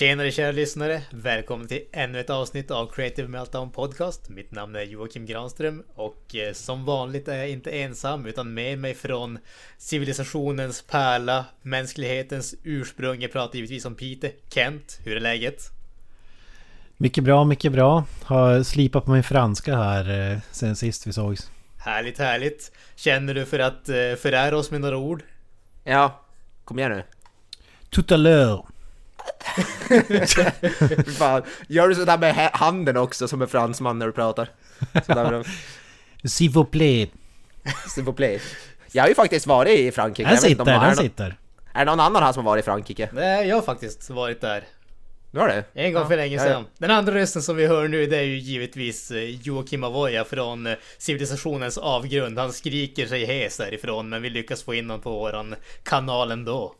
Tjenare 0.00 0.30
kära 0.30 0.52
lyssnare! 0.52 1.02
Välkommen 1.10 1.68
till 1.68 1.82
ännu 1.92 2.20
ett 2.20 2.30
avsnitt 2.30 2.70
av 2.70 2.86
Creative 2.86 3.28
Meltdown 3.28 3.70
Podcast. 3.70 4.28
Mitt 4.28 4.50
namn 4.50 4.76
är 4.76 4.82
Joakim 4.82 5.26
Granström 5.26 5.82
och 5.94 6.34
eh, 6.34 6.52
som 6.52 6.84
vanligt 6.84 7.28
är 7.28 7.36
jag 7.36 7.50
inte 7.50 7.70
ensam 7.70 8.26
utan 8.26 8.54
med 8.54 8.78
mig 8.78 8.94
från 8.94 9.38
civilisationens 9.78 10.82
pärla, 10.82 11.44
mänsklighetens 11.62 12.54
ursprung. 12.64 13.20
Jag 13.20 13.32
pratar 13.32 13.54
givetvis 13.54 13.84
om 13.84 13.94
Peter. 13.94 14.32
Kent, 14.48 15.00
hur 15.04 15.16
är 15.16 15.20
läget? 15.20 15.62
Mycket 16.96 17.24
bra, 17.24 17.44
mycket 17.44 17.72
bra. 17.72 18.04
Har 18.22 18.62
slipat 18.62 19.04
på 19.04 19.10
min 19.10 19.22
franska 19.22 19.76
här 19.76 20.32
eh, 20.32 20.38
sen 20.50 20.76
sist 20.76 21.06
vi 21.06 21.12
sågs. 21.12 21.50
Härligt, 21.78 22.18
härligt! 22.18 22.72
Känner 22.96 23.34
du 23.34 23.46
för 23.46 23.58
att 23.58 23.88
eh, 23.88 23.94
förära 24.18 24.56
oss 24.56 24.70
med 24.70 24.80
några 24.80 24.96
ord? 24.96 25.22
Ja, 25.84 26.20
kom 26.64 26.78
igen 26.78 26.92
nu. 26.92 27.02
Tout 27.90 28.12
à 28.12 28.16
l'heure. 28.16 28.64
Fan. 31.18 31.42
Gör 31.68 31.88
du 31.88 31.94
sådär 31.94 32.18
med 32.18 32.50
handen 32.52 32.96
också 32.96 33.28
som 33.28 33.42
en 33.42 33.48
fransman 33.48 33.98
när 33.98 34.06
du 34.06 34.12
pratar? 34.12 34.48
S'il 36.24 36.50
vous 36.50 36.70
plaît. 36.70 37.10
S'il 37.86 38.04
vous 38.04 38.16
plaît. 38.16 38.42
Jag 38.92 39.02
har 39.02 39.08
ju 39.08 39.14
faktiskt 39.14 39.46
varit 39.46 39.78
i 39.78 39.92
Frankrike. 39.92 40.28
Den 40.28 40.38
om 40.38 40.42
sitter, 40.42 40.64
den 40.64 40.96
sitter. 40.96 41.36
Är 41.72 41.78
det 41.78 41.84
någon 41.84 42.00
annan 42.00 42.22
här 42.22 42.32
som 42.32 42.44
har 42.44 42.52
varit 42.52 42.62
i 42.62 42.64
Frankrike? 42.64 43.08
Nej, 43.12 43.48
jag 43.48 43.56
har 43.56 43.62
faktiskt 43.62 44.10
varit 44.10 44.40
där. 44.40 44.64
Du 45.32 45.40
har 45.40 45.48
det? 45.48 45.64
En 45.72 45.92
gång 45.92 46.08
för 46.08 46.16
länge 46.16 46.36
ja, 46.36 46.42
sedan. 46.42 46.66
Den 46.78 46.90
andra 46.90 47.14
rösten 47.14 47.42
som 47.42 47.56
vi 47.56 47.66
hör 47.66 47.88
nu 47.88 48.06
det 48.06 48.16
är 48.16 48.22
ju 48.22 48.38
givetvis 48.38 49.10
eh, 49.10 49.24
Joakim 49.24 49.84
Avoya 49.84 50.24
från 50.24 50.66
eh, 50.66 50.74
civilisationens 50.98 51.78
avgrund. 51.78 52.38
Han 52.38 52.52
skriker 52.52 53.06
sig 53.06 53.24
hes 53.24 53.56
därifrån 53.56 54.08
men 54.08 54.22
vi 54.22 54.30
lyckas 54.30 54.62
få 54.62 54.74
in 54.74 54.90
honom 54.90 55.02
på 55.02 55.10
våran 55.10 55.54
kanal 55.82 56.30
ändå. 56.30 56.74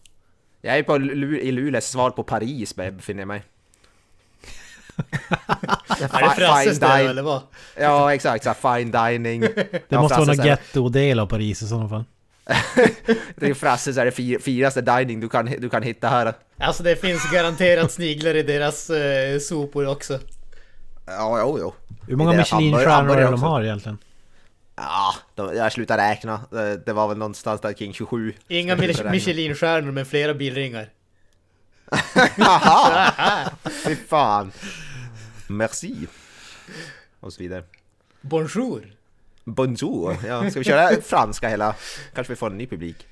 Jag 0.61 0.79
är 0.79 0.83
på 0.83 0.99
Lu- 0.99 1.39
i 1.39 1.53
Luleås 1.53 1.85
svar 1.85 2.11
på 2.11 2.23
Paris 2.23 2.77
befinner 2.77 3.21
jag 3.21 3.29
mig. 3.29 3.43
Är 6.01 6.23
det 6.23 6.35
Frasses 6.37 6.79
dine. 6.81 6.91
eller 7.11 7.23
vad? 7.23 7.43
Ja 7.81 8.15
exakt, 8.15 8.45
såhär 8.45 8.79
fine 8.79 8.91
dining. 8.91 9.41
Det 9.89 9.97
måste 9.99 10.19
vara 10.19 10.25
någon 10.35 10.47
getto-del 10.47 11.19
av 11.21 11.27
Paris 11.27 11.63
i 11.63 11.67
sådana 11.69 11.89
fall. 11.89 12.05
Det 13.37 13.47
är 13.47 13.55
Frasses 13.55 13.97
är 13.97 14.05
det 14.05 14.11
fi- 14.11 14.39
finaste 14.41 14.81
dining 14.81 15.21
du 15.21 15.29
kan, 15.29 15.47
du 15.59 15.69
kan 15.69 15.83
hitta 15.83 16.09
här. 16.09 16.33
Alltså 16.59 16.83
det 16.83 16.97
finns 16.97 17.31
garanterat 17.33 17.93
sniglar 17.93 18.35
i 18.37 18.43
deras 18.43 18.91
eh, 18.91 19.39
sopor 19.39 19.89
också. 19.89 20.19
Ja, 21.07 21.41
jo, 21.41 21.57
jo. 21.61 21.75
Hur 22.09 22.17
många 22.17 22.31
Det 22.33 22.37
är 22.39 22.45
hamburg- 22.45 22.61
Michelin-stjärnor 22.61 22.83
är 22.83 22.97
hamburgare 22.97 23.25
de 23.25 23.35
också. 23.35 23.47
har 23.47 23.63
egentligen? 23.63 23.99
Ja, 24.81 25.15
de, 25.35 25.57
jag 25.57 25.73
slutar 25.73 25.99
räkna. 25.99 26.41
Det, 26.51 26.77
det 26.87 26.93
var 26.93 27.09
väl 27.09 27.19
någonstans 27.19 27.61
där 27.61 27.73
kring 27.73 27.93
27. 27.93 28.35
Inga. 28.49 28.77
Michelin-stjärnor 28.77 29.93
men 29.93 30.07
flera 30.07 30.35
bilringar. 30.35 30.89
Haha! 32.39 33.51
Fy 33.85 33.97
fan. 33.97 34.53
Merci. 35.47 36.07
Och 37.21 37.33
så 37.33 37.43
vidare. 37.43 37.65
Bonjour! 38.21 38.93
Bonjour. 39.45 40.17
Ja, 40.27 40.51
ska 40.51 40.61
vi 40.61 40.65
köra 40.65 41.03
franska 41.03 41.49
hela? 41.49 41.75
Kanske 42.15 42.33
vi 42.33 42.37
får 42.37 42.51
en 42.51 42.59
ny 42.59 42.67
publik. 42.67 43.07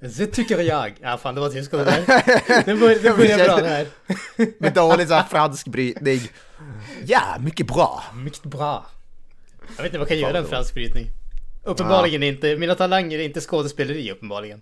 Det 0.00 0.26
tycker 0.26 0.58
jag. 0.58 0.94
Ja 1.00 1.18
fan 1.18 1.34
det 1.34 1.40
var 1.40 1.48
tyska 1.50 1.76
det 1.76 1.84
där. 1.84 2.64
Det 2.64 2.74
börjar, 2.74 2.98
det 2.98 3.10
börjar 3.16 3.44
bra 3.44 3.56
det 3.56 3.68
här. 3.68 3.86
Med 4.58 4.74
dålig 4.74 5.08
så 5.08 5.14
här 5.14 5.24
fransk 5.24 5.66
brytning. 5.66 6.20
Ja, 7.04 7.36
mycket 7.40 7.66
bra. 7.66 8.02
Mycket 8.14 8.42
bra. 8.42 8.86
Jag 9.76 9.82
vet 9.82 9.86
inte 9.86 9.98
vad 9.98 10.08
kan 10.08 10.18
göra 10.18 10.38
en 10.38 10.46
fransk 10.46 10.74
brytning. 10.74 11.06
Uppenbarligen 11.64 12.22
inte. 12.22 12.56
Mina 12.56 12.74
talanger 12.74 13.18
är 13.18 13.24
inte 13.24 13.40
skådespeleri 13.40 14.10
uppenbarligen. 14.12 14.60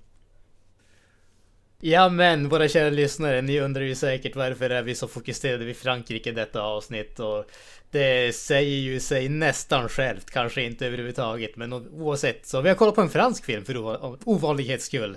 Ja 1.81 2.09
men 2.09 2.49
våra 2.49 2.69
kära 2.69 2.91
lyssnare, 2.91 3.43
ni 3.43 3.61
undrar 3.61 3.83
ju 3.83 3.95
säkert 3.95 4.37
varför 4.37 4.71
är 4.71 4.83
vi 4.83 4.95
så 4.95 5.09
fokuserade 5.09 5.65
vid 5.65 5.77
Frankrike 5.77 6.31
i 6.31 6.33
detta 6.33 6.63
avsnitt 6.63 7.21
och 7.21 7.45
det 7.91 8.35
säger 8.35 8.77
ju 8.77 9.01
sig 9.01 9.29
nästan 9.29 9.89
självt, 9.89 10.31
kanske 10.31 10.63
inte 10.63 10.87
överhuvudtaget 10.87 11.57
men 11.57 11.73
oavsett 11.73 12.47
så 12.47 12.61
vi 12.61 12.69
har 12.69 12.77
kollat 12.77 12.95
på 12.95 13.01
en 13.01 13.09
fransk 13.09 13.45
film 13.45 13.65
för 13.65 13.75
ova- 13.77 14.19
ovanlighets 14.25 14.85
skull. 14.85 15.17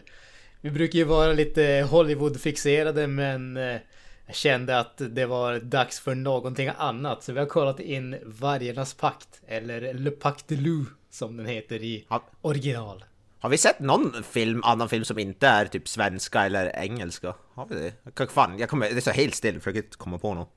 Vi 0.62 0.72
brukar 0.72 1.00
ju 1.00 1.06
vara 1.06 1.34
lite 1.34 1.88
Hollywood-fixerade 1.90 3.08
men 3.08 3.58
eh, 3.58 3.78
jag 4.26 4.36
kände 4.36 4.80
att 4.80 5.02
det 5.10 5.26
var 5.26 5.60
dags 5.60 6.00
för 6.00 6.16
någonting 6.16 6.70
annat 6.78 7.24
så 7.24 7.34
vi 7.34 7.40
har 7.40 7.46
kollat 7.46 7.80
in 7.80 8.16
Vargarnas 8.26 8.94
pakt 8.94 9.42
eller 9.48 9.94
Le 9.94 10.12
Pacte 10.12 10.56
de 10.56 10.62
Loup 10.62 10.88
som 11.10 11.38
den 11.38 11.46
heter 11.46 11.84
i 11.84 12.06
Ja. 12.10 12.24
original. 12.42 13.04
Har 13.40 13.50
vi 13.50 13.58
sett 13.58 13.80
någon 13.80 14.24
film, 14.24 14.64
annan 14.64 14.90
film 14.90 15.06
som 15.06 15.20
inte 15.20 15.48
är 15.48 15.66
typ 15.66 15.88
svenska 15.88 16.46
eller 16.46 16.76
engelska? 16.76 17.34
Har 17.54 17.66
vi 17.66 17.76
det? 17.76 17.94
Jag 18.18 18.32
Fan, 18.32 18.60
jag 18.60 18.70
kommer, 18.70 18.90
det 18.90 18.98
är 18.98 19.02
så 19.02 19.12
helt 19.12 19.36
still, 19.36 19.60
försöker 19.60 19.84
inte 19.84 19.98
komma 19.98 20.18
på 20.18 20.34
något. 20.34 20.50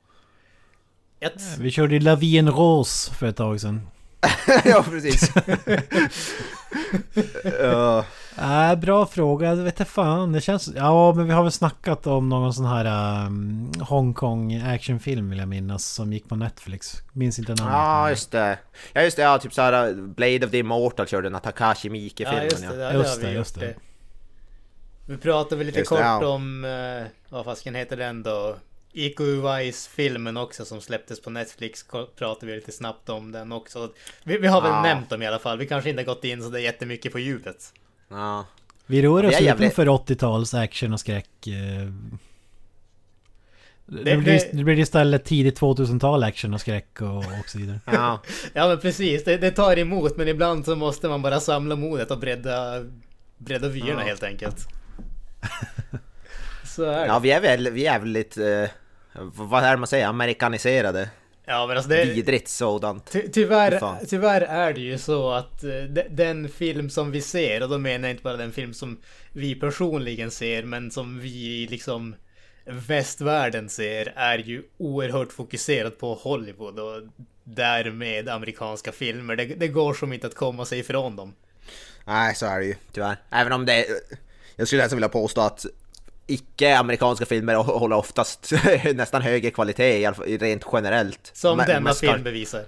Ett, 1.20 1.42
Vi 1.58 1.70
körde 1.70 2.00
La 2.00 2.16
Vie 2.16 2.38
en 2.38 2.50
Rose 2.50 3.14
för 3.14 3.26
ett 3.26 3.36
tag 3.36 3.60
sedan. 3.60 3.88
ja, 4.64 4.84
precis. 4.90 5.30
uh, 7.62 8.04
Äh, 8.38 8.74
bra 8.74 9.06
fråga, 9.06 9.48
jag 9.48 9.56
vet 9.56 9.80
inte 9.80 9.90
fan. 9.90 10.32
Det 10.32 10.40
känns... 10.40 10.68
Ja, 10.76 11.14
men 11.14 11.26
vi 11.26 11.32
har 11.32 11.42
väl 11.42 11.52
snackat 11.52 12.06
om 12.06 12.28
någon 12.28 12.54
sån 12.54 12.64
här 12.64 13.26
um, 13.26 13.72
Hongkong 13.80 14.54
actionfilm 14.54 15.30
vill 15.30 15.38
jag 15.38 15.48
minnas. 15.48 15.84
Som 15.86 16.12
gick 16.12 16.28
på 16.28 16.36
Netflix. 16.36 17.02
Minns 17.12 17.38
inte 17.38 17.54
namnet. 17.54 17.72
ja, 17.74 18.10
just 18.10 18.30
det. 18.30 18.58
Ja, 18.92 19.02
just 19.02 19.16
det. 19.16 19.22
Ja, 19.22 19.38
typ 19.38 19.54
såhär 19.54 19.94
Blade 19.94 20.44
of 20.46 20.50
the 20.50 20.58
Immortal 20.58 21.06
körde 21.06 21.26
den 21.26 21.34
här 21.34 21.40
Takashi 21.40 21.90
Miike-filmen. 21.90 22.36
ja 22.36 22.44
just 22.44 22.68
det, 22.70 22.76
ja. 22.82 22.92
Just 22.92 23.20
det, 23.20 23.26
vi 23.26 23.32
just 23.34 23.60
det. 23.60 23.74
Vi 25.06 25.16
pratade 25.16 25.56
väl 25.56 25.66
lite 25.66 25.78
Just 25.78 25.90
det, 25.90 25.96
kort 25.96 26.04
ja. 26.04 26.26
om, 26.26 26.64
eh, 26.64 27.06
vad 27.28 27.44
fasken 27.44 27.74
heter 27.74 27.96
den 27.96 28.22
då? 28.22 28.56
Iko 28.92 29.24
Uwais 29.24 29.88
filmen 29.88 30.36
också 30.36 30.64
som 30.64 30.80
släpptes 30.80 31.22
på 31.22 31.30
Netflix 31.30 31.84
pratade 32.18 32.46
vi 32.46 32.54
lite 32.56 32.72
snabbt 32.72 33.08
om 33.08 33.32
den 33.32 33.52
också. 33.52 33.90
Vi, 34.24 34.38
vi 34.38 34.46
har 34.46 34.62
väl 34.62 34.70
Ja. 34.70 34.82
nämnt 34.82 35.10
dem 35.10 35.22
i 35.22 35.26
alla 35.26 35.38
fall. 35.38 35.58
Vi 35.58 35.66
kanske 35.66 35.90
inte 35.90 36.02
har 36.02 36.06
gått 36.06 36.24
in 36.24 36.42
så 36.42 36.48
det 36.48 36.60
är 36.60 36.62
jättemycket 36.62 37.12
på 37.12 37.18
djupet. 37.18 37.72
Ja. 38.08 38.46
Vi 38.86 39.02
rör 39.02 39.22
Det 39.22 39.28
oss 39.28 39.40
jävligt- 39.40 39.74
för 39.74 39.86
80-tals 39.88 40.54
action 40.54 40.92
och 40.92 41.00
skräck. 41.00 41.46
eh. 41.46 41.92
Det, 43.88 44.02
Det- 44.04 44.16
blir, 44.16 44.40
det- 44.52 44.64
blir 44.64 44.78
istället 44.78 45.24
tidigt 45.24 45.60
2000-tal 45.60 46.22
action 46.24 46.54
och 46.54 46.60
skräck 46.60 47.00
och, 47.00 47.16
och 47.18 47.24
så 47.46 47.58
vidare. 47.58 47.80
ja. 47.86 48.20
Ja 48.52 48.68
men 48.68 48.78
precis, 48.80 49.24
det, 49.24 49.36
det 49.36 49.50
tar 49.50 49.78
emot 49.78 50.16
men 50.16 50.28
ibland 50.28 50.64
så 50.64 50.76
måste 50.76 51.08
man 51.08 51.22
bara 51.22 51.40
samla 51.40 51.76
modet 51.76 52.10
och 52.10 52.18
bredda, 52.18 52.84
bredda 53.38 53.68
vyerna 53.68 54.00
Ja. 54.00 54.06
helt 54.06 54.22
enkelt. 54.22 54.66
Så 56.64 56.82
är 56.84 57.00
det. 57.00 57.06
ja, 57.06 57.18
vi 57.18 57.30
är 57.30 57.40
väl, 57.40 57.70
vi 57.70 57.86
är 57.86 57.98
väl 57.98 58.08
lite... 58.08 58.70
eh, 59.14 59.22
vad 59.34 59.64
är 59.64 59.70
det 59.70 59.76
man 59.76 59.86
säger? 59.86 60.06
Amerikaniserade. 60.08 61.10
Ja 61.48 61.66
men 61.66 61.76
alltså 61.76 61.90
det... 61.90 62.04
Vidrigt 62.04 62.48
sådant. 62.48 63.12
Ty 63.12 63.28
tyvärr, 63.28 64.06
tyvärr 64.06 64.40
är 64.40 64.72
det 64.72 64.80
ju 64.80 64.98
så 64.98 65.30
att 65.32 65.64
eh, 65.64 65.70
de- 65.70 66.08
den 66.10 66.48
film 66.48 66.90
som 66.90 67.10
vi 67.10 67.20
ser, 67.20 67.62
och 67.62 67.68
då 67.68 67.78
menar 67.78 68.08
jag 68.08 68.14
inte 68.14 68.22
bara 68.22 68.36
den 68.36 68.52
film 68.52 68.74
som 68.74 68.98
vi 69.32 69.54
personligen 69.54 70.30
ser, 70.30 70.62
men 70.62 70.90
som 70.90 71.20
vi 71.20 71.66
liksom 71.70 72.16
västvärlden 72.64 73.68
ser, 73.68 74.12
är 74.16 74.38
ju 74.38 74.62
oerhört 74.78 75.32
fokuserad 75.32 75.98
på 75.98 76.14
Hollywood 76.14 76.78
och 76.78 77.02
därmed 77.44 78.28
amerikanska 78.28 78.92
filmer. 78.92 79.36
Det, 79.36 79.44
det 79.44 79.68
går 79.68 79.94
som 79.94 80.12
inte 80.12 80.26
att 80.26 80.34
komma 80.34 80.64
sig 80.64 80.78
ifrån 80.78 81.16
dem. 81.16 81.34
Nej, 82.04 82.34
så 82.34 82.46
är 82.46 82.58
det 82.58 82.66
ju 82.66 82.74
tyvärr. 82.92 83.16
Även 83.30 83.52
om 83.52 83.66
det... 83.66 83.86
Jag 84.56 84.66
skulle 84.66 84.82
nästan 84.82 84.96
vilja 84.96 85.08
påstå 85.08 85.40
att 85.40 85.66
icke-amerikanska 86.26 87.26
filmer 87.26 87.54
håller 87.54 87.96
oftast 87.96 88.52
nästan 88.94 89.22
högre 89.22 89.50
kvalitet, 89.50 89.98
i 90.00 90.06
alla 90.06 90.16
fall 90.16 90.26
rent 90.26 90.64
generellt. 90.72 91.30
Som 91.32 91.56
Men- 91.56 91.66
denna 91.66 91.94
film 91.94 92.22
bevisar. 92.22 92.62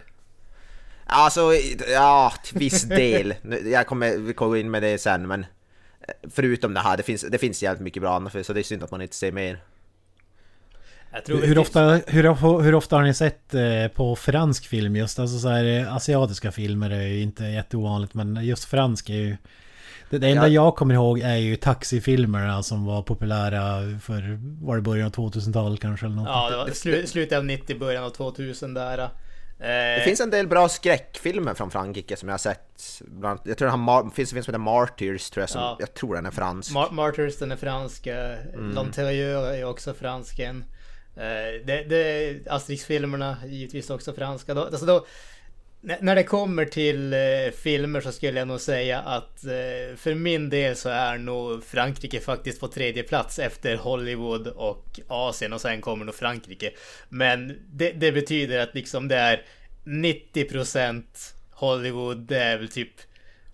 Alltså, 1.10 1.52
ja, 1.92 2.32
till 2.44 2.58
viss 2.58 2.82
del. 2.82 3.34
Jag 3.64 3.86
kommer, 3.86 4.16
vi 4.16 4.32
kommer 4.32 4.50
gå 4.50 4.56
in 4.56 4.70
med 4.70 4.82
det 4.82 4.98
sen, 4.98 5.26
men 5.26 5.40
eh, 5.40 6.30
förutom 6.30 6.74
det 6.74 6.80
här, 6.80 6.96
det 6.96 7.02
finns, 7.02 7.22
det 7.30 7.38
finns 7.38 7.62
jävligt 7.62 7.82
mycket 7.82 8.02
bra 8.02 8.16
annat, 8.16 8.46
så 8.46 8.52
det 8.52 8.60
är 8.60 8.62
synd 8.62 8.82
att 8.82 8.90
man 8.90 9.02
inte 9.02 9.16
ser 9.16 9.32
mer. 9.32 9.58
Jag 11.12 11.24
tror 11.24 11.42
Hur 11.42 11.58
ofta, 11.58 12.00
hur, 12.06 12.60
hur 12.62 12.74
ofta 12.74 12.96
har 12.96 13.02
ni 13.02 13.14
sett 13.14 13.54
eh, 13.54 13.88
på 13.94 14.16
fransk 14.16 14.66
film 14.66 14.96
just? 14.96 15.18
Alltså 15.18 15.38
så 15.38 15.48
här, 15.48 15.64
eh, 15.64 15.94
asiatiska 15.96 16.52
filmer 16.52 16.90
är 16.90 17.06
ju 17.06 17.22
inte 17.22 17.44
jätteovanligt 17.44 18.14
men 18.14 18.44
just 18.44 18.64
fransk 18.64 19.10
är 19.10 19.14
ju... 19.14 19.36
Det, 20.10 20.18
det 20.18 20.28
enda 20.28 20.42
Ja. 20.48 20.64
jag 20.64 20.76
kommer 20.76 20.94
ihåg 20.94 21.20
är 21.20 21.36
ju 21.36 21.56
taxifilmerna 21.56 22.62
som 22.62 22.84
var 22.86 23.02
populära 23.02 23.98
för, 24.02 24.38
var 24.66 24.76
det 24.76 24.82
början 24.82 25.06
av 25.06 25.12
2000-talet 25.12 25.80
kanske 25.80 26.06
eller 26.06 26.16
något? 26.16 26.28
Ja, 26.28 26.50
det 26.50 26.56
var 26.56 26.66
slu, 26.70 27.06
slutet 27.06 27.38
av 27.38 27.44
90, 27.44 27.78
början 27.78 28.04
av 28.04 28.10
2000 28.10 28.74
där. 28.74 28.98
Eh, 28.98 29.08
Det 29.60 30.02
finns 30.04 30.20
en 30.20 30.30
del 30.30 30.48
bra 30.48 30.68
skräckfilmer 30.68 31.54
från 31.54 31.70
Frankrike 31.70 32.16
som 32.16 32.28
jag 32.28 32.32
har 32.32 32.38
sett. 32.38 33.00
Bland, 33.06 33.40
jag 33.44 33.58
tror 33.58 33.66
det 33.68 33.72
har, 33.76 34.10
finns 34.10 34.32
en 34.32 34.34
film 34.34 34.44
som 34.44 34.52
heter 34.54 34.58
Martyrs, 34.58 35.30
tror 35.30 35.42
jag, 35.42 35.50
som, 35.50 35.60
Ja. 35.60 35.76
jag 35.80 35.94
tror 35.94 36.14
den 36.14 36.26
är 36.26 36.30
fransk. 36.30 36.72
Mar- 36.74 36.92
Martyrs, 36.92 37.38
den 37.38 37.52
är 37.52 37.56
franska. 37.56 38.16
Mm. 38.54 38.72
L'Intérieur 38.78 39.50
är 39.54 39.64
också 39.64 39.94
fransken. 39.94 40.64
Eh, 41.16 41.66
det, 41.66 41.84
det, 41.88 42.36
Asterix-filmerna 42.50 43.36
givetvis 43.46 43.90
också 43.90 44.12
franska. 44.12 44.54
Då, 44.54 44.60
alltså 44.64 44.86
då, 44.86 45.06
när 45.80 46.14
det 46.14 46.24
kommer 46.24 46.64
till 46.64 47.12
eh, 47.12 47.18
filmer 47.62 48.00
så 48.00 48.12
skulle 48.12 48.38
jag 48.38 48.48
nog 48.48 48.60
säga 48.60 48.98
att 48.98 49.44
eh, 49.44 49.96
för 49.96 50.14
min 50.14 50.50
del 50.50 50.76
så 50.76 50.88
är 50.88 51.18
nog 51.18 51.64
Frankrike 51.64 52.20
faktiskt 52.20 52.60
på 52.60 52.68
tredje 52.68 53.02
plats 53.02 53.38
efter 53.38 53.76
Hollywood 53.76 54.46
och 54.46 55.00
Asien 55.08 55.52
och 55.52 55.60
sen 55.60 55.80
kommer 55.80 56.04
nog 56.04 56.14
Frankrike. 56.14 56.70
Men 57.08 57.58
det, 57.72 57.92
det 57.92 58.12
betyder 58.12 58.58
att 58.58 58.74
liksom 58.74 59.08
det 59.08 59.16
är 59.16 59.42
90% 59.84 61.02
Hollywood, 61.50 62.18
det 62.18 62.38
är 62.38 62.58
väl 62.58 62.68
typ 62.68 62.92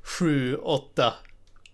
7, 0.03 0.57
8 0.57 1.15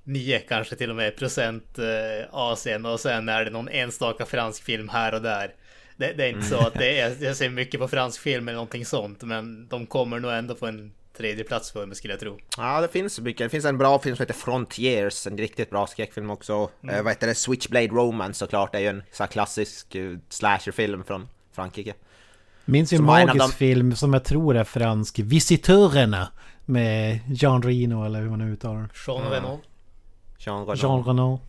9 0.04 0.38
kanske 0.38 0.76
till 0.76 0.90
och 0.90 0.96
med 0.96 1.16
procent 1.16 1.78
eh, 1.78 2.28
Asien 2.30 2.86
och 2.86 3.00
sen 3.00 3.28
är 3.28 3.44
det 3.44 3.50
någon 3.50 3.68
enstaka 3.68 4.26
fransk 4.26 4.64
film 4.64 4.88
här 4.88 5.14
och 5.14 5.22
där. 5.22 5.54
Det, 6.00 6.12
det 6.12 6.24
är 6.24 6.28
inte 6.28 6.46
så 6.46 6.58
att 6.58 6.74
det 6.74 7.00
är, 7.00 7.24
jag 7.24 7.36
ser 7.36 7.50
mycket 7.50 7.80
på 7.80 7.88
fransk 7.88 8.20
film 8.20 8.48
eller 8.48 8.56
någonting 8.56 8.84
sånt 8.84 9.22
men 9.22 9.68
de 9.68 9.86
kommer 9.86 10.20
nog 10.20 10.32
ändå 10.32 10.54
på 10.54 10.66
en 10.66 10.92
tredje 11.16 11.44
plats 11.44 11.72
för 11.72 11.86
mig 11.86 11.96
skulle 11.96 12.12
jag 12.12 12.20
tro. 12.20 12.38
Ja, 12.56 12.80
det 12.80 12.88
finns 12.88 13.20
mycket. 13.20 13.44
Det 13.44 13.48
finns 13.48 13.64
en 13.64 13.78
bra 13.78 13.98
film 13.98 14.16
som 14.16 14.22
heter 14.22 14.34
Frontiers, 14.34 15.26
en 15.26 15.38
riktigt 15.38 15.70
bra 15.70 15.86
skräckfilm 15.86 16.30
också. 16.30 16.70
Mm. 16.82 16.94
Eh, 16.94 17.02
vad 17.02 17.12
heter 17.12 17.26
det? 17.26 17.34
Switchblade 17.34 17.86
Romance 17.86 18.38
såklart, 18.38 18.72
det 18.72 18.78
är 18.78 18.82
ju 18.82 18.88
en 18.88 19.02
här 19.18 19.26
klassisk 19.26 19.94
uh, 19.94 20.18
slasherfilm 20.28 21.04
från 21.04 21.28
Frankrike. 21.52 21.94
Minns 22.64 22.92
ju 22.92 22.96
en 22.96 23.04
magisk 23.04 23.38
de- 23.38 23.52
film 23.52 23.96
som 23.96 24.12
jag 24.12 24.24
tror 24.24 24.56
är 24.56 24.64
fransk, 24.64 25.18
Visitörerna. 25.18 26.28
Med 26.64 27.20
Jean 27.28 27.62
Reno 27.62 28.04
eller 28.04 28.20
hur 28.20 28.30
man 28.30 28.38
nu 28.38 28.52
uttalar. 28.52 28.88
Jean 29.06 29.30
Reno. 29.30 29.60
Jean 30.38 30.66
Reno. 30.66 30.74
Jean 30.76 31.04
Reno. 31.04 31.40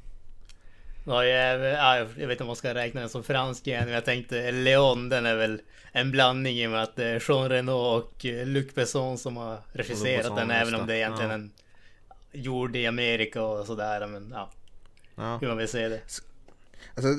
Ja, 1.05 1.25
jag, 1.25 1.59
ja, 1.59 1.97
jag 1.97 2.05
vet 2.05 2.31
inte 2.31 2.43
om 2.43 2.47
man 2.47 2.55
ska 2.55 2.73
räkna 2.73 2.99
den 3.01 3.09
som 3.09 3.23
fransk 3.23 3.67
igen, 3.67 3.83
men 3.85 3.93
jag 3.93 4.05
tänkte 4.05 4.51
Leon, 4.51 5.09
den 5.09 5.25
är 5.25 5.35
väl 5.35 5.61
en 5.91 6.11
blandning 6.11 6.57
i 6.57 6.67
och 6.67 6.71
med 6.71 6.83
att 6.83 6.95
det 6.95 7.05
är 7.05 7.23
Jean 7.29 7.49
Reno 7.49 7.71
och 7.71 8.25
eh, 8.25 8.45
Luc 8.47 8.73
Besson 8.75 9.17
som 9.17 9.37
har 9.37 9.57
regisserat 9.73 10.21
Besson, 10.23 10.35
den, 10.35 10.51
även 10.51 10.75
om 10.75 10.87
det. 10.87 10.93
är 10.93 10.97
egentligen 10.97 11.29
Ja. 11.31 11.35
en 11.35 11.51
gjord 12.31 12.75
i 12.75 12.87
Amerika 12.87 13.43
och 13.43 13.65
sådär, 13.65 14.07
men 14.07 14.31
ja, 14.35 14.51
Ja. 15.15 15.37
hur 15.41 15.47
man 15.47 15.57
vill 15.57 15.67
se 15.67 15.87
det. 15.89 15.99
Alltså, 16.95 17.09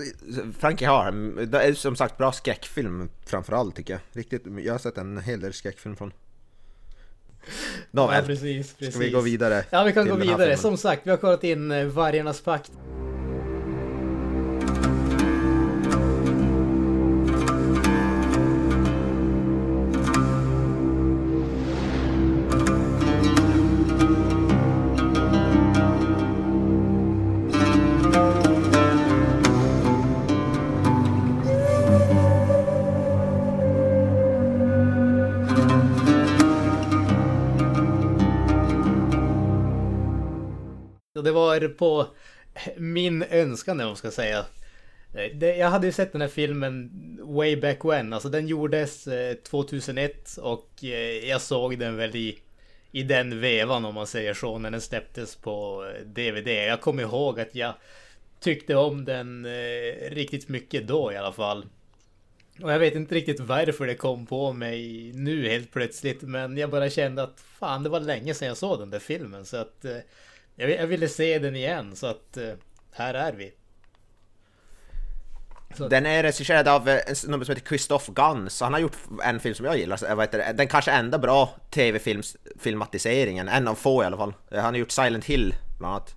Frankrike 0.58 0.86
har, 0.90 1.12
det 1.46 1.60
är 1.62 1.74
som 1.74 1.96
sagt 1.96 2.18
bra 2.18 2.32
skräckfilm 2.32 3.08
framförallt 3.26 3.76
tycker 3.76 3.92
jag. 3.94 4.00
Riktigt, 4.12 4.42
jag 4.64 4.74
har 4.74 4.78
sett 4.78 4.98
en 4.98 5.18
hel 5.18 5.40
del 5.40 5.52
skräckfilm 5.52 5.96
från... 5.96 6.12
Ja, 7.42 7.48
Nåväl, 7.90 8.26
precis, 8.26 8.74
precis. 8.74 8.94
ska 8.94 9.04
vi 9.04 9.10
gå 9.10 9.20
vidare? 9.20 9.64
Ja, 9.70 9.82
vi 9.84 9.92
kan 9.92 10.08
gå 10.08 10.14
vidare. 10.14 10.56
Som 10.56 10.76
sagt, 10.76 11.06
vi 11.06 11.10
har 11.10 11.16
kollat 11.16 11.44
in 11.44 11.70
eh, 11.70 11.86
Vargarnas 11.86 12.40
pakt. 12.40 12.72
Min 43.70 43.80
eller 43.80 43.84
vad 43.84 43.90
man 43.90 43.96
ska 43.96 44.10
säga. 44.10 44.44
Eh, 45.14 45.36
det, 45.36 45.56
jag 45.56 45.70
hade 45.70 45.86
ju 45.86 45.92
sett 45.92 46.12
den 46.12 46.20
här 46.20 46.28
filmen 46.28 46.90
way 47.22 47.56
back 47.56 47.84
when, 47.84 48.12
alltså 48.12 48.28
den 48.28 48.46
gjordes 48.46 49.06
eh, 49.06 49.34
2001 49.34 50.36
och 50.36 50.70
eh, 50.82 51.28
jag 51.28 51.40
såg 51.40 51.78
den 51.78 51.96
väl 51.96 52.16
i, 52.16 52.38
i 52.92 53.02
den 53.02 53.40
vevan 53.40 53.84
om 53.84 53.94
man 53.94 54.06
säger 54.06 54.34
så, 54.34 54.58
när 54.58 54.70
den 54.70 54.80
släpptes 54.80 55.36
på 55.36 55.86
DVD. 56.04 56.48
Jag 56.48 56.80
kommer 56.80 57.02
ihåg 57.02 57.40
att 57.40 57.54
jag 57.54 57.74
tyckte 58.40 58.74
om 58.74 59.04
den 59.04 59.46
riktigt 60.10 60.48
mycket 60.48 60.86
då 60.86 61.12
i 61.12 61.16
alla 61.16 61.32
fall. 61.32 61.66
Och 62.62 62.72
jag 62.72 62.78
vet 62.78 62.94
inte 62.94 63.14
riktigt 63.14 63.40
varför 63.40 63.86
det 63.86 63.94
kom 63.94 64.26
på 64.26 64.52
mig 64.52 65.12
nu 65.14 65.48
helt 65.48 65.72
plötsligt, 65.72 66.22
men 66.22 66.56
jag 66.56 66.70
bara 66.70 66.90
kände 66.90 67.22
att 67.22 67.40
fan, 67.58 67.82
det 67.82 67.88
var 67.88 68.00
länge 68.00 68.34
sedan 68.34 68.48
jag 68.48 68.56
såg 68.56 68.78
den 68.78 68.90
där 68.90 68.98
filmen, 68.98 69.44
så 69.44 69.56
att 69.56 69.84
jag, 70.56 70.70
jag 70.70 70.86
ville 70.86 71.08
se 71.08 71.38
den 71.38 71.56
igen, 71.56 71.96
så 71.96 72.06
att 72.06 72.38
här 72.92 73.14
är 73.14 73.32
vi. 73.32 73.52
Så- 75.76 75.88
Den 75.88 76.06
är 76.06 76.22
regisserad 76.22 76.68
av 76.68 76.88
eh, 76.88 77.00
en 77.06 77.16
snubbe 77.16 77.44
som 77.44 77.54
heter 77.54 77.68
Christoph 77.68 78.12
Gans, 78.12 78.60
han 78.60 78.72
har 78.72 78.80
gjort 78.80 78.96
en 79.24 79.40
film 79.40 79.54
som 79.54 79.66
jag 79.66 79.78
gillar, 79.78 79.96
så, 79.96 80.06
eh, 80.06 80.16
det, 80.30 80.52
den 80.56 80.68
kanske 80.68 80.90
enda 80.90 81.18
bra 81.18 81.54
tv-filmatiseringen, 81.70 83.48
en 83.48 83.68
av 83.68 83.74
få 83.74 84.02
i 84.02 84.06
alla 84.06 84.16
fall. 84.16 84.34
Eh, 84.50 84.60
Han 84.62 84.74
har 84.74 84.78
gjort 84.78 84.90
Silent 84.90 85.24
Hill 85.24 85.54
bland 85.78 85.94
annat. 85.94 86.14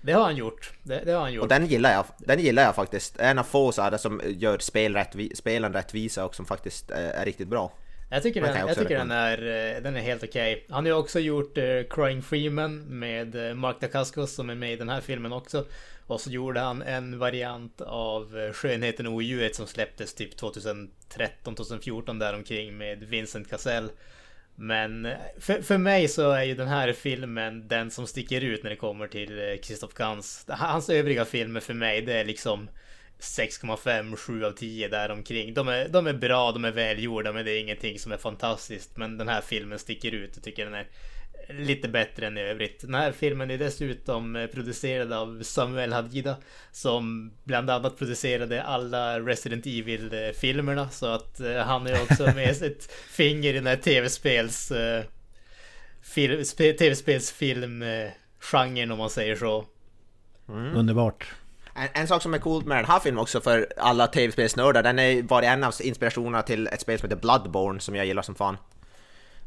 Det 0.00 0.12
har 0.12 0.24
han 0.24 0.36
gjort. 0.36 0.72
Det, 0.82 1.02
det 1.04 1.12
har 1.12 1.20
han 1.20 1.32
gjort. 1.32 1.42
Och 1.42 1.48
den 1.48 1.66
gillar 1.66 1.92
jag, 1.92 2.04
den 2.18 2.40
gillar 2.40 2.62
jag 2.62 2.74
faktiskt. 2.74 3.18
En 3.20 3.38
av 3.38 3.42
få 3.44 3.72
så 3.72 3.82
här, 3.82 3.96
som 3.96 4.20
gör 4.24 4.58
spel 4.58 4.96
rättvi- 4.96 5.34
spelen 5.34 5.72
rättvisa 5.72 6.24
och 6.24 6.34
som 6.34 6.46
faktiskt 6.46 6.90
är 6.90 7.24
riktigt 7.24 7.48
bra. 7.48 7.72
Jag 8.10 8.22
tycker, 8.22 8.40
Den 8.42 8.56
jag 8.56 8.68
jag 8.68 8.76
tycker 8.76 8.98
den, 8.98 9.10
är, 9.10 9.36
den 9.80 9.96
är 9.96 10.00
helt 10.00 10.24
okej. 10.24 10.66
Han 10.70 10.84
har 10.84 10.88
ju 10.88 10.92
också 10.98 11.20
gjort 11.20 11.58
uh, 11.58 11.82
Crying 11.90 12.22
Freeman 12.22 12.78
med 12.98 13.56
Mark 13.56 13.80
Dacascos 13.80 14.34
som 14.34 14.50
är 14.50 14.54
med 14.54 14.72
i 14.72 14.76
den 14.76 14.88
här 14.88 15.00
filmen 15.00 15.32
också. 15.32 15.64
Och 16.08 16.20
så 16.20 16.30
gjorde 16.30 16.60
han 16.60 16.82
en 16.82 17.18
variant 17.18 17.80
av 17.80 18.38
eh, 18.38 18.52
Skönheten 18.52 19.06
och 19.06 19.12
odjuret 19.12 19.56
som 19.56 19.66
släpptes 19.66 20.14
typ 20.14 20.40
2013-2014 20.40 22.18
däromkring 22.18 22.78
med 22.78 23.04
Vincent 23.04 23.50
Cassell. 23.50 23.90
Men 24.54 25.06
eh, 25.06 25.16
för, 25.40 25.62
för 25.62 25.78
mig 25.78 26.08
så 26.08 26.30
är 26.30 26.42
ju 26.42 26.54
den 26.54 26.68
här 26.68 26.92
filmen 26.92 27.68
den 27.68 27.90
som 27.90 28.06
sticker 28.06 28.40
ut 28.40 28.62
när 28.62 28.70
det 28.70 28.76
kommer 28.76 29.08
till 29.08 29.38
eh, 29.38 29.60
Christoph 29.62 29.94
Gans. 29.96 30.46
Hans 30.48 30.90
övriga 30.90 31.24
filmer 31.24 31.60
för 31.60 31.74
mig 31.74 32.02
det 32.02 32.14
är 32.14 32.24
liksom 32.24 32.70
6,5, 33.18 34.16
7 34.16 34.44
av 34.44 34.52
10 34.52 34.88
däromkring. 34.88 35.54
De 35.54 35.68
är, 35.68 35.88
de 35.88 36.06
är 36.06 36.12
bra, 36.12 36.52
de 36.52 36.64
är 36.64 36.72
välgjorda 36.72 37.32
men 37.32 37.44
det 37.44 37.50
är 37.50 37.60
ingenting 37.60 37.98
som 37.98 38.12
är 38.12 38.16
fantastiskt. 38.16 38.96
Men 38.96 39.18
den 39.18 39.28
här 39.28 39.40
filmen 39.40 39.78
sticker 39.78 40.12
ut. 40.12 40.30
Jag 40.34 40.44
tycker 40.44 40.64
den 40.64 40.74
är 40.74 40.86
lite 41.48 41.88
bättre 41.88 42.26
än 42.26 42.38
i 42.38 42.40
övrigt. 42.40 42.80
Den 42.80 42.94
här 42.94 43.12
filmen 43.12 43.50
är 43.50 43.58
dessutom 43.58 44.36
eh, 44.36 44.46
producerad 44.46 45.12
av 45.12 45.42
Samuel 45.42 45.92
Hadida 45.92 46.36
som 46.72 47.32
bland 47.44 47.70
annat 47.70 47.98
producerade 47.98 48.62
alla 48.62 49.20
Resident 49.20 49.66
Evil-filmerna. 49.66 50.88
Så 50.88 51.06
att 51.06 51.40
eh, 51.40 51.56
han 51.56 51.86
är 51.86 52.02
också 52.02 52.22
med 52.34 52.62
ett 52.62 52.92
finger 52.92 53.50
i 53.50 53.52
den 53.52 53.66
här 53.66 53.76
tv-spels... 53.76 54.70
eh, 54.70 55.04
fil- 56.02 56.42
spe- 56.44 56.72
tv-spelsfilm-genren 56.78 58.90
om 58.92 58.98
man 58.98 59.10
säger 59.10 59.36
så. 59.36 59.64
Underbart. 60.48 61.26
En, 61.74 61.88
en 61.94 62.08
sak 62.08 62.22
som 62.22 62.34
är 62.34 62.38
coolt 62.38 62.66
med 62.66 62.78
den 62.78 62.84
här 62.84 63.00
filmen 63.00 63.22
också 63.22 63.40
för 63.40 63.66
alla 63.76 64.06
tv-spelsnördar, 64.06 64.82
den 64.82 64.98
är 64.98 65.22
var 65.22 65.42
en 65.42 65.64
av 65.64 65.74
inspirationerna 65.80 66.42
till 66.42 66.66
ett 66.66 66.80
spel 66.80 66.98
som 66.98 67.08
heter 67.10 67.20
Bloodborne 67.22 67.80
som 67.80 67.94
jag 67.94 68.06
gillar 68.06 68.22
som 68.22 68.34
fan. 68.34 68.56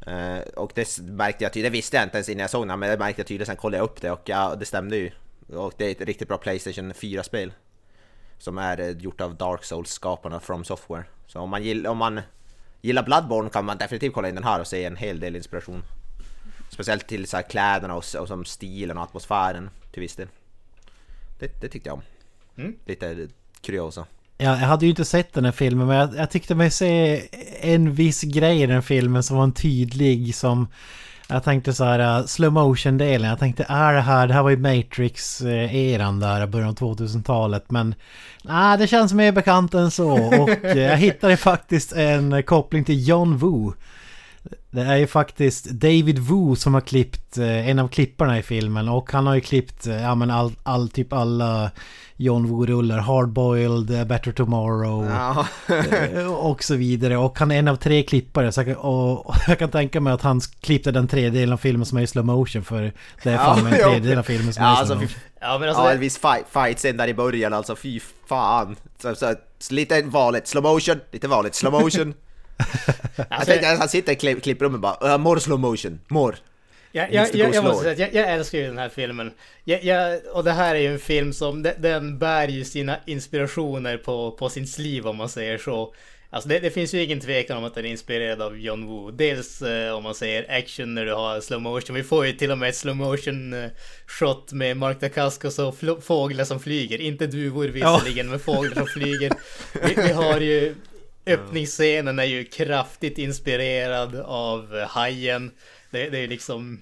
Eh, 0.05 0.39
och 0.39 0.71
det 0.75 0.99
märkte 0.99 1.43
jag 1.43 1.53
tydligt, 1.53 1.71
det 1.71 1.77
visste 1.77 1.97
jag 1.97 2.03
inte 2.03 2.17
ens 2.17 2.29
innan 2.29 2.41
jag 2.41 2.49
såg 2.49 2.67
den, 2.67 2.79
men 2.79 2.89
det 2.89 2.97
märkte 2.97 3.19
jag 3.19 3.27
tydligt 3.27 3.47
sen 3.47 3.55
kollade 3.55 3.77
jag 3.77 3.83
upp 3.83 4.01
det 4.01 4.11
och 4.11 4.21
ja, 4.25 4.55
det 4.55 4.65
stämde 4.65 4.97
ju. 4.97 5.11
Och 5.55 5.73
det 5.77 5.85
är 5.85 5.91
ett 5.91 6.01
riktigt 6.01 6.27
bra 6.27 6.37
Playstation 6.37 6.93
4-spel. 6.93 7.53
Som 8.37 8.57
är 8.57 8.79
eh, 8.79 8.89
gjort 8.89 9.21
av 9.21 9.35
Dark 9.35 9.63
Souls-skaparna 9.63 10.39
From 10.39 10.63
Software. 10.63 11.03
Så 11.27 11.39
om 11.39 11.49
man, 11.49 11.63
gill, 11.63 11.87
om 11.87 11.97
man 11.97 12.21
gillar 12.81 13.03
Bloodborne 13.03 13.49
kan 13.49 13.65
man 13.65 13.77
definitivt 13.77 14.13
kolla 14.13 14.29
in 14.29 14.35
den 14.35 14.43
här 14.43 14.59
och 14.59 14.67
se 14.67 14.85
en 14.85 14.95
hel 14.95 15.19
del 15.19 15.35
inspiration. 15.35 15.83
Speciellt 16.69 17.07
till 17.07 17.27
så 17.27 17.37
här 17.37 17.43
kläderna 17.43 17.95
och, 17.95 18.03
och 18.19 18.27
som 18.27 18.45
stilen 18.45 18.97
och 18.97 19.03
atmosfären 19.03 19.69
till 19.91 20.01
viss 20.01 20.15
del. 20.15 20.27
Det, 21.39 21.61
det 21.61 21.69
tyckte 21.69 21.89
jag 21.89 21.93
om. 21.93 22.03
Mm. 22.55 22.75
Lite 22.85 23.27
kuriosa. 23.61 24.05
Ja, 24.43 24.59
jag 24.59 24.67
hade 24.67 24.85
ju 24.85 24.89
inte 24.89 25.05
sett 25.05 25.33
den 25.33 25.45
här 25.45 25.51
filmen 25.51 25.87
men 25.87 25.97
jag, 25.97 26.15
jag 26.15 26.31
tyckte 26.31 26.55
mig 26.55 26.71
se 26.71 27.21
en 27.61 27.93
viss 27.93 28.21
grej 28.21 28.61
i 28.61 28.65
den 28.65 28.83
filmen 28.83 29.23
som 29.23 29.37
var 29.37 29.43
en 29.43 29.51
tydlig 29.51 30.35
som... 30.35 30.67
Jag 31.27 31.43
tänkte 31.43 31.73
så 31.73 31.83
här, 31.83 32.19
uh, 32.19 32.25
slow 32.25 32.53
motion 32.53 32.97
delen. 32.97 33.29
Jag 33.29 33.39
tänkte, 33.39 33.65
är 33.69 33.93
det 33.93 34.01
här, 34.01 34.27
det 34.27 34.33
här 34.33 34.43
var 34.43 34.49
ju 34.49 34.57
Matrix-eran 34.57 36.19
där, 36.19 36.47
början 36.47 36.69
av 36.69 36.75
2000-talet. 36.75 37.71
Men 37.71 37.95
nej, 38.43 38.77
det 38.77 38.87
känns 38.87 39.13
mer 39.13 39.31
bekant 39.31 39.73
än 39.73 39.91
så. 39.91 40.11
Och 40.11 40.65
eh, 40.65 40.77
jag 40.77 40.97
hittade 40.97 41.37
faktiskt 41.51 41.93
en 41.93 42.43
koppling 42.43 42.83
till 42.83 43.07
John 43.07 43.37
Woo. 43.37 43.73
Det 44.71 44.81
är 44.81 44.95
ju 44.97 45.07
faktiskt 45.07 45.65
David 45.65 46.19
Wu 46.19 46.55
som 46.55 46.73
har 46.73 46.81
klippt 46.81 47.37
eh, 47.37 47.69
en 47.69 47.79
av 47.79 47.87
klipparna 47.87 48.39
i 48.39 48.43
filmen 48.43 48.89
och 48.89 49.11
han 49.11 49.27
har 49.27 49.35
ju 49.35 49.41
klippt 49.41 49.87
eh, 49.87 50.01
ja, 50.01 50.15
men 50.15 50.31
all, 50.31 50.51
all, 50.63 50.89
typ 50.89 51.13
alla 51.13 51.71
John 52.17 52.47
Woo-rullar. 52.47 52.99
Hardboiled, 52.99 53.91
eh, 53.99 54.05
Better 54.05 54.31
Tomorrow 54.31 55.05
Ja. 55.11 55.47
och 56.37 56.63
så 56.63 56.75
vidare. 56.75 57.17
Och 57.17 57.39
han 57.39 57.51
är 57.51 57.59
en 57.59 57.67
av 57.67 57.75
tre 57.75 58.03
klippare. 58.03 58.51
Så 58.51 58.59
jag, 58.59 58.65
kan, 58.67 58.75
och, 58.75 59.25
och 59.29 59.35
jag 59.47 59.59
kan 59.59 59.69
tänka 59.69 60.01
mig 60.01 60.13
att 60.13 60.21
han 60.21 60.41
klippte 60.59 60.91
den 60.91 61.07
tredjedelen 61.07 61.53
av 61.53 61.57
filmen 61.57 61.85
som 61.85 61.97
är 61.97 62.01
i 62.01 62.07
slow 62.07 62.25
motion 62.25 62.63
för 62.63 62.91
det 63.23 63.29
är 63.29 63.37
fan 63.37 63.59
Ja, 63.65 63.67
en 63.77 63.83
tredjedel 63.91 64.17
av 64.19 64.23
filmen 64.23 64.53
som 64.53 64.63
Ja, 64.63 64.69
är 64.69 64.75
i 64.75 64.77
alltså, 64.79 64.93
slow 64.93 64.99
fy, 64.99 65.05
motion. 65.05 65.19
Ja 65.41 65.57
men 65.59 65.69
alltså, 65.69 65.83
ja, 65.83 65.87
det- 65.87 65.93
en 65.93 65.99
viss 65.99 66.17
fight, 66.17 66.45
fight 66.53 66.77
scen 66.77 66.97
där 66.97 67.07
i 67.07 67.13
början 67.13 67.53
alltså, 67.53 67.75
fy 67.75 67.99
fan. 68.27 68.75
Så, 69.01 69.15
så, 69.15 69.35
lite 69.69 70.01
vanligt 70.01 70.47
slow 70.47 70.63
motion, 70.63 70.95
lite 71.11 71.27
vanligt 71.27 71.55
slow 71.55 71.71
motion. 71.73 72.13
jag 73.15 73.25
alltså, 73.29 73.51
tänkte 73.51 73.71
att 73.71 73.79
han 73.79 73.89
sitter 73.89 74.11
i 74.11 74.15
klipp, 74.15 74.43
klipprummet 74.43 74.75
och 74.75 74.81
bara 74.81 75.13
uh, 75.13 75.17
more 75.17 75.39
slow 75.39 75.59
motion, 75.59 75.99
more. 76.07 76.35
Jag, 76.91 77.13
jag, 77.13 77.35
jag, 77.35 77.55
jag 77.55 77.63
måste 77.63 77.83
säga 77.83 77.93
att 77.93 78.13
jag, 78.13 78.25
jag 78.25 78.33
älskar 78.33 78.57
ju 78.57 78.67
den 78.67 78.77
här 78.77 78.89
filmen. 78.89 79.31
Jag, 79.63 79.83
jag, 79.83 80.19
och 80.33 80.43
det 80.43 80.51
här 80.51 80.75
är 80.75 80.79
ju 80.79 80.93
en 80.93 80.99
film 80.99 81.33
som, 81.33 81.63
de- 81.63 81.73
den 81.77 82.17
bär 82.19 82.47
ju 82.47 82.63
sina 82.63 82.97
inspirationer 83.05 83.97
på, 83.97 84.31
på 84.31 84.49
sin 84.49 84.67
sleeve 84.67 85.09
om 85.09 85.17
man 85.17 85.29
säger 85.29 85.57
så. 85.57 85.93
Alltså 86.33 86.49
det, 86.49 86.59
det 86.59 86.69
finns 86.69 86.93
ju 86.93 87.03
ingen 87.03 87.19
tvekan 87.19 87.57
om 87.57 87.63
att 87.63 87.75
den 87.75 87.85
är 87.85 87.89
inspirerad 87.89 88.41
av 88.41 88.59
John 88.59 88.87
Woo. 88.87 89.11
Dels 89.11 89.61
eh, 89.61 89.95
om 89.95 90.03
man 90.03 90.15
säger 90.15 90.57
action 90.57 90.93
när 90.95 91.05
du 91.05 91.13
har 91.13 91.41
slow 91.41 91.61
motion. 91.61 91.95
Vi 91.95 92.03
får 92.03 92.25
ju 92.25 92.33
till 92.33 92.51
och 92.51 92.57
med 92.57 92.69
ett 92.69 92.75
slow 92.75 92.95
motion 92.95 93.53
eh, 93.53 93.69
shot 94.07 94.51
med 94.51 94.77
Mark 94.77 94.99
Dacascos 94.99 95.59
och 95.59 95.75
fåglar 96.03 96.43
som 96.45 96.59
flyger. 96.59 97.01
Inte 97.01 97.27
duvor 97.27 97.67
visserligen, 97.67 98.29
men 98.29 98.39
fåglar 98.39 98.75
som 98.75 98.87
flyger. 98.87 99.31
Vi, 99.87 99.93
vi 100.07 100.11
har 100.11 100.39
ju 100.39 100.75
Eh, 101.31 101.39
öppningsscenen 101.39 102.19
är 102.19 102.25
ju 102.25 102.43
kraftigt 102.43 103.17
inspirerad 103.17 104.15
av 104.15 104.77
eh, 104.77 104.87
Hajen. 104.87 105.51
Det, 105.91 106.09
det 106.09 106.17
är 106.17 106.27
liksom 106.27 106.81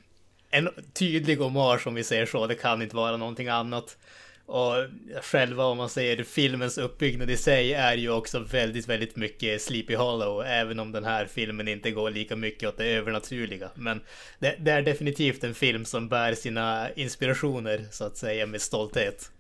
en 0.52 0.70
tydlig 0.94 1.38
hommage 1.38 1.88
om 1.88 1.96
vi 1.96 2.04
säger 2.04 2.26
så. 2.26 2.48
Det 2.48 2.56
kan 2.56 2.82
inte 2.82 2.96
vara 2.96 3.18
någonting 3.18 3.48
annat. 3.48 3.98
Och 4.46 4.74
själva 5.22 5.66
om 5.66 5.78
man 5.78 5.90
säger 5.90 6.24
filmens 6.24 6.78
uppbyggnad 6.78 7.30
i 7.30 7.38
sig 7.38 7.74
är 7.74 7.98
ju 7.98 8.10
också 8.10 8.40
väldigt, 8.40 8.88
väldigt 8.88 9.16
mycket 9.16 9.62
Sleepy 9.62 9.96
Hollow. 9.96 10.44
Även 10.46 10.80
om 10.80 10.92
den 10.92 11.04
här 11.04 11.26
filmen 11.26 11.68
inte 11.68 11.92
går 11.92 12.12
lika 12.12 12.36
mycket 12.36 12.70
åt 12.70 12.78
det 12.78 12.86
övernaturliga. 12.86 13.70
Men 13.76 14.02
det, 14.40 14.56
det 14.60 14.72
är 14.72 14.82
definitivt 14.82 15.44
en 15.44 15.56
film 15.56 15.86
som 15.86 16.10
bär 16.10 16.34
sina 16.34 16.90
inspirationer 16.96 17.86
så 17.92 18.04
att 18.04 18.18
säga 18.18 18.46
med 18.46 18.62
stolthet. 18.62 19.32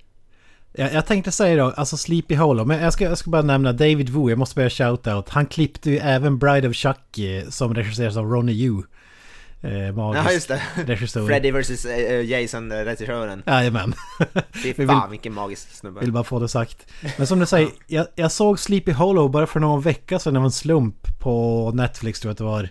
Jag, 0.79 0.93
jag 0.93 1.05
tänkte 1.05 1.31
säga 1.31 1.63
då, 1.63 1.71
alltså 1.71 1.98
Sleepy 1.98 2.36
Hollow, 2.36 2.67
men 2.67 2.81
jag 2.83 2.93
ska, 2.93 3.03
jag 3.03 3.17
ska 3.17 3.29
bara 3.29 3.41
nämna 3.41 3.74
David 3.74 4.09
Wu, 4.09 4.29
jag 4.29 4.39
måste 4.39 4.55
börja 4.55 4.69
shout-out. 4.69 5.24
Han 5.29 5.45
klippte 5.45 5.91
ju 5.91 5.98
även 5.98 6.38
Bride 6.39 6.69
of 6.69 6.75
Chucky 6.75 7.41
som 7.50 7.75
regisseras 7.75 8.17
av 8.17 8.25
Ronnie 8.25 8.53
Yu. 8.53 8.83
Eh, 9.62 9.95
magisk 9.95 10.25
Ja 10.25 10.31
just 10.33 10.48
det. 10.48 10.62
regissör. 10.86 11.27
Freddy 11.27 11.51
vs 11.51 11.86
eh, 11.86 12.25
Jason, 12.25 12.71
eh, 12.71 12.75
regissören. 12.75 13.43
Jajamän. 13.45 13.93
Fy 14.63 14.74
fan 14.88 15.12
vilken 15.12 15.33
magisk 15.33 15.75
snubbe. 15.75 16.00
Vill 16.00 16.12
bara 16.12 16.24
få 16.24 16.39
det 16.39 16.50
sagt. 16.50 16.91
Men 17.17 17.27
som 17.27 17.39
du 17.39 17.45
säger, 17.45 17.69
jag, 17.88 18.07
jag 18.15 18.31
såg 18.31 18.59
Sleepy 18.59 18.91
Hollow 18.91 19.31
bara 19.31 19.48
för 19.48 19.59
någon 19.59 19.81
vecka 19.81 20.19
sedan. 20.19 20.33
Var 20.33 20.43
en 20.43 20.51
slump 20.51 21.19
på 21.19 21.71
Netflix 21.74 22.19
tror 22.19 22.29
jag 22.29 22.33
att 22.33 22.38
det 22.38 22.43
var. 22.43 22.69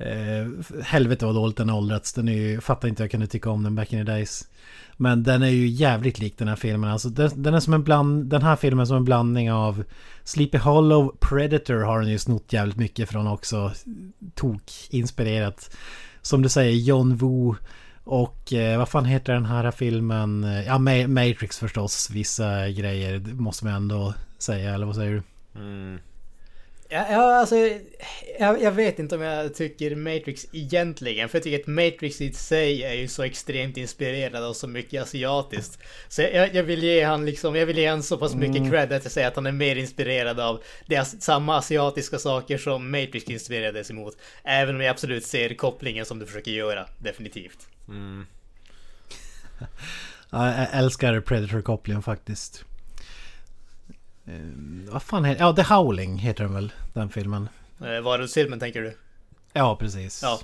Eh, 0.00 0.46
helvete 0.84 1.26
vad 1.26 1.34
dåligt 1.34 1.56
den 1.56 1.68
har 1.68 1.78
åldrats. 1.78 2.12
Den 2.12 2.28
är 2.28 2.32
ju, 2.32 2.52
jag 2.52 2.62
fattar 2.64 2.88
inte 2.88 3.02
hur 3.02 3.04
jag 3.04 3.10
kunde 3.10 3.26
tycka 3.26 3.50
om 3.50 3.62
den 3.62 3.74
back 3.74 3.92
in 3.92 4.06
the 4.06 4.12
days. 4.12 4.48
Men 4.96 5.22
den 5.22 5.42
är 5.42 5.48
ju 5.48 5.66
jävligt 5.68 6.18
lik 6.18 6.38
den 6.38 6.48
här 6.48 6.56
filmen. 6.56 6.90
Alltså 6.90 7.08
den, 7.08 7.42
den 7.42 7.54
är 7.54 7.60
som 7.60 7.74
en 7.74 7.84
bland, 7.84 8.26
den 8.26 8.42
här 8.42 8.56
filmen 8.56 8.80
är 8.80 8.84
som 8.84 8.96
en 8.96 9.04
blandning 9.04 9.52
av 9.52 9.84
Sleepy 10.24 10.58
Hollow, 10.58 11.16
Predator 11.20 11.80
har 11.82 12.00
den 12.00 12.10
ju 12.10 12.18
snott 12.18 12.52
jävligt 12.52 12.76
mycket 12.76 13.08
från 13.08 13.26
också. 13.26 13.72
Tok 14.34 14.72
inspirerat. 14.90 15.76
Som 16.22 16.42
du 16.42 16.48
säger, 16.48 16.72
John 16.72 17.16
Woo. 17.16 17.56
Och 18.04 18.52
eh, 18.52 18.78
vad 18.78 18.88
fan 18.88 19.04
heter 19.04 19.32
den 19.32 19.44
här 19.46 19.70
filmen? 19.70 20.42
Ja, 20.66 20.74
Ma- 20.74 21.06
Matrix 21.06 21.58
förstås. 21.58 22.10
Vissa 22.10 22.68
grejer 22.68 23.18
måste 23.18 23.64
man 23.64 23.74
ändå 23.74 24.14
säga, 24.38 24.74
eller 24.74 24.86
vad 24.86 24.94
säger 24.94 25.10
du? 25.12 25.22
Mm. 25.60 25.98
Ja, 26.90 27.06
ja 27.10 27.34
alltså, 27.40 27.56
jag, 28.38 28.62
jag 28.62 28.72
vet 28.72 28.98
inte 28.98 29.14
om 29.14 29.22
jag 29.22 29.54
tycker 29.54 29.96
Matrix 29.96 30.46
egentligen, 30.52 31.28
för 31.28 31.38
jag 31.38 31.42
tycker 31.42 31.60
att 31.60 31.66
Matrix 31.66 32.20
i 32.20 32.32
sig 32.32 32.84
är 32.84 32.94
ju 32.94 33.08
så 33.08 33.22
extremt 33.22 33.76
inspirerad 33.76 34.44
av 34.44 34.52
så 34.52 34.68
mycket 34.68 35.02
asiatiskt. 35.02 35.78
Så 36.08 36.22
jag, 36.22 36.54
jag 36.54 36.62
vill 36.62 36.82
ge 36.82 37.02
han 37.02 37.26
liksom, 37.26 37.56
jag 37.56 37.66
vill 37.66 37.78
ge 37.78 37.86
han 37.86 38.02
så 38.02 38.18
pass 38.18 38.34
mycket 38.34 38.70
cred 38.70 38.92
att 38.92 39.04
jag 39.04 39.12
säger 39.12 39.28
att 39.28 39.36
han 39.36 39.46
är 39.46 39.52
mer 39.52 39.76
inspirerad 39.76 40.40
av 40.40 40.62
det, 40.86 41.04
samma 41.04 41.56
asiatiska 41.56 42.18
saker 42.18 42.58
som 42.58 42.90
Matrix 42.90 43.24
inspirerades 43.24 43.90
emot. 43.90 44.16
Även 44.44 44.74
om 44.74 44.80
jag 44.80 44.90
absolut 44.90 45.26
ser 45.26 45.54
kopplingen 45.54 46.06
som 46.06 46.18
du 46.18 46.26
försöker 46.26 46.50
göra, 46.50 46.86
definitivt. 46.98 47.66
Mm. 47.88 48.26
Ja, 50.30 50.58
jag 50.58 50.68
älskar 50.72 51.20
Predator-kopplingen 51.20 52.02
faktiskt. 52.02 52.64
Eh, 54.28 54.92
vad 54.92 55.02
fan 55.02 55.24
heter 55.24 55.40
Ja, 55.44 55.52
The 55.52 55.62
Howling 55.62 56.18
heter 56.18 56.44
den 56.44 56.54
väl, 56.54 56.72
den 56.92 57.08
filmen. 57.08 57.48
Eh, 57.80 58.00
Varulvsfilmen 58.00 58.60
tänker 58.60 58.82
du? 58.82 58.96
Ja, 59.52 59.76
precis. 59.76 60.22
Ja. 60.22 60.40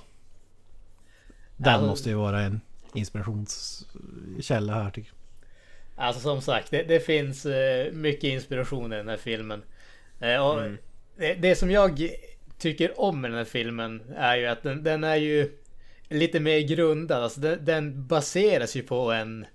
Den 1.57 1.73
Alltså- 1.73 1.87
måste 1.87 2.09
ju 2.09 2.15
vara 2.15 2.41
en 2.41 2.61
inspirationskälla 2.93 4.73
här 4.83 4.91
tycker 4.91 5.09
jag. 5.09 5.15
Alltså 6.05 6.21
som 6.21 6.41
sagt, 6.41 6.71
det, 6.71 6.83
det 6.83 6.99
finns 6.99 7.45
eh, 7.45 7.91
mycket 7.91 8.23
inspiration 8.23 8.93
i 8.93 8.95
den 8.95 9.07
här 9.09 9.17
filmen. 9.17 9.63
Eh, 10.19 10.47
och 10.47 10.61
det, 11.17 11.33
det 11.33 11.55
som 11.55 11.71
jag 11.71 12.09
tycker 12.57 13.01
om 13.01 13.21
med 13.21 13.31
den 13.31 13.37
här 13.37 13.45
filmen 13.45 14.01
är 14.17 14.35
ju 14.35 14.45
att 14.45 14.63
den, 14.63 14.83
den 14.83 15.03
är 15.03 15.15
ju 15.15 15.51
lite 16.09 16.39
mer 16.39 16.59
grundad. 16.59 17.23
Alltså 17.23 17.39
den, 17.39 17.65
den 17.65 18.07
baseras 18.07 18.75
ju 18.75 18.83
på 18.83 19.11
en 19.11 19.45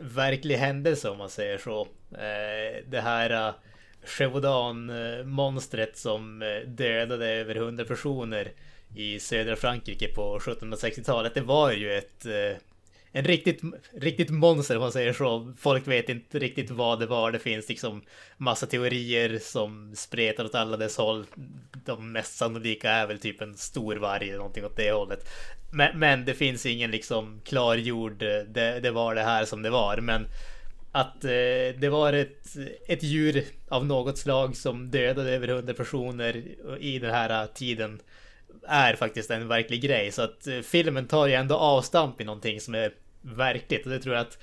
verklig 0.00 0.56
händelse 0.56 1.10
om 1.10 1.18
man 1.18 1.30
säger 1.30 1.58
så. 1.58 1.82
Eh, 2.12 2.84
det 2.86 3.00
här 3.00 3.30
eh, 3.30 3.54
Chevaudan-monstret 4.04 5.96
som 5.96 6.42
eh, 6.42 6.68
dödade 6.68 7.26
över 7.26 7.54
100 7.54 7.84
personer 7.84 8.52
i 8.96 9.20
södra 9.20 9.56
Frankrike 9.56 10.08
på 10.08 10.38
1760-talet. 10.38 11.34
Det 11.34 11.40
var 11.40 11.72
ju 11.72 11.94
ett 11.94 12.26
en 13.16 13.24
riktigt, 13.24 13.60
riktigt 13.92 14.30
monster 14.30 14.76
om 14.76 14.80
man 14.80 14.92
säger 14.92 15.12
så. 15.12 15.52
Folk 15.58 15.88
vet 15.88 16.08
inte 16.08 16.38
riktigt 16.38 16.70
vad 16.70 17.00
det 17.00 17.06
var. 17.06 17.32
Det 17.32 17.38
finns 17.38 17.68
liksom 17.68 18.02
massa 18.36 18.66
teorier 18.66 19.38
som 19.38 19.92
spretar 19.96 20.44
åt 20.44 20.54
alla 20.54 20.76
dess 20.76 20.96
håll. 20.96 21.26
De 21.84 22.12
mest 22.12 22.36
sannolika 22.36 22.90
är 22.90 23.06
väl 23.06 23.18
typ 23.18 23.40
en 23.40 23.56
stor 23.56 23.96
varg 23.96 24.28
eller 24.28 24.38
någonting 24.38 24.64
åt 24.64 24.76
det 24.76 24.92
hållet. 24.92 25.28
Men, 25.72 25.98
men 25.98 26.24
det 26.24 26.34
finns 26.34 26.66
ingen 26.66 26.90
liksom 26.90 27.40
klargjord, 27.44 28.18
det, 28.48 28.80
det 28.82 28.90
var 28.90 29.14
det 29.14 29.22
här 29.22 29.44
som 29.44 29.62
det 29.62 29.70
var. 29.70 29.96
Men 29.96 30.26
att 30.92 31.24
eh, 31.24 31.78
det 31.78 31.88
var 31.90 32.12
ett, 32.12 32.46
ett 32.88 33.02
djur 33.02 33.44
av 33.68 33.86
något 33.86 34.18
slag 34.18 34.56
som 34.56 34.90
dödade 34.90 35.30
över 35.30 35.48
100 35.48 35.74
personer 35.74 36.42
i 36.80 36.98
den 36.98 37.10
här 37.10 37.46
tiden 37.46 38.00
är 38.68 38.94
faktiskt 38.94 39.30
en 39.30 39.48
verklig 39.48 39.82
grej. 39.82 40.12
Så 40.12 40.22
att 40.22 40.46
eh, 40.46 40.60
filmen 40.60 41.06
tar 41.06 41.26
ju 41.26 41.34
ändå 41.34 41.54
avstamp 41.54 42.20
i 42.20 42.24
någonting 42.24 42.60
som 42.60 42.74
är 42.74 42.92
verkligt. 43.24 43.86
Och 43.86 43.92
det 43.92 43.98
tror 43.98 44.14
jag 44.14 44.22
att 44.22 44.38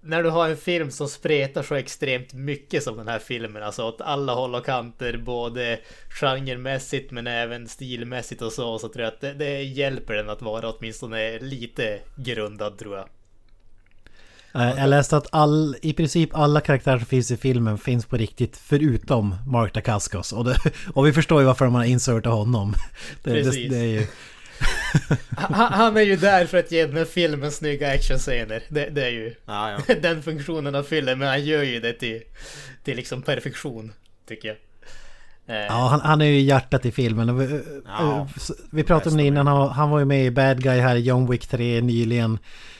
när 0.00 0.22
du 0.22 0.30
har 0.30 0.48
en 0.48 0.56
film 0.56 0.90
som 0.90 1.08
spretar 1.08 1.62
så 1.62 1.74
extremt 1.74 2.32
mycket 2.32 2.82
som 2.82 2.96
den 2.96 3.08
här 3.08 3.18
filmen, 3.18 3.62
alltså 3.62 3.82
åt 3.82 4.00
alla 4.00 4.34
håll 4.34 4.54
och 4.54 4.64
kanter, 4.66 5.16
både 5.16 5.78
genremässigt 6.20 7.10
men 7.10 7.26
även 7.26 7.68
stilmässigt 7.68 8.42
och 8.42 8.52
så, 8.52 8.78
så 8.78 8.88
tror 8.88 9.04
jag 9.04 9.14
att 9.14 9.20
det, 9.20 9.32
det 9.32 9.62
hjälper 9.62 10.14
den 10.14 10.30
att 10.30 10.42
vara 10.42 10.70
åtminstone 10.70 11.38
lite 11.38 11.98
grundad 12.16 12.78
tror 12.78 12.96
jag. 12.96 13.08
Eh, 14.54 14.78
Jag 14.78 14.88
läste 14.88 15.16
att 15.16 15.26
all, 15.32 15.76
i 15.82 15.92
princip 15.92 16.30
alla 16.32 16.60
karaktärer 16.60 16.98
som 16.98 17.06
finns 17.06 17.30
i 17.30 17.36
filmen 17.36 17.78
finns 17.78 18.06
på 18.06 18.16
riktigt 18.16 18.56
förutom 18.56 19.34
Mark 19.46 19.74
Dacascos. 19.74 20.32
Och, 20.32 20.44
det, 20.44 20.56
och 20.94 21.06
vi 21.06 21.12
förstår 21.12 21.40
ju 21.40 21.46
varför 21.46 21.64
man 21.64 21.74
har 21.74 21.84
insertat 21.84 22.32
honom. 22.32 22.74
Det, 23.22 23.32
det, 23.32 23.44
Precis. 23.44 23.70
det 23.70 23.78
är 23.78 23.84
ju... 23.84 24.06
Han, 25.36 25.72
han 25.72 25.96
är 25.96 26.00
ju 26.00 26.16
där 26.16 26.46
för 26.46 26.58
att 26.58 26.72
ge 26.72 26.86
den 26.86 26.96
här 26.96 27.04
filmen 27.04 27.52
snygga 27.52 27.92
actionscener. 27.92 28.62
Det, 28.68 28.88
det 28.90 29.04
är 29.04 29.10
ju 29.10 29.34
Ja, 29.46 29.70
ja. 29.88 29.94
den 30.02 30.22
funktionen 30.22 30.74
han 30.74 30.84
fyller, 30.84 31.16
men 31.16 31.28
han 31.28 31.44
gör 31.44 31.62
ju 31.62 31.80
det 31.80 31.92
till, 31.92 32.22
till 32.84 32.96
liksom 32.96 33.22
perfektion, 33.22 33.92
tycker 34.28 34.48
jag. 34.48 34.56
Eh, 35.56 35.66
Ja, 35.66 35.88
han, 35.88 36.00
han 36.00 36.20
är 36.20 36.24
ju 36.26 36.40
hjärtat 36.40 36.86
i 36.86 36.92
filmen. 36.92 37.30
Och 37.30 37.40
Vi, 37.40 37.60
Ja. 37.86 38.20
eh, 38.20 38.26
vi 38.72 38.82
pratade 38.82 39.10
om 39.10 39.16
det 39.16 39.22
innan, 39.24 39.46
han, 39.46 39.58
var- 39.58 39.68
han 39.68 39.90
var 39.90 39.98
ju 39.98 40.04
med 40.04 40.26
i 40.26 40.30
Bad 40.30 40.62
Guy 40.62 40.78
här 40.80 40.96
i 40.96 41.00
John 41.00 41.30
Wick 41.30 41.46
3 41.46 41.80
nyligen. 41.80 42.38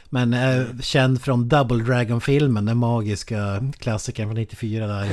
Men 0.08 0.34
eh, 0.34 0.64
känd 0.82 1.22
från 1.22 1.48
Double 1.48 1.84
Dragon-filmen, 1.84 2.64
den 2.64 2.76
magiska 2.76 3.62
klassikern 3.78 4.26
från 4.28 4.34
94 4.36 4.86
där. 4.86 5.08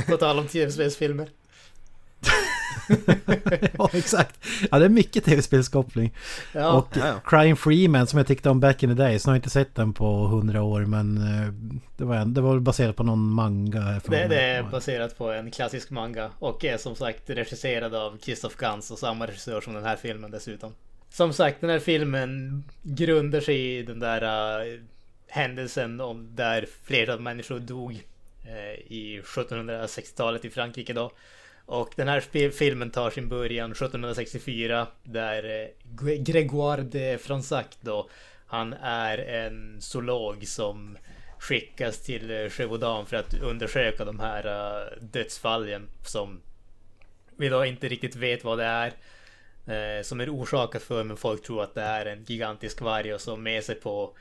På 0.10 0.16
tal 0.16 0.38
om 0.38 0.46
tv-spelsfilmer. 0.46 1.28
ja, 3.78 3.90
exakt. 3.92 4.44
Ja, 4.70 4.78
det 4.78 4.84
är 4.84 4.88
mycket 4.88 5.24
tv-spelskoppling. 5.24 6.14
Ja, 6.52 6.72
och 6.72 6.98
Ja, 6.98 7.06
ja. 7.06 7.20
Crying 7.24 7.56
Freeman 7.56 8.06
som 8.06 8.18
jag 8.18 8.26
tyckte 8.26 8.50
om 8.50 8.60
back 8.60 8.82
in 8.82 8.96
the 8.96 9.02
days. 9.02 9.26
Nu 9.26 9.30
har 9.30 9.34
jag 9.34 9.38
inte 9.38 9.50
sett 9.50 9.74
den 9.74 9.92
på 9.92 10.26
hundra 10.26 10.62
år 10.62 10.80
men 10.80 11.16
eh, 11.16 11.52
det 11.96 12.04
var, 12.04 12.16
en, 12.16 12.34
det 12.34 12.40
var 12.40 12.58
baserat 12.58 12.96
på 12.96 13.02
någon 13.02 13.28
manga. 13.28 14.00
det, 14.08 14.28
det 14.28 14.40
är 14.40 14.62
baserat 14.62 15.18
på 15.18 15.32
en 15.32 15.50
klassisk 15.50 15.90
manga 15.90 16.30
och 16.38 16.64
är 16.64 16.76
som 16.76 16.96
sagt 16.96 17.30
regisserad 17.30 17.94
av 17.94 18.18
Christoph 18.22 18.56
Gans 18.58 18.90
och 18.90 18.98
samma 18.98 19.26
regissör 19.26 19.60
som 19.60 19.74
den 19.74 19.84
här 19.84 19.96
filmen 19.96 20.30
dessutom. 20.30 20.72
Som 21.10 21.32
sagt, 21.32 21.60
den 21.60 21.70
här 21.70 21.78
filmen 21.78 22.64
grundar 22.82 23.40
sig 23.40 23.78
i 23.78 23.82
den 23.82 23.98
där 24.00 24.22
uh, 24.66 24.80
händelsen 25.28 26.00
om 26.00 26.36
där 26.36 26.66
flera 26.84 27.16
människor 27.16 27.58
dog 27.58 27.92
eh, 28.46 28.92
i 28.92 29.20
1760-talet 29.24 30.44
i 30.44 30.50
Frankrike 30.50 30.92
då. 30.92 31.12
Och 31.68 31.92
den 31.96 32.08
här 32.08 32.50
filmen 32.50 32.90
tar 32.90 33.10
sin 33.10 33.28
början 33.28 33.72
1764 33.72 34.86
där 35.02 35.62
eh, 35.62 35.68
Grégoire 36.18 36.82
de 36.82 37.18
Fransac 37.18 37.66
då 37.80 38.10
han 38.46 38.72
är 38.82 39.18
en 39.18 39.80
zoolog 39.80 40.46
som 40.46 40.98
skickas 41.38 42.02
till 42.02 42.30
eh, 42.30 42.48
Chevaudan 42.48 43.06
för 43.06 43.16
att 43.16 43.34
undersöka 43.34 44.04
de 44.04 44.20
här 44.20 44.46
eh, 44.46 45.02
dödsfallen 45.02 45.88
som 46.04 46.40
vi 47.36 47.48
då 47.48 47.64
inte 47.64 47.88
riktigt 47.88 48.16
vet 48.16 48.44
vad 48.44 48.58
det 48.58 48.64
är. 48.64 48.92
Som 50.02 50.20
är 50.20 50.34
orsakat 50.34 50.82
för 50.82 51.04
men 51.04 51.16
folk 51.16 51.42
tror 51.42 51.62
att 51.62 51.74
det 51.74 51.82
är 51.82 52.06
en 52.06 52.24
gigantisk 52.24 52.80
varg 52.80 53.14
och 53.14 53.20
så 53.20 53.36
med 53.36 53.64
sig 53.64 53.74
på 53.74 54.16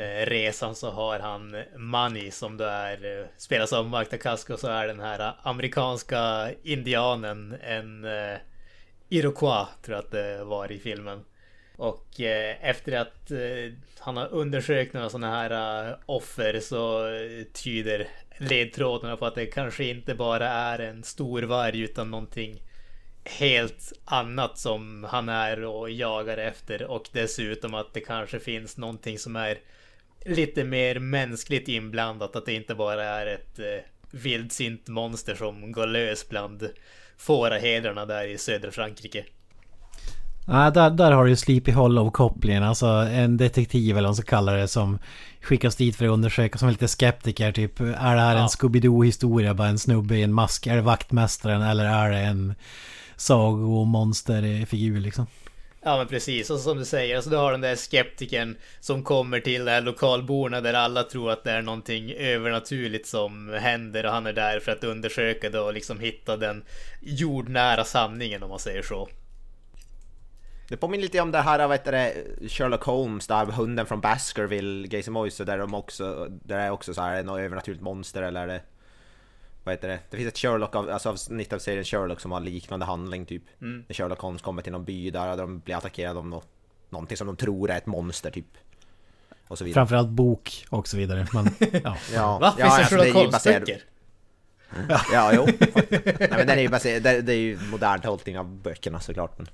Eh, 0.00 0.26
resan 0.26 0.74
så 0.74 0.90
har 0.90 1.18
han 1.18 1.56
Money 1.76 2.30
som 2.30 2.56
då 2.56 2.64
är 2.64 3.18
eh, 3.20 3.26
spelas 3.36 3.72
av 3.72 3.88
Mark 3.88 4.10
Dacascos 4.10 4.54
och 4.54 4.60
så 4.60 4.68
är 4.68 4.86
den 4.86 5.00
här 5.00 5.32
amerikanska 5.42 6.50
indianen 6.62 7.56
en 7.62 8.04
eh, 8.04 8.38
Iroquois 9.08 9.68
tror 9.82 9.96
jag 9.96 10.04
att 10.04 10.10
det 10.10 10.44
var 10.44 10.72
i 10.72 10.78
filmen. 10.78 11.24
Och 11.76 12.20
eh, 12.20 12.68
efter 12.68 12.92
att 12.92 13.30
eh, 13.30 13.72
han 13.98 14.16
har 14.16 14.28
undersökt 14.32 14.94
några 14.94 15.10
sådana 15.10 15.30
här 15.30 15.88
eh, 15.88 15.96
offer 16.06 16.60
så 16.60 17.06
tyder 17.52 18.08
ledtrådarna 18.38 19.16
på 19.16 19.26
att 19.26 19.34
det 19.34 19.46
kanske 19.46 19.84
inte 19.84 20.14
bara 20.14 20.48
är 20.48 20.78
en 20.78 21.02
stor 21.02 21.42
varg 21.42 21.80
utan 21.80 22.10
någonting 22.10 22.62
helt 23.24 23.92
annat 24.04 24.58
som 24.58 25.06
han 25.10 25.28
är 25.28 25.64
och 25.64 25.90
jagar 25.90 26.36
efter 26.36 26.82
och 26.90 27.08
dessutom 27.12 27.74
att 27.74 27.94
det 27.94 28.00
kanske 28.00 28.40
finns 28.40 28.76
någonting 28.76 29.18
som 29.18 29.36
är 29.36 29.58
lite 30.24 30.64
mer 30.64 30.98
mänskligt 30.98 31.68
inblandat. 31.68 32.36
Att 32.36 32.46
det 32.46 32.52
inte 32.52 32.74
bara 32.74 33.04
är 33.04 33.26
ett 33.26 33.58
eh, 33.58 33.64
vildsint 34.10 34.88
monster 34.88 35.34
som 35.34 35.72
går 35.72 35.86
lös 35.86 36.28
bland 36.28 36.68
fårahedrarna 37.18 38.06
där 38.06 38.28
i 38.28 38.38
södra 38.38 38.70
Frankrike. 38.70 39.24
Nej, 40.46 40.72
där, 40.72 40.90
där 40.90 41.12
har 41.12 41.24
du 41.24 41.30
ju 41.30 41.36
Sleepy 41.36 41.72
Hollow-kopplingen. 41.72 42.62
Alltså 42.62 42.86
en 42.86 43.36
detektiv 43.36 43.90
eller 43.90 44.02
vad 44.02 44.08
man 44.08 44.14
ska 44.14 44.24
kalla 44.30 44.52
det 44.52 44.68
som 44.68 44.98
skickas 45.40 45.76
dit 45.76 45.96
för 45.96 46.04
att 46.04 46.10
undersöka 46.10 46.58
som 46.58 46.68
är 46.68 46.72
lite 46.72 46.88
skeptiker. 46.88 47.52
Typ, 47.52 47.80
är 47.80 47.84
det 48.14 48.20
här 48.20 48.34
en 48.36 48.40
Ja. 48.40 48.46
Scooby-Doo-historia? 48.48 49.54
Bara 49.54 49.68
en 49.68 49.78
snubbe 49.78 50.16
i 50.16 50.22
en 50.22 50.32
mask? 50.32 50.66
Är 50.66 50.76
det 50.76 50.82
vaktmästaren 50.82 51.62
eller 51.62 51.84
är 51.84 52.10
det 52.10 52.18
en 52.18 52.54
sagomonsterfigur 53.16 55.00
liksom? 55.00 55.26
Ja 55.82 55.96
men 55.96 56.06
precis, 56.06 56.50
och 56.50 56.60
som 56.60 56.78
du 56.78 56.84
säger, 56.84 57.16
alltså 57.16 57.30
du 57.30 57.36
har 57.36 57.52
den 57.52 57.60
där 57.60 57.76
skeptikern 57.76 58.56
som 58.80 59.02
kommer 59.02 59.40
till 59.40 59.64
de 59.64 59.70
här 59.70 59.80
lokalborna 59.80 60.60
där 60.60 60.74
alla 60.74 61.02
tror 61.02 61.30
att 61.30 61.44
det 61.44 61.50
är 61.50 61.62
någonting 61.62 62.12
övernaturligt 62.12 63.08
som 63.08 63.48
händer 63.48 64.06
och 64.06 64.12
han 64.12 64.26
är 64.26 64.32
där 64.32 64.60
för 64.60 64.72
att 64.72 64.84
undersöka 64.84 65.50
det 65.50 65.60
och 65.60 65.74
liksom 65.74 66.00
hitta 66.00 66.36
den 66.36 66.64
jordnära 67.00 67.84
sanningen 67.84 68.42
om 68.42 68.48
man 68.48 68.58
säger 68.58 68.82
så. 68.82 69.08
Det 70.68 70.76
påminner 70.76 71.02
lite 71.02 71.20
om 71.20 71.30
det 71.30 71.38
här, 71.38 71.68
vad 71.68 71.78
heter 71.78 71.92
det, 71.92 72.14
Sherlock 72.48 72.84
Holmes, 72.84 73.26
där 73.26 73.46
hunden 73.46 73.86
från 73.86 74.00
Baskerville, 74.00 74.88
Gacy 74.88 75.10
Moise, 75.10 75.44
där 75.44 75.58
de 75.58 75.74
också, 75.74 76.26
där 76.30 76.58
är 76.58 76.70
också 76.70 76.94
så 76.94 77.00
här 77.02 77.22
något 77.22 77.40
övernaturligt 77.40 77.82
monster 77.82 78.22
eller 78.22 78.42
är 78.42 78.46
det, 78.46 78.62
vad 79.64 79.74
heter 79.74 79.88
det? 79.88 79.98
Det 80.10 80.16
finns 80.16 80.28
ett 80.28 80.38
Sherlock, 80.38 80.74
av, 80.74 80.90
alltså 80.90 81.08
avsnitt 81.08 81.52
av 81.52 81.58
serien 81.58 81.84
Sherlock 81.84 82.20
som 82.20 82.32
har 82.32 82.40
liknande 82.40 82.86
handling 82.86 83.26
typ. 83.26 83.42
Mm. 83.60 83.84
När 83.88 83.94
Sherlock 83.94 84.20
Holmes 84.20 84.42
kommer 84.42 84.62
till 84.62 84.72
någon 84.72 84.84
by 84.84 85.10
där 85.10 85.36
de 85.36 85.58
blir 85.58 85.76
attackerade 85.76 86.18
av 86.18 86.26
något, 86.26 86.48
någonting 86.88 87.16
som 87.16 87.26
de 87.26 87.36
tror 87.36 87.70
är 87.70 87.76
ett 87.76 87.86
monster 87.86 88.30
typ. 88.30 88.46
Och 89.48 89.58
så 89.58 89.64
vidare. 89.64 89.74
Framförallt 89.74 90.08
bok 90.08 90.66
och 90.70 90.88
så 90.88 90.96
vidare. 90.96 91.26
Men, 91.32 91.44
ja. 91.84 91.96
Ja, 92.14 92.38
Va? 92.38 92.54
ja, 92.58 92.64
Finns 92.64 92.76
det 92.76 92.82
alltså, 92.82 92.96
Sherlock 92.96 93.14
Holmes-böcker? 93.14 93.82
Ja, 95.12 95.32
jo. 95.34 95.46
Nej 95.90 96.28
men 96.30 96.46
den 96.46 96.58
är 96.58 96.62
ju 96.62 96.68
baserad, 96.68 97.02
det, 97.02 97.32
är 97.32 97.36
ju 97.36 97.58
modern 97.70 98.00
tolkning 98.00 98.38
av 98.38 98.62
böckerna 98.62 99.00
såklart. 99.00 99.38
Men... 99.38 99.46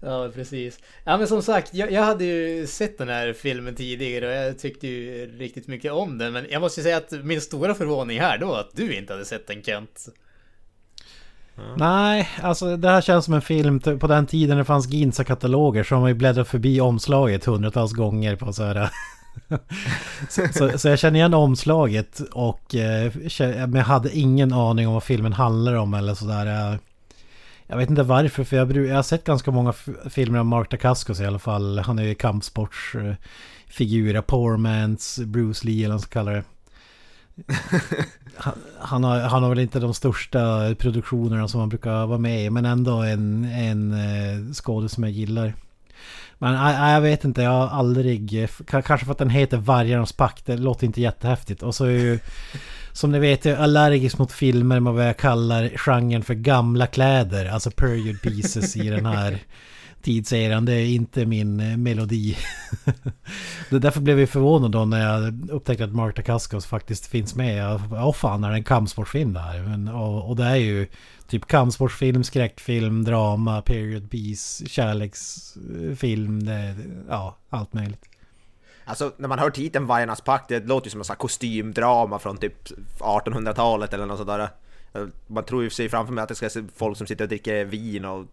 Ja 0.00 0.30
precis. 0.34 0.78
Ja 1.04 1.18
men 1.18 1.28
som 1.28 1.42
sagt, 1.42 1.74
jag, 1.74 1.92
jag 1.92 2.02
hade 2.02 2.24
ju 2.24 2.66
sett 2.66 2.98
den 2.98 3.08
här 3.08 3.32
filmen 3.32 3.74
tidigare 3.74 4.26
och 4.26 4.32
jag 4.32 4.58
tyckte 4.58 4.86
ju 4.86 5.26
riktigt 5.38 5.66
mycket 5.66 5.92
om 5.92 6.18
den. 6.18 6.32
Men 6.32 6.46
jag 6.50 6.60
måste 6.60 6.80
ju 6.80 6.84
säga 6.84 6.96
att 6.96 7.12
min 7.12 7.40
stora 7.40 7.74
förvåning 7.74 8.20
här 8.20 8.38
då 8.38 8.54
att 8.54 8.70
du 8.72 8.94
inte 8.94 9.12
hade 9.12 9.24
sett 9.24 9.46
den 9.46 9.62
Kent. 9.62 10.08
Nej, 11.76 12.28
alltså 12.42 12.76
det 12.76 12.88
här 12.88 13.00
känns 13.00 13.24
som 13.24 13.34
en 13.34 13.42
film 13.42 13.80
på 13.80 14.06
den 14.06 14.26
tiden 14.26 14.58
det 14.58 14.64
fanns 14.64 14.88
Ginsa-kataloger 14.88 15.94
man 16.00 16.08
ju 16.08 16.14
bläddrat 16.14 16.48
förbi 16.48 16.80
omslaget 16.80 17.44
hundratals 17.44 17.92
gånger 17.92 18.36
på 18.36 18.52
så 18.52 18.62
här... 18.62 18.90
så, 20.28 20.48
så, 20.52 20.78
så 20.78 20.88
jag 20.88 20.98
känner 20.98 21.18
igen 21.18 21.34
omslaget 21.34 22.20
och 22.20 22.74
eh, 22.74 23.12
men 23.40 23.74
jag 23.74 23.84
hade 23.84 24.18
ingen 24.18 24.52
aning 24.52 24.88
om 24.88 24.94
vad 24.94 25.02
filmen 25.02 25.32
handlar 25.32 25.74
om 25.74 25.94
eller 25.94 26.14
sådär. 26.14 26.46
Jag, 26.46 26.78
jag 27.66 27.76
vet 27.76 27.90
inte 27.90 28.02
varför 28.02 28.44
för 28.44 28.56
jag, 28.56 28.76
jag 28.76 28.94
har 28.94 29.02
sett 29.02 29.24
ganska 29.24 29.50
många 29.50 29.72
filmer 30.10 30.38
av 30.38 30.46
Mark 30.46 30.70
Dacascos 30.70 31.20
i 31.20 31.26
alla 31.26 31.38
fall. 31.38 31.78
Han 31.78 31.98
är 31.98 32.02
ju 32.02 32.14
kampsportsfigur, 32.14 34.16
eh, 34.16 34.22
Poor 34.22 34.56
Man's 34.56 35.24
Bruce 35.24 35.66
Lee 35.66 35.84
eller 35.84 35.88
vad 35.88 35.94
man 35.94 36.00
ska 36.00 36.12
kalla 36.12 36.30
det. 36.30 36.44
Han, 38.36 38.54
han, 38.78 39.04
har, 39.04 39.20
han 39.20 39.42
har 39.42 39.50
väl 39.50 39.58
inte 39.58 39.80
de 39.80 39.94
största 39.94 40.74
produktionerna 40.74 41.48
som 41.48 41.60
han 41.60 41.68
brukar 41.68 42.06
vara 42.06 42.18
med 42.18 42.44
i 42.44 42.50
men 42.50 42.64
ändå 42.64 43.02
en, 43.02 43.44
en 43.44 43.92
eh, 43.92 44.52
skådis 44.52 44.92
som 44.92 45.04
jag 45.04 45.12
gillar. 45.12 45.54
Men 46.38 46.54
nej, 46.54 46.92
jag 46.92 47.00
vet 47.00 47.24
inte, 47.24 47.42
jag 47.42 47.50
har 47.50 47.68
aldrig... 47.68 48.42
eh, 48.42 48.48
Kanske 48.66 48.98
för 48.98 49.12
att 49.12 49.18
den 49.18 49.30
heter 49.30 49.56
Vargarnas 49.56 50.12
pakt, 50.12 50.46
det 50.46 50.56
låter 50.56 50.86
inte 50.86 51.00
jättehäftigt. 51.00 51.62
Och 51.62 51.74
så 51.74 51.84
är 51.84 51.90
ju... 51.90 52.18
Som 52.92 53.12
ni 53.12 53.18
vet, 53.18 53.44
jag 53.44 53.58
är 53.58 53.62
allergisk 53.62 54.18
mot 54.18 54.32
filmer 54.32 54.80
med 54.80 54.92
vad 54.92 55.08
jag 55.08 55.16
kallar 55.16 55.68
genren 55.76 56.22
för 56.22 56.34
gamla 56.34 56.86
kläder. 56.86 57.46
Alltså 57.46 57.70
period 57.70 58.22
pieces 58.22 58.76
i 58.76 58.88
den 58.90 59.06
här 59.06 59.38
tidseran. 60.08 60.64
Det 60.64 60.72
är 60.72 60.86
inte 60.86 61.26
min 61.26 61.60
eh, 61.60 61.76
melodi. 61.76 62.36
det 63.70 63.78
därför 63.78 64.00
blev 64.00 64.20
jag 64.20 64.28
förvånad 64.28 64.70
då 64.70 64.84
när 64.84 65.00
jag 65.00 65.50
upptäckte 65.50 65.84
att 65.84 65.94
Mark 65.94 66.16
Dacascos 66.16 66.66
faktiskt 66.66 67.06
finns 67.06 67.34
med. 67.34 67.80
Åh 67.92 68.12
fan, 68.12 68.44
är 68.44 68.50
det 68.50 68.56
en 68.56 68.64
kampsportsfilm 68.64 69.32
det 69.32 69.40
här? 69.40 69.62
Men, 69.62 69.88
och, 69.88 70.28
och 70.28 70.36
det 70.36 70.44
är 70.44 70.56
ju 70.56 70.86
typ 71.26 71.46
kampsportsfilm, 71.46 72.24
skräckfilm, 72.24 73.04
drama, 73.04 73.62
period 73.62 74.10
piece, 74.10 74.68
kärleksfilm. 74.68 76.44
Det, 76.44 76.76
ja, 77.08 77.36
allt 77.50 77.72
möjligt. 77.72 78.04
Alltså 78.84 79.12
när 79.16 79.28
man 79.28 79.38
hör 79.38 79.50
titeln 79.50 79.86
Vargarnas 79.86 80.20
pakt, 80.20 80.48
det 80.48 80.66
låter 80.66 80.86
ju 80.86 80.90
som 80.90 81.00
en 81.00 81.04
sån 81.04 81.14
här 81.14 81.18
kostymdrama 81.18 82.18
från 82.18 82.36
typ 82.36 82.68
1800-talet 82.98 83.94
eller 83.94 84.06
något 84.06 84.18
sådär. 84.18 84.48
Man 85.26 85.44
tror 85.44 85.62
ju 85.62 85.70
sig 85.70 85.88
framför 85.88 86.12
mig 86.12 86.22
att 86.22 86.28
det 86.28 86.34
ska 86.34 86.50
se 86.50 86.62
folk 86.76 86.98
som 86.98 87.06
sitter 87.06 87.24
och 87.24 87.28
dricker 87.28 87.64
vin 87.64 88.04
och 88.04 88.26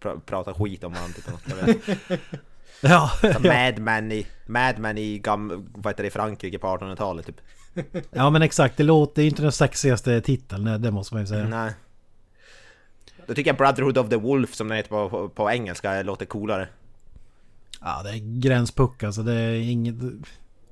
pr 0.00 0.08
pratar 0.26 0.54
skit 0.54 0.84
om 0.84 0.92
varandra. 0.92 1.14
Typ, 1.14 1.26
något. 1.26 2.00
Ja, 2.84 3.10
Så 3.20 3.26
ja. 3.26 3.38
Mad 3.38 3.78
Men 3.78 4.12
i, 4.12 4.26
Mad 4.46 4.98
i, 4.98 5.18
gam, 5.18 5.68
vad 5.74 5.92
heter 5.92 6.02
det, 6.02 6.06
i 6.06 6.10
Frankrike 6.10 6.58
på 6.58 6.66
1800-talet 6.66 7.26
typ. 7.26 7.40
ja 8.10 8.30
men 8.30 8.42
exakt. 8.42 8.76
Det 8.76 8.82
låter 8.82 9.22
ju 9.22 9.28
inte 9.28 9.42
den 9.42 9.52
sexigaste 9.52 10.20
titeln, 10.20 10.82
det 10.82 10.90
måste 10.90 11.14
man 11.14 11.22
ju 11.22 11.26
säga. 11.26 11.48
Nej. 11.48 11.72
Då 13.26 13.34
tycker 13.34 13.50
jag 13.50 13.56
Brotherhood 13.56 13.98
of 13.98 14.08
the 14.08 14.16
Wolf 14.16 14.54
som 14.54 14.68
den 14.68 14.76
heter 14.76 14.88
på, 14.88 15.10
på, 15.10 15.28
på 15.28 15.50
engelska 15.50 16.02
låter 16.02 16.26
coolare. 16.26 16.68
Ja, 17.80 18.02
det 18.02 18.10
är 18.10 18.40
gränspuck 18.40 19.02
alltså. 19.02 19.22
Det 19.22 19.34
är 19.34 19.54
inget... 19.54 19.94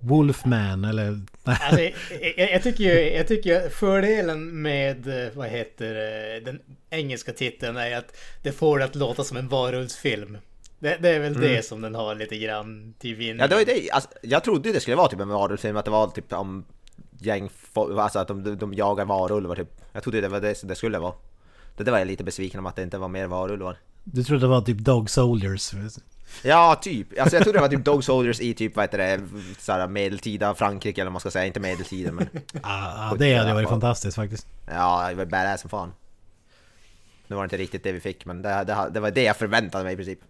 Wolfman 0.00 0.84
eller... 0.84 1.20
Alltså, 1.44 1.80
jag, 2.36 2.52
jag, 2.52 2.62
tycker 2.62 2.84
ju, 2.84 3.16
jag 3.16 3.28
tycker 3.28 3.62
ju 3.62 3.70
fördelen 3.70 4.62
med, 4.62 5.24
eh, 5.26 5.32
vad 5.34 5.48
heter 5.48 5.94
det, 5.94 6.40
den 6.40 6.60
engelska 6.90 7.32
titeln 7.32 7.76
är 7.76 7.96
att 7.96 8.16
det 8.42 8.52
får 8.52 8.78
det 8.78 8.84
att 8.84 8.94
låta 8.94 9.24
som 9.24 9.36
en 9.36 9.48
varulvsfilm. 9.48 10.38
Det, 10.78 10.96
det 11.00 11.08
är 11.08 11.20
väl 11.20 11.40
det 11.40 11.64
som 11.64 11.80
den 11.80 11.94
har 11.94 12.14
lite 12.14 12.38
grann 12.38 12.94
till 12.98 13.14
vinning. 13.14 13.40
Ja, 13.40 13.46
det 13.46 13.54
var 13.54 13.64
det. 13.64 13.90
Alltså, 13.90 14.10
jag 14.22 14.44
trodde 14.44 14.68
ju 14.68 14.72
det 14.72 14.80
skulle 14.80 14.96
vara 14.96 15.08
typ 15.08 15.20
en 15.20 15.28
varulvsfilm, 15.28 15.76
att 15.76 15.84
det 15.84 15.90
var 15.90 16.08
typ 16.08 16.32
om 16.32 16.64
gäng, 17.18 17.50
alltså 17.74 18.18
att 18.18 18.28
de, 18.28 18.56
de 18.56 18.74
jagar 18.74 19.04
varulvar 19.04 19.56
typ. 19.56 19.80
Jag 19.92 20.02
trodde 20.02 20.20
det 20.20 20.28
var 20.28 20.40
det 20.40 20.62
det 20.62 20.74
skulle 20.74 20.98
vara. 20.98 21.14
Det 21.76 21.84
där 21.84 21.92
var 21.92 21.98
jag 21.98 22.08
lite 22.08 22.24
besviken 22.24 22.60
om 22.60 22.66
att 22.66 22.76
det 22.76 22.82
inte 22.82 22.98
var 22.98 23.08
mer 23.08 23.26
varulvar. 23.26 23.76
Du 24.04 24.24
trodde 24.24 24.40
det 24.40 24.48
var 24.48 24.60
typ 24.60 24.78
Dog 24.78 25.10
Soldiers? 25.10 25.72
Ja, 26.42 26.74
typ. 26.82 27.20
Alltså 27.20 27.36
jag 27.36 27.42
trodde 27.42 27.58
det 27.58 27.62
var 27.62 27.68
typ 27.68 27.84
Dog 27.84 28.04
Soldiers 28.04 28.40
i 28.40 28.54
typ, 28.54 28.76
vad 28.76 28.82
heter 28.82 28.98
det, 28.98 29.20
såhär 29.58 29.88
medeltida 29.88 30.54
Frankrike 30.54 31.00
eller 31.00 31.08
vad 31.08 31.12
man 31.12 31.20
ska 31.20 31.30
säga, 31.30 31.46
inte 31.46 31.60
medeltida 31.60 32.12
men... 32.12 32.28
Ja, 32.52 32.60
ja, 33.10 33.16
det 33.18 33.34
hade 33.34 33.54
varit 33.54 33.68
fantastiskt 33.68 34.16
faktiskt. 34.16 34.46
Ja, 34.70 35.06
det 35.08 35.14
var 35.14 35.24
badass 35.24 35.60
som 35.60 35.70
fan. 35.70 35.92
nu 37.26 37.36
var 37.36 37.42
det 37.42 37.46
inte 37.46 37.56
riktigt 37.56 37.84
det 37.84 37.92
vi 37.92 38.00
fick, 38.00 38.24
men 38.24 38.42
det, 38.42 38.64
det, 38.64 38.90
det 38.90 39.00
var 39.00 39.10
det 39.10 39.22
jag 39.22 39.36
förväntade 39.36 39.84
mig 39.84 39.92
i 39.92 39.96
princip. 39.96 40.20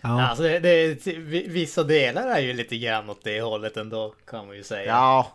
Ja. 0.00 0.22
Alltså 0.22 0.42
det, 0.42 0.58
det, 0.58 1.06
vissa 1.48 1.82
delar 1.82 2.26
är 2.26 2.40
ju 2.40 2.52
lite 2.52 2.78
grann 2.78 3.10
åt 3.10 3.24
det 3.24 3.40
hållet 3.40 3.76
ändå, 3.76 4.14
kan 4.26 4.46
man 4.46 4.56
ju 4.56 4.62
säga. 4.62 4.86
Ja, 4.86 5.32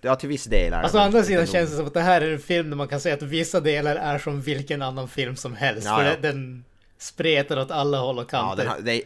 ja 0.00 0.16
till 0.16 0.28
viss 0.28 0.44
del 0.44 0.72
är 0.72 0.82
Alltså 0.82 0.98
å 0.98 1.00
andra 1.00 1.22
sidan 1.22 1.46
känns 1.46 1.70
det 1.70 1.76
som 1.76 1.86
att 1.86 1.94
det 1.94 2.00
här 2.00 2.20
är 2.20 2.32
en 2.32 2.38
film 2.38 2.70
där 2.70 2.76
man 2.76 2.88
kan 2.88 3.00
säga 3.00 3.14
att 3.14 3.22
vissa 3.22 3.60
delar 3.60 3.96
är 3.96 4.18
som 4.18 4.40
vilken 4.40 4.82
annan 4.82 5.08
film 5.08 5.36
som 5.36 5.54
helst. 5.56 5.86
Ja, 5.86 5.96
för 5.96 6.04
ja. 6.04 6.16
den 6.20 6.64
spretar 6.98 7.58
åt 7.60 7.70
alla 7.70 7.98
håll 7.98 8.18
och 8.18 8.24
Ja, 8.32 8.38
kanter. 8.40 8.56
den 8.56 8.66
har, 8.72 8.78
det, 8.80 8.92
är, 8.94 9.02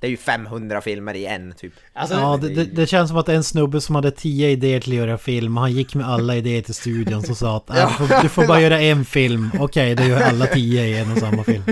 det 0.00 0.06
är 0.06 0.10
ju 0.10 0.16
500 0.16 0.80
filmer 0.80 1.14
i 1.14 1.26
en 1.26 1.52
typ. 1.52 1.72
Alltså, 1.92 2.16
Ja, 2.16 2.38
det, 2.42 2.48
det, 2.48 2.64
det 2.64 2.86
känns 2.86 3.08
som 3.08 3.18
att 3.18 3.28
en 3.28 3.44
snubbe 3.44 3.80
som 3.80 3.94
hade 3.94 4.10
tio 4.10 4.48
idéer 4.50 4.80
till 4.80 4.92
att 4.92 4.96
göra 4.96 5.18
film. 5.18 5.56
Han 5.56 5.72
gick 5.72 5.94
med 5.94 6.08
alla 6.08 6.36
idéer 6.36 6.62
till 6.62 6.74
studion 6.74 7.24
och 7.30 7.36
sa 7.36 7.56
att 7.56 7.70
"Äh, 7.70 7.98
du, 8.00 8.06
får, 8.06 8.22
du 8.22 8.28
får 8.28 8.46
bara 8.46 8.60
göra 8.66 8.80
en 8.80 9.04
film. 9.04 9.50
Okej, 9.58 9.94
då 9.94 10.02
gör 10.04 10.20
alla 10.20 10.46
tio 10.46 10.82
i 10.84 10.98
en 10.98 11.12
och 11.12 11.18
samma 11.18 11.44
film. 11.44 11.62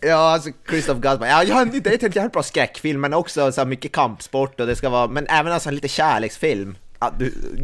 Ja, 0.00 0.14
alltså 0.32 0.50
Christoph 0.68 1.00
Gutman. 1.00 1.28
Ja, 1.28 1.44
jag 1.44 1.54
har 1.54 1.62
en 1.62 1.74
idé 1.74 1.90
till 1.96 2.06
en 2.06 2.12
jävligt 2.12 2.32
bra 2.32 2.42
skräckfilm, 2.42 3.00
men 3.00 3.14
också 3.14 3.52
så 3.52 3.64
mycket 3.64 3.92
kampsport 3.92 4.60
och 4.60 4.66
det 4.66 4.76
ska 4.76 4.88
vara, 4.88 5.06
men 5.08 5.26
även 5.26 5.52
alltså 5.52 5.68
en 5.68 5.74
lite 5.74 5.88
kärleksfilm. 5.88 6.76
Ja, 7.00 7.12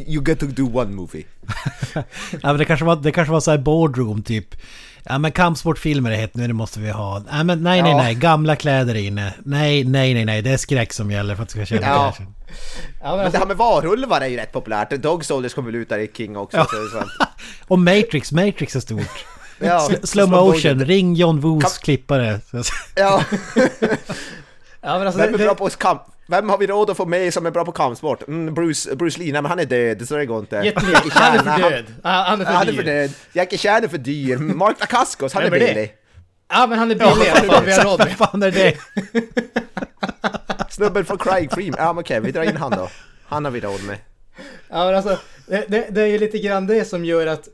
you 0.07 0.25
get 0.29 0.41
to 0.41 0.47
do 0.47 0.71
one 0.81 0.95
movie. 0.95 1.25
Ja, 1.95 2.03
men 2.43 2.57
det 2.59 2.65
kanske 2.65 2.85
var, 2.87 2.97
det 2.97 3.13
kanske 3.13 3.33
var 3.33 3.41
så 3.41 3.51
här 3.51 3.59
boardroom 3.59 4.23
typ. 4.23 4.55
Ja 5.09 5.19
men 5.19 5.33
kampsportfilmer 5.33 6.11
är 6.11 6.17
hett 6.17 6.35
nu, 6.35 6.47
det 6.47 6.53
måste 6.55 6.81
vi 6.81 6.91
ha. 6.91 7.23
Nej 7.33 7.45
men 7.45 7.63
nej 7.63 7.83
nej 7.83 7.91
Ja. 7.91 7.97
nej, 7.97 8.15
gamla 8.15 8.57
kläder 8.57 8.95
är 8.95 8.99
inne. 8.99 9.33
Nej 9.45 9.85
nej 9.85 10.15
nej 10.15 10.25
nej, 10.25 10.43
det 10.43 10.51
är 10.51 10.57
skräck 10.57 10.93
som 10.93 11.11
gäller 11.11 11.35
för 11.35 11.43
att 11.43 11.49
det 11.49 11.53
ska 11.53 11.67
kännas 11.67 11.85
Ja. 11.87 12.15
ja. 12.19 12.25
ja, 12.27 12.27
men 13.03 13.11
Men 13.11 13.19
det 13.19 13.25
alltså, 13.25 13.39
här 13.39 13.47
med 13.47 13.57
varulvar 13.57 14.21
är 14.21 14.27
ju 14.27 14.37
rätt 14.37 14.53
populärt. 14.53 14.91
Dog 14.91 15.25
Soldiers 15.25 15.55
kommer 15.55 15.71
väl 15.71 15.81
ut 15.81 15.89
där 15.89 15.99
i 15.99 16.11
King 16.17 16.37
också. 16.37 16.57
Ja. 16.57 16.65
Så, 16.71 16.77
det 16.77 16.83
är 16.83 17.01
sant. 17.01 17.11
Och 17.69 17.79
Matrix, 17.79 18.33
Matrix 18.33 18.77
är 18.77 18.81
stort. 18.81 19.25
ja, 19.59 19.89
Sl- 19.91 20.07
slow 20.07 20.31
motion, 20.31 20.85
ring 20.85 21.15
John 21.15 21.41
Woos 21.41 21.65
Kam- 21.65 21.83
klippare. 21.83 22.41
Ja, 22.53 22.61
ja, 24.81 24.99
men 24.99 25.07
alltså 25.07 25.19
vem 25.23 25.33
det, 25.33 25.39
är 25.39 25.45
bra 25.45 25.49
det, 25.49 25.55
på 25.55 25.69
kamp? 25.69 26.03
Vem 26.29 26.49
har 26.49 26.59
vi 26.59 26.67
råd 26.67 26.91
att 26.91 26.97
få 26.97 27.07
med 27.07 27.35
som 27.35 27.47
är 27.47 27.51
bra 27.51 27.65
på 27.65 27.73
kampsport? 27.73 28.29
Mm, 28.29 28.55
Bruce, 28.55 28.97
Bruce 28.97 29.19
Lee, 29.19 29.33
nej 29.33 29.43
men 29.43 29.49
han 29.51 29.59
är 29.59 29.65
död, 29.65 30.09
så 30.09 30.17
det 30.17 30.27
går 30.27 30.39
inte. 30.41 30.57
Han 30.57 30.67
är 31.37 31.39
för 31.39 31.71
död. 31.71 31.85
Han, 32.03 32.25
han 32.25 32.41
är 32.41 32.45
för 32.45 32.53
Han 32.53 32.63
är 32.69 32.73
dyr. 32.73 32.77
för 32.77 32.85
död. 32.85 33.11
Jackie 33.33 33.59
Chan 33.59 33.85
är 33.85 33.89
för 33.89 33.99
dyr. 33.99 34.37
Mark 34.37 34.79
Dacascos, 34.79 35.35
han 35.35 35.43
är 35.43 35.51
Vem 35.51 35.63
är 35.63 35.67
billig. 35.69 35.93
Ja 36.49 36.67
men 36.67 36.79
han 36.79 36.91
är 36.91 36.95
billig 36.95 37.27
i 37.27 37.31
alla 37.31 37.53
fall, 37.53 37.65
vi 37.65 37.73
har 37.73 37.85
råd 37.85 37.99
med. 37.99 38.17
fan 38.17 38.43
är 38.43 38.51
det? 38.51 38.77
Snubben 40.71 41.05
från 41.05 41.19
Crying 41.19 41.51
Freeman. 41.51 41.77
Ja 41.81 41.93
men 41.93 42.01
okej, 42.03 42.21
vi 42.21 42.33
drar 42.33 42.43
in 42.43 42.57
han 42.57 42.71
då. 42.71 42.89
Han 43.27 43.45
har 43.45 43.53
vi 43.53 43.61
råd 43.61 43.85
med. 43.85 43.99
Ja 44.69 44.85
men 44.87 44.95
alltså, 44.95 45.19
det, 45.47 45.65
det, 45.69 45.87
det 45.91 46.03
är 46.03 46.07
ju 46.07 46.19
lite 46.19 46.39
grann 46.39 46.67
det 46.67 46.85
som 46.85 47.05
gör 47.05 47.27
att 47.27 47.49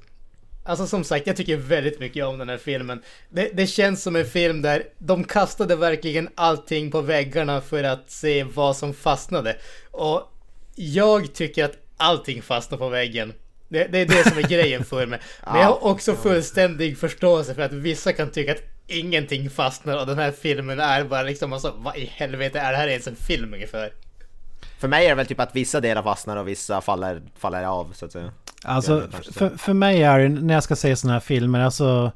Alltså 0.65 0.87
som 0.87 1.05
sagt, 1.05 1.27
jag 1.27 1.37
tycker 1.37 1.57
väldigt 1.57 2.01
mycket 2.01 2.25
om 2.25 2.39
den 2.39 2.49
här 2.49 2.59
filmen. 2.59 3.03
Det, 3.31 3.51
det 3.53 3.67
känns 3.67 4.03
som 4.03 4.17
en 4.17 4.27
film 4.27 4.63
där 4.63 4.85
de 4.99 5.25
kastade 5.25 5.77
verkligen 5.77 6.29
allting 6.35 6.91
på 6.91 7.01
väggarna 7.01 7.61
för 7.61 7.85
att 7.85 8.11
se 8.11 8.45
vad 8.45 8.77
som 8.77 8.95
fastnade. 8.95 9.57
Och 9.91 10.33
jag 10.75 11.35
tycker 11.35 11.65
att 11.65 11.77
allting 11.97 12.43
fastnar 12.43 12.79
på 12.79 12.89
väggen. 12.89 13.33
Det, 13.69 13.85
det 13.85 13.99
är 13.99 14.07
det 14.07 14.29
som 14.29 14.39
är 14.39 14.49
grejen 14.49 14.85
för 14.85 15.07
mig. 15.07 15.21
Men 15.47 15.61
jag 15.61 15.67
har 15.67 15.85
också 15.85 16.15
fullständig 16.15 16.99
förståelse 16.99 17.55
för 17.55 17.63
att 17.63 17.73
vissa 17.73 18.13
kan 18.13 18.31
tycka 18.31 18.53
att 18.53 18.63
ingenting 18.87 19.51
fastnar 19.51 20.01
och 20.01 20.07
den 20.07 20.19
här 20.19 20.33
filmen 20.33 20.81
är 20.81 21.05
bara 21.05 21.23
liksom 21.23 21.53
alltså, 21.53 21.75
vad 21.77 21.97
i 21.97 22.05
helvete 22.05 22.61
är 22.61 22.73
det 22.73 22.79
här 22.79 22.89
ens 22.89 23.07
en 23.07 23.17
film 23.17 23.55
ungefär? 23.55 23.93
För 24.83 24.89
mig 24.89 25.05
är 25.05 25.09
det 25.09 25.15
väl 25.15 25.27
typ 25.27 25.41
att 25.41 25.57
vissa 25.57 25.81
delar 25.81 26.03
fastnar 26.03 26.37
och 26.37 26.49
vissa 26.49 26.81
faller, 26.81 27.23
faller 27.39 27.65
av 27.65 27.93
så 27.95 28.05
att 28.07 28.13
säga. 28.13 28.33
Alltså, 28.65 29.09
för, 29.33 29.51
för 29.57 29.73
mig 29.73 30.03
är 30.03 30.19
det, 30.19 30.29
när 30.29 30.55
jag 30.55 30.63
ska 30.63 30.77
se 30.77 30.97
såna 30.97 31.13
här 31.13 31.21
filmer, 31.21 31.61
alltså... 31.61 32.13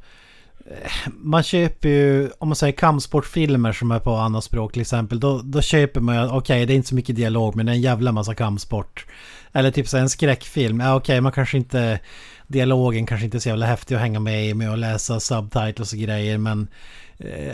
eh, 0.70 0.90
Man 1.08 1.42
köper 1.42 1.88
ju, 1.88 2.30
om 2.38 2.48
man 2.48 2.56
säger 2.56 2.72
kampsportfilmer 2.72 3.72
som 3.72 3.90
är 3.90 3.98
på 3.98 4.14
annat 4.14 4.44
språk 4.44 4.72
till 4.72 4.82
exempel, 4.82 5.20
då, 5.20 5.40
då 5.44 5.60
köper 5.62 6.00
man 6.00 6.14
ju, 6.14 6.30
okej 6.30 6.66
det 6.66 6.72
är 6.72 6.76
inte 6.76 6.88
så 6.88 6.94
mycket 6.94 7.16
dialog 7.16 7.56
men 7.56 7.66
det 7.66 7.72
är 7.72 7.74
en 7.74 7.80
jävla 7.80 8.12
massa 8.12 8.34
kampsport. 8.34 9.06
Eller 9.52 9.70
typ 9.70 9.88
så 9.88 9.96
en 9.96 10.08
skräckfilm, 10.10 10.80
ja 10.80 10.94
okej 10.96 11.20
man 11.20 11.32
kanske 11.32 11.56
inte, 11.56 12.00
dialogen 12.46 13.06
kanske 13.06 13.24
inte 13.24 13.36
är 13.36 13.40
så 13.40 13.48
jävla 13.48 13.66
häftig 13.66 13.94
att 13.94 14.00
hänga 14.00 14.20
med 14.20 14.46
i 14.48 14.54
med 14.54 14.72
att 14.72 14.78
läsa 14.78 15.20
subtitles 15.20 15.92
och 15.92 15.98
grejer 15.98 16.38
men 16.38 16.68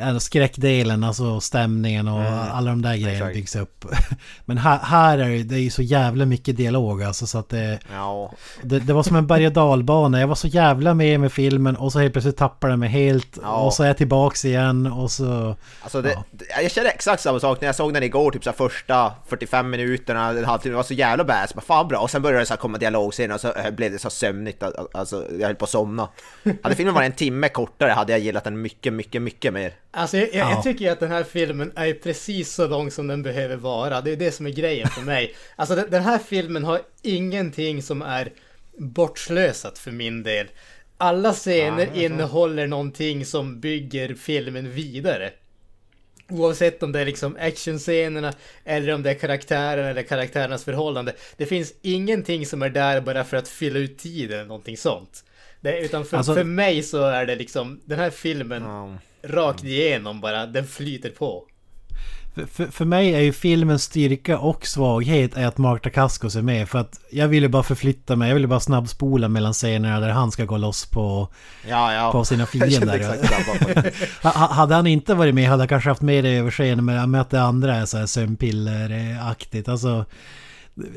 alltså 0.02 0.20
skräckdelen, 0.20 1.04
alltså 1.04 1.40
stämningen 1.40 2.08
och 2.08 2.20
alla 2.22 2.70
de 2.70 2.82
där 2.82 2.96
grejerna 2.96 3.12
exakt. 3.12 3.34
byggs 3.34 3.56
upp. 3.56 3.84
Men 4.44 4.58
här, 4.58 4.78
här 4.78 5.18
är 5.18 5.28
det, 5.28 5.42
det 5.42 5.54
är 5.54 5.58
ju 5.60 5.70
så 5.70 5.82
jävla 5.82 6.26
mycket 6.26 6.56
dialog 6.56 7.02
alltså 7.02 7.26
så 7.26 7.38
att 7.38 7.48
det... 7.48 7.78
Ja, 7.92 8.32
Det, 8.62 8.78
det 8.78 8.92
var 8.92 9.02
som 9.02 9.16
en 9.16 9.26
berg 9.26 9.46
och 9.46 9.52
dalbana. 9.52 10.20
Jag 10.20 10.26
var 10.28 10.34
så 10.34 10.48
jävla 10.48 10.94
med 10.94 11.20
med 11.20 11.32
filmen 11.32 11.76
och 11.76 11.92
så 11.92 11.98
helt 11.98 12.12
plötsligt 12.12 12.36
tappade 12.36 12.72
jag 12.72 12.78
mig 12.78 12.88
helt. 12.88 13.38
Ja. 13.42 13.56
Och 13.56 13.74
så 13.74 13.82
är 13.82 13.86
jag 13.86 13.96
tillbaks 13.96 14.44
igen 14.44 14.86
och 14.86 15.10
så... 15.10 15.56
alltså 15.82 16.02
det, 16.02 16.12
Ja. 16.12 16.60
jag 16.62 16.70
känner 16.70 16.90
exakt 16.90 17.22
samma 17.22 17.40
sak 17.40 17.60
när 17.60 17.68
jag 17.68 17.74
såg 17.74 17.94
den 17.94 18.02
igår, 18.02 18.30
typ 18.30 18.44
så 18.44 18.52
första 18.52 19.12
45 19.26 19.70
minuterna, 19.70 20.28
en 20.30 20.44
halvtimme, 20.44 20.72
det 20.72 20.76
var 20.76 20.82
så 20.82 20.94
jävla 20.94 21.24
bäst, 21.24 21.54
bara 21.54 21.60
fan 21.60 21.88
bra, 21.88 21.98
och 21.98 22.10
sen 22.10 22.22
började 22.22 22.42
det 22.42 22.46
så 22.46 22.56
komma 22.56 22.78
dialogscener 22.78 23.34
och 23.34 23.40
så 23.40 23.52
eh, 23.52 23.70
blev 23.70 23.92
det 23.92 23.98
så 23.98 24.10
sömnigt, 24.10 24.62
alltså 24.94 25.24
jag 25.38 25.46
höll 25.46 25.56
på 25.56 25.64
att 25.64 25.70
somna. 25.70 26.08
Hade 26.62 26.74
filmen 26.74 26.94
varit 26.94 27.06
en 27.06 27.12
timme 27.16 27.48
kortare 27.48 27.90
hade 27.90 28.12
jag 28.12 28.20
gillat 28.20 28.44
den 28.44 28.60
mycket, 28.62 28.92
mycket, 28.92 29.22
mycket 29.22 29.51
mer. 29.52 29.72
Alltså 29.90 30.16
jag, 30.16 30.26
jag, 30.28 30.34
Ja. 30.34 30.50
jag 30.50 30.62
tycker 30.62 30.84
ju 30.84 30.90
att 30.90 31.00
den 31.00 31.10
här 31.10 31.24
filmen 31.24 31.72
är 31.76 31.92
precis 31.92 32.52
så 32.52 32.66
lång 32.66 32.90
som 32.90 33.06
den 33.06 33.22
behöver 33.22 33.56
vara. 33.56 34.00
Det 34.00 34.10
är 34.12 34.16
det 34.16 34.32
som 34.32 34.46
är 34.46 34.50
grejen 34.50 34.88
för 34.88 35.02
mig. 35.02 35.34
Alltså 35.56 35.74
den, 35.76 35.90
den 35.90 36.02
här 36.02 36.18
filmen 36.18 36.64
har 36.64 36.80
ingenting 37.02 37.82
som 37.82 38.02
är 38.02 38.32
bortslösat 38.78 39.78
för 39.78 39.90
min 39.90 40.22
del. 40.22 40.46
Alla 40.98 41.32
scener 41.32 41.88
innehåller 42.04 42.66
någonting 42.66 43.24
som 43.26 43.60
bygger 43.60 44.14
filmen 44.14 44.70
vidare. 44.70 45.30
Oavsett 46.30 46.82
om 46.82 46.92
det 46.92 47.00
är 47.00 47.04
liksom 47.06 47.36
actionscenerna 47.40 48.32
eller 48.64 48.92
om 48.94 49.02
det 49.02 49.10
är 49.10 49.14
karaktären 49.14 49.86
eller 49.86 50.02
karaktärernas 50.02 50.64
förhållande. 50.64 51.12
Det 51.36 51.46
finns 51.46 51.72
ingenting 51.82 52.46
som 52.46 52.62
är 52.62 52.68
där 52.68 53.00
bara 53.00 53.24
för 53.24 53.36
att 53.36 53.48
fylla 53.48 53.78
ut 53.78 53.98
tiden 53.98 54.36
eller 54.38 54.48
någonting 54.48 54.76
sånt. 54.76 55.24
Det, 55.60 55.80
utan 55.80 56.04
för, 56.04 56.16
Alltså- 56.16 56.34
för 56.34 56.44
mig 56.44 56.82
så 56.82 57.02
är 57.02 57.26
det 57.26 57.36
liksom 57.36 57.80
den 57.84 57.98
här 57.98 58.10
filmen 58.10 58.62
Ja. 58.62 58.98
Rakt 59.24 59.64
igenom 59.64 60.20
bara, 60.20 60.46
den 60.46 60.66
flyter 60.66 61.10
på. 61.10 61.44
För, 62.34 62.46
för, 62.46 62.66
för 62.66 62.84
mig 62.84 63.14
är 63.14 63.20
ju 63.20 63.32
filmens 63.32 63.82
styrka 63.82 64.38
och 64.38 64.66
svaghet 64.66 65.36
är 65.36 65.46
att 65.46 65.58
Mark 65.58 65.84
Dacascos 65.84 66.36
är 66.36 66.42
med. 66.42 66.68
För 66.68 66.78
att 66.78 67.00
jag 67.10 67.28
ville 67.28 67.48
bara 67.48 67.62
förflytta 67.62 68.16
mig. 68.16 68.28
Jag 68.28 68.34
ville 68.34 68.46
bara 68.46 68.60
snabbspola 68.60 69.28
mellan 69.28 69.52
scenerna 69.52 70.00
där 70.00 70.08
han 70.08 70.30
ska 70.32 70.44
gå 70.44 70.56
loss 70.56 70.86
på, 70.86 71.28
Ja, 71.68 71.94
ja. 71.94 72.12
på 72.12 72.24
sina 72.24 72.46
fiender. 72.52 73.18
Hade 74.54 74.74
han 74.74 74.86
inte 74.86 75.14
varit 75.14 75.34
med 75.34 75.48
hade 75.48 75.62
jag 75.62 75.68
kanske 75.68 75.90
haft 75.90 76.02
mer 76.02 76.24
överseende 76.24 76.82
med, 76.82 77.08
med 77.08 77.20
att 77.20 77.30
det 77.30 77.42
andra 77.42 77.76
är 77.76 77.86
så 77.86 77.98
här 77.98 78.06
sömnpilleraktigt. 78.06 79.68
Alltså, 79.68 80.04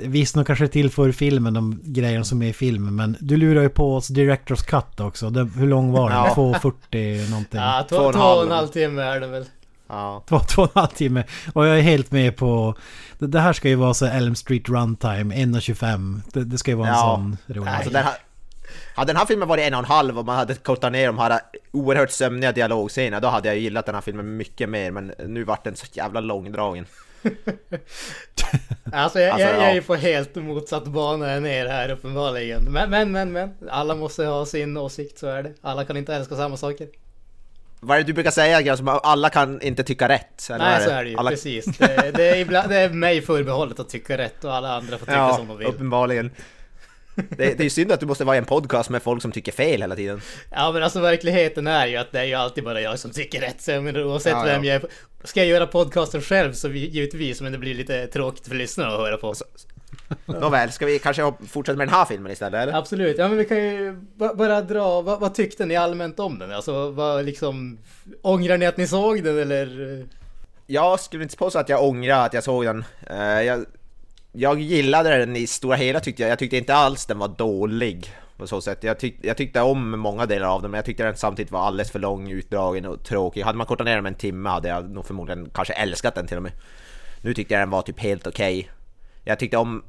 visst, 0.02 0.36
de 0.36 0.46
kanske 0.46 0.68
tillför 0.68 1.12
filmen 1.12 1.54
de 1.54 1.80
grejerna 1.84 2.24
som 2.26 2.42
är 2.42 2.48
i 2.48 2.54
filmen. 2.54 2.96
Men 2.96 3.18
du 3.20 3.38
lurar 3.38 3.62
ju 3.62 3.70
på 3.70 3.96
oss 3.96 4.08
Directors 4.08 4.62
Cut 4.62 5.00
också. 5.00 5.30
Det, 5.30 5.50
hur 5.58 5.68
lång 5.68 5.92
var 5.92 6.10
den? 6.10 6.18
Ja. 6.18 6.34
2.40 6.36 7.30
någonting? 7.30 7.60
Ja, 7.60 7.86
två, 7.90 7.96
Två 7.96 8.02
och 8.04 8.08
en 8.08 8.14
två 8.14 8.20
och 8.20 8.28
halv. 8.38 8.50
en 8.52 8.56
halv 8.58 8.68
timme 8.68 9.02
är 9.02 9.20
det 9.20 9.28
väl. 9.28 9.46
Ja. 9.88 10.24
Två, 10.30 10.40
två 10.40 10.62
och 10.62 10.72
en 10.76 10.82
halv 10.82 10.92
timme. 10.92 11.24
Och 11.54 11.66
jag 11.68 11.78
är 11.78 11.82
helt 11.82 12.12
med 12.12 12.38
på... 12.38 12.76
Det, 13.20 13.28
det 13.28 13.40
här 13.40 13.54
ska 13.54 13.70
ju 13.70 13.76
vara 13.76 13.94
så 13.94 14.06
Elm 14.06 14.36
Street 14.36 14.70
Runtime, 14.70 15.36
1.25. 15.36 16.22
Det, 16.34 16.44
det 16.44 16.58
ska 16.58 16.72
ju 16.72 16.78
vara 16.78 16.88
en 16.88 16.94
Ja. 16.94 17.02
sån 17.16 17.38
rolig. 17.56 17.70
Alltså 17.72 17.90
den 17.90 18.04
här, 18.04 18.14
hade 18.96 19.10
den 19.14 19.18
här 19.18 19.26
filmen 19.26 19.48
varit 19.48 19.64
en 19.68 19.74
och 19.74 19.80
en 19.80 19.86
halv 19.86 20.20
och 20.20 20.26
man 20.26 20.36
hade 20.36 20.54
kortat 20.56 20.92
ner 20.92 21.08
de 21.08 21.18
här 21.20 21.40
oerhört 21.72 22.12
sömniga 22.12 22.52
dialogscenerna, 22.52 23.20
då 23.20 23.28
hade 23.28 23.48
jag 23.48 23.58
gillat 23.58 23.86
den 23.86 23.96
här 23.96 24.02
filmen 24.02 24.38
mycket 24.38 24.70
mer, 24.70 24.92
men 24.92 25.12
nu 25.28 25.44
vart 25.44 25.64
den 25.64 25.76
så 25.76 25.86
jävla 25.94 26.20
långdragen. 26.20 26.86
Alltså 28.94 29.20
jag, 29.20 29.30
Alltså, 29.32 29.48
jag, 29.48 29.56
jag 29.56 29.62
ja. 29.62 29.70
är 29.70 29.74
ju 29.74 29.82
på 29.82 29.96
helt 29.96 30.36
motsatt 30.36 30.86
bana 30.86 31.32
än 31.32 31.46
er 31.46 31.66
här 31.66 31.90
uppenbarligen. 31.92 32.64
Men, 32.64 32.90
men, 32.90 33.12
men, 33.12 33.32
men. 33.32 33.54
Alla 33.70 33.96
måste 33.96 34.26
ha 34.26 34.46
sin 34.46 34.78
åsikt, 34.78 35.18
så 35.20 35.28
är 35.28 35.44
det. 35.44 35.54
Alla 35.62 35.86
kan 35.86 35.98
inte 35.98 36.16
älska 36.16 36.36
samma 36.36 36.58
saker. 36.58 36.88
Vad 37.80 37.98
är 37.98 38.02
det 38.02 38.08
du 38.08 38.14
brukar 38.14 38.32
säga 38.32 38.78
alla 39.04 39.30
kan 39.30 39.62
inte 39.62 39.84
tycka 39.84 40.10
rätt? 40.10 40.50
eller 40.50 40.66
Nej, 40.66 40.74
vad 40.80 40.84
så 40.84 40.90
är 40.90 41.04
det 41.04 41.10
ju. 41.10 41.18
Alla... 41.18 41.30
Precis. 41.30 41.66
Det, 41.66 42.12
det, 42.16 42.30
är 42.30 42.36
ibland, 42.36 42.70
det 42.70 42.76
är 42.78 42.90
mig 42.90 43.22
förbehållet 43.22 43.80
att 43.80 43.90
tycka 43.90 44.18
rätt 44.18 44.44
och 44.44 44.54
alla 44.56 44.76
andra 44.76 44.98
får 44.98 45.06
tycka 45.06 45.18
Ja, 45.18 45.36
som 45.38 45.48
de 45.48 45.58
vill. 45.58 45.68
uppenbarligen. 45.68 46.32
Det, 47.16 47.36
det 47.38 47.60
är 47.60 47.64
ju 47.64 47.70
synd 47.70 47.92
att 47.92 48.00
du 48.00 48.06
måste 48.06 48.24
vara 48.24 48.36
i 48.36 48.40
en 48.40 48.46
podcast 48.46 48.90
med 48.90 49.04
folk 49.04 49.22
som 49.22 49.32
tycker 49.32 49.52
fel 49.52 49.82
hela 49.82 49.96
tiden. 49.96 50.22
Ja 50.52 50.72
men 50.72 50.84
alltså 50.84 51.00
verkligheten 51.00 51.68
är 51.68 51.88
ju 51.88 51.96
att 51.96 52.12
det 52.12 52.20
är 52.20 52.24
ju 52.24 52.34
alltid 52.34 52.64
bara 52.64 52.82
jag 52.82 53.00
som 53.00 53.12
tycker 53.12 53.42
rätt. 53.42 53.62
Så 53.62 53.72
jag 53.72 53.84
menar, 53.84 54.04
oavsett 54.04 54.32
Ja, 54.32 54.44
vem 54.44 54.64
ja. 54.64 54.74
jag 54.74 54.84
är. 54.84 54.90
Ska 55.24 55.40
jag 55.40 55.48
göra 55.50 55.68
podcasten 55.68 56.22
själv 56.22 56.54
så 56.54 56.68
vi, 56.68 56.80
givetvis, 56.88 57.42
men 57.42 57.52
det 57.52 57.58
blir 57.58 57.76
lite 57.76 58.08
tråkigt 58.08 58.48
för 58.48 58.56
lyssnarna 58.56 58.92
att 58.94 59.00
höra 59.00 59.18
på. 59.18 59.34
Nåväl, 60.26 60.72
ska 60.72 60.86
vi 60.86 61.00
kanske 61.00 61.34
fortsätta 61.48 61.78
med 61.78 61.88
den 61.88 61.94
här 61.96 62.06
filmen 62.06 62.32
istället 62.32 62.62
eller? 62.62 62.74
Absolut, 62.74 63.18
ja 63.18 63.28
men 63.28 63.38
vi 63.38 63.46
kan 63.46 63.58
ju 63.58 63.92
ba- 64.16 64.34
bara 64.34 64.62
dra, 64.62 65.02
vad, 65.02 65.20
vad 65.20 65.36
tyckte 65.36 65.66
ni 65.66 65.76
allmänt 65.76 66.20
om 66.20 66.40
den? 66.40 66.52
Alltså 66.52 66.90
vad 66.92 67.26
liksom, 67.26 67.78
ångrar 68.22 68.58
ni 68.58 68.66
att 68.66 68.78
ni 68.78 68.88
såg 68.88 69.24
den 69.24 69.40
eller? 69.40 70.06
Jag 70.68 71.00
skulle 71.00 71.24
inte 71.24 71.38
påstå 71.38 71.60
att 71.60 71.70
jag 71.70 71.84
ångrar 71.84 72.26
att 72.26 72.34
jag 72.34 72.44
såg 72.44 72.66
den. 72.66 72.84
Eh, 73.10 73.42
jag, 73.42 73.66
jag 74.36 74.60
gillade 74.62 75.18
den 75.18 75.36
i 75.36 75.48
stora 75.48 75.76
hela 75.76 76.00
tyckte 76.00 76.22
jag. 76.22 76.32
Jag 76.32 76.40
tyckte 76.40 76.58
inte 76.58 76.76
alls 76.76 77.06
den 77.06 77.20
var 77.20 77.28
dålig. 77.28 78.14
På 78.38 78.48
så 78.48 78.62
sätt. 78.62 78.84
Jag, 78.84 79.00
tyck, 79.00 79.18
jag 79.22 79.38
tyckte 79.38 79.62
om 79.62 80.00
många 80.00 80.26
delar 80.26 80.48
av 80.48 80.62
den 80.62 80.72
men 80.72 80.78
jag 80.78 80.86
tyckte 80.86 81.04
den 81.04 81.16
samtidigt 81.16 81.52
var 81.52 81.60
alldeles 81.60 81.92
för 81.92 82.00
lång, 82.00 82.32
utdragen 82.32 82.86
och 82.86 83.04
tråkig. 83.04 83.42
Hade 83.42 83.58
man 83.58 83.68
kortat 83.68 83.86
ner 83.86 83.94
den 83.94 84.04
med 84.04 84.12
en 84.12 84.18
timme 84.18 84.50
hade 84.50 84.68
jag 84.68 84.90
nog 84.90 85.06
förmodligen 85.06 85.50
kanske 85.54 85.74
älskat 85.74 86.16
den 86.16 86.28
till 86.28 86.38
och 86.38 86.44
med. 86.44 86.52
Nu 87.22 87.34
tyckte 87.34 87.54
jag 87.54 87.62
den 87.62 87.70
var 87.70 87.82
typ 87.82 88.00
helt 88.00 88.28
okej. 88.28 88.60
Okay. 88.60 88.72
Jag 89.24 89.40
tyckte 89.40 89.58
om 89.58 89.84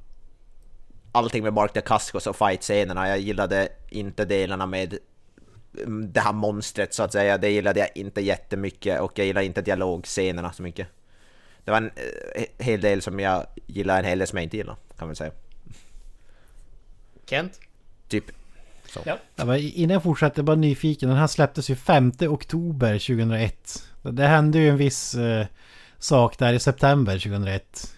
allting 1.12 1.44
med 1.44 1.52
Mark 1.52 1.74
Dacascos 1.74 2.26
och 2.26 2.37
fight-scenerna. 2.37 3.09
Jag 3.09 3.18
gillade 3.18 3.68
inte 3.88 4.24
delarna 4.24 4.66
med 4.66 4.98
mm, 5.82 6.12
det 6.12 6.20
här 6.20 6.32
monstret 6.32 6.94
så 6.94 7.02
att 7.02 7.12
säga. 7.12 7.38
Det 7.38 7.50
gillade 7.50 7.80
jag 7.80 7.88
inte 7.94 8.20
jättemycket 8.20 9.00
och 9.00 9.18
jag 9.18 9.26
gillade 9.26 9.46
inte 9.46 9.62
dialogscenerna 9.62 10.52
så 10.52 10.62
mycket. 10.62 10.88
Det 11.66 11.72
var 11.72 11.79
en 11.79 11.90
eh, 12.35 12.44
hel 12.59 12.81
del 12.81 13.02
som 13.02 13.20
jag 13.20 13.46
gillar, 13.66 13.98
en 13.98 14.05
hel 14.05 14.18
del 14.18 14.29
som 14.29 14.37
jag 14.37 14.44
inte 14.44 14.57
gillar 14.57 14.76
kan 14.98 15.09
man 15.09 15.16
säga. 15.16 15.33
Kent? 17.31 17.61
Typ. 18.09 18.24
Så. 18.88 19.00
Ja. 19.05 19.18
Jag 19.37 19.61
innan 19.61 19.94
jag 19.94 20.02
fortsätter, 20.02 20.42
bara 20.42 20.57
nyfiken. 20.57 21.09
Den 21.09 21.18
här 21.18 21.26
släpptes 21.26 21.70
ju 21.70 21.76
5 21.76 22.12
oktober 22.20 22.92
2001. 22.92 23.85
Det 24.02 24.26
hände 24.26 24.59
ju 24.59 24.68
en 24.68 24.76
viss 24.76 25.14
eh, 25.14 25.46
sak 25.98 26.38
där 26.38 26.52
i 26.52 26.59
september 26.59 27.18
2001. 27.18 27.92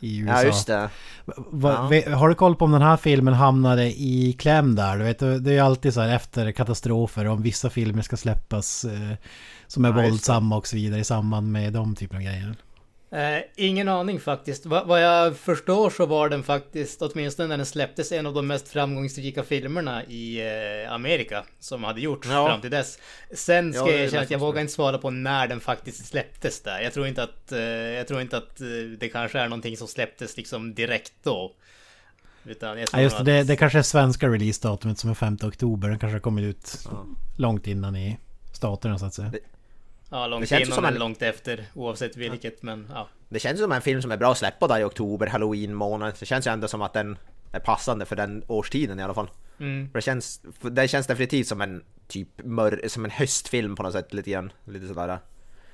I 0.00 0.18
USA. 0.18 0.32
Ja, 0.32 0.44
just 0.44 0.66
det. 0.66 0.90
Va, 1.36 1.94
ja. 1.94 2.16
Har 2.16 2.28
du 2.28 2.34
koll 2.34 2.56
på 2.56 2.64
om 2.64 2.72
den 2.72 2.82
här 2.82 2.96
filmen 2.96 3.34
hamnade 3.34 3.84
i 3.84 4.36
kläm 4.38 4.74
där? 4.74 4.98
Du 4.98 5.04
vet, 5.04 5.18
det 5.18 5.50
är 5.50 5.54
ju 5.54 5.58
alltid 5.58 5.94
så 5.94 6.00
här 6.00 6.16
efter 6.16 6.52
katastrofer 6.52 7.26
om 7.26 7.42
vissa 7.42 7.70
filmer 7.70 8.02
ska 8.02 8.16
släppas 8.16 8.84
eh, 8.84 9.14
som 9.66 9.84
är 9.84 9.88
ja, 9.88 10.02
våldsamma 10.02 10.56
och 10.56 10.66
så 10.66 10.76
vidare 10.76 11.00
i 11.00 11.04
samband 11.04 11.52
med 11.52 11.72
de 11.72 11.94
typerna 11.94 12.18
av 12.18 12.24
grejer. 12.24 12.56
Eh, 13.10 13.42
ingen 13.56 13.88
aning 13.88 14.20
faktiskt. 14.20 14.66
Va 14.66 14.84
vad 14.84 15.02
jag 15.02 15.36
förstår 15.36 15.90
så 15.90 16.06
var 16.06 16.28
den 16.28 16.42
faktiskt, 16.42 17.02
åtminstone 17.02 17.48
när 17.48 17.56
den 17.56 17.66
släpptes, 17.66 18.12
en 18.12 18.26
av 18.26 18.34
de 18.34 18.46
mest 18.46 18.68
framgångsrika 18.68 19.42
filmerna 19.42 20.04
i 20.04 20.40
eh, 20.40 20.92
Amerika 20.92 21.44
som 21.58 21.84
hade 21.84 22.00
gjorts 22.00 22.28
ja. 22.30 22.46
fram 22.46 22.60
till 22.60 22.70
dess. 22.70 22.98
Sen 23.32 23.72
ska 23.72 23.86
ja, 23.86 23.92
jag 23.92 24.00
erkänna 24.00 24.22
att 24.22 24.30
jag 24.30 24.38
vågar 24.38 24.60
inte 24.60 24.72
svara 24.72 24.98
på 24.98 25.10
när 25.10 25.48
den 25.48 25.60
faktiskt 25.60 26.06
släpptes 26.06 26.62
där. 26.62 26.80
Jag 26.80 26.92
tror 26.92 27.06
inte 27.06 27.22
att, 27.22 27.52
eh, 27.52 27.60
jag 27.60 28.08
tror 28.08 28.20
inte 28.20 28.36
att 28.36 28.60
eh, 28.60 28.66
det 28.98 29.08
kanske 29.08 29.38
är 29.38 29.48
någonting 29.48 29.76
som 29.76 29.88
släpptes 29.88 30.36
liksom 30.36 30.74
direkt 30.74 31.12
då. 31.22 31.52
Utan 32.44 32.78
jag 32.78 32.88
tror 32.88 33.00
ja, 33.00 33.02
just 33.02 33.16
det, 33.16 33.20
att... 33.20 33.26
det, 33.26 33.42
det 33.42 33.56
kanske 33.56 33.78
är 33.78 33.82
svenska 33.82 34.28
releasedatumet 34.28 34.98
som 34.98 35.10
är 35.10 35.14
5 35.14 35.38
oktober. 35.42 35.88
Den 35.88 35.98
kanske 35.98 36.14
har 36.14 36.20
kommit 36.20 36.44
ut 36.44 36.78
ja. 36.84 37.06
långt 37.36 37.66
innan 37.66 37.96
i 37.96 38.18
staterna 38.52 38.98
så 38.98 39.06
att 39.06 39.14
säga. 39.14 39.28
Det... 39.28 39.38
Ja, 40.10 40.26
långt 40.26 40.50
innan 40.50 40.66
som 40.66 40.84
en... 40.84 40.94
långt 40.94 41.22
efter 41.22 41.64
oavsett 41.74 42.16
vilket 42.16 42.54
ja. 42.60 42.66
men 42.66 42.88
ja. 42.94 43.08
Det 43.28 43.38
känns 43.38 43.60
som 43.60 43.72
en 43.72 43.82
film 43.82 44.02
som 44.02 44.10
är 44.10 44.16
bra 44.16 44.32
att 44.32 44.38
släppa 44.38 44.66
där 44.66 44.80
i 44.80 44.84
oktober, 44.84 45.26
halloween 45.26 45.74
månad. 45.74 46.14
Det 46.20 46.26
känns 46.26 46.46
ju 46.46 46.50
ändå 46.50 46.68
som 46.68 46.82
att 46.82 46.92
den 46.92 47.18
är 47.52 47.60
passande 47.60 48.06
för 48.06 48.16
den 48.16 48.44
årstiden 48.46 49.00
i 49.00 49.02
alla 49.02 49.14
fall. 49.14 49.30
Mm. 49.60 49.90
Det, 49.94 50.00
känns, 50.00 50.40
det 50.60 50.88
känns 50.88 51.06
definitivt 51.06 51.46
som 51.46 51.60
en 51.60 51.82
typ 52.08 52.28
mör, 52.44 52.80
som 52.86 53.04
en 53.04 53.10
höstfilm 53.10 53.76
på 53.76 53.82
något 53.82 53.92
sätt 53.92 54.14
lite 54.14 54.30
grann. 54.30 54.52
Lite 54.64 54.88
sådär 54.88 55.18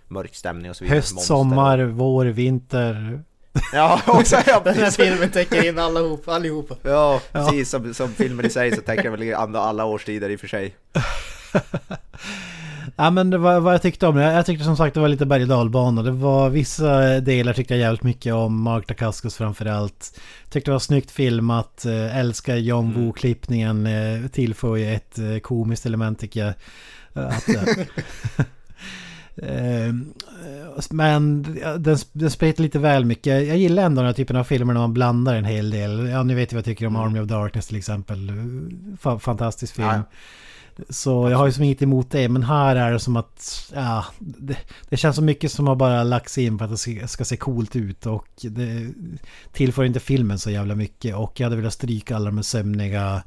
mörk 0.08 0.34
stämning 0.34 0.70
och 0.70 0.76
så 0.76 0.84
vidare. 0.84 0.98
Höst, 0.98 1.20
sommar, 1.20 1.78
vår, 1.78 2.24
vinter. 2.24 3.22
Ja, 3.72 4.00
också, 4.06 4.36
ja, 4.46 4.60
Den 4.64 4.74
här 4.74 4.90
filmen 4.90 5.30
täcker 5.30 5.68
in 5.68 5.78
allihop, 5.78 6.28
allihopa. 6.28 6.76
Ja, 6.82 7.20
precis 7.32 7.70
som, 7.70 7.94
som 7.94 8.08
filmen 8.08 8.46
i 8.46 8.50
sig 8.50 8.76
så 8.76 8.82
täcker 8.82 9.02
den 9.02 9.12
väl 9.12 9.34
alla, 9.34 9.58
alla 9.58 9.84
årstider 9.84 10.30
i 10.30 10.36
och 10.36 10.40
för 10.40 10.48
sig. 10.48 10.74
Ja 12.96 13.10
men 13.10 13.30
det 13.30 13.38
var 13.38 13.60
vad 13.60 13.74
jag 13.74 13.82
tyckte 13.82 14.06
om 14.06 14.16
det. 14.16 14.32
Jag 14.32 14.46
tyckte 14.46 14.64
som 14.64 14.76
sagt 14.76 14.94
det 14.94 15.00
var 15.00 15.08
lite 15.08 15.26
berg 15.26 15.42
och 15.42 15.48
dalbana. 15.48 16.02
Det 16.02 16.10
var 16.10 16.50
vissa 16.50 17.20
delar 17.20 17.52
tyckte 17.52 17.74
jag 17.74 17.80
jävligt 17.80 18.02
mycket 18.02 18.34
om. 18.34 18.62
Mark 18.62 18.88
Dacascos 18.88 19.36
framförallt. 19.36 20.20
Tyckte 20.50 20.70
det 20.70 20.72
var 20.72 20.78
snyggt 20.78 21.10
filmat. 21.10 21.84
Eh, 21.84 22.18
älskar 22.18 22.56
John 22.56 22.86
mm. 22.86 23.02
Woo-klippningen. 23.02 23.86
Eh, 23.86 24.28
tillför 24.28 24.76
ju 24.76 24.94
ett 24.94 25.18
eh, 25.18 25.38
komiskt 25.38 25.86
element 25.86 26.18
tycker 26.18 26.40
jag. 26.40 26.54
Att, 27.26 27.48
men 30.90 31.42
den, 31.78 31.98
den 32.12 32.30
spretar 32.30 32.62
lite 32.62 32.78
väl 32.78 33.04
mycket. 33.04 33.46
Jag 33.48 33.56
gillar 33.56 33.82
ändå 33.82 34.00
den 34.00 34.06
här 34.06 34.14
typen 34.14 34.36
av 34.36 34.44
filmer 34.44 34.74
när 34.74 34.80
man 34.80 34.94
blandar 34.94 35.34
en 35.34 35.44
hel 35.44 35.70
del. 35.70 36.08
Ja, 36.08 36.22
ni 36.22 36.34
vet 36.34 36.52
ju 36.52 36.54
vad 36.54 36.58
jag 36.58 36.64
tycker 36.64 36.86
om 36.86 36.96
mm. 36.96 37.06
Army 37.06 37.20
of 37.20 37.28
Darkness 37.28 37.66
till 37.66 37.76
exempel. 37.76 38.32
Fantastisk 39.20 39.74
film. 39.74 39.88
Ja. 39.88 40.02
Så 40.88 41.30
jag 41.30 41.38
har 41.38 41.46
ju 41.46 41.52
som 41.52 41.64
inget 41.64 41.82
emot 41.82 42.10
det. 42.10 42.28
Men 42.28 42.42
här 42.42 42.76
är 42.76 42.92
det 42.92 43.00
som 43.00 43.16
att... 43.16 43.70
Ja, 43.74 44.04
det, 44.18 44.56
det 44.88 44.96
känns 44.96 45.16
så 45.16 45.22
mycket 45.22 45.52
som 45.52 45.66
har 45.66 45.76
bara 45.76 46.02
lagts 46.02 46.38
in 46.38 46.58
för 46.58 46.64
att 46.64 46.70
det 46.70 46.76
ska, 46.76 47.08
ska, 47.08 47.24
se 47.24 47.36
coolt 47.36 47.76
ut. 47.76 48.06
Och 48.06 48.28
det 48.42 48.90
tillför 49.52 49.84
inte 49.84 50.00
filmen 50.00 50.38
så 50.38 50.50
jävla 50.50 50.74
mycket. 50.74 51.16
Och 51.16 51.40
jag 51.40 51.46
hade 51.46 51.56
velat 51.56 51.72
stryka 51.72 52.16
alla 52.16 52.30
de 52.30 52.42
sömniga 52.42 53.22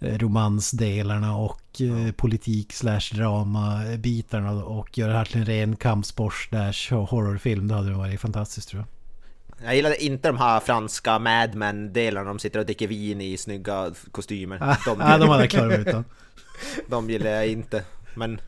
eh, 0.00 0.18
romansdelarna 0.18 1.36
och 1.36 1.80
eh, 1.80 2.12
politik 2.12 2.72
slash 2.72 3.14
drama 3.14 3.82
bitarna 3.98 4.52
och 4.64 4.98
göra 4.98 5.12
det 5.12 5.18
här 5.18 5.24
till 5.24 5.40
en 5.40 5.46
ren 5.46 5.76
kampsport 5.76 6.34
slash 6.34 6.96
horrorfilm. 6.96 7.68
Det 7.68 7.74
hade 7.74 7.92
varit 7.92 8.20
fantastiskt 8.20 8.68
tror 8.68 8.80
jag. 8.80 8.88
Jag 9.64 9.76
gillade 9.76 10.04
inte 10.04 10.28
de 10.28 10.38
här 10.38 10.60
franska 10.60 11.18
Mad 11.18 11.54
Men-delarna, 11.54 12.28
de 12.28 12.38
sitter 12.38 12.58
och 12.58 12.66
dricker 12.66 12.86
vin 12.86 13.20
i 13.20 13.36
snygga 13.36 13.90
kostymer. 14.10 14.58
De, 14.58 14.66
ja, 15.00 15.18
de 15.18 15.28
hade 15.28 15.42
jag 15.42 15.50
klarat 15.50 15.78
utan. 15.78 16.04
De 16.86 17.10
gillar 17.10 17.30
jag 17.30 17.48
inte. 17.48 17.84
Men 18.14 18.40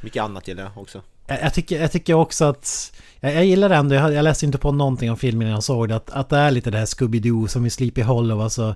mycket 0.00 0.22
annat 0.22 0.48
gillar 0.48 0.62
jag 0.62 0.78
också. 0.78 1.02
Jag, 1.26 1.42
jag 1.42 1.54
tycker, 1.54 1.80
jag 1.80 1.92
tycker 1.92 2.14
också 2.14 2.44
att... 2.44 2.92
Jag, 3.20 3.34
jag 3.34 3.44
gillar 3.44 3.68
det 3.68 3.76
ändå. 3.76 3.94
Jag, 3.94 4.12
jag 4.12 4.22
läste 4.22 4.46
inte 4.46 4.58
på 4.58 4.72
någonting 4.72 5.10
om 5.10 5.16
filmen 5.16 5.42
innan 5.42 5.54
jag 5.54 5.64
såg 5.64 5.88
det. 5.88 5.96
Att, 5.96 6.10
att 6.10 6.28
det 6.28 6.36
är 6.36 6.50
lite 6.50 6.70
det 6.70 6.78
här 6.78 6.86
Scooby-Doo 6.86 7.46
som 7.46 7.66
i 7.66 7.70
Sleepy 7.70 8.02
Hollow. 8.02 8.40
Alltså, 8.40 8.74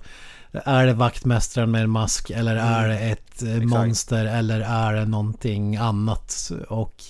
är 0.64 0.86
det 0.86 0.92
vaktmästaren 0.92 1.70
med 1.70 1.82
en 1.82 1.90
mask 1.90 2.30
eller 2.30 2.56
mm. 2.56 2.66
är 2.66 2.88
det 2.88 2.98
ett 2.98 3.42
eh, 3.42 3.56
Exakt. 3.56 3.70
monster 3.70 4.24
eller 4.24 4.60
är 4.60 4.94
det 4.94 5.04
någonting 5.04 5.76
annat? 5.76 6.52
Och 6.68 7.02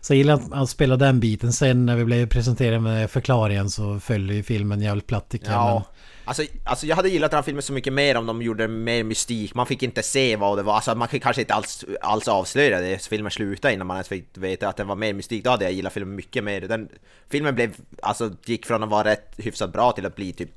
så 0.00 0.12
jag 0.12 0.18
gillar 0.18 0.40
att 0.52 0.70
spela 0.70 0.96
den 0.96 1.20
biten. 1.20 1.52
Sen 1.52 1.86
när 1.86 1.96
vi 1.96 2.04
blev 2.04 2.26
presenterade 2.26 2.80
med 2.80 3.10
förklaringen 3.10 3.70
så 3.70 4.00
följde 4.00 4.34
ju 4.34 4.42
filmen 4.42 4.80
jävligt 4.80 5.06
platt 5.06 5.28
tycker 5.28 5.52
ja. 5.52 5.84
Alltså, 6.28 6.42
alltså 6.64 6.86
jag 6.86 6.96
hade 6.96 7.08
gillat 7.08 7.30
den 7.30 7.38
här 7.38 7.42
filmen 7.42 7.62
så 7.62 7.72
mycket 7.72 7.92
mer 7.92 8.16
om 8.16 8.26
de 8.26 8.42
gjorde 8.42 8.68
mer 8.68 9.04
mystik. 9.04 9.54
Man 9.54 9.66
fick 9.66 9.82
inte 9.82 10.02
se 10.02 10.36
vad 10.36 10.58
det 10.58 10.62
var, 10.62 10.74
alltså 10.74 10.94
man 10.94 11.08
fick 11.08 11.22
kanske 11.22 11.42
inte 11.42 11.54
alls, 11.54 11.84
alls 12.00 12.28
avslöja 12.28 12.80
det. 12.80 13.06
Filmen 13.06 13.30
slutade 13.30 13.74
innan 13.74 13.86
man 13.86 13.96
ens 13.96 14.08
fick 14.08 14.38
veta 14.38 14.68
att 14.68 14.76
det 14.76 14.84
var 14.84 14.96
mer 14.96 15.12
mystik. 15.12 15.44
Då 15.44 15.50
hade 15.50 15.64
jag 15.64 15.72
gillat 15.72 15.92
filmen 15.92 16.14
mycket 16.14 16.44
mer. 16.44 16.60
Den, 16.60 16.88
filmen 17.28 17.54
blev, 17.54 17.76
alltså 18.02 18.30
gick 18.44 18.66
från 18.66 18.82
att 18.82 18.88
vara 18.88 19.04
rätt 19.04 19.34
hyfsat 19.36 19.72
bra 19.72 19.92
till 19.92 20.06
att 20.06 20.16
bli 20.16 20.32
typ 20.32 20.50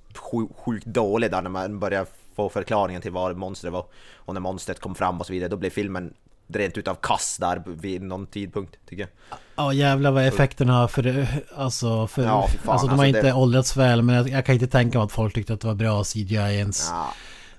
sjukt 0.55 0.85
dålig 0.85 1.31
där 1.31 1.41
när 1.41 1.49
man 1.49 1.79
började 1.79 2.05
få 2.35 2.49
förklaringen 2.49 3.01
till 3.01 3.11
vad 3.11 3.37
monstret 3.37 3.73
var. 3.73 3.85
Och 4.15 4.33
när 4.33 4.41
monstret 4.41 4.79
kom 4.79 4.95
fram 4.95 5.19
och 5.19 5.25
så 5.25 5.33
vidare, 5.33 5.49
då 5.49 5.57
blev 5.57 5.69
filmen 5.69 6.13
rent 6.55 6.77
utav 6.77 6.95
kass 6.95 7.37
där 7.39 7.63
vid 7.65 8.01
någon 8.01 8.27
tidpunkt 8.27 8.77
tycker 8.89 9.01
jag. 9.01 9.39
Ja 9.55 9.73
jävlar 9.73 10.11
vad 10.11 10.25
effekterna 10.25 10.87
för 10.87 11.27
alltså 11.55 12.07
för 12.07 12.23
ja, 12.23 12.47
fan, 12.47 12.73
alltså 12.73 12.87
de 12.87 12.99
har 12.99 13.05
alltså 13.05 13.17
inte 13.17 13.27
det... 13.27 13.33
åldrats 13.33 13.77
väl 13.77 14.01
men 14.01 14.15
jag, 14.15 14.29
jag, 14.29 14.45
kan 14.45 14.53
inte 14.53 14.67
tänka 14.67 14.97
mig 14.97 15.05
att 15.05 15.11
folk 15.11 15.33
tyckte 15.33 15.53
att 15.53 15.61
det 15.61 15.67
var 15.67 15.75
bra 15.75 16.03
CGI 16.03 16.35
ens. 16.35 16.87
Ja. 16.91 17.13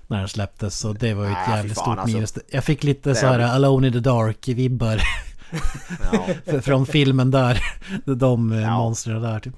När 0.07 0.19
den 0.19 0.27
släpptes 0.27 0.79
så 0.79 0.93
det 0.93 1.13
var 1.13 1.25
ju 1.25 1.31
ett 1.31 1.37
ja, 1.47 1.55
jävligt 1.55 1.75
fan, 1.75 1.83
stort 1.83 1.97
alltså, 1.97 2.15
minus. 2.15 2.37
Jag 2.49 2.63
fick 2.63 2.83
lite 2.83 3.09
det 3.09 3.15
så 3.15 3.25
här 3.25 3.39
Alone 3.39 3.87
in 3.87 3.93
the 3.93 3.99
Dark 3.99 4.47
vibbar. 4.47 5.01
Ja. 6.45 6.61
Från 6.61 6.85
filmen 6.85 7.31
där. 7.31 7.63
De 8.05 8.51
eh, 8.51 8.61
ja. 8.61 8.77
monstren 8.77 9.21
där 9.21 9.39
typ. 9.39 9.53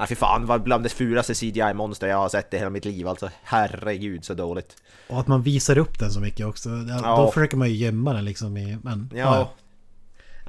Nej 0.00 0.08
fy 0.08 0.14
fan, 0.14 0.46
var 0.46 0.58
bland 0.58 0.82
det 0.82 0.88
fulaste 0.88 1.34
CGI-monster 1.34 2.06
jag 2.06 2.16
har 2.16 2.28
sett 2.28 2.54
i 2.54 2.58
hela 2.58 2.70
mitt 2.70 2.84
liv 2.84 3.08
alltså. 3.08 3.30
Herregud 3.42 4.24
så 4.24 4.34
dåligt. 4.34 4.76
Och 5.08 5.20
att 5.20 5.26
man 5.26 5.42
visar 5.42 5.78
upp 5.78 5.98
den 5.98 6.10
så 6.10 6.20
mycket 6.20 6.46
också. 6.46 6.68
Ja. 6.68 7.16
Då 7.16 7.30
försöker 7.30 7.56
man 7.56 7.68
ju 7.68 7.74
gömma 7.74 8.12
den 8.12 8.24
liksom 8.24 8.56
i... 8.56 8.78
Men, 8.82 9.10
ja. 9.14 9.18
ja. 9.18 9.50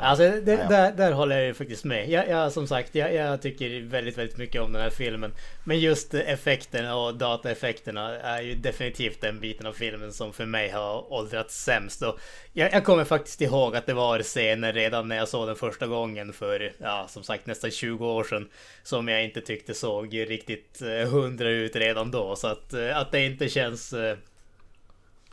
Alltså 0.01 0.41
det, 0.41 0.51
ja, 0.51 0.67
Där, 0.67 0.91
där 0.91 1.11
håller 1.11 1.37
jag 1.37 1.45
ju 1.45 1.53
faktiskt 1.53 1.83
med. 1.83 2.09
Jag, 2.09 2.29
jag 2.29 2.51
som 2.51 2.67
sagt, 2.67 2.95
jag, 2.95 3.13
jag, 3.13 3.41
tycker 3.41 3.81
väldigt, 3.81 4.17
väldigt 4.17 4.37
mycket 4.37 4.61
om 4.61 4.73
den 4.73 4.81
här 4.81 4.89
filmen. 4.89 5.33
Men 5.63 5.79
just 5.79 6.13
effekterna 6.13 6.95
och 6.95 7.15
dataeffekterna 7.15 8.19
är 8.19 8.41
ju 8.41 8.55
definitivt 8.55 9.21
den 9.21 9.39
biten 9.39 9.67
av 9.67 9.73
filmen 9.73 10.13
som 10.13 10.33
för 10.33 10.45
mig 10.45 10.69
har 10.69 11.13
åldrats 11.13 11.63
sämst. 11.63 12.01
Och 12.01 12.19
jag, 12.53 12.73
jag 12.73 12.85
kommer 12.85 13.03
faktiskt 13.03 13.41
ihåg 13.41 13.75
att 13.75 13.85
det 13.85 13.93
var 13.93 14.19
scener 14.19 14.73
redan 14.73 15.07
när 15.07 15.15
jag 15.15 15.27
såg 15.27 15.47
den 15.47 15.55
första 15.55 15.87
gången 15.87 16.33
för, 16.33 16.73
ja, 16.77 17.05
som 17.09 17.23
sagt 17.23 17.45
nästan 17.45 17.71
20 17.71 18.07
år 18.07 18.23
sedan. 18.23 18.49
Som 18.83 19.07
jag 19.07 19.23
inte 19.23 19.41
tyckte 19.41 19.73
såg 19.73 20.13
riktigt 20.13 20.81
eh, 20.81 21.09
hundra 21.09 21.49
ut 21.49 21.75
redan 21.75 22.11
då. 22.11 22.35
Så 22.35 22.47
att, 22.47 22.73
eh, 22.73 22.97
att 22.97 23.11
det 23.11 23.25
inte 23.25 23.49
känns 23.49 23.93
eh, 23.93 24.17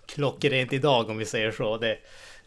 klockrent 0.07 0.73
idag 0.73 1.11
om 1.11 1.19
vi 1.19 1.25
säger 1.25 1.53
så. 1.53 1.77
Det, 1.77 1.99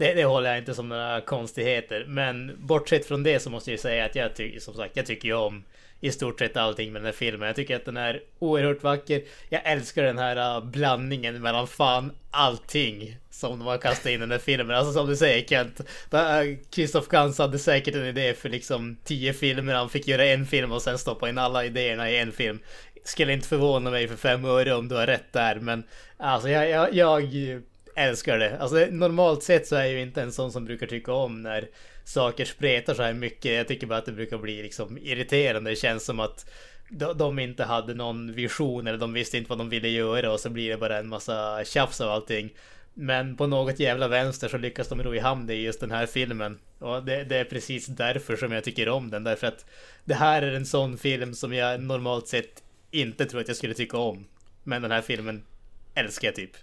det, 0.02 0.14
det 0.14 0.24
håller 0.24 0.50
jag 0.50 0.58
inte 0.58 0.74
som 0.74 0.90
några 0.90 1.22
konstigheter. 1.22 2.06
Men 2.08 2.58
bortsett 2.60 3.06
från 3.06 3.24
det 3.24 3.40
så 3.40 3.50
måste 3.50 3.72
jag 3.72 3.80
säga 3.80 4.06
att 4.06 4.16
jag 4.16 4.36
tycker, 4.36 4.60
som 4.60 4.74
sagt, 4.74 4.98
jag 4.98 5.06
tycker 5.06 5.28
ju 5.28 5.34
om 5.34 5.64
i 6.00 6.12
stort 6.12 6.40
sett 6.40 6.58
allting 6.58 6.94
med 6.94 7.02
den 7.02 7.06
här 7.06 7.14
filmen. 7.14 7.48
Jag 7.48 7.56
tycker 7.56 7.76
att 7.76 7.86
den 7.86 7.98
är 7.98 8.22
oerhört 8.40 8.84
vacker. 8.84 9.22
Jag 9.50 9.62
älskar 9.66 10.04
den 10.04 10.18
här 10.18 10.56
äh, 10.56 10.66
blandningen 10.66 11.42
mellan 11.42 11.68
fan 11.68 12.12
allting 12.32 13.18
som 13.30 13.60
de 13.60 13.68
har 13.68 13.78
kastat 13.78 14.06
in 14.06 14.14
i 14.14 14.18
den 14.18 14.32
här 14.32 14.38
filmen. 14.38 14.78
Alltså 14.78 14.94
som 14.94 15.08
du 15.08 15.16
säger 15.16 15.46
Kent, 15.46 15.80
äh, 16.12 16.20
Christoph 16.72 17.10
Gans 17.10 17.38
hade 17.38 17.60
säkert 17.60 17.96
en 17.96 18.06
idé 18.06 18.34
för 18.34 18.50
liksom 18.50 18.98
tio 19.04 19.34
filmer. 19.34 19.74
Han 19.74 19.90
fick 19.90 20.08
göra 20.08 20.26
en 20.26 20.46
film 20.46 20.72
och 20.72 20.82
sen 20.82 20.98
stoppa 20.98 21.30
in 21.30 21.38
alla 21.38 21.66
idéerna 21.66 22.10
i 22.10 22.20
en 22.20 22.32
film. 22.32 22.60
Skulle 23.04 23.34
inte 23.34 23.48
förvåna 23.48 23.92
mig 23.92 24.08
för 24.08 24.16
fem 24.16 24.46
öre 24.46 24.74
om 24.74 24.88
du 24.88 24.96
har 24.96 25.08
rätt 25.08 25.34
där, 25.34 25.56
men 25.56 25.84
alltså 26.18 26.50
jag, 26.50 26.70
jag, 26.70 26.94
jag 26.94 27.62
älskar 27.96 28.38
det. 28.38 28.60
Alltså 28.60 28.88
normalt 28.92 29.44
sett 29.44 29.68
så 29.68 29.76
är 29.76 29.84
jag 29.84 29.92
ju 29.92 30.02
inte 30.02 30.22
en 30.22 30.32
sån 30.32 30.52
som 30.52 30.66
brukar 30.66 30.88
tycka 30.88 31.14
om 31.14 31.42
när 31.42 31.68
saker 32.04 32.46
spretar 32.46 32.94
så 32.94 33.04
här 33.04 33.14
mycket. 33.14 33.52
Jag 33.52 33.68
tycker 33.68 33.88
bara 33.88 34.00
att 34.00 34.06
det 34.06 34.12
brukar 34.12 34.38
bli 34.38 34.64
liksom 34.64 34.98
irriterande. 34.98 35.70
Det 35.70 35.76
känns 35.76 36.06
som 36.06 36.20
att 36.20 36.46
de 37.16 37.40
inte 37.40 37.64
hade 37.64 37.94
någon 37.94 38.34
vision 38.34 38.88
eller 38.88 38.98
de 38.98 39.14
visste 39.14 39.38
inte 39.38 39.50
vad 39.50 39.58
de 39.58 39.70
ville 39.70 39.88
göra 39.88 40.32
och 40.32 40.40
så 40.40 40.50
blir 40.50 40.70
det 40.70 40.78
bara 40.78 40.98
en 40.98 41.08
massa 41.08 41.66
tjafs 41.66 42.02
av 42.02 42.10
allting. 42.10 42.50
Men 42.94 43.38
på 43.38 43.48
något 43.48 43.80
jävla 43.80 44.08
vänster 44.08 44.48
så 44.48 44.58
lyckas 44.58 44.88
de 44.88 45.04
ro 45.04 45.16
i 45.16 45.20
hamn 45.20 45.48
det 45.48 45.54
i 45.54 45.62
just 45.62 45.80
den 45.80 45.92
här 45.92 46.06
filmen. 46.06 46.60
Och 46.80 47.04
det, 47.04 47.24
det, 47.24 47.38
är 47.38 47.44
precis 47.44 47.86
därför 47.86 48.36
som 48.36 48.52
jag 48.52 48.64
tycker 48.64 48.90
om 48.90 49.10
den. 49.10 49.24
Därför 49.24 49.48
att 49.48 49.66
det 50.06 50.14
här 50.14 50.42
är 50.42 50.52
en 50.52 50.66
sån 50.66 50.98
film 50.98 51.34
som 51.34 51.54
jag 51.54 51.82
normalt 51.82 52.28
sett 52.28 52.64
inte 52.92 53.26
tror 53.26 53.42
att 53.42 53.48
jag 53.48 53.58
skulle 53.58 53.74
tycka 53.74 53.98
om. 53.98 54.26
Men 54.64 54.82
den 54.82 54.92
här 54.92 55.02
filmen 55.02 55.44
älskar 55.96 56.28
jag 56.28 56.36
typ. 56.36 56.58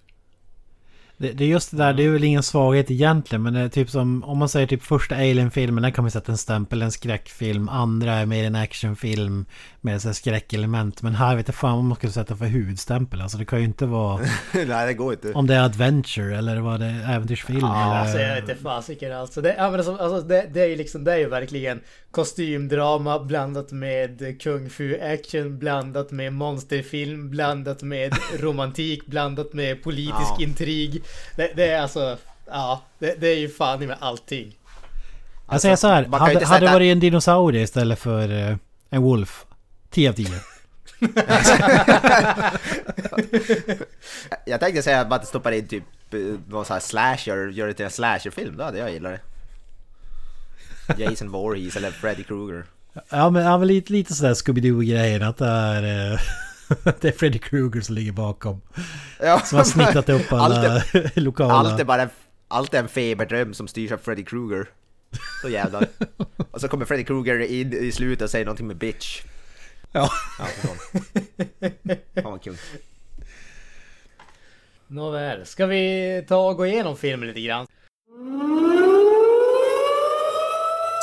Det, 1.21 1.33
det, 1.33 1.45
är 1.45 1.49
just 1.49 1.71
det 1.71 1.77
där, 1.77 1.93
det 1.93 2.05
är 2.05 2.11
väl 2.11 2.25
ingen 2.25 2.43
svaghet 2.43 2.91
egentligen 2.91 3.43
men 3.43 3.55
det 3.55 3.61
är 3.61 3.69
typ 3.69 3.91
som 3.91 4.25
om 4.25 4.39
man 4.39 4.49
säger 4.49 4.67
typ 4.67 4.83
första 4.83 5.15
Alien-filmen, 5.15 5.83
där 5.83 5.91
kan 5.91 6.05
man 6.05 6.11
sätta 6.11 6.33
en 6.33 6.39
stämpel, 6.39 6.83
en 6.83 6.93
skräckfilm. 6.93 7.69
Andra 7.69 8.15
är 8.15 8.27
mer 8.27 8.45
en 8.45 8.55
actionfilm 8.55 9.47
med 9.81 10.03
så 10.03 10.15
skräckelement. 10.15 11.03
Men 11.03 11.15
här 11.15 11.37
vet 11.37 11.49
jag 11.49 11.55
fan 11.55 11.77
vad 11.77 11.85
man 11.85 11.97
ska 11.97 12.11
sätta 12.11 12.37
för 12.37 12.47
hudstämpel. 12.47 13.21
Alltså 13.21 13.39
det 13.39 13.45
kan 13.45 13.59
ju 13.59 13.65
inte 13.65 13.87
vara... 13.87 14.21
Nej 14.53 14.87
det 14.87 14.95
går 14.95 15.13
inte. 15.13 15.33
Om 15.33 15.47
det 15.47 15.55
är 15.55 15.61
adventure 15.61 16.39
eller 16.39 16.61
vad 16.61 16.81
det 16.81 16.87
är, 16.87 17.15
äventyrsfilm 17.15 17.61
ja, 17.61 17.85
eller... 17.85 18.01
Alltså 18.01 18.19
jag 18.19 18.35
vet 18.35 18.49
inte 18.49 18.63
fasiken 18.63 19.13
alltså. 19.13 19.41
Det, 19.41 19.57
alltså, 19.57 19.97
alltså, 19.97 20.29
det, 20.29 20.51
det 20.53 20.61
är 20.61 20.67
ju 20.67 20.77
liksom, 20.77 21.05
det 21.05 21.13
är 21.13 21.19
ju 21.19 21.29
verkligen 21.29 21.81
kostymdrama 22.11 23.19
blandat 23.19 23.73
med 23.73 24.41
kung 24.43 24.71
fu 24.71 25.01
action 25.01 25.59
blandat 25.59 26.11
med 26.11 26.33
monsterfilm 26.33 27.31
blandat 27.31 27.83
med 27.83 28.15
romantik 28.41 29.07
blandat 29.07 29.53
med 29.53 29.83
politisk 29.83 30.33
ja. 30.39 30.45
intrig. 30.45 31.03
Det, 31.37 31.53
det, 31.57 31.71
är 31.71 31.83
alltså, 31.83 32.18
ja, 32.47 32.83
det, 32.99 33.21
det 33.21 33.29
är 33.29 33.38
ju 33.38 33.49
fan 33.49 33.87
med 33.87 33.97
allting. 34.01 34.57
Jag 35.51 35.61
säger 35.61 35.77
så 35.77 35.88
här, 35.88 36.05
hade, 36.05 36.47
hade 36.47 36.66
det 36.66 36.73
varit 36.73 36.92
en 36.92 37.01
dinosaurie 37.01 37.62
istället 37.62 37.99
för 37.99 38.31
uh, 38.31 38.57
en 38.90 39.03
wolf. 39.03 39.44
10 39.90 40.09
av 40.09 40.12
10. 40.12 40.29
jag 44.44 44.61
tänkte 44.61 44.83
säga 44.83 45.01
att 45.01 45.09
man 45.09 45.27
stoppar 45.27 45.53
in 45.53 45.68
typ 45.68 45.85
eh, 46.12 46.18
någon 46.49 46.64
sån 46.64 46.75
här 46.75 46.81
slasher, 46.81 47.49
gör 47.49 47.66
det 47.66 47.75
till 47.75 47.85
en 47.85 47.90
slasherfilm, 47.90 48.57
då 48.57 48.64
hade 48.64 48.79
jag 48.79 48.92
gillat 48.92 49.12
det. 49.12 49.21
Jason 51.05 51.31
Voorhees 51.31 51.77
eller 51.77 51.90
Freddy 51.90 52.23
Krueger. 52.23 52.64
Ja 53.09 53.31
men, 53.31 53.44
ja, 53.44 53.59
men 53.59 53.68
lite, 53.68 53.92
lite 53.92 54.14
sådär 54.14 54.35
Scooby-Doo-grejen 54.35 55.29
att 55.29 55.37
det 55.37 55.47
är... 55.47 56.21
Det 57.01 57.09
är 57.09 57.13
Freddy 57.13 57.39
Krueger 57.39 57.81
som 57.81 57.95
ligger 57.95 58.13
bakom. 58.13 58.61
Ja, 59.21 59.41
som 59.41 59.59
har 59.59 59.65
snittat 59.65 60.09
upp 60.09 60.33
alla 60.33 60.43
allt 60.43 60.95
är, 60.95 61.21
lokala... 61.21 61.55
Allt 61.55 61.81
är 61.81 61.85
bara 61.85 62.09
allt 62.49 62.75
är 62.75 62.79
en 62.79 62.89
feberdröm 62.89 63.55
som 63.55 63.69
styrs 63.69 63.93
av 63.93 63.99
Freddy 63.99 64.25
Krueger. 64.25 64.69
Så 65.43 65.49
jävlar. 65.49 65.89
Och 66.51 66.61
så 66.61 66.69
kommer 66.69 66.85
Freddy 66.85 67.05
Krueger 67.05 67.39
in 67.39 67.73
i 67.73 67.93
slutet 67.93 68.23
och 68.23 68.31
säger 68.31 68.45
någonting 68.45 68.67
med 68.67 68.77
bitch. 68.77 69.23
Ja. 69.93 70.11
ja 70.39 70.47
Fan 72.23 72.33
vad 72.33 72.43
kul. 72.43 72.57
Nåväl, 74.87 75.47
ska 75.47 75.67
vi 75.67 76.25
ta 76.29 76.37
och 76.37 76.57
gå 76.57 76.67
igenom 76.67 76.97
filmen 76.97 77.29
lite 77.29 77.41
grann? 77.41 77.67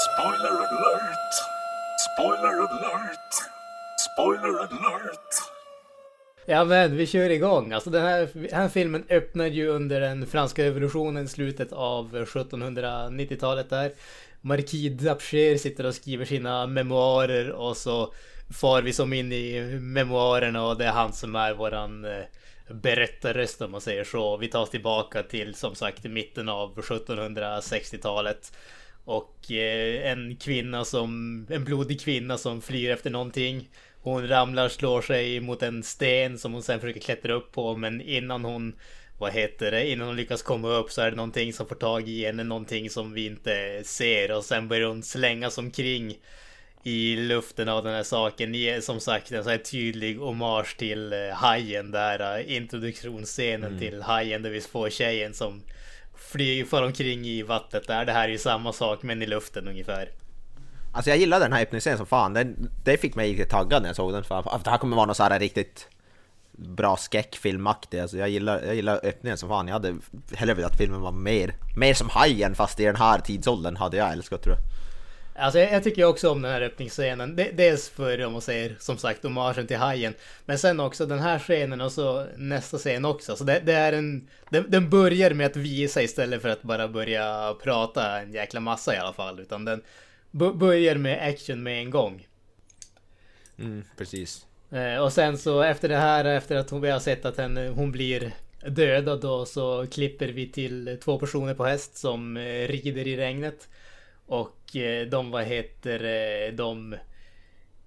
Spoiler 0.05 0.51
alert! 0.51 1.33
Spoiler 2.07 2.53
alert! 2.59 3.33
Spoiler 3.97 4.59
alert! 4.59 5.54
Ja 6.47 6.63
men 6.65 6.97
vi 6.97 7.07
kör 7.07 7.29
igång. 7.29 7.71
Alltså 7.71 7.89
den 7.89 8.01
här, 8.01 8.29
den 8.33 8.53
här 8.53 8.69
filmen 8.69 9.03
öppnar 9.09 9.45
ju 9.45 9.67
under 9.67 10.01
den 10.01 10.25
franska 10.25 10.63
revolutionen, 10.63 11.27
slutet 11.27 11.73
av 11.73 12.25
1790-talet 12.25 13.69
där. 13.69 13.91
Marquis 14.41 14.91
d'Apcher 14.91 15.57
sitter 15.57 15.85
och 15.85 15.95
skriver 15.95 16.25
sina 16.25 16.67
memoarer 16.67 17.51
och 17.51 17.77
så 17.77 18.13
far 18.53 18.81
vi 18.81 18.93
som 18.93 19.13
in 19.13 19.31
i 19.31 19.61
memoarerna 19.81 20.67
och 20.67 20.77
det 20.77 20.85
är 20.85 20.91
han 20.91 21.13
som 21.13 21.35
är 21.35 21.53
våran 21.53 22.05
eh, 22.05 22.23
berättarröst 22.69 23.61
om 23.61 23.71
man 23.71 23.81
säger 23.81 24.03
så. 24.03 24.37
Vi 24.37 24.47
tar 24.47 24.61
oss 24.61 24.69
tillbaka 24.69 25.23
till 25.23 25.55
som 25.55 25.75
sagt 25.75 26.03
mitten 26.03 26.49
av 26.49 26.75
1760-talet. 26.75 28.57
Och 29.05 29.51
eh, 29.51 30.11
en 30.11 30.35
kvinna 30.35 30.85
som, 30.85 31.45
en 31.49 31.63
blodig 31.63 32.01
kvinna 32.01 32.37
som 32.37 32.61
flyr 32.61 32.91
efter 32.91 33.09
någonting. 33.09 33.69
Hon 34.05 34.27
ramlar, 34.27 34.69
slår 34.69 35.01
sig 35.01 35.39
mot 35.39 35.63
en 35.63 35.83
sten 35.83 36.37
som 36.37 36.53
hon 36.53 36.63
sen 36.63 36.79
försöker 36.79 36.99
klättra 36.99 37.33
upp 37.33 37.51
på 37.51 37.75
men 37.75 38.01
innan 38.01 38.45
hon 38.45 38.75
vad 39.17 39.33
heter 39.33 39.71
det, 39.71 39.89
innan 39.89 40.07
hon 40.07 40.15
lyckas 40.15 40.41
komma 40.41 40.67
upp 40.67 40.91
så 40.91 41.01
är 41.01 41.11
det 41.11 41.17
någonting 41.17 41.53
som 41.53 41.67
får 41.67 41.75
tag 41.75 42.09
i 42.09 42.25
henne, 42.25 42.43
någonting 42.43 42.89
som 42.89 43.13
vi 43.13 43.25
inte 43.25 43.81
ser 43.83 44.31
och 44.31 44.45
sen 44.45 44.67
börjar 44.67 44.87
hon 44.87 45.03
slängas 45.03 45.57
omkring 45.57 46.17
i 46.83 47.15
luften 47.15 47.69
av 47.69 47.83
den 47.83 47.93
här 47.93 48.03
saken. 48.03 48.81
Som 48.81 48.99
sagt 48.99 49.31
en 49.31 49.43
så 49.43 49.49
här 49.49 49.57
tydlig 49.57 50.17
hommage 50.17 50.77
till 50.77 51.13
eh, 51.13 51.19
Hajen 51.33 51.91
där 51.91 52.39
uh, 52.39 52.55
introduktionsscenen 52.55 53.67
mm. 53.67 53.79
till 53.79 54.01
Hajen 54.01 54.41
där 54.41 54.49
vi 54.49 54.61
får 54.61 54.89
tjejen 54.89 55.33
som 55.33 55.61
flyger 56.31 56.65
far 56.65 56.83
omkring 56.83 57.25
i 57.25 57.43
vattnet 57.43 57.87
där. 57.87 58.05
Det 58.05 58.11
här 58.11 58.27
är 58.27 58.31
ju 58.31 58.37
samma 58.37 58.73
sak 58.73 59.03
men 59.03 59.21
i 59.21 59.25
luften 59.25 59.67
ungefär. 59.67 60.09
Alltså 60.95 61.09
jag 61.09 61.17
gillade 61.17 61.45
den 61.45 61.53
här 61.53 61.61
öppningsscenen 61.61 61.97
som 61.97 62.07
fan. 62.07 62.33
Den, 62.33 62.69
det 62.83 62.97
fick 62.97 63.15
mig 63.15 63.31
riktigt 63.31 63.49
taggad 63.49 63.81
när 63.81 63.89
jag 63.89 63.95
såg 63.95 64.13
den. 64.13 64.23
För 64.23 64.59
det 64.63 64.69
här 64.69 64.77
kommer 64.77 64.95
vara 64.95 65.05
något 65.05 65.17
så 65.17 65.23
här 65.23 65.39
riktigt 65.39 65.87
bra 66.51 66.97
skräckfilmaktig. 66.97 67.99
Alltså 67.99 68.17
jag 68.17 68.29
gillar, 68.29 68.61
jag 68.65 68.75
gillar 68.75 68.99
öppningen 69.03 69.37
som 69.37 69.49
fan. 69.49 69.67
Jag 69.67 69.73
hade 69.73 69.95
hellre 70.33 70.53
velat 70.53 70.71
att 70.71 70.77
filmen 70.77 71.01
var 71.01 71.11
mer, 71.11 71.55
mer 71.77 71.93
som 71.93 72.09
Hajen 72.09 72.55
fast 72.55 72.79
i 72.79 72.85
den 72.85 72.95
här 72.95 73.19
tidsåldern 73.19 73.75
hade 73.75 73.97
jag 73.97 74.11
älskat 74.11 74.41
tror 74.41 74.55
jag. 74.55 74.63
Alltså 75.43 75.59
jag, 75.59 75.73
jag 75.73 75.83
tycker 75.83 76.03
också 76.03 76.31
om 76.31 76.41
den 76.41 76.51
här 76.51 76.61
öppningsscenen. 76.61 77.35
dels 77.35 77.89
för, 77.89 78.25
om 78.25 78.33
man 78.33 78.41
säger, 78.41 78.75
som 78.79 78.97
sagt, 78.97 79.23
hommagen 79.23 79.67
till 79.67 79.77
Hajen. 79.77 80.13
Men 80.45 80.59
sen 80.59 80.79
också 80.79 81.05
den 81.05 81.19
här 81.19 81.39
scenen 81.39 81.81
och 81.81 81.91
så 81.91 82.27
nästa 82.37 82.77
scen 82.77 83.05
också. 83.05 83.35
Så 83.35 83.43
det, 83.43 83.61
det 83.65 83.73
är 83.73 83.93
en... 83.93 84.27
Den, 84.49 84.65
den, 84.67 84.89
börjar 84.89 85.31
med 85.31 85.45
att 85.45 85.55
visa 85.55 86.01
istället 86.01 86.41
för 86.41 86.49
att 86.49 86.61
bara 86.61 86.87
börja 86.87 87.55
prata 87.63 88.19
en 88.19 88.33
jäkla 88.33 88.59
massa 88.59 88.95
i 88.95 88.97
alla 88.97 89.13
fall. 89.13 89.39
Utan 89.39 89.65
den 89.65 89.81
börjar 90.35 90.95
med 90.95 91.27
action 91.27 91.63
med 91.63 91.79
en 91.79 91.89
gång. 91.89 92.27
Mm, 93.57 93.83
precis. 93.97 94.45
Eh, 94.71 94.97
och 94.97 95.13
sen 95.13 95.37
så 95.37 95.61
efter 95.61 95.89
det 95.89 95.97
här, 95.97 96.25
efter 96.25 96.55
att 96.55 96.69
hon, 96.69 96.81
vi 96.81 96.89
har 96.89 96.99
sett 96.99 97.25
att 97.25 97.37
henne, 97.37 97.69
hon 97.69 97.91
blir 97.91 98.31
dödad 98.67 99.21
då, 99.21 99.45
så 99.45 99.87
klipper 99.87 100.27
vi 100.27 100.51
till 100.51 100.97
två 101.03 101.19
personer 101.19 101.53
på 101.53 101.65
häst 101.65 101.97
som 101.97 102.37
eh, 102.37 102.67
rider 102.67 103.07
i 103.07 103.17
regnet. 103.17 103.69
Och 104.25 104.75
eh, 104.75 105.07
de, 105.07 105.31
vad 105.31 105.43
heter 105.43 106.51
de 106.51 106.95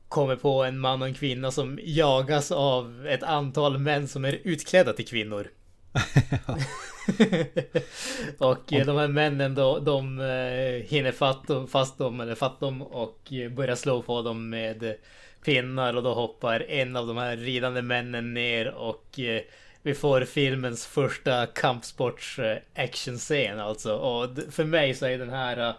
kommer 0.08 0.36
på 0.36 0.64
en 0.64 0.78
man 0.78 1.02
och 1.02 1.08
en 1.08 1.14
kvinna 1.14 1.50
som 1.50 1.78
jagas 1.82 2.52
av 2.52 3.06
ett 3.06 3.22
antal 3.22 3.78
män 3.78 4.08
som 4.08 4.24
är 4.24 4.38
utklädda 4.44 4.92
till 4.92 5.06
kvinnor. 5.08 5.50
och 8.38 8.72
eh, 8.72 8.86
de 8.86 8.96
här 8.96 9.08
männen 9.08 9.54
då, 9.54 9.78
de 9.78 10.20
eh, 10.20 10.88
hinner 10.88 11.12
fatt, 11.12 11.46
fast 11.68 11.98
dem, 11.98 12.20
eller 12.20 12.34
fatt 12.34 12.60
dem 12.60 12.82
och 12.82 13.32
eh, 13.32 13.50
börjar 13.50 13.76
slå 13.76 14.02
på 14.02 14.22
dem 14.22 14.50
med 14.50 14.96
pinnar 15.44 15.96
och 15.96 16.02
då 16.02 16.14
hoppar 16.14 16.66
en 16.68 16.96
av 16.96 17.06
de 17.06 17.16
här 17.16 17.36
ridande 17.36 17.82
männen 17.82 18.34
ner 18.34 18.74
och 18.74 19.20
eh, 19.20 19.42
vi 19.82 19.94
får 19.94 20.24
filmens 20.24 20.86
första 20.86 21.46
kampsports 21.46 22.38
eh, 22.38 22.58
actionscen 22.74 23.60
alltså. 23.60 23.94
Och 23.94 24.30
för 24.50 24.64
mig 24.64 24.94
så 24.94 25.06
är 25.06 25.18
den 25.18 25.30
här 25.30 25.74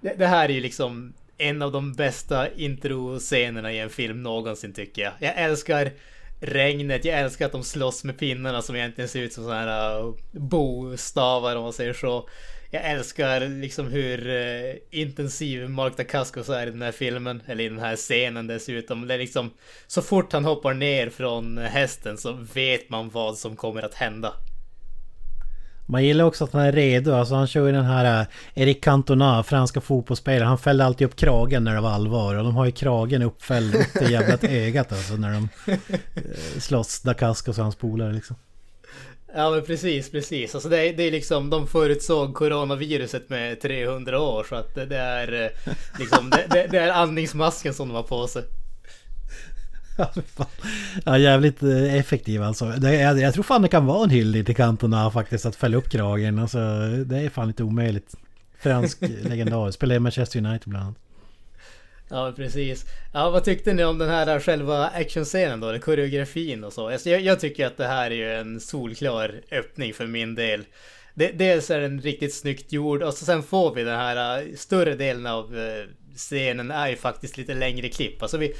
det, 0.00 0.14
det 0.18 0.26
här 0.26 0.48
är 0.48 0.52
ju 0.52 0.60
liksom 0.60 1.12
en 1.38 1.62
av 1.62 1.72
de 1.72 1.92
bästa 1.92 2.52
introscenerna 2.52 3.72
i 3.72 3.78
en 3.78 3.90
film 3.90 4.22
någonsin 4.22 4.72
tycker 4.72 5.02
jag. 5.02 5.12
Jag 5.18 5.36
älskar 5.36 5.90
regnet, 6.40 7.04
jag 7.04 7.18
älskar 7.18 7.46
att 7.46 7.52
de 7.52 7.64
slåss 7.64 8.04
med 8.04 8.18
pinnarna 8.18 8.62
som 8.62 8.76
egentligen 8.76 9.08
ser 9.08 9.20
ut 9.20 9.32
som 9.32 9.44
sådana 9.44 9.60
här 9.60 10.04
uh, 10.04 10.14
bostavar 10.32 11.56
om 11.56 11.62
man 11.62 11.72
säger 11.72 11.92
så. 11.92 12.28
Jag 12.70 12.84
älskar 12.84 13.40
liksom 13.40 13.86
hur 13.86 14.28
uh, 14.28 14.74
intensiv 14.90 15.70
Mark 15.70 15.96
Dacascos 15.96 16.48
är 16.48 16.66
i 16.66 16.70
den 16.70 16.82
här 16.82 16.92
filmen, 16.92 17.42
eller 17.46 17.64
i 17.64 17.68
den 17.68 17.78
här 17.78 17.96
scenen 17.96 18.46
dessutom. 18.46 19.06
Det 19.06 19.14
är 19.14 19.18
liksom, 19.18 19.50
så 19.86 20.02
fort 20.02 20.32
han 20.32 20.44
hoppar 20.44 20.74
ner 20.74 21.10
från 21.10 21.58
eh, 21.58 21.64
hästen 21.64 22.18
så 22.18 22.32
vet 22.32 22.90
man 22.90 23.08
vad 23.08 23.38
som 23.38 23.56
kommer 23.56 23.82
att 23.82 23.94
hända. 23.94 24.32
Man 25.86 26.04
gillar 26.04 26.24
också 26.24 26.44
att 26.44 26.52
han 26.52 26.62
är 26.62 26.72
redo. 26.72 27.12
Alltså 27.12 27.34
han 27.34 27.46
kör 27.46 27.66
ju 27.66 27.72
den 27.72 27.84
här 27.84 28.20
uh, 28.20 28.26
Eric 28.54 28.84
Cantona, 28.84 29.42
franska 29.42 29.80
fotbollsspelaren. 29.80 30.48
Han 30.48 30.58
fällde 30.58 30.84
alltid 30.84 31.06
upp 31.06 31.16
kragen 31.16 31.64
när 31.64 31.74
det 31.74 31.80
var 31.80 31.90
allvar. 31.90 32.34
Och 32.34 32.44
de 32.44 32.56
har 32.56 32.66
ju 32.66 32.72
kragen 32.72 33.22
uppfälld 33.22 33.74
upp 33.74 33.92
till 33.92 34.10
jävla 34.10 34.38
ögat 34.48 34.92
alltså 34.92 35.16
när 35.16 35.32
de 35.32 35.48
uh, 35.72 35.78
slåss. 36.58 37.02
Dacascos 37.02 37.58
och 37.58 37.64
hans 37.64 37.76
polare 37.76 38.12
liksom. 38.12 38.36
Ja 39.34 39.50
men 39.50 39.62
precis, 39.62 40.10
precis. 40.10 40.54
Alltså 40.54 40.68
det 40.68 40.88
är, 40.88 40.96
det 40.96 41.02
är 41.02 41.10
liksom, 41.10 41.50
de 41.50 41.66
förutsåg 41.66 42.34
coronaviruset 42.34 43.28
med 43.28 43.60
300 43.60 44.20
år 44.20 44.46
så 44.48 44.54
att 44.54 44.74
det, 44.74 44.86
det 44.86 44.96
är 44.96 45.50
liksom, 45.98 46.30
det, 46.30 46.46
det, 46.50 46.66
det, 46.70 46.78
är 46.78 46.88
andningsmasken 46.90 47.74
som 47.74 47.88
de 47.88 47.94
har 47.94 48.02
på 48.02 48.26
sig. 48.26 48.42
ja, 51.04 51.18
jävligt 51.18 51.62
eh, 51.62 51.94
effektiv 51.94 52.42
alltså. 52.42 52.64
Det, 52.64 52.94
jag, 52.94 53.20
jag 53.20 53.34
tror 53.34 53.44
fan 53.44 53.62
det 53.62 53.68
kan 53.68 53.86
vara 53.86 54.04
en 54.04 54.10
hyllning 54.10 54.44
till 54.44 54.56
Cantona 54.56 55.10
faktiskt 55.10 55.46
att 55.46 55.56
fälla 55.56 55.76
upp 55.76 55.90
kragen. 55.90 56.38
Alltså, 56.38 56.58
det 57.04 57.18
är 57.18 57.30
fan 57.30 57.48
inte 57.48 57.62
omöjligt. 57.62 58.14
Fransk 58.58 58.98
legendar. 59.22 59.70
Spelar 59.70 59.96
i 59.96 59.98
Manchester 59.98 60.38
United 60.38 60.68
bland 60.68 60.84
annat. 60.84 60.98
Ja 62.08 62.32
precis. 62.36 62.84
Ja 63.12 63.30
vad 63.30 63.44
tyckte 63.44 63.72
ni 63.72 63.84
om 63.84 63.98
den 63.98 64.08
här 64.08 64.40
själva 64.40 64.86
actionscenen 64.86 65.60
då? 65.60 65.78
Koreografin 65.78 66.64
och 66.64 66.72
så. 66.72 66.88
Alltså, 66.88 67.10
jag, 67.10 67.20
jag 67.20 67.40
tycker 67.40 67.66
att 67.66 67.76
det 67.76 67.86
här 67.86 68.10
är 68.10 68.14
ju 68.14 68.32
en 68.32 68.60
solklar 68.60 69.40
öppning 69.50 69.94
för 69.94 70.06
min 70.06 70.34
del. 70.34 70.64
Det, 71.14 71.30
dels 71.32 71.70
är 71.70 71.80
den 71.80 72.00
riktigt 72.00 72.34
snyggt 72.34 72.72
gjord 72.72 73.02
och 73.02 73.14
så 73.14 73.24
sen 73.24 73.42
får 73.42 73.74
vi 73.74 73.84
den 73.84 73.98
här 73.98 74.42
uh, 74.42 74.54
större 74.56 74.94
delen 74.94 75.26
av 75.26 75.54
scenen 76.16 76.70
är 76.70 76.88
ju 76.88 76.96
faktiskt 76.96 77.36
lite 77.36 77.54
längre 77.54 77.88
klipp. 77.88 78.22
Alltså 78.22 78.36
vi 78.38 78.52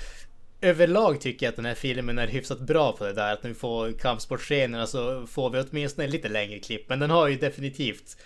överlag 0.60 1.20
tycker 1.20 1.46
jag 1.46 1.50
att 1.50 1.56
den 1.56 1.64
här 1.64 1.74
filmen 1.74 2.18
är 2.18 2.26
hyfsat 2.26 2.60
bra 2.60 2.92
på 2.92 3.04
det 3.04 3.12
där. 3.12 3.32
Att 3.32 3.42
när 3.42 3.50
vi 3.50 3.54
får 3.54 3.92
kampsportscenerna 3.92 4.86
så 4.86 5.10
alltså 5.10 5.32
får 5.32 5.50
vi 5.50 5.60
åtminstone 5.60 6.08
lite 6.08 6.28
längre 6.28 6.58
klipp. 6.58 6.88
Men 6.88 6.98
den 6.98 7.10
har 7.10 7.28
ju 7.28 7.36
definitivt 7.36 8.16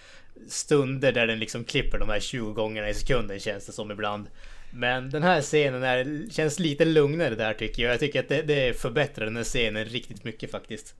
stunder 0.49 1.13
där 1.13 1.27
den 1.27 1.39
liksom 1.39 1.65
klipper 1.65 1.99
de 1.99 2.09
här 2.09 2.21
20 2.21 2.53
gångerna 2.53 2.89
i 2.89 2.95
sekunden 2.95 3.41
känns 3.41 3.67
det 3.67 3.73
som 3.73 3.91
ibland. 3.91 4.27
Men 4.71 5.11
den 5.11 5.23
här 5.23 5.41
scenen 5.41 5.83
är, 5.83 6.31
känns 6.31 6.59
lite 6.59 6.85
lugnare 6.85 7.35
där 7.35 7.55
tycker 7.55 7.83
jag. 7.83 7.93
Jag 7.93 8.01
tycker 8.01 8.21
att 8.21 8.29
det, 8.29 8.43
det 8.43 8.81
förbättrar 8.81 9.25
den 9.25 9.37
här 9.37 9.45
scenen 9.45 9.85
riktigt 9.85 10.25
mycket 10.25 10.51
faktiskt. 10.51 10.95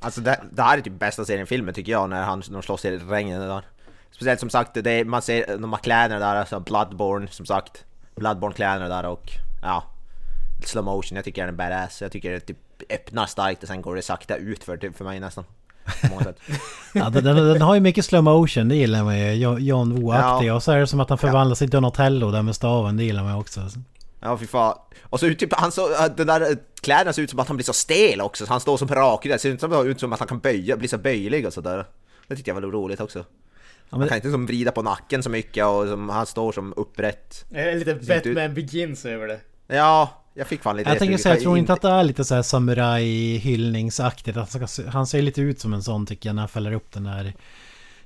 Alltså 0.00 0.20
det, 0.20 0.40
det 0.52 0.62
här 0.62 0.78
är 0.78 0.82
typ 0.82 0.98
bästa 0.98 1.24
scenen 1.24 1.42
i 1.42 1.46
filmen 1.46 1.74
tycker 1.74 1.92
jag 1.92 2.10
när 2.10 2.22
han 2.22 2.42
när 2.46 2.52
de 2.52 2.62
slåss 2.62 2.84
i 2.84 2.98
regnet 2.98 3.40
där. 3.40 3.62
Speciellt 4.10 4.40
som 4.40 4.50
sagt, 4.50 4.84
det 4.84 5.04
man 5.04 5.22
ser 5.22 5.58
de 5.58 5.72
här 5.72 5.80
kläderna 5.80 6.18
där, 6.18 6.36
alltså 6.36 6.60
Bloodborne 6.60 7.28
som 7.28 7.46
sagt. 7.46 7.84
Bloodborne 8.14 8.54
kläderna 8.54 8.88
där 8.88 9.06
och 9.06 9.30
ja. 9.62 9.84
Slow 10.68 10.84
motion, 10.84 11.16
jag 11.16 11.24
tycker 11.24 11.46
den 11.46 11.54
är 11.54 11.58
badass. 11.58 12.02
Jag 12.02 12.12
tycker 12.12 12.32
det 12.32 12.40
typ 12.40 12.56
öppnar 12.90 13.26
starkt 13.26 13.62
och 13.62 13.68
sen 13.68 13.82
går 13.82 13.96
det 13.96 14.02
sakta 14.02 14.36
ut 14.36 14.64
för, 14.64 14.76
typ, 14.76 14.96
för 14.96 15.04
mig 15.04 15.20
nästan. 15.20 15.44
ja, 16.94 17.10
den, 17.10 17.24
den, 17.24 17.62
har 17.62 17.74
ju 17.74 17.80
mycket 17.80 18.04
slow 18.04 18.24
motion, 18.24 18.68
det 18.68 18.76
gillar 18.76 19.04
man 19.04 19.18
ju. 19.18 19.32
John 19.58 19.92
Woo-aktig. 19.92 20.46
Ja. 20.46 20.54
Och 20.54 20.62
så 20.62 20.72
är 20.72 20.78
det 20.78 20.86
som 20.86 21.00
att 21.00 21.08
han 21.08 21.18
förvandlas 21.18 21.60
ja. 21.60 21.64
till 21.64 21.70
Donatello 21.70 22.30
där 22.30 22.42
med 22.42 22.56
staven, 22.56 22.96
det 22.96 23.04
gillar 23.04 23.24
man 23.24 23.34
också. 23.34 23.60
Ja 24.20 24.38
fy 24.38 24.46
fan. 24.46 24.78
Och 25.02 25.20
så 25.20 25.34
typ 25.34 25.54
han 25.54 25.72
så, 25.72 25.88
den 26.16 26.26
där 26.26 26.56
kläderna 26.80 27.12
ser 27.12 27.22
ut 27.22 27.30
som 27.30 27.38
att 27.38 27.48
han 27.48 27.56
blir 27.56 27.64
så 27.64 27.72
stel 27.72 28.20
också, 28.20 28.46
så 28.46 28.52
han 28.52 28.60
står 28.60 28.76
som 28.76 28.88
rak 28.88 29.22
det 29.22 29.38
ser 29.38 29.50
inte 29.50 29.66
ut 29.66 30.00
som 30.00 30.12
att 30.12 30.18
han 30.18 30.28
kan 30.28 30.38
böja, 30.38 30.76
bli 30.76 30.88
så 30.88 30.98
böjlig 30.98 31.46
och 31.46 31.52
sådär. 31.52 31.84
Det 32.28 32.36
tyckte 32.36 32.50
jag 32.50 32.54
var 32.54 32.62
roligt 32.62 33.00
också. 33.00 33.18
Ja, 33.18 33.24
men... 33.90 34.00
Han 34.00 34.08
kan 34.08 34.16
inte 34.16 34.30
som 34.30 34.46
vrida 34.46 34.72
på 34.72 34.82
nacken 34.82 35.22
så 35.22 35.30
mycket 35.30 35.66
och 35.66 35.86
som, 35.86 36.08
han 36.08 36.26
står 36.26 36.52
som 36.52 36.74
upprätt. 36.76 37.44
Lite 37.50 37.94
Batman 37.94 38.54
Begins 38.54 39.06
över 39.06 39.26
det. 39.26 39.40
Ja, 39.66 40.22
jag 40.36 40.46
fick 40.46 40.62
fan 40.62 40.76
lite 40.76 40.90
Jag 40.90 40.98
tänker 40.98 41.18
säga, 41.18 41.34
jag 41.34 41.42
tror 41.42 41.58
inte 41.58 41.72
att 41.72 41.82
det 41.82 41.88
är 41.88 42.04
lite 42.04 42.24
såhär 42.24 42.42
samuraj-hyllningsaktigt. 42.42 44.38
Han 44.88 45.06
ser 45.06 45.22
lite 45.22 45.40
ut 45.40 45.60
som 45.60 45.74
en 45.74 45.82
sån 45.82 46.06
tycker 46.06 46.28
jag 46.28 46.36
när 46.36 46.42
han 46.42 46.48
fäller 46.48 46.72
upp 46.72 46.92
den 46.92 47.04
där 47.04 47.32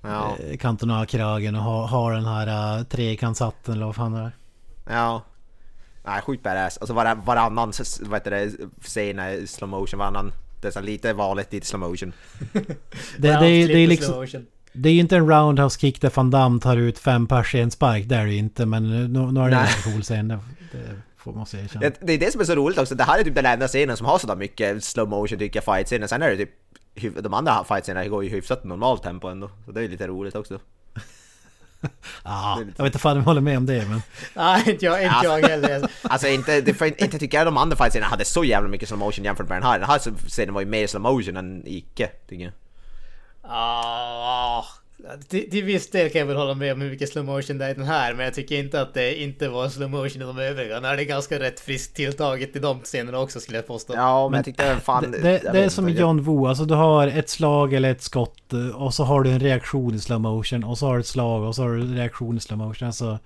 ja. 0.01 0.37
eh, 0.51 0.57
kantonarkragen 0.57 1.55
och 1.55 1.63
har, 1.63 1.87
har 1.87 2.13
den 2.13 2.25
här 2.25 2.79
uh, 2.79 2.85
trekantshatten 2.85 3.75
eller 3.75 3.87
vad 3.87 3.97
fan 3.97 4.13
det 4.13 4.19
är. 4.19 4.33
Ja. 4.87 5.23
Nej, 6.05 6.23
sjukt 6.23 6.43
badass. 6.43 6.79
Alltså 6.79 6.95
var, 6.95 7.15
varannan, 7.15 7.73
vad 8.01 8.21
heter 8.21 8.31
det, 8.31 8.51
scen 8.83 9.21
i 9.21 9.47
slow 9.47 9.71
motion, 9.71 9.99
varannan. 9.99 10.33
Det 10.61 10.77
är 10.77 10.83
lite 10.83 11.13
vanligt 11.13 11.55
i 11.55 11.61
slow 11.61 11.81
motion. 11.81 12.13
det, 12.53 12.73
det, 13.19 13.29
är, 13.29 13.69
det 13.69 13.79
är 13.79 13.87
liksom... 13.87 14.27
Det 14.73 14.89
är 14.89 14.93
ju 14.93 15.01
inte 15.01 15.17
en 15.17 15.29
roundhouse 15.29 15.81
kick 15.81 16.01
där 16.01 16.13
van 16.15 16.31
Damme 16.31 16.61
tar 16.61 16.77
ut 16.77 16.99
fem 16.99 17.27
pers 17.27 17.55
i 17.55 17.61
en 17.61 17.71
spark, 17.71 18.09
det 18.09 18.17
är 18.17 18.27
det 18.27 18.33
ju 18.33 18.39
inte. 18.39 18.67
Men 18.67 18.91
nu, 18.91 19.09
nu 19.09 19.41
är 19.41 19.51
det 19.51 19.57
en 19.57 19.93
cool 19.93 20.03
scen. 20.03 20.29
Det, 20.29 20.39
det, 20.73 20.79
Får 21.21 21.33
man 21.33 21.47
säga. 21.47 21.69
Det, 21.81 22.01
det 22.01 22.13
är 22.13 22.19
det 22.19 22.33
som 22.33 22.41
är 22.41 22.45
så 22.45 22.55
roligt 22.55 22.79
också, 22.79 22.95
det 22.95 23.05
här 23.05 23.19
är 23.19 23.25
typ 23.25 23.35
den 23.35 23.47
enda 23.47 23.69
scenen 23.69 23.97
som 23.97 24.07
har 24.07 24.19
sådär 24.19 24.37
mycket 24.37 24.85
slow 24.85 25.09
motion 25.09 25.39
tycker 25.39 25.57
jag, 25.57 25.65
fight-scenen. 25.65 26.09
Sen 26.09 26.23
är 26.23 26.31
det 26.31 26.37
typ, 26.37 27.25
de 27.25 27.35
andra 27.35 27.65
fight-scenerna 27.65 28.09
går 28.09 28.25
ju 28.25 28.31
hyfsat 28.31 28.65
normalt 28.65 29.03
tempo 29.03 29.29
ändå. 29.29 29.51
Så 29.67 29.73
det 29.73 29.85
är 29.85 29.89
lite 29.89 30.07
roligt 30.07 30.35
också. 30.35 30.59
Ja, 32.25 32.59
jag 32.77 32.85
vet 32.85 32.87
inte 32.87 32.99
fan 32.99 33.13
om 33.13 33.19
jag 33.19 33.25
håller 33.25 33.41
med 33.41 33.57
om 33.57 33.67
det 33.67 33.89
men... 33.89 34.03
Nej, 34.35 34.63
inte 34.67 34.85
jag, 34.85 35.03
inte 35.03 35.21
jag 35.23 35.49
heller. 35.49 35.91
alltså 36.03 36.29
inte, 36.29 36.61
det, 36.61 37.01
inte 37.01 37.19
tycker 37.19 37.39
jag 37.39 37.47
de 37.47 37.57
andra 37.57 37.77
fight 37.77 38.03
hade 38.03 38.25
så 38.25 38.45
jävla 38.45 38.69
mycket 38.69 38.89
slow 38.89 38.99
motion 38.99 39.25
jämfört 39.25 39.49
med 39.49 39.57
den 39.57 39.63
här. 39.63 39.79
Den 39.79 39.89
här 39.89 39.99
scenen 40.29 40.55
var 40.55 40.61
ju 40.61 40.67
mer 40.67 40.87
slow 40.87 41.03
motion 41.03 41.37
än 41.37 41.63
icke, 41.67 42.11
tycker 42.29 42.45
jag. 42.45 42.53
Ah, 43.43 44.65
till, 45.29 45.51
till 45.51 45.65
viss 45.65 45.91
del 45.91 46.11
kan 46.11 46.19
jag 46.19 46.27
väl 46.27 46.37
hålla 46.37 46.55
med 46.55 46.73
om 46.73 46.81
hur 46.81 46.91
mycket 46.91 47.09
slow 47.09 47.25
motion 47.25 47.59
det 47.59 47.65
är 47.65 47.71
i 47.71 47.75
den 47.75 47.85
här, 47.85 48.15
men 48.15 48.25
jag 48.25 48.35
tycker 48.35 48.57
inte 48.57 48.81
att 48.81 48.95
det 48.95 49.23
inte 49.23 49.49
var 49.49 49.69
slow 49.69 49.91
motion 49.91 50.23
i 50.23 50.25
de 50.25 50.39
övriga. 50.39 50.81
När 50.81 50.97
det 50.97 51.03
är 51.03 51.05
ganska 51.07 51.39
rätt 51.39 51.61
friskt 51.61 51.97
tilltaget 51.97 52.57
i 52.57 52.59
de 52.59 52.81
scenerna 52.81 53.19
också 53.19 53.41
skulle 53.41 53.59
jag 53.59 53.67
påstå. 53.67 53.95
Ja, 53.97 54.29
men 54.29 54.39
jag 54.39 54.45
tyckte 54.45 54.77
fan... 54.85 55.11
Det, 55.11 55.19
det, 55.19 55.51
det 55.53 55.65
är 55.65 55.69
som 55.69 55.89
i 55.89 55.93
John 55.93 56.23
Woo, 56.23 56.47
alltså 56.47 56.65
du 56.65 56.75
har 56.75 57.07
ett 57.07 57.29
slag 57.29 57.75
eller 57.75 57.91
ett 57.91 58.03
skott 58.03 58.53
och 58.75 58.95
så 58.95 59.05
har 59.05 59.23
du 59.23 59.31
en 59.31 59.41
reaktion 59.41 59.95
i 59.95 59.99
slow 59.99 60.21
motion 60.21 60.65
och 60.65 60.79
så 60.79 60.87
har 60.87 60.95
du 60.95 61.01
ett 61.01 61.07
slag 61.07 61.43
och 61.43 61.55
så 61.55 61.63
har 61.63 61.71
du 61.71 61.81
en 61.81 61.97
reaktion 61.97 62.37
i 62.37 62.41
slow 62.41 62.59
motion. 62.59 62.87
Alltså, 62.87 63.19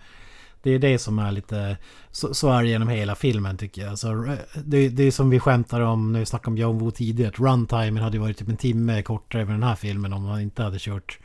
det 0.65 0.71
är 0.71 0.79
det 0.79 0.99
som 0.99 1.19
är 1.19 1.33
lite... 1.33 1.77
Så, 2.11 2.35
så 2.35 2.53
är 2.53 2.63
det 2.63 2.69
genom 2.69 2.89
hela 2.89 3.15
filmen 3.15 3.57
tycker 3.57 3.83
jag. 3.83 3.99
Så, 3.99 4.37
det, 4.65 4.89
det 4.89 5.03
är 5.03 5.11
som 5.11 5.31
vi 5.31 5.41
skämtar 5.41 5.81
om 5.81 6.13
när 6.13 6.21
vi 6.21 6.27
snackade 6.27 6.51
om 6.51 6.57
John 6.57 6.79
Woo 6.79 6.91
tidigare. 6.91 7.29
Att 7.29 7.39
runtimen 7.39 8.03
hade 8.03 8.19
varit 8.19 8.39
typ 8.39 8.49
en 8.49 8.57
timme 8.57 9.03
kortare 9.03 9.45
med 9.45 9.55
den 9.55 9.63
här 9.63 9.75
filmen 9.75 10.13
om 10.13 10.23
man 10.23 10.41
inte 10.41 10.63
hade 10.63 10.79
kört 10.79 11.19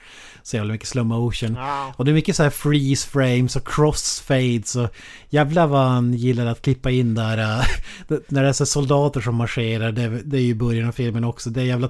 så 0.43 0.55
jävla 0.55 0.73
mycket 0.73 0.87
slow 0.87 1.05
motion. 1.05 1.55
Ja. 1.55 1.93
Och 1.95 2.05
det 2.05 2.11
är 2.11 2.13
mycket 2.13 2.35
så 2.35 2.43
här 2.43 2.49
freeze 2.49 3.07
frames 3.07 3.55
och 3.55 3.67
crossfades 3.67 4.75
och 4.75 4.89
jävlar 5.29 5.67
vad 5.67 5.87
han 5.87 6.13
gillar 6.13 6.45
att 6.45 6.61
klippa 6.61 6.91
in 6.91 7.15
där. 7.15 7.37
Äh, 7.37 7.65
när 8.27 8.43
det 8.43 8.49
är 8.49 8.53
så 8.53 8.65
soldater 8.65 9.21
som 9.21 9.35
marscherar. 9.35 9.91
Det, 9.91 10.07
det 10.07 10.37
är 10.37 10.41
ju 10.41 10.55
början 10.55 10.87
av 10.87 10.91
filmen 10.91 11.23
också. 11.23 11.49
Det 11.49 11.61
är 11.61 11.65
jävla 11.65 11.89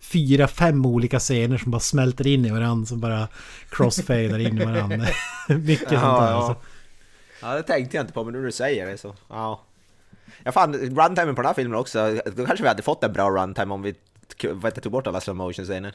fyra, 0.00 0.48
fem 0.48 0.86
olika 0.86 1.18
scener 1.18 1.58
som 1.58 1.70
bara 1.70 1.80
smälter 1.80 2.26
in 2.26 2.46
i 2.46 2.50
varandra. 2.50 2.86
Som 2.86 3.00
bara 3.00 3.28
crossfadar 3.70 4.38
in 4.38 4.60
i 4.60 4.64
varandra. 4.64 5.06
mycket 5.48 5.92
ja, 5.92 6.00
sånt 6.00 6.20
där. 6.20 6.30
Ja. 6.30 6.34
Alltså. 6.34 6.56
Ja, 7.44 7.54
det 7.54 7.62
tänkte 7.62 7.96
jag 7.96 8.02
inte 8.02 8.12
på, 8.12 8.24
men 8.24 8.32
nu 8.32 8.38
när 8.38 8.46
du 8.46 8.52
säger 8.52 8.86
det 8.86 8.98
så, 8.98 9.14
ja. 9.28 9.60
Ja 10.44 10.52
fan, 10.52 10.74
runtimen 10.74 11.34
på 11.34 11.42
den 11.42 11.46
här 11.46 11.54
filmen 11.54 11.78
också, 11.78 12.20
då 12.36 12.46
kanske 12.46 12.62
vi 12.62 12.68
hade 12.68 12.82
fått 12.82 13.04
en 13.04 13.12
bra 13.12 13.30
runtime 13.30 13.74
om 13.74 13.82
vi 13.82 13.94
vet, 14.62 14.82
tog 14.82 14.92
bort 14.92 15.06
alla 15.06 15.20
slow 15.20 15.36
motion 15.36 15.64
scener. 15.64 15.94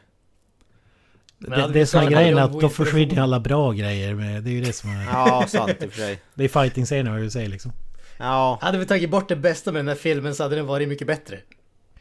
Det, 1.38 1.70
det, 1.74 1.86
som 1.86 2.02
är 2.02 2.10
grejen 2.10 2.38
är 2.38 2.42
att 2.42 2.60
då 2.60 2.70
försvinner 2.70 3.22
alla 3.22 3.40
bra 3.40 3.72
grejer 3.72 4.16
med, 4.16 4.44
Det 4.44 4.50
är 4.50 4.54
ju 4.54 4.62
det 4.62 4.74
som 4.74 4.90
är... 4.90 5.06
Ja, 5.06 5.46
sant 5.48 5.84
i 5.84 5.88
och 5.88 5.92
för 5.92 5.98
sig. 5.98 6.22
Det 6.34 6.44
är 6.44 6.48
fighting-scener 6.48 7.12
vad 7.12 7.20
du 7.20 7.30
säger 7.30 7.50
liksom. 7.50 7.72
Ja. 8.18 8.58
Hade 8.62 8.78
vi 8.78 8.86
tagit 8.86 9.10
bort 9.10 9.30
det 9.30 9.36
bästa 9.36 9.72
med 9.72 9.80
den 9.80 9.88
här 9.88 9.96
filmen 9.96 10.36
så 10.36 10.44
hade 10.44 10.56
den 10.56 10.66
varit 10.66 10.90
mycket 10.90 11.08
bättre. 11.08 11.40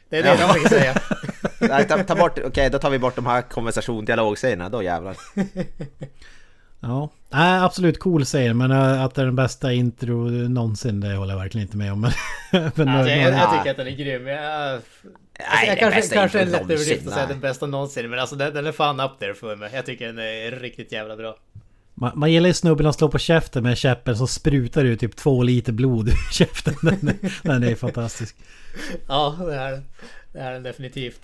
Det 0.08 0.18
är 0.18 0.22
det 0.22 0.28
ja. 0.28 0.36
jag 0.40 0.48
försöker 0.48 0.68
säga. 0.68 0.94
Nej, 1.68 1.88
ta, 1.88 2.04
ta 2.04 2.14
bort, 2.14 2.32
okej 2.32 2.46
okay, 2.46 2.68
då 2.68 2.78
tar 2.78 2.90
vi 2.90 2.98
bort 2.98 3.16
de 3.16 3.26
här 3.26 3.42
konversation 3.42 4.04
dialogscenerna, 4.04 4.68
då 4.68 4.82
jävlar. 4.82 5.16
Ja, 6.80 7.10
Nej, 7.30 7.60
absolut 7.60 7.98
cool 7.98 8.26
säger 8.26 8.54
men 8.54 8.70
äh, 8.70 9.02
att 9.02 9.14
det 9.14 9.20
är 9.20 9.26
den 9.26 9.36
bästa 9.36 9.72
intro 9.72 10.28
någonsin 10.30 11.00
det 11.00 11.14
håller 11.14 11.32
jag 11.32 11.40
verkligen 11.40 11.66
inte 11.66 11.76
med 11.76 11.92
om. 11.92 12.00
Men, 12.50 12.70
men 12.74 12.88
alltså, 12.88 13.12
jag, 13.12 13.32
jag, 13.32 13.58
tycker 13.58 13.70
att 13.70 13.76
den 13.76 13.86
är 13.86 13.90
grym. 13.90 14.26
Jag, 14.26 14.44
alltså, 14.44 15.08
Nej, 15.38 15.68
jag 15.68 15.78
kanske, 15.78 16.14
kanske 16.14 16.40
är 16.40 16.46
lätt 16.46 16.62
överdrift 16.62 17.06
att 17.06 17.12
säga 17.12 17.26
den 17.26 17.40
bästa 17.40 17.66
någonsin 17.66 18.10
men 18.10 18.18
alltså 18.18 18.36
den, 18.36 18.54
den, 18.54 18.66
är 18.66 18.72
fan 18.72 19.00
up 19.00 19.18
there 19.18 19.34
för 19.34 19.56
mig. 19.56 19.70
Jag 19.74 19.86
tycker 19.86 20.06
den 20.06 20.18
är 20.18 20.50
riktigt 20.50 20.92
jävla 20.92 21.16
bra. 21.16 21.36
Man, 21.94 22.18
man 22.18 22.32
gillar 22.32 22.46
ju 22.46 22.54
snubben 22.54 22.84
som 22.84 22.92
slår 22.92 23.08
på 23.08 23.18
käften 23.18 23.62
med 23.62 23.78
käppen 23.78 24.16
så 24.16 24.26
sprutar 24.26 24.84
det 24.84 24.96
typ 24.96 25.16
två 25.16 25.42
liter 25.42 25.72
blod 25.72 26.08
ur 26.08 26.14
käften. 26.32 26.74
Den, 26.82 27.18
den 27.42 27.62
är 27.62 27.74
fantastisk. 27.74 28.36
Ja, 29.08 29.36
det 29.40 29.54
är 29.54 29.70
den. 29.70 29.84
Det 30.32 30.38
är 30.38 30.52
den 30.52 30.62
definitivt. 30.62 31.20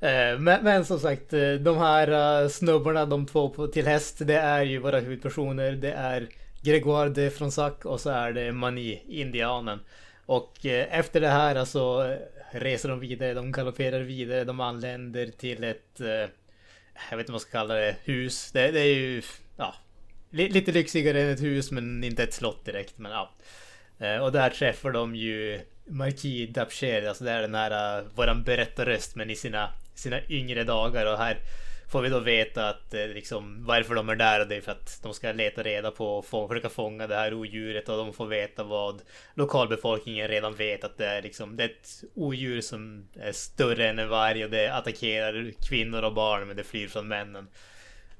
Eh, 0.00 0.38
men, 0.38 0.64
men, 0.64 0.84
som 0.84 1.00
sagt, 1.00 1.32
eh, 1.32 1.52
de 1.52 1.78
här 1.78 2.42
eh, 2.42 2.48
snubbarna, 2.48 3.06
de 3.06 3.26
två 3.26 3.66
till 3.66 3.86
häst, 3.86 4.16
det 4.20 4.38
är 4.38 4.62
ju 4.62 4.78
våra 4.78 5.00
huvudpersoner. 5.00 5.72
Det 5.72 5.92
är 5.92 6.28
Gregoire 6.62 7.10
de 7.10 7.30
Fronsac 7.30 7.74
och 7.82 8.00
så 8.00 8.10
är 8.10 8.32
det 8.32 8.52
Mani, 8.52 9.02
indianen. 9.08 9.80
Och 10.26 10.66
efter 10.66 11.20
det 11.20 11.28
här 11.28 11.64
så 11.64 12.16
reser 12.50 12.88
de 12.88 13.00
vidare, 13.00 13.34
de 13.34 13.52
galopperar 13.52 14.00
vidare, 14.00 14.44
de 14.44 14.60
anländer 14.60 15.26
till 15.26 15.64
ett... 15.64 16.00
Jag 17.10 17.16
vet 17.16 17.20
inte 17.20 17.24
vad 17.26 17.30
man 17.30 17.40
ska 17.40 17.50
kalla 17.50 17.74
det, 17.74 17.96
hus. 18.04 18.52
Det, 18.52 18.70
det 18.70 18.80
är 18.80 18.94
ju... 18.94 19.22
Ja, 19.56 19.74
lite 20.30 20.72
lyxigare 20.72 21.22
än 21.22 21.30
ett 21.30 21.42
hus 21.42 21.70
men 21.70 22.04
inte 22.04 22.22
ett 22.22 22.34
slott 22.34 22.64
direkt. 22.64 22.98
Men 22.98 23.12
ja. 23.12 23.30
Och 24.22 24.32
där 24.32 24.50
träffar 24.50 24.90
de 24.90 25.16
ju 25.16 25.60
Marquis 25.84 26.50
Dapcher, 26.50 27.08
alltså 27.08 27.24
det 27.24 27.30
är 27.30 27.40
den 27.40 27.54
här 27.54 28.04
våran 28.14 28.42
berättarröst 28.42 29.16
men 29.16 29.30
i 29.30 29.36
sina 29.36 29.70
sina 29.98 30.20
yngre 30.28 30.64
dagar 30.64 31.12
och 31.12 31.18
här 31.18 31.38
får 31.90 32.02
vi 32.02 32.08
då 32.08 32.18
veta 32.18 32.68
att 32.68 32.94
eh, 32.94 33.06
liksom 33.06 33.64
varför 33.64 33.94
de 33.94 34.08
är 34.08 34.16
där 34.16 34.40
och 34.40 34.48
det 34.48 34.56
är 34.56 34.60
för 34.60 34.72
att 34.72 35.00
de 35.02 35.14
ska 35.14 35.32
leta 35.32 35.62
reda 35.62 35.90
på 35.90 36.18
och 36.18 36.26
få, 36.26 36.48
försöka 36.48 36.68
fånga 36.68 37.06
det 37.06 37.14
här 37.14 37.34
odjuret 37.34 37.88
och 37.88 37.96
de 37.96 38.12
får 38.12 38.26
veta 38.26 38.64
vad 38.64 39.02
lokalbefolkningen 39.34 40.28
redan 40.28 40.54
vet 40.54 40.84
att 40.84 40.98
det 40.98 41.06
är 41.06 41.22
liksom 41.22 41.56
det 41.56 41.64
är 41.64 41.68
ett 41.68 42.04
odjur 42.14 42.60
som 42.60 43.08
är 43.20 43.32
större 43.32 43.88
än 43.88 43.98
en 43.98 44.08
varg 44.08 44.44
och 44.44 44.50
det 44.50 44.68
attackerar 44.68 45.52
kvinnor 45.68 46.02
och 46.02 46.14
barn 46.14 46.46
men 46.46 46.56
det 46.56 46.64
flyr 46.64 46.88
från 46.88 47.08
männen. 47.08 47.48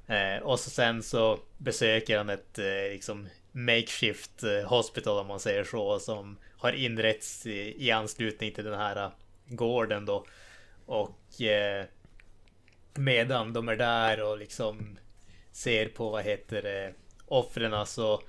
Eh, 0.07 0.43
och 0.43 0.59
så 0.59 0.69
sen 0.69 1.03
så 1.03 1.39
besöker 1.57 2.17
han 2.17 2.29
ett 2.29 2.59
eh, 2.59 2.91
liksom 2.91 3.27
makeshift 3.51 4.43
eh, 4.43 4.69
hospital 4.69 5.19
om 5.19 5.27
man 5.27 5.39
säger 5.39 5.63
så 5.63 5.99
som 5.99 6.37
har 6.57 6.71
inrätts 6.71 7.45
i, 7.45 7.87
i 7.87 7.91
anslutning 7.91 8.51
till 8.51 8.65
den 8.65 8.79
här 8.79 9.03
eh, 9.03 9.11
gården 9.47 10.05
då. 10.05 10.25
Och 10.85 11.18
Eh, 11.39 11.85
medan 12.93 13.53
de 13.53 13.69
är 13.69 13.75
där 13.75 14.23
och 14.23 14.37
liksom 14.37 14.97
ser 15.51 15.85
på 15.89 16.09
vad 16.09 16.23
heter 16.23 16.61
det 16.61 16.93
offren 17.25 17.85
så 17.85 18.21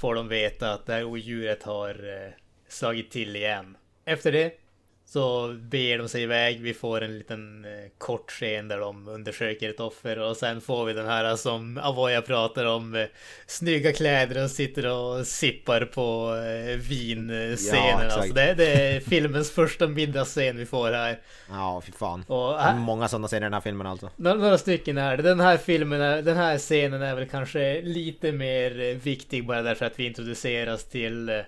får 0.00 0.14
de 0.14 0.28
veta 0.28 0.72
att 0.72 0.86
det 0.86 0.92
här 0.92 1.04
odjuret 1.04 1.62
har 1.62 2.24
eh, 2.24 2.32
slagit 2.68 3.10
till 3.10 3.36
igen. 3.36 3.76
Efter 4.04 4.32
det 4.32 4.58
så 5.06 5.56
beger 5.60 5.98
de 5.98 6.08
sig 6.08 6.22
iväg. 6.22 6.60
Vi 6.60 6.74
får 6.74 7.00
en 7.00 7.18
liten 7.18 7.64
eh, 7.64 7.90
kort 7.98 8.30
scen 8.30 8.68
där 8.68 8.78
de 8.78 9.08
undersöker 9.08 9.70
ett 9.70 9.80
offer 9.80 10.18
och 10.18 10.36
sen 10.36 10.60
får 10.60 10.84
vi 10.84 10.92
den 10.92 11.06
här 11.06 11.36
som 11.36 11.78
Avoya 11.78 12.22
pratar 12.22 12.64
om. 12.64 12.94
Eh, 12.94 13.06
snygga 13.46 13.92
kläder 13.92 14.44
och 14.44 14.50
sitter 14.50 14.86
och 14.86 15.26
sippar 15.26 15.84
på 15.84 16.36
eh, 16.36 16.76
vinscenen. 16.76 18.00
exakt. 18.00 18.16
alltså 18.16 18.34
det, 18.34 18.54
det 18.54 18.72
är 18.72 19.00
filmens 19.00 19.50
första 19.54 19.86
middagsscen 19.86 20.56
vi 20.56 20.66
får 20.66 20.92
här. 20.92 21.18
Ja, 21.50 21.82
fy 21.86 21.92
fan. 21.92 22.24
Och 22.26 22.58
här, 22.58 22.74
många 22.74 23.08
sådana 23.08 23.28
scener 23.28 23.42
i 23.42 23.46
den 23.46 23.54
här 23.54 23.60
filmen 23.60 23.86
alltså. 23.86 24.10
några, 24.16 24.36
några 24.36 24.58
stycken 24.58 24.98
är 24.98 25.16
det. 25.16 25.22
Den 25.22 25.40
här 25.40 25.56
filmen, 25.56 26.00
är, 26.00 26.22
den 26.22 26.36
här 26.36 26.58
scenen 26.58 27.02
är 27.02 27.14
väl 27.14 27.28
kanske 27.28 27.82
lite 27.82 28.32
mer 28.32 28.94
viktig 28.94 29.46
bara 29.46 29.62
därför 29.62 29.86
att 29.86 29.98
vi 29.98 30.06
introduceras 30.06 30.84
till 30.84 31.44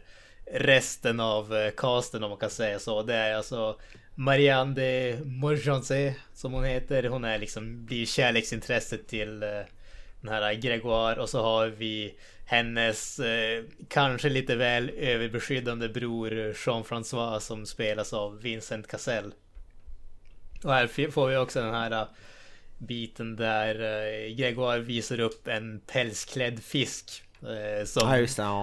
resten 0.52 1.20
av 1.20 1.54
eh, 1.56 1.70
casten 1.70 2.24
om 2.24 2.30
man 2.30 2.38
kan 2.38 2.50
säga 2.50 2.78
så. 2.78 3.02
Det 3.02 3.14
är 3.14 3.34
alltså 3.34 3.76
Marianne 4.18 4.74
de 4.74 5.16
Morjanse 5.24 6.14
som 6.34 6.52
hon 6.52 6.64
heter. 6.64 7.04
Hon 7.08 7.24
är 7.24 7.38
liksom, 7.38 7.86
blir 7.86 8.06
kärleksintresset 8.06 9.08
till 9.08 9.42
eh, 9.42 9.48
den 10.20 10.32
här 10.32 10.54
Gregoire 10.54 11.20
och 11.20 11.28
så 11.28 11.42
har 11.42 11.66
vi 11.66 12.14
hennes 12.46 13.18
eh, 13.18 13.64
kanske 13.88 14.28
lite 14.28 14.56
väl 14.56 14.90
överbeskyddande 14.90 15.88
bror 15.88 16.38
eh, 16.38 16.52
Jean-François 16.52 17.38
som 17.38 17.66
spelas 17.66 18.12
av 18.12 18.40
Vincent 18.40 18.86
Cassell. 18.86 19.32
Och 20.64 20.72
här 20.72 21.10
får 21.10 21.28
vi 21.28 21.36
också 21.36 21.60
den 21.60 21.74
här 21.74 22.06
biten 22.78 23.36
där 23.36 23.74
Gregoire 24.28 24.80
visar 24.80 25.20
upp 25.20 25.48
en 25.48 25.80
pälsklädd 25.80 26.62
fisk 26.62 27.22
äh, 27.42 27.84
som 27.84 28.08
det. 28.08 28.12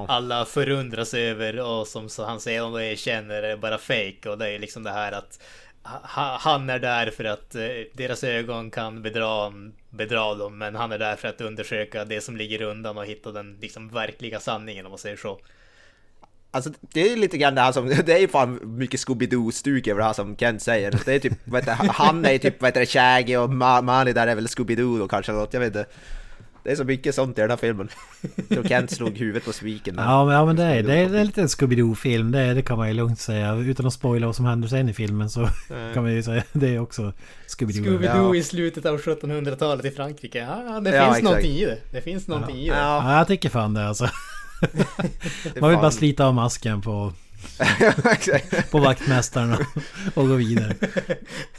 Alla 0.09 0.45
förundras 0.45 1.13
över 1.13 1.59
och 1.59 1.88
som 1.88 2.09
han 2.17 2.39
säger 2.39 2.63
och 2.65 2.82
erkänner 2.84 3.43
är 3.43 3.57
bara 3.57 3.78
fake 3.78 4.30
och 4.30 4.38
det 4.38 4.49
är 4.49 4.59
liksom 4.59 4.84
det 4.84 4.91
här 4.91 5.11
att 5.11 5.39
ha- 6.03 6.38
han 6.41 6.69
är 6.69 6.80
där 6.80 7.11
för 7.11 7.24
att 7.24 7.55
eh, 7.55 7.61
deras 7.93 8.24
ögon 8.24 8.71
kan 8.71 9.01
bedra, 9.01 9.53
bedra 9.89 10.36
dem 10.36 10.57
men 10.57 10.76
han 10.76 10.91
är 10.91 10.99
där 10.99 11.15
för 11.15 11.28
att 11.28 11.41
undersöka 11.41 12.05
det 12.05 12.21
som 12.21 12.38
ligger 12.38 12.61
undan 12.61 12.97
och 12.97 13.05
hitta 13.05 13.32
den 13.32 13.57
liksom 13.61 13.89
verkliga 13.89 14.39
sanningen 14.39 14.86
om 14.86 14.89
man 14.91 14.99
säger 14.99 15.17
så. 15.17 15.39
Alltså 16.51 16.71
det 16.82 17.11
är 17.11 17.15
lite 17.17 17.38
grann 17.38 17.55
det 17.55 17.61
här 17.61 17.71
som, 17.71 17.88
det 18.05 18.13
är 18.13 18.19
ju 18.19 18.28
fan 18.28 18.59
mycket 18.78 18.99
Scooby-Doo-stuk 18.99 19.88
över 19.88 19.99
det 20.01 20.05
här 20.05 20.13
som 20.13 20.38
Kent 20.38 20.61
säger. 20.61 20.99
Det 21.05 21.13
är 21.13 21.19
typ, 21.19 21.34
vad 21.43 21.61
heter, 21.61 21.88
han 21.93 22.26
är 22.26 22.38
typ, 22.38 22.61
vad 22.61 22.67
heter 22.67 22.80
det, 22.80 22.86
Shaggy 22.86 23.36
och 23.36 23.49
Ma- 23.49 23.82
Manny 23.82 24.13
där 24.13 24.28
är 24.28 24.36
väl 24.36 24.47
Scooby-Doo 24.47 24.99
då 24.99 25.07
kanske 25.07 25.32
något, 25.32 25.53
jag 25.53 25.59
vet 25.59 25.67
inte. 25.67 25.86
Det 26.64 26.72
är 26.72 26.76
så 26.76 26.84
mycket 26.84 27.16
sånt 27.16 27.38
i 27.38 27.41
den 27.41 27.49
här 27.49 27.57
filmen. 27.57 27.89
Jag 28.36 28.47
tror 28.49 28.64
Kent 28.64 28.91
slog 28.91 29.18
huvudet 29.18 29.45
på 29.45 29.53
spiken. 29.53 29.95
där. 29.95 30.03
Ja 30.03 30.26
men, 30.26 30.36
ja, 30.36 30.45
men 30.45 30.55
det, 30.55 30.64
är, 30.64 30.84
det, 30.84 30.93
är, 30.93 31.09
det 31.09 31.20
är 31.20 31.24
lite 31.26 31.41
en 31.41 31.47
Scooby-Doo-film. 31.47 32.32
Det, 32.32 32.53
det 32.53 32.61
kan 32.61 32.78
man 32.78 32.88
ju 32.88 32.93
lugnt 32.93 33.20
säga. 33.20 33.55
Utan 33.55 33.86
att 33.88 33.93
spoila 33.93 34.26
vad 34.26 34.36
som 34.36 34.45
händer 34.45 34.68
sen 34.68 34.89
i 34.89 34.93
filmen 34.93 35.30
så 35.30 35.49
kan 35.93 36.03
man 36.03 36.14
ju 36.14 36.24
säga 36.24 36.43
det 36.53 36.76
är 36.76 36.80
också 36.80 37.14
Scooby-Doo. 37.47 37.84
Scooby-Doo 37.86 38.05
Ja. 38.34 38.36
i 38.36 38.43
slutet 38.43 38.86
av 38.86 38.99
1700-talet 39.01 39.86
i 39.86 39.91
Frankrike. 39.91 40.38
Ja, 40.39 40.80
det 40.80 40.89
Ja, 40.89 41.03
finns 41.03 41.07
exakt. 41.18 41.24
någonting 41.24 41.51
i 41.51 41.66
det. 41.66 41.78
Det 41.91 42.01
finns 42.01 42.28
någonting 42.28 42.57
i 42.57 42.70
det. 42.70 42.76
Ja, 42.76 43.11
Ja, 43.11 43.18
jag 43.18 43.28
tycker 43.28 43.49
fan 43.49 43.74
det 43.74 43.88
alltså. 43.88 44.09
Man 45.59 45.70
vill 45.70 45.80
bara 45.80 45.91
slita 45.91 46.26
av 46.26 46.34
masken 46.34 46.82
på, 46.82 47.14
på 48.72 48.80
vaktmästaren 48.80 49.53
och, 49.53 49.61
och 50.14 50.28
gå 50.28 50.34
vidare. 50.36 50.76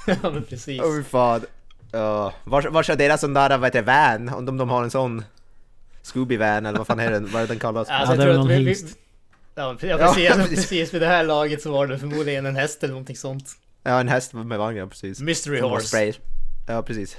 ja, 0.07 0.15
men 0.23 0.43
precis. 0.43 0.83
Fy 0.83 1.03
fan. 1.11 1.41
Ja, 1.95 2.33
var, 2.45 2.63
var 2.63 2.83
ska 2.83 2.97
deras 2.97 3.21
sån 3.21 3.35
där, 3.35 3.59
vad 3.59 3.67
heter 3.67 3.83
det, 3.83 3.87
van? 3.87 4.29
Om 4.35 4.45
de, 4.47 4.57
de 4.57 4.69
har 4.69 4.83
en 4.83 4.91
sån 4.91 5.25
Scooby-van 6.03 6.67
eller 6.67 6.79
vad 6.79 6.87
fan 6.87 7.01
är 7.01 7.11
den, 7.11 7.27
vad 7.33 7.43
är 7.43 7.47
den 7.47 7.59
kallas? 7.59 7.89
Alltså, 7.89 7.95
Ja, 7.95 8.01
jag 8.11 8.19
det 8.19 8.31
är 8.31 8.35
tror 8.35 8.45
att 8.45 8.51
vi, 8.51 8.65
vi, 8.65 8.71
ja, 9.55 9.77
precis, 9.81 9.91
ja, 9.91 10.35
precis. 10.37 10.57
precis. 10.57 10.95
Vid 10.95 11.03
det 11.03 11.07
här 11.07 11.25
laget 11.25 11.63
så 11.63 11.73
var 11.73 11.87
det 11.87 11.99
förmodligen 11.99 12.47
en 12.47 12.57
häst 12.57 12.83
eller 12.85 12.93
någonting 12.93 13.17
sånt. 13.17 13.49
Ja, 13.83 14.01
en 14.01 14.09
häst 14.09 14.33
med 14.33 14.59
vagn, 14.59 14.77
ja 14.77 14.87
precis. 14.87 15.21
Mystery 15.21 15.61
Som 15.61 15.71
Horse. 15.71 16.13
Ja, 16.67 16.83
precis. 16.83 17.17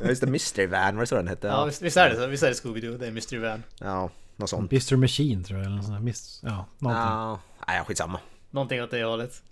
Ja, 0.00 0.06
just 0.08 0.20
det, 0.20 0.26
Mystery 0.26 0.66
Van, 0.66 0.94
var 0.96 1.00
det 1.02 1.06
så 1.06 1.14
den 1.14 1.28
hette? 1.28 1.46
Ja, 1.46 1.52
Ja, 1.54 1.64
visst, 1.64 1.82
visst 1.82 1.96
är 1.96 2.10
det 2.10 2.16
så? 2.16 2.26
Visst 2.26 2.42
är 2.42 2.48
det 2.48 2.54
Scooby-Doo? 2.54 2.98
Det 2.98 3.06
är 3.06 3.10
Mystery 3.10 3.40
Van. 3.40 3.62
ja 3.80 4.10
något 4.36 4.50
sånt. 4.50 4.72
Mr 4.72 4.96
Machine 4.96 5.44
tror 5.44 5.58
jag. 5.58 5.66
Eller 5.66 5.76
något 5.76 5.84
sånt 5.84 5.96
där. 5.96 6.02
Mis, 6.04 6.40
ja, 6.42 6.66
någonting. 6.78 7.02
Ja, 7.04 7.40
nej, 7.68 7.82
skitsamma. 7.86 8.20
Någonting 8.50 8.82
åt 8.82 8.90
det 8.90 9.04
hållet. 9.04 9.42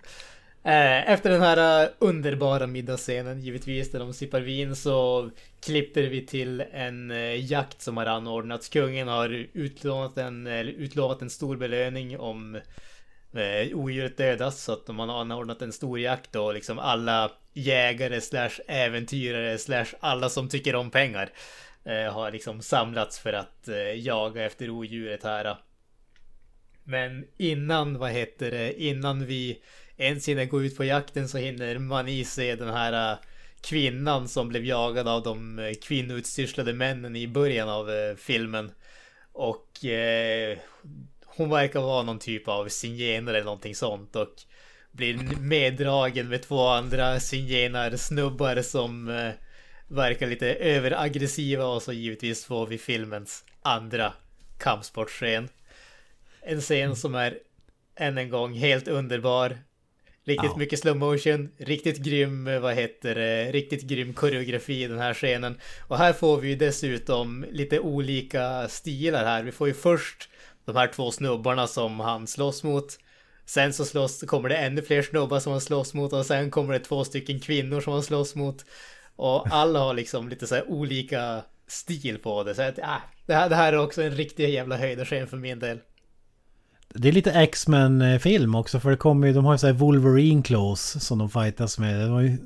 Eh, 0.62 1.11
efter 1.11 1.30
den 1.30 1.42
här 1.42 1.84
eh, 1.84 1.90
underbara 1.98 2.66
middagsscenen, 2.66 3.40
givetvis, 3.40 3.90
där 3.90 3.98
de 3.98 4.12
sippar 4.12 4.40
vin, 4.40 4.76
så 4.76 5.30
klipper 5.61 6.02
vi 6.02 6.26
till 6.26 6.61
en 6.61 7.11
eh, 7.11 7.50
jakt 7.50 7.82
som 7.82 7.96
har 7.96 8.06
anordnats. 8.06 8.68
Kungen 8.68 9.08
har 9.08 9.28
utlovat 9.52 10.18
en, 10.18 10.46
eller 10.46 10.72
utlovat 10.72 11.22
en 11.22 11.30
stor 11.30 11.56
belöning 11.56 12.18
om 12.18 12.54
eh, 13.34 13.78
odjuret 13.78 14.16
dödas. 14.16 14.62
Så 14.62 14.72
att 14.72 14.86
de 14.86 14.98
har 14.98 15.20
anordnat 15.20 15.62
en 15.62 15.72
stor 15.72 16.00
jakt 16.00 16.36
och 16.36 16.54
liksom 16.54 16.78
alla 16.78 17.30
jägare 17.52 18.20
slash 18.20 18.61
äventyrare 18.68 19.58
slash 19.58 19.94
alla 20.00 20.28
som 20.28 20.48
tycker 20.48 20.74
om 20.74 20.90
pengar 20.90 21.30
eh, 21.84 22.12
har 22.12 22.30
liksom 22.30 22.62
samlats 22.62 23.18
för 23.18 23.32
att 23.32 23.68
eh, 23.68 23.92
jaga 24.06 24.44
efter 24.44 24.70
odjuret 24.70 25.24
här. 25.24 25.56
Men 26.84 27.24
innan, 27.36 27.98
vad 27.98 28.11
heter 28.11 28.50
det, 28.50 28.82
innan 28.82 29.26
vi 29.26 29.62
ens 30.01 30.28
hinner 30.28 30.44
gå 30.44 30.62
ut 30.62 30.76
på 30.76 30.84
jakten 30.84 31.28
så 31.28 31.38
hinner 31.38 31.78
man 31.78 32.09
i 32.09 32.24
sig 32.24 32.57
den 32.57 32.68
här 32.68 33.12
äh, 33.12 33.18
kvinnan 33.61 34.28
som 34.28 34.48
blev 34.48 34.64
jagad 34.64 35.09
av 35.09 35.22
de 35.22 35.59
äh, 35.59 35.74
kvinnoutstyrslade 35.74 36.72
männen 36.72 37.16
i 37.16 37.28
början 37.28 37.68
av 37.68 37.90
äh, 37.90 38.16
filmen. 38.16 38.72
Och 39.32 39.84
eh, 39.84 40.59
hon 41.24 41.51
verkar 41.51 41.80
vara 41.80 42.03
någon 42.03 42.18
typ 42.18 42.48
av 42.48 42.68
zigenare 42.68 43.36
eller 43.36 43.44
någonting 43.44 43.74
sånt 43.74 44.16
och 44.16 44.34
blir 44.92 45.36
meddragen 45.40 46.28
med 46.28 46.42
två 46.42 46.66
andra 46.66 47.20
snubbar 47.96 48.62
som 48.62 49.09
eh, 49.09 49.32
verkar 49.88 50.26
lite 50.26 50.55
överaggressiva 50.55 51.66
och 51.66 51.82
så 51.82 51.92
givetvis 51.92 52.44
får 52.44 52.66
vi 52.66 52.78
filmens 52.78 53.44
andra 53.62 54.12
kampsportscen. 54.59 55.48
En 56.42 56.61
scen 56.61 56.96
som 56.96 57.14
är 57.14 57.38
än 57.96 58.18
en 58.18 58.30
gång 58.30 58.55
helt 58.55 58.88
underbar. 58.88 59.59
Riktigt 60.24 60.50
Ja. 60.50 60.56
mycket 60.58 60.78
slow 60.78 60.96
motion, 60.96 61.48
riktigt 61.58 61.96
grym, 61.98 62.46
eh, 62.46 62.60
vad 62.60 62.74
heter 62.74 63.14
det, 63.14 63.52
riktigt 63.52 63.82
grym 63.82 64.12
koreografi 64.14 64.82
i 64.82 64.86
den 64.86 64.98
här 64.98 65.14
scenen. 65.14 65.58
Och 65.88 65.98
här 65.98 66.12
får 66.12 66.36
vi 66.40 66.48
ju 66.48 66.56
dessutom 66.56 67.46
lite 67.50 67.80
olika 67.80 68.68
stilar 68.68 69.24
här. 69.24 69.42
Vi 69.42 69.52
får 69.52 69.68
ju 69.68 69.74
först 69.74 70.28
de 70.64 70.76
här 70.76 70.86
två 70.86 71.10
snubbarna 71.10 71.66
som 71.66 72.00
han 72.00 72.26
slåss 72.26 72.62
mot. 72.62 72.98
Sen 73.46 73.72
så 73.72 73.84
slåss, 73.84 74.20
kommer 74.20 74.48
det 74.48 74.56
ännu 74.56 74.82
fler 74.82 75.02
snubbar 75.02 75.40
som 75.40 75.52
han 75.52 75.60
slåss 75.60 75.94
mot 75.94 76.12
och 76.12 76.26
sen 76.26 76.50
kommer 76.50 76.72
det 76.72 76.78
två 76.78 77.04
stycken 77.04 77.40
kvinnor 77.40 77.80
som 77.80 77.92
han 77.92 78.02
slåss 78.02 78.34
mot. 78.34 78.64
Och 79.16 79.46
alla 79.54 79.78
har 79.78 79.94
liksom 79.94 80.28
lite 80.28 80.46
så 80.46 80.62
olika 80.62 81.42
stil 81.66 82.18
på 82.18 82.44
det. 82.44 82.54
Så 82.54 82.62
att, 82.62 82.78
äh, 82.78 82.96
det, 83.26 83.34
här, 83.34 83.48
det 83.48 83.54
här 83.56 83.72
är 83.72 83.78
också 83.78 84.02
en 84.02 84.14
riktig 84.14 84.50
jävla 84.50 84.76
höjdarscen 84.76 85.26
för 85.26 85.36
min 85.36 85.58
del. 85.58 85.78
Det 86.95 87.09
är 87.09 87.12
lite 87.12 87.32
X-Men-film 87.32 88.55
eh, 88.55 88.61
också 88.61 88.80
för 88.80 88.91
det 88.91 88.97
kommer 88.97 89.26
ju, 89.26 89.32
de 89.32 89.45
har 89.45 89.55
ju 89.55 89.59
såhär 89.59 89.74
Wolverine 89.74 90.43
claws 90.43 91.05
som 91.05 91.18
de 91.18 91.30
fightas 91.30 91.78
med. 91.78 92.01
De 92.01 92.11
har 92.11 92.20
ju 92.20 92.38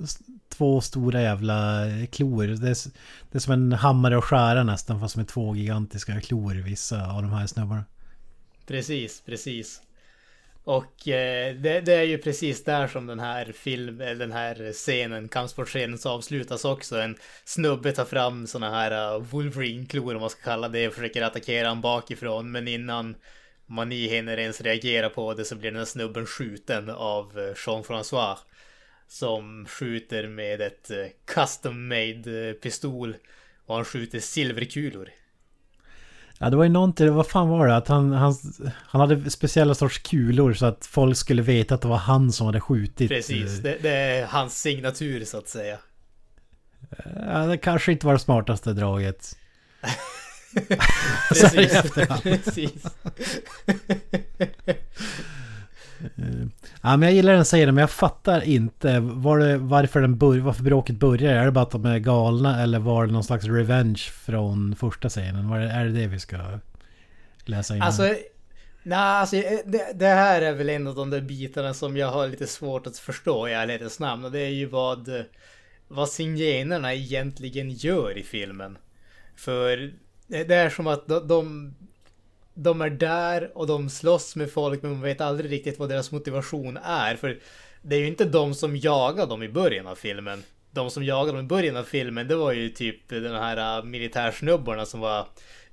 två 0.49 0.81
stora 0.81 1.23
jävla 1.23 1.89
eh, 1.89 2.07
klor. 2.07 2.47
Det 2.47 2.69
är, 2.69 2.77
det 3.31 3.39
är 3.39 3.41
som 3.41 3.53
en 3.53 3.73
hammare 3.73 4.17
och 4.17 4.25
skära 4.25 4.65
nästan 4.65 5.01
fast 5.01 5.17
med 5.17 5.29
två 5.29 5.57
gigantiska 5.57 6.21
klor 6.21 6.55
vissa 6.55 7.13
av 7.13 7.23
de 7.23 7.33
här 7.33 7.47
snubbarna. 7.47 7.85
Precis, 8.67 9.23
precis. 9.27 9.81
Och 10.65 11.09
eh, 11.09 11.55
det, 11.55 11.81
det 11.81 11.95
är 11.95 12.03
ju 12.03 12.19
precis 12.19 12.65
där 12.65 12.89
som 12.89 13.07
den 13.07 13.21
här 13.21 13.53
film, 13.53 14.01
eh, 14.01 14.15
den 14.15 14.33
här 14.33 14.73
scenen, 14.73 15.29
kampsportscenen 15.29 15.99
så 15.99 16.11
avslutas 16.11 16.65
också. 16.65 17.01
En 17.01 17.17
snubbe 17.45 17.93
tar 17.93 18.05
fram 18.05 18.47
såna 18.47 18.71
här 18.71 19.17
uh, 19.17 19.23
Wolverine-klor 19.23 20.15
om 20.15 20.21
man 20.21 20.31
ska 20.31 20.43
kalla 20.43 20.69
det 20.69 20.89
och 20.89 20.95
försöker 20.95 21.23
attackera 21.23 21.69
han 21.69 21.81
bakifrån. 21.81 22.53
Men 22.53 22.69
innan 22.69 23.15
Mani 23.67 24.09
hinner 24.09 24.39
ens 24.39 24.61
reagera 24.61 25.09
på 25.09 25.35
det 25.35 25.45
så 25.45 25.57
blir 25.57 25.71
den 25.71 25.79
här 25.79 25.85
snubben 25.85 26.27
skjuten 26.27 26.91
av 26.91 27.39
eh, 27.39 27.55
Jean-François. 27.55 28.37
Som 29.09 29.67
skjuter 29.67 30.29
med 30.29 30.61
ett 30.61 30.91
eh, 30.91 30.97
custom 31.35 31.89
made 31.89 32.49
eh, 32.49 32.53
pistol. 32.53 33.17
Och 33.67 33.75
han 33.75 33.85
skjuter 33.85 34.21
silverkulor. 34.21 35.09
Ja 36.39 36.51
det 36.51 36.57
var 36.57 36.65
ju 36.65 36.71
någonting, 36.71 37.15
vad 37.15 37.27
fan 37.27 37.49
var 37.49 37.67
det? 37.67 37.77
Att 37.77 37.89
han, 37.89 38.13
han, 38.13 38.35
han 38.71 39.01
hade 39.01 39.31
speciella 39.31 39.75
sorts 39.75 39.99
kulor 39.99 40.53
så 40.53 40.67
att 40.67 40.87
folk 40.87 41.17
skulle 41.17 41.43
veta 41.43 41.75
att 41.75 41.83
det 41.83 41.89
var 41.89 41.97
han 41.97 42.33
som 42.33 42.47
hade 42.47 42.61
skjutit. 42.61 43.09
Precis, 43.09 43.59
det, 43.59 43.79
det 43.83 43.91
är 43.91 44.27
hans 44.27 44.63
signatur 44.63 45.25
så 45.25 45.39
att 45.39 45.49
säga. 45.49 45.79
Ja, 47.27 47.47
det 47.47 47.57
kanske 47.57 47.93
inte 47.93 48.07
var 48.07 48.13
det 48.13 48.19
smartaste 48.19 48.73
draget. 48.73 49.37
Precis. 52.23 52.85
Ja, 56.83 56.97
men 56.97 57.03
jag 57.03 57.13
gillar 57.13 57.33
den 57.33 57.45
serien 57.45 57.75
men 57.75 57.83
jag 57.83 57.91
fattar 57.91 58.41
inte 58.41 59.01
var 59.01 59.39
det, 59.39 59.59
varför, 59.59 60.01
den 60.01 60.19
bör, 60.19 60.39
varför 60.39 60.63
bråket 60.63 60.97
börjar. 60.97 61.35
Är 61.35 61.45
det 61.45 61.51
bara 61.51 61.63
att 61.63 61.71
de 61.71 61.85
är 61.85 61.99
galna 61.99 62.63
eller 62.63 62.79
var 62.79 63.07
det 63.07 63.13
någon 63.13 63.25
slags 63.25 63.45
revenge 63.45 64.03
från 64.13 64.77
första 64.77 65.09
scenen? 65.09 65.49
Var 65.49 65.59
det, 65.59 65.71
är 65.71 65.85
det 65.85 65.93
det 65.93 66.07
vi 66.07 66.21
ska 66.21 66.37
läsa 67.45 67.77
in? 67.77 67.83
Alltså, 67.83 68.03
nej, 68.83 68.99
alltså 68.99 69.37
det, 69.65 69.93
det 69.95 70.07
här 70.07 70.43
är 70.43 70.53
väl 70.53 70.69
en 70.69 70.87
av 70.87 70.95
de 70.95 71.11
där 71.11 71.21
bitarna 71.21 71.75
som 71.75 71.97
jag 71.97 72.11
har 72.11 72.29
lite 72.29 72.47
svårt 72.47 72.87
att 72.87 72.99
förstå 72.99 73.49
i 73.49 73.53
ärlighetens 73.53 74.01
namn. 74.01 74.25
Och 74.25 74.33
det 74.33 74.41
är 74.41 74.51
ju 74.51 74.67
vad, 74.67 75.09
vad 75.89 76.09
signenerna 76.09 76.95
egentligen 76.95 77.71
gör 77.71 78.19
i 78.19 78.23
filmen. 78.23 78.79
För 79.37 79.93
det 80.43 80.55
är 80.55 80.71
som 80.71 80.87
att 80.87 81.09
de, 81.09 81.29
de, 81.29 81.75
de 82.55 82.81
är 82.81 82.91
där 82.91 83.51
och 83.55 83.67
de 83.67 83.91
slåss 83.91 84.37
med 84.37 84.51
folk 84.51 84.83
men 84.83 84.93
man 84.93 85.01
vet 85.01 85.21
aldrig 85.21 85.53
riktigt 85.53 85.79
vad 85.79 85.89
deras 85.89 86.13
motivation 86.13 86.77
är. 86.77 87.17
För 87.17 87.39
det 87.83 87.97
är 87.97 88.01
ju 88.01 88.07
inte 88.07 88.25
de 88.25 88.55
som 88.55 88.77
jagar 88.77 89.27
dem 89.27 89.43
i 89.43 89.49
början 89.49 89.87
av 89.87 89.95
filmen. 89.95 90.43
De 90.71 90.91
som 90.91 91.05
jagade 91.05 91.39
dem 91.39 91.45
i 91.45 91.49
början 91.49 91.77
av 91.77 91.85
filmen 91.85 92.29
det 92.29 92.37
var 92.37 92.53
ju 92.53 92.69
typ 92.69 93.09
den 93.09 93.35
här 93.35 93.79
äh, 93.79 93.85
militärsnubbarna 93.85 94.87
som 94.87 95.01
var 95.01 95.27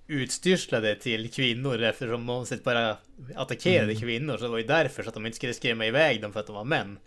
utstyrslade 0.07 0.95
till 0.95 1.31
kvinnor 1.31 1.81
eftersom 1.83 2.23
monstret 2.23 2.63
bara 2.63 2.97
attackerade 3.35 3.95
kvinnor. 3.95 4.37
Så 4.37 4.43
det 4.43 4.49
var 4.49 4.57
ju 4.57 4.67
därför 4.67 5.03
så 5.03 5.09
att 5.09 5.13
de 5.13 5.25
inte 5.25 5.35
skulle 5.35 5.53
skrämma 5.53 5.85
iväg 5.85 6.21
dem 6.21 6.33
för 6.33 6.39
att 6.39 6.47
de 6.47 6.55
var 6.55 6.63
män. 6.63 6.99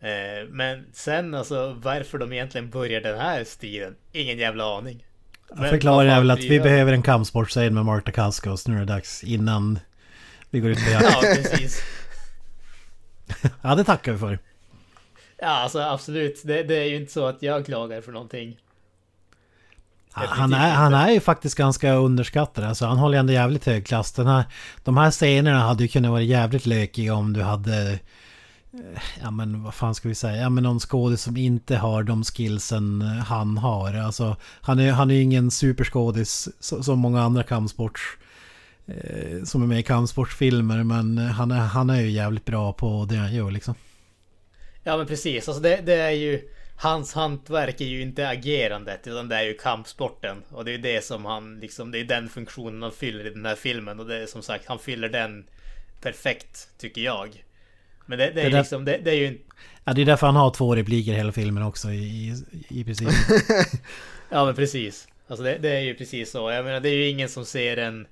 Eh, 0.00 0.48
men 0.48 0.86
sen 0.92 1.34
alltså 1.34 1.72
varför 1.82 2.18
de 2.18 2.32
egentligen 2.32 2.70
börjar 2.70 3.00
den 3.00 3.18
här 3.18 3.44
stilen, 3.44 3.96
ingen 4.12 4.38
jävla 4.38 4.76
aning. 4.76 5.04
Förklaringen 5.56 6.14
är 6.14 6.18
väl 6.18 6.30
att 6.30 6.38
vi 6.38 6.58
det? 6.58 6.60
behöver 6.64 6.92
en 6.92 7.02
kampsportscen 7.02 7.74
med 7.74 7.84
Marta 7.84 8.12
Kaskos. 8.12 8.68
Nu 8.68 8.76
är 8.76 8.78
det 8.78 8.84
dags 8.84 9.24
innan 9.24 9.78
vi 10.50 10.60
går 10.60 10.70
ut 10.70 10.84
på 10.84 10.90
jakt. 10.90 11.06
Ja, 11.12 11.20
precis. 11.22 11.82
Ja, 13.62 13.74
det 13.74 13.84
tackar 13.84 14.12
vi 14.12 14.18
för. 14.18 14.38
Ja, 15.38 15.48
alltså 15.48 15.80
absolut. 15.80 16.42
Det, 16.44 16.62
det 16.62 16.76
är 16.76 16.84
ju 16.84 16.96
inte 16.96 17.12
så 17.12 17.26
att 17.26 17.42
jag 17.42 17.66
klagar 17.66 18.00
för 18.00 18.12
någonting. 18.12 18.56
Han 20.12 20.52
är, 20.52 20.70
han 20.70 20.94
är 20.94 21.10
ju 21.10 21.20
faktiskt 21.20 21.54
ganska 21.54 21.92
underskattad. 21.92 22.64
Alltså, 22.64 22.86
han 22.86 22.98
håller 22.98 23.18
ändå 23.18 23.32
jävligt 23.32 23.64
hög 23.64 23.86
klass. 23.86 24.12
Den 24.12 24.26
här, 24.26 24.44
de 24.84 24.96
här 24.96 25.10
scenerna 25.10 25.60
hade 25.60 25.82
ju 25.82 25.88
kunnat 25.88 26.10
vara 26.10 26.22
jävligt 26.22 26.66
lökiga 26.66 27.14
om 27.14 27.32
du 27.32 27.42
hade... 27.42 27.98
Eh, 28.74 29.02
ja 29.22 29.30
men 29.30 29.62
vad 29.62 29.74
fan 29.74 29.94
ska 29.94 30.08
vi 30.08 30.14
säga? 30.14 30.42
Ja 30.42 30.48
men 30.48 30.64
någon 30.64 30.80
skådis 30.80 31.22
som 31.22 31.36
inte 31.36 31.76
har 31.76 32.02
de 32.02 32.24
skillsen 32.24 33.02
eh, 33.02 33.08
han 33.08 33.58
har. 33.58 33.94
Alltså 33.94 34.36
han 34.60 34.78
är, 34.78 34.92
han 34.92 35.10
är 35.10 35.14
ju 35.14 35.22
ingen 35.22 35.50
superskådis 35.50 36.48
som 36.58 36.98
många 36.98 37.22
andra 37.22 37.42
kampsports... 37.42 38.02
Eh, 38.86 39.42
som 39.44 39.62
är 39.62 39.66
med 39.66 39.78
i 39.78 39.82
kampsportsfilmer. 39.82 40.84
Men 40.84 41.18
eh, 41.18 41.24
han 41.24 41.50
är, 41.50 41.56
han 41.58 41.90
är 41.90 42.00
ju 42.00 42.10
jävligt 42.10 42.44
bra 42.44 42.72
på 42.72 43.06
det 43.10 43.16
han 43.16 43.34
gör 43.34 43.50
liksom. 43.50 43.74
Ja 44.82 44.96
men 44.96 45.06
precis, 45.06 45.48
alltså 45.48 45.62
det, 45.62 45.80
det 45.86 45.94
är 45.94 46.10
ju 46.10 46.48
Hans 46.76 47.12
hantverk 47.12 47.80
är 47.80 47.84
ju 47.84 48.02
inte 48.02 48.28
agerandet 48.28 49.06
utan 49.06 49.28
det 49.28 49.36
är 49.36 49.42
ju 49.42 49.54
kampsporten. 49.54 50.42
Och 50.50 50.64
det 50.64 50.70
är 50.70 50.72
ju 50.72 50.82
det 50.82 51.04
som 51.04 51.24
han 51.24 51.60
liksom, 51.60 51.90
det 51.90 51.98
är 51.98 52.04
den 52.04 52.28
funktionen 52.28 52.82
han 52.82 52.92
fyller 52.92 53.26
i 53.26 53.30
den 53.30 53.46
här 53.46 53.54
filmen. 53.54 54.00
Och 54.00 54.06
det 54.06 54.22
är 54.22 54.26
som 54.26 54.42
sagt, 54.42 54.66
han 54.66 54.78
fyller 54.78 55.08
den 55.08 55.46
perfekt 56.00 56.68
tycker 56.78 57.00
jag. 57.00 57.44
Men 58.12 58.18
det, 58.18 58.30
det 58.30 58.42
är 58.42 58.50
Det 58.50 58.58
liksom, 58.58 58.84
det, 58.84 58.98
det 59.04 59.10
är 59.10 59.14
ju. 59.14 59.38
Ja 59.84 59.92
det 59.92 60.02
är 60.02 60.06
därför 60.06 60.26
han 60.26 60.36
har 60.36 60.50
två 60.50 60.76
repliker 60.76 61.12
i 61.12 61.14
hela 61.14 61.32
filmen 61.32 61.62
också 61.62 61.90
i, 61.90 62.34
i, 62.68 62.84
princip. 62.84 63.08
Ja 64.30 64.44
men 64.44 64.54
precis. 64.54 65.08
Alltså 65.28 65.44
det, 65.44 65.68
är 65.68 65.80
ju 65.80 65.94
precis 65.94 66.30
så. 66.30 66.50
Jag 66.50 66.64
menar 66.64 66.80
det 66.80 66.88
är 66.88 66.94
ju 66.94 67.08
ingen 67.08 67.28
som 67.28 67.44
ser 67.44 67.76
en 67.76 68.06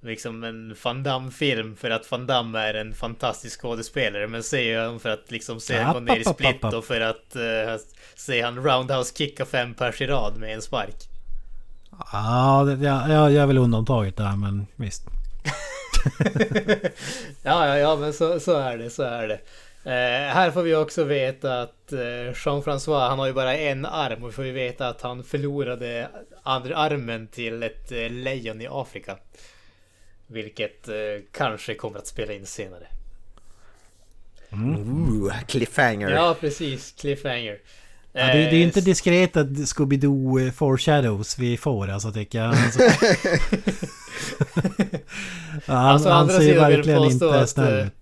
Liksom 0.00 0.44
en 0.44 0.76
Van 0.84 1.02
Damme-film 1.02 1.76
för 1.76 1.90
att 1.90 2.10
Van 2.10 2.26
Damme 2.26 2.58
är 2.58 2.74
en 2.74 2.94
fantastisk 2.94 3.60
skådespelare. 3.60 4.26
Men 4.26 4.42
ser 4.42 4.60
ju 4.60 4.78
han 4.78 5.00
för 5.00 5.10
att 5.10 5.30
liksom 5.30 5.60
se 5.60 5.82
honom 5.82 6.06
gå 6.06 6.12
ner 6.12 6.20
i 6.20 6.24
split 6.24 6.48
app, 6.48 6.64
app. 6.64 6.74
och 6.74 6.84
för 6.84 7.00
att 7.00 7.36
uh, 7.36 7.82
se 8.14 8.42
han 8.42 8.56
roundhouse 8.56 9.14
kicka 9.16 9.44
fem 9.44 9.74
pers 9.74 10.00
i 10.00 10.06
rad 10.06 10.36
med 10.36 10.54
en 10.54 10.62
spark. 10.62 10.96
Ja, 12.12 12.64
det, 12.64 12.84
ja, 12.84 13.08
ja, 13.08 13.30
jag 13.30 13.42
är 13.42 13.46
väl 13.46 13.58
undantaget 13.58 14.16
där 14.16 14.36
men 14.36 14.66
visst. 14.76 15.06
Ja, 17.42 17.66
ja, 17.66 17.78
ja, 17.78 17.96
men 17.96 18.12
så, 18.12 18.40
så 18.40 18.56
är 18.56 18.78
det, 18.78 18.90
så 18.90 19.02
är 19.02 19.28
det. 19.28 19.40
Eh, 19.86 20.34
här 20.34 20.50
får 20.50 20.62
vi 20.62 20.74
också 20.74 21.04
veta 21.04 21.62
att 21.62 21.92
eh, 21.92 22.32
Jean-François, 22.32 23.08
han 23.08 23.18
har 23.18 23.26
ju 23.26 23.32
bara 23.32 23.56
en 23.56 23.86
arm 23.86 24.22
och 24.22 24.28
vi 24.28 24.32
får 24.32 24.44
ju 24.44 24.52
veta 24.52 24.88
att 24.88 25.02
han 25.02 25.24
förlorade 25.24 26.08
andra 26.42 26.76
armen 26.76 27.26
till 27.26 27.62
ett 27.62 27.92
eh, 27.92 28.10
lejon 28.10 28.60
i 28.60 28.68
Afrika. 28.70 29.16
Vilket 30.26 30.88
eh, 30.88 30.94
kanske 31.32 31.74
kommer 31.74 31.98
att 31.98 32.06
spela 32.06 32.32
in 32.32 32.46
senare. 32.46 32.86
Ooh, 34.52 35.32
cliffhanger. 35.48 36.10
Ja, 36.10 36.36
precis. 36.40 36.92
Cliffhanger. 36.92 37.58
Ja, 38.16 38.26
det, 38.26 38.32
det 38.32 38.56
är 38.56 38.62
inte 38.62 38.80
Eh, 38.80 38.84
diskret 38.84 39.36
att 39.36 39.46
Scooby-Doo 39.46 40.46
eh, 40.46 40.52
foreshadows 40.52 41.38
vi 41.38 41.56
får 41.56 41.90
alltså 41.90 42.12
tycker 42.12 42.38
jag. 42.38 42.48
Alltså, 42.48 42.82
ja, 45.66 45.72
han, 45.74 45.86
Alltså, 45.86 46.08
han 46.08 46.28
ser 46.28 46.42
ju 46.42 46.54
verkligen 46.54 47.04
inte 47.04 47.40
att, 47.40 47.50
snäll 47.50 47.78
eh, 47.78 47.86
ut. 47.86 47.92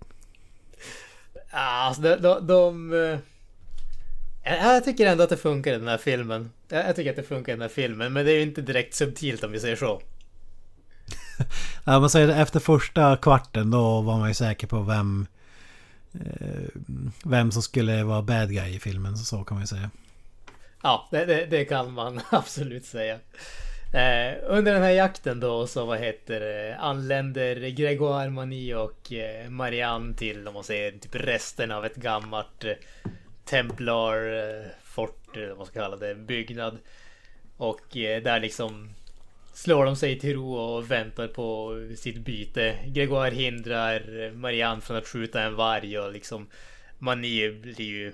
Ja, 1.51 1.59
alltså 1.59 2.01
de... 2.01 2.15
de, 2.15 2.47
de 2.47 3.19
jag 4.43 4.83
tycker 4.83 5.07
ändå 5.07 5.23
att 5.23 5.29
det 5.29 5.37
funkar 5.37 5.73
i 5.73 5.77
den 5.77 5.87
här 5.87 5.97
filmen. 5.97 6.51
Jag 6.69 6.95
tycker 6.95 7.09
att 7.09 7.15
det 7.15 7.23
funkar 7.23 7.51
i 7.51 7.55
den 7.55 7.61
här 7.61 7.69
filmen, 7.69 8.13
men 8.13 8.25
det 8.25 8.31
är 8.31 8.35
ju 8.35 8.41
inte 8.41 8.61
direkt 8.61 8.95
subtilt 8.95 9.43
om 9.43 9.51
vi 9.51 9.59
säger 9.59 9.75
så. 9.75 10.01
Ja, 11.85 11.95
är 11.95 12.27
det, 12.27 12.35
efter 12.35 12.59
första 12.59 13.17
kvarten 13.17 13.71
då 13.71 14.01
var 14.01 14.19
man 14.19 14.27
ju 14.27 14.33
säker 14.33 14.67
på 14.67 14.81
vem... 14.81 15.27
Vem 17.23 17.51
som 17.51 17.61
skulle 17.61 18.03
vara 18.03 18.21
bad 18.21 18.49
guy 18.49 18.75
i 18.75 18.79
filmen, 18.79 19.17
så 19.17 19.43
kan 19.43 19.55
man 19.55 19.63
ju 19.63 19.67
säga. 19.67 19.89
Ja, 20.85 21.07
det, 21.11 21.25
det, 21.25 21.45
det 21.45 21.65
kan 21.65 21.93
man 21.93 22.21
absolut 22.29 22.85
säga. 22.85 23.19
Eh, 23.93 24.37
under 24.43 24.73
den 24.73 24.81
här 24.81 24.91
jakten 24.91 25.39
då 25.39 25.67
så 25.67 25.85
vad 25.85 25.99
heter 25.99 26.39
det, 26.39 26.77
anländer 26.79 27.69
Gregor 27.69 28.29
Mani 28.29 28.73
och 28.73 29.13
eh, 29.13 29.49
Marianne 29.49 30.15
till 30.15 30.47
om 30.47 30.53
man 30.53 30.63
säger 30.63 30.91
typ 30.91 31.15
resten 31.15 31.71
av 31.71 31.85
ett 31.85 31.95
gammalt 31.95 32.63
eh, 32.63 32.73
Templar 33.45 34.33
eh, 34.33 34.65
fort, 34.83 35.35
eller 35.35 35.47
vad 35.47 35.57
man 35.57 35.65
ska 35.65 35.79
kalla 35.79 35.95
det, 35.95 36.15
byggnad. 36.15 36.77
Och 37.57 37.97
eh, 37.97 38.23
där 38.23 38.39
liksom 38.39 38.89
slår 39.53 39.85
de 39.85 39.95
sig 39.95 40.19
till 40.19 40.33
ro 40.33 40.55
och 40.55 40.91
väntar 40.91 41.27
på 41.27 41.77
sitt 41.97 42.17
byte. 42.17 42.75
Gregor 42.85 43.31
hindrar 43.31 44.31
Marianne 44.31 44.81
från 44.81 44.97
att 44.97 45.07
skjuta 45.07 45.41
en 45.41 45.55
varg 45.55 45.99
och 45.99 46.11
liksom 46.11 46.47
Mani 46.99 47.51
blir 47.51 47.81
ju 47.81 48.13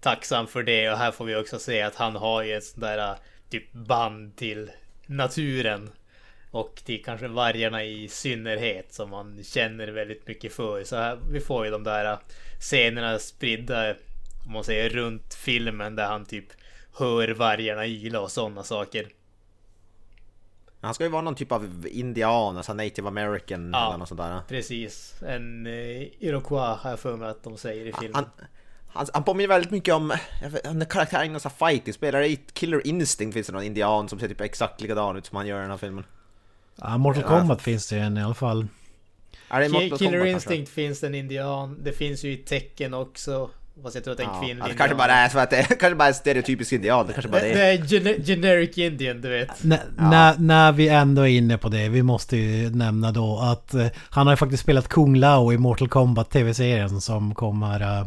tacksam 0.00 0.46
för 0.46 0.62
det 0.62 0.90
och 0.90 0.98
här 0.98 1.10
får 1.10 1.24
vi 1.24 1.36
också 1.36 1.58
se 1.58 1.82
att 1.82 1.94
han 1.94 2.16
har 2.16 2.42
ju 2.42 2.54
ett 2.54 2.64
sånt 2.64 2.80
där 2.80 3.16
typ 3.50 3.72
band 3.72 4.36
till 4.36 4.70
naturen. 5.06 5.90
Och 6.50 6.80
till 6.84 7.04
kanske 7.04 7.28
vargarna 7.28 7.84
i 7.84 8.08
synnerhet 8.08 8.92
som 8.92 9.10
man 9.10 9.44
känner 9.44 9.88
väldigt 9.88 10.26
mycket 10.26 10.52
för. 10.52 10.84
Så 10.84 10.96
här, 10.96 11.18
vi 11.30 11.40
får 11.40 11.64
ju 11.64 11.70
de 11.70 11.84
där 11.84 12.18
scenerna 12.60 13.18
spridda, 13.18 13.90
om 14.46 14.52
man 14.52 14.64
säger 14.64 14.90
runt 14.90 15.34
filmen 15.34 15.96
där 15.96 16.06
han 16.06 16.24
typ 16.24 16.44
hör 16.98 17.28
vargarna 17.28 17.86
yla 17.86 18.20
och 18.20 18.30
sådana 18.30 18.62
saker. 18.62 19.08
Han 20.80 20.94
ska 20.94 21.04
ju 21.04 21.10
vara 21.10 21.22
någon 21.22 21.34
typ 21.34 21.52
av 21.52 21.86
indian, 21.90 22.56
alltså 22.56 22.74
native 22.74 23.08
american 23.08 23.70
Ja. 23.72 23.86
eller 23.88 23.98
något 23.98 24.08
sånt 24.08 24.20
där. 24.20 24.40
Precis. 24.48 25.22
En 25.22 25.66
eh, 25.66 26.02
Iroquois 26.18 26.78
har 26.78 26.90
jag 26.90 26.98
för 26.98 27.16
mig 27.16 27.28
att 27.28 27.42
de 27.42 27.56
säger 27.56 27.86
i 27.86 27.92
filmen. 27.92 28.14
Han, 28.14 28.46
han, 28.88 29.06
han 29.12 29.24
påminner 29.24 29.48
väldigt 29.48 29.70
mycket 29.70 29.94
om, 29.94 30.12
jag 30.42 30.50
vet, 30.50 30.62
den 30.64 30.86
karaktären 30.86 31.26
i 31.26 31.28
någon 31.28 31.40
sån 31.40 31.50
här 31.58 31.68
fighting-spelare 31.68 32.28
i 32.28 32.36
Killer 32.52 32.86
Instinct 32.86 33.34
finns 33.34 33.46
det 33.46 33.52
någon 33.52 33.62
indian 33.62 34.08
som 34.08 34.18
ser 34.18 34.28
typ 34.28 34.40
exakt 34.40 34.80
likadan 34.80 35.16
ut 35.16 35.26
som 35.26 35.36
han 35.36 35.46
gör 35.46 35.58
i 35.58 35.60
den 35.62 35.70
här 35.70 35.76
filmen. 35.78 36.04
Ja, 36.80 36.98
Mortal 36.98 37.22
Ja. 37.22 37.38
Kombat 37.38 37.62
finns 37.62 37.88
det 37.88 37.96
ju 37.96 38.02
en 38.02 38.18
i 38.18 38.22
alla 38.22 38.34
fall. 38.34 38.66
Är 39.48 39.68
Killer 39.68 39.88
Kombat, 39.88 40.00
kanske? 40.00 40.28
Instinct 40.30 40.70
finns 40.72 41.00
det 41.00 41.06
en 41.06 41.14
indian. 41.14 41.78
Det 41.84 41.92
finns 41.92 42.24
ju 42.24 42.32
i 42.32 42.36
tecken 42.36 42.94
också. 42.94 43.50
Fast 43.82 43.94
jag 43.94 44.04
tror 44.04 44.12
att 44.12 44.18
det 44.18 44.24
är 44.24 44.28
en 44.28 44.34
Ja, 44.34 44.40
kvinnlig 44.40 44.64
ja, 44.64 44.68
det 44.68 44.74
kanske 44.78 44.96
bara 44.96 45.12
är 45.12 45.28
så 45.28 45.38
att 45.38 45.50
det 45.50 45.62
kanske 45.62 45.94
bara 45.94 46.08
är 46.08 46.12
stereotypisk 46.12 46.72
indian, 46.72 47.06
det 47.06 47.12
kanske 47.12 47.30
bara 47.30 47.40
Det, 47.42 47.48
är 47.50 47.54
det 47.54 47.62
är 47.62 47.78
gene- 47.78 48.24
generic 48.26 48.78
Indian, 48.78 49.20
du 49.20 49.28
vet. 49.28 49.64
N- 49.64 49.74
när, 49.96 50.38
när 50.38 50.72
vi 50.72 50.88
ändå 50.88 51.22
är 51.22 51.26
inne 51.28 51.58
på 51.58 51.68
det, 51.68 51.88
vi 51.88 52.02
måste 52.02 52.36
ju 52.36 52.70
nämna 52.70 53.12
då 53.12 53.38
att 53.38 53.74
eh, 53.74 53.86
han 54.10 54.26
har 54.26 54.32
ju 54.32 54.36
faktiskt 54.36 54.62
spelat 54.62 54.88
Kung 54.88 55.14
Lao 55.16 55.52
i 55.52 55.58
Mortal 55.58 55.88
Kombat 55.88 56.30
TV-serien 56.30 57.00
som 57.00 57.34
kommer... 57.34 57.82
Uh, 58.00 58.06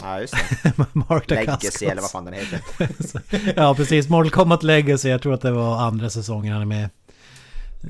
Ja 0.00 0.20
just 0.20 0.34
det, 0.62 0.74
Mark 0.92 1.30
Legacy 1.30 1.86
eller 1.86 2.02
vad 2.02 2.10
fan 2.10 2.24
den 2.24 2.34
heter. 2.34 2.60
Ja 3.56 3.74
precis, 3.74 4.08
Mortal 4.08 4.30
Kombat 4.30 4.62
Legacy, 4.62 5.08
jag 5.08 5.22
tror 5.22 5.34
att 5.34 5.40
det 5.40 5.50
var 5.50 5.80
andra 5.82 6.10
säsongen 6.10 6.52
han 6.52 6.62
är 6.62 6.66
med. 6.66 6.90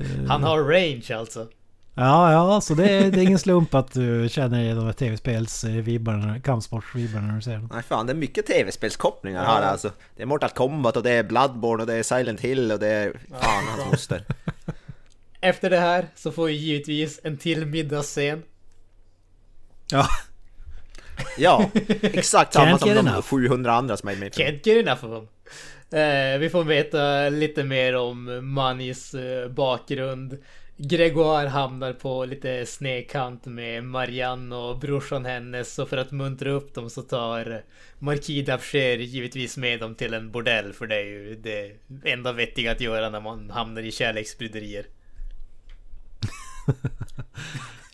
Eh, 0.01 0.27
Han 0.27 0.43
har 0.43 0.63
range 0.63 1.19
alltså. 1.19 1.47
Ja, 1.95 2.31
ja, 2.31 2.61
så 2.61 2.73
det 2.73 2.89
är, 2.89 3.11
det 3.11 3.19
är 3.19 3.23
ingen 3.23 3.39
slump 3.39 3.73
att 3.73 3.91
du 3.93 4.27
känner 4.31 4.75
de 4.75 4.85
här 4.85 4.93
tv-spels-vibbarna, 4.93 6.39
kampsportsvibbarna 6.41 7.27
när 7.27 7.35
du 7.35 7.41
ser 7.41 7.53
dem. 7.55 7.69
Nej 7.73 7.83
fan, 7.83 8.05
det 8.07 8.13
är 8.13 8.15
mycket 8.15 8.45
tv-spelskopplingar 8.47 9.45
här 9.45 9.61
alltså. 9.61 9.91
Det 10.15 10.21
är 10.21 10.25
Mortal 10.25 10.49
Kombat 10.49 10.97
och 10.97 11.03
det 11.03 11.11
är 11.11 11.23
Bloodborne 11.23 11.83
och 11.83 11.87
det 11.87 11.93
är 11.95 12.03
Silent 12.03 12.41
Hill 12.41 12.71
och 12.71 12.79
det 12.79 12.87
är... 12.87 13.19
Fan 13.41 13.63
hans 13.67 13.91
moster. 13.91 14.25
Efter 15.41 15.69
det 15.69 15.79
här 15.79 16.07
så 16.15 16.31
får 16.31 16.45
vi 16.45 16.53
givetvis 16.53 17.19
en 17.23 17.37
till 17.37 17.65
middagsscen. 17.65 18.43
Ja, 19.91 20.07
Ja, 21.37 21.69
exakt 22.01 22.53
samma 22.53 22.77
som 22.77 22.89
de 22.89 22.97
enough. 22.97 23.21
700 23.21 23.73
andra 23.73 23.97
som 23.97 24.09
är 24.09 24.15
med 24.15 24.27
i 24.27 24.31
filmen. 24.31 24.53
Can't 24.53 24.67
get 24.67 24.87
enough 24.87 25.05
of 25.05 25.11
them. 25.11 25.27
Eh, 25.99 26.39
vi 26.39 26.49
får 26.49 26.63
veta 26.63 27.29
lite 27.29 27.63
mer 27.63 27.95
om 27.95 28.39
Manis 28.53 29.13
eh, 29.13 29.49
bakgrund. 29.49 30.37
Gregoire 30.77 31.47
hamnar 31.47 31.93
på 31.93 32.25
lite 32.25 32.65
snedkant 32.65 33.45
med 33.45 33.83
Marianne 33.83 34.55
och 34.55 34.79
brorsan 34.79 35.25
hennes 35.25 35.79
och 35.79 35.89
för 35.89 35.97
att 35.97 36.11
muntra 36.11 36.51
upp 36.51 36.73
dem 36.73 36.89
så 36.89 37.01
tar 37.01 37.63
Marquis 37.99 38.47
d'Apcher 38.47 38.97
givetvis 38.97 39.57
med 39.57 39.79
dem 39.79 39.95
till 39.95 40.13
en 40.13 40.31
bordell 40.31 40.73
för 40.73 40.87
det 40.87 40.95
är 40.95 41.05
ju 41.05 41.35
det 41.35 41.71
enda 42.03 42.31
vettiga 42.31 42.71
att 42.71 42.81
göra 42.81 43.09
när 43.09 43.21
man 43.21 43.49
hamnar 43.49 43.81
i 43.81 43.91
kärleksbryderier. 43.91 44.85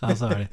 ja 0.00 0.46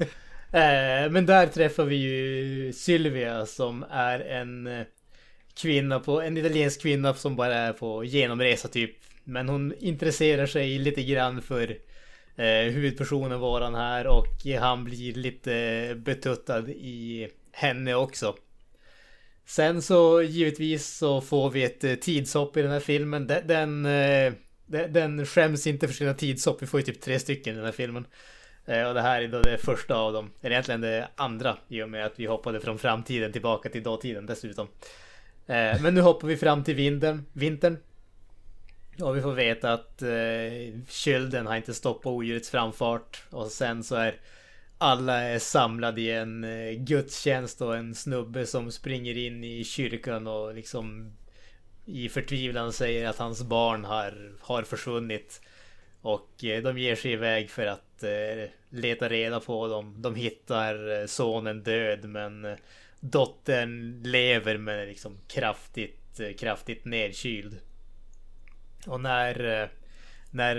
Eh, 0.52 1.10
men 1.10 1.26
där 1.26 1.46
träffar 1.46 1.84
vi 1.84 1.96
ju 1.96 2.72
Sylvia 2.72 3.46
som 3.46 3.84
är 3.90 4.20
en 4.20 4.66
eh, 4.66 4.86
kvinna 5.54 6.00
på, 6.00 6.20
en 6.20 6.36
italiensk 6.36 6.82
kvinna 6.82 7.14
som 7.14 7.36
bara 7.36 7.54
är 7.54 7.72
på 7.72 8.04
genomresa 8.04 8.68
typ. 8.68 8.96
Men 9.24 9.48
hon 9.48 9.74
intresserar 9.78 10.46
sig 10.46 10.78
lite 10.78 11.02
grann 11.02 11.42
för 11.42 11.76
eh, 12.36 12.72
huvudpersonen 12.72 13.40
varan 13.40 13.74
här 13.74 14.06
och 14.06 14.58
han 14.60 14.84
blir 14.84 15.14
lite 15.14 15.94
betuttad 15.96 16.68
i 16.68 17.28
henne 17.52 17.94
också. 17.94 18.36
Sen 19.46 19.82
så 19.82 20.22
givetvis 20.22 20.96
så 20.96 21.20
får 21.20 21.50
vi 21.50 21.64
ett 21.64 21.84
eh, 21.84 21.94
tidshopp 21.94 22.56
i 22.56 22.62
den 22.62 22.70
här 22.70 22.80
filmen. 22.80 23.26
Den, 23.26 23.46
den, 23.46 23.82
den, 24.66 24.92
den 24.92 25.26
skäms 25.26 25.66
inte 25.66 25.86
för 25.86 25.94
sina 25.94 26.14
tidshopp. 26.14 26.62
Vi 26.62 26.66
får 26.66 26.80
ju 26.80 26.86
typ 26.86 27.00
tre 27.00 27.18
stycken 27.18 27.52
i 27.52 27.56
den 27.56 27.64
här 27.64 27.72
filmen. 27.72 28.06
Eh, 28.68 28.88
och 28.88 28.94
det 28.94 29.00
här 29.00 29.22
är 29.22 29.28
då 29.28 29.42
det 29.42 29.58
första 29.58 29.96
av 29.96 30.12
dem. 30.12 30.30
Eller 30.40 30.50
egentligen 30.50 30.80
det 30.80 31.08
andra 31.16 31.56
i 31.68 31.82
och 31.82 31.90
med 31.90 32.06
att 32.06 32.20
vi 32.20 32.26
hoppade 32.26 32.60
från 32.60 32.78
framtiden 32.78 33.32
tillbaka 33.32 33.68
till 33.68 33.82
dåtiden 33.82 34.26
dessutom. 34.26 34.68
Eh, 35.46 35.82
men 35.82 35.94
nu 35.94 36.00
hoppar 36.00 36.28
vi 36.28 36.36
fram 36.36 36.64
till 36.64 36.74
vintern. 36.74 37.24
vintern. 37.32 37.76
Och 39.00 39.16
vi 39.16 39.22
får 39.22 39.32
veta 39.32 39.72
att 39.72 40.02
eh, 40.02 40.80
kölden 40.88 41.46
har 41.46 41.56
inte 41.56 41.74
stoppat 41.74 42.06
odjurets 42.06 42.50
framfart. 42.50 43.22
Och 43.30 43.46
sen 43.46 43.84
så 43.84 43.96
är 43.96 44.14
alla 44.78 45.20
är 45.20 45.38
samlade 45.38 46.00
i 46.00 46.10
en 46.10 46.44
eh, 46.44 46.72
gudstjänst 46.72 47.60
och 47.60 47.76
en 47.76 47.94
snubbe 47.94 48.46
som 48.46 48.72
springer 48.72 49.16
in 49.16 49.44
i 49.44 49.64
kyrkan 49.64 50.26
och 50.26 50.54
liksom 50.54 51.12
i 51.84 52.08
förtvivlan 52.08 52.72
säger 52.72 53.08
att 53.08 53.18
hans 53.18 53.42
barn 53.42 53.84
har, 53.84 54.32
har 54.40 54.62
försvunnit. 54.62 55.40
Och 56.02 56.44
eh, 56.44 56.62
de 56.62 56.78
ger 56.78 56.96
sig 56.96 57.12
iväg 57.12 57.50
för 57.50 57.66
att 57.66 58.02
eh, 58.02 58.50
leta 58.70 59.08
reda 59.08 59.40
på 59.40 59.68
dem. 59.68 59.94
De 59.98 60.14
hittar 60.14 61.00
eh, 61.00 61.06
sonen 61.06 61.62
död 61.62 62.04
men 62.04 62.56
dottern 63.00 64.02
lever 64.04 64.58
men 64.58 64.78
är 64.78 64.86
liksom 64.86 65.18
kraftigt, 65.28 66.20
kraftigt 66.38 66.84
nedkyld. 66.84 67.60
Och 68.86 69.00
när, 69.00 69.68
när 70.30 70.56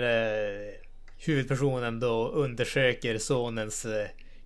huvudpersonen 1.18 2.00
då 2.00 2.28
undersöker 2.28 3.18
sonens 3.18 3.86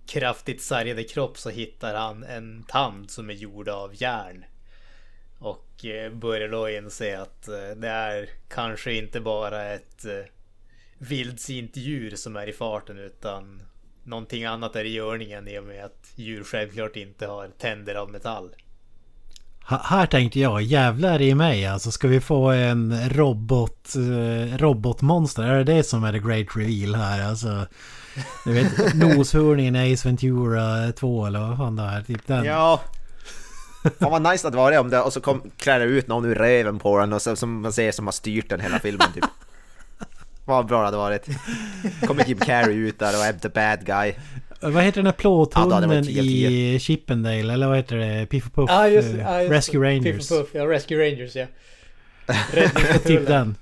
kraftigt 0.07 0.61
sargade 0.61 1.03
kropp 1.03 1.37
så 1.37 1.49
hittar 1.49 1.95
han 1.95 2.23
en 2.23 2.63
tand 2.63 3.11
som 3.11 3.29
är 3.29 3.33
gjord 3.33 3.69
av 3.69 4.01
järn. 4.01 4.45
Och 5.39 5.85
börjar 6.11 6.47
då 6.47 6.69
inse 6.69 7.19
att 7.19 7.45
det 7.75 7.87
är 7.87 8.29
kanske 8.49 8.93
inte 8.93 9.19
bara 9.19 9.63
ett 9.63 10.05
vildsint 10.97 11.77
djur 11.77 12.15
som 12.15 12.35
är 12.35 12.49
i 12.49 12.53
farten 12.53 12.97
utan 12.97 13.61
någonting 14.03 14.45
annat 14.45 14.75
är 14.75 14.83
i 14.85 14.89
görningen 14.93 15.47
i 15.47 15.59
och 15.59 15.63
med 15.63 15.85
att 15.85 16.11
djur 16.15 16.43
självklart 16.43 16.95
inte 16.95 17.27
har 17.27 17.47
tänder 17.47 17.95
av 17.95 18.11
metall. 18.11 18.49
Ha- 19.69 19.81
Här 19.83 20.05
tänkte 20.05 20.39
jag, 20.39 20.61
jävlar 20.61 21.21
i 21.21 21.35
mig 21.35 21.65
alltså. 21.65 21.91
Ska 21.91 22.07
vi 22.07 22.19
få 22.21 22.49
en 22.51 23.09
robot, 23.09 23.93
eh, 23.95 24.57
robotmonster? 24.57 25.43
Är 25.43 25.57
det 25.57 25.73
det 25.73 25.83
som 25.83 26.03
är 26.03 26.11
the 26.11 26.19
great 26.19 26.47
reveal 26.55 26.95
här? 26.95 27.29
Alltså, 27.29 27.65
du 28.45 28.53
vet, 28.53 28.93
noshörningen 28.95 29.75
i 29.75 29.93
Ace 29.93 30.07
Ventura 30.07 30.91
2 30.91 31.25
eller 31.25 31.39
vad 31.39 31.57
fan 31.57 31.75
det 31.75 31.83
är. 31.83 32.01
Typ 32.01 32.27
den. 32.27 32.45
Ja. 32.45 32.81
Fan 33.99 34.11
vad 34.11 34.21
nice 34.31 34.47
att 34.47 34.53
det 34.53 34.57
var 34.57 34.71
det 34.71 34.77
om 34.79 34.89
det 34.89 35.01
och 35.01 35.13
så 35.13 35.21
kom, 35.21 35.51
klär 35.57 35.79
ut 35.79 36.07
någon 36.07 36.25
ur 36.25 36.35
räven 36.35 36.79
på 36.79 36.97
den 36.99 37.13
och 37.13 37.21
så, 37.21 37.35
som 37.35 37.61
man 37.61 37.73
ser 37.73 37.91
som 37.91 38.07
har 38.07 38.11
styrt 38.11 38.49
den 38.49 38.59
hela 38.59 38.79
filmen 38.79 39.07
typ. 39.13 39.23
Vad 40.45 40.65
bra 40.65 40.79
det 40.79 40.85
hade 40.85 40.97
varit. 40.97 41.27
Kommer 42.07 42.25
Jim 42.27 42.37
Carrey 42.39 42.75
ut 42.75 42.99
där 42.99 43.17
och 43.19 43.25
är 43.25 43.33
the 43.33 43.49
bad 43.49 43.85
guy. 43.85 44.13
Vad 44.61 44.83
heter 44.83 45.01
den 45.01 45.05
här 45.05 45.11
Ja, 45.13 45.17
det 45.17 45.21
plåthunden 45.21 45.83
av 45.83 45.93
i 46.09 46.79
Chippendale? 46.81 47.53
Eller 47.53 47.67
vad 47.67 47.77
heter 47.77 47.95
det? 47.97 48.25
Piff 48.25 48.45
och 48.47 48.53
Puff? 48.53 48.69
Ja 48.69 48.87
just, 48.87 49.13
eh, 49.13 49.19
ja, 49.19 49.39
just 49.41 49.51
Rescue. 49.51 49.89
Rangers. 49.89 50.03
Piff 50.29 50.31
och 50.31 50.37
Puff, 50.37 50.49
ja 50.53 50.65
Rescue 50.67 50.97
Rangers 51.11 51.35
ja. 51.35 51.45
Typ 53.05 53.27
den. 53.27 53.55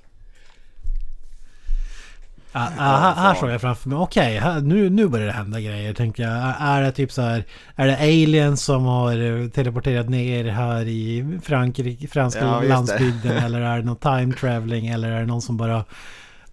Ah, 2.55 2.69
ah, 2.77 3.13
här, 3.13 3.35
såg 3.35 3.49
jag 3.49 3.61
framför 3.61 3.89
mig, 3.89 3.97
okej, 3.97 4.37
här- 4.37 4.61
nu, 4.61 4.89
nu 4.89 5.07
börjar 5.07 5.25
det 5.27 5.31
hända 5.33 5.59
grejer 5.61 5.93
tänkte 5.93 6.21
jag. 6.21 6.53
Är- 6.59 6.81
det 6.81 6.91
typ 6.91 7.11
så 7.11 7.21
här, 7.21 7.43
är 7.75 7.87
det 7.87 7.97
aliens 7.97 8.63
som 8.63 8.85
har 8.85 9.41
eh, 9.41 9.47
teleporterat 9.49 10.09
ner 10.09 10.45
här 10.45 10.85
i 10.87 11.25
Frankrike, 11.43 12.07
franska 12.07 12.39
Ja, 12.45 12.61
landsbygden? 12.61 13.37
eller 13.37 13.61
är 13.61 13.77
det 13.77 13.83
någon 13.85 13.95
time 13.95 14.33
traveling? 14.33 14.87
Eller 14.87 15.11
är 15.11 15.19
det 15.19 15.25
någon 15.25 15.41
som 15.41 15.57
bara 15.57 15.85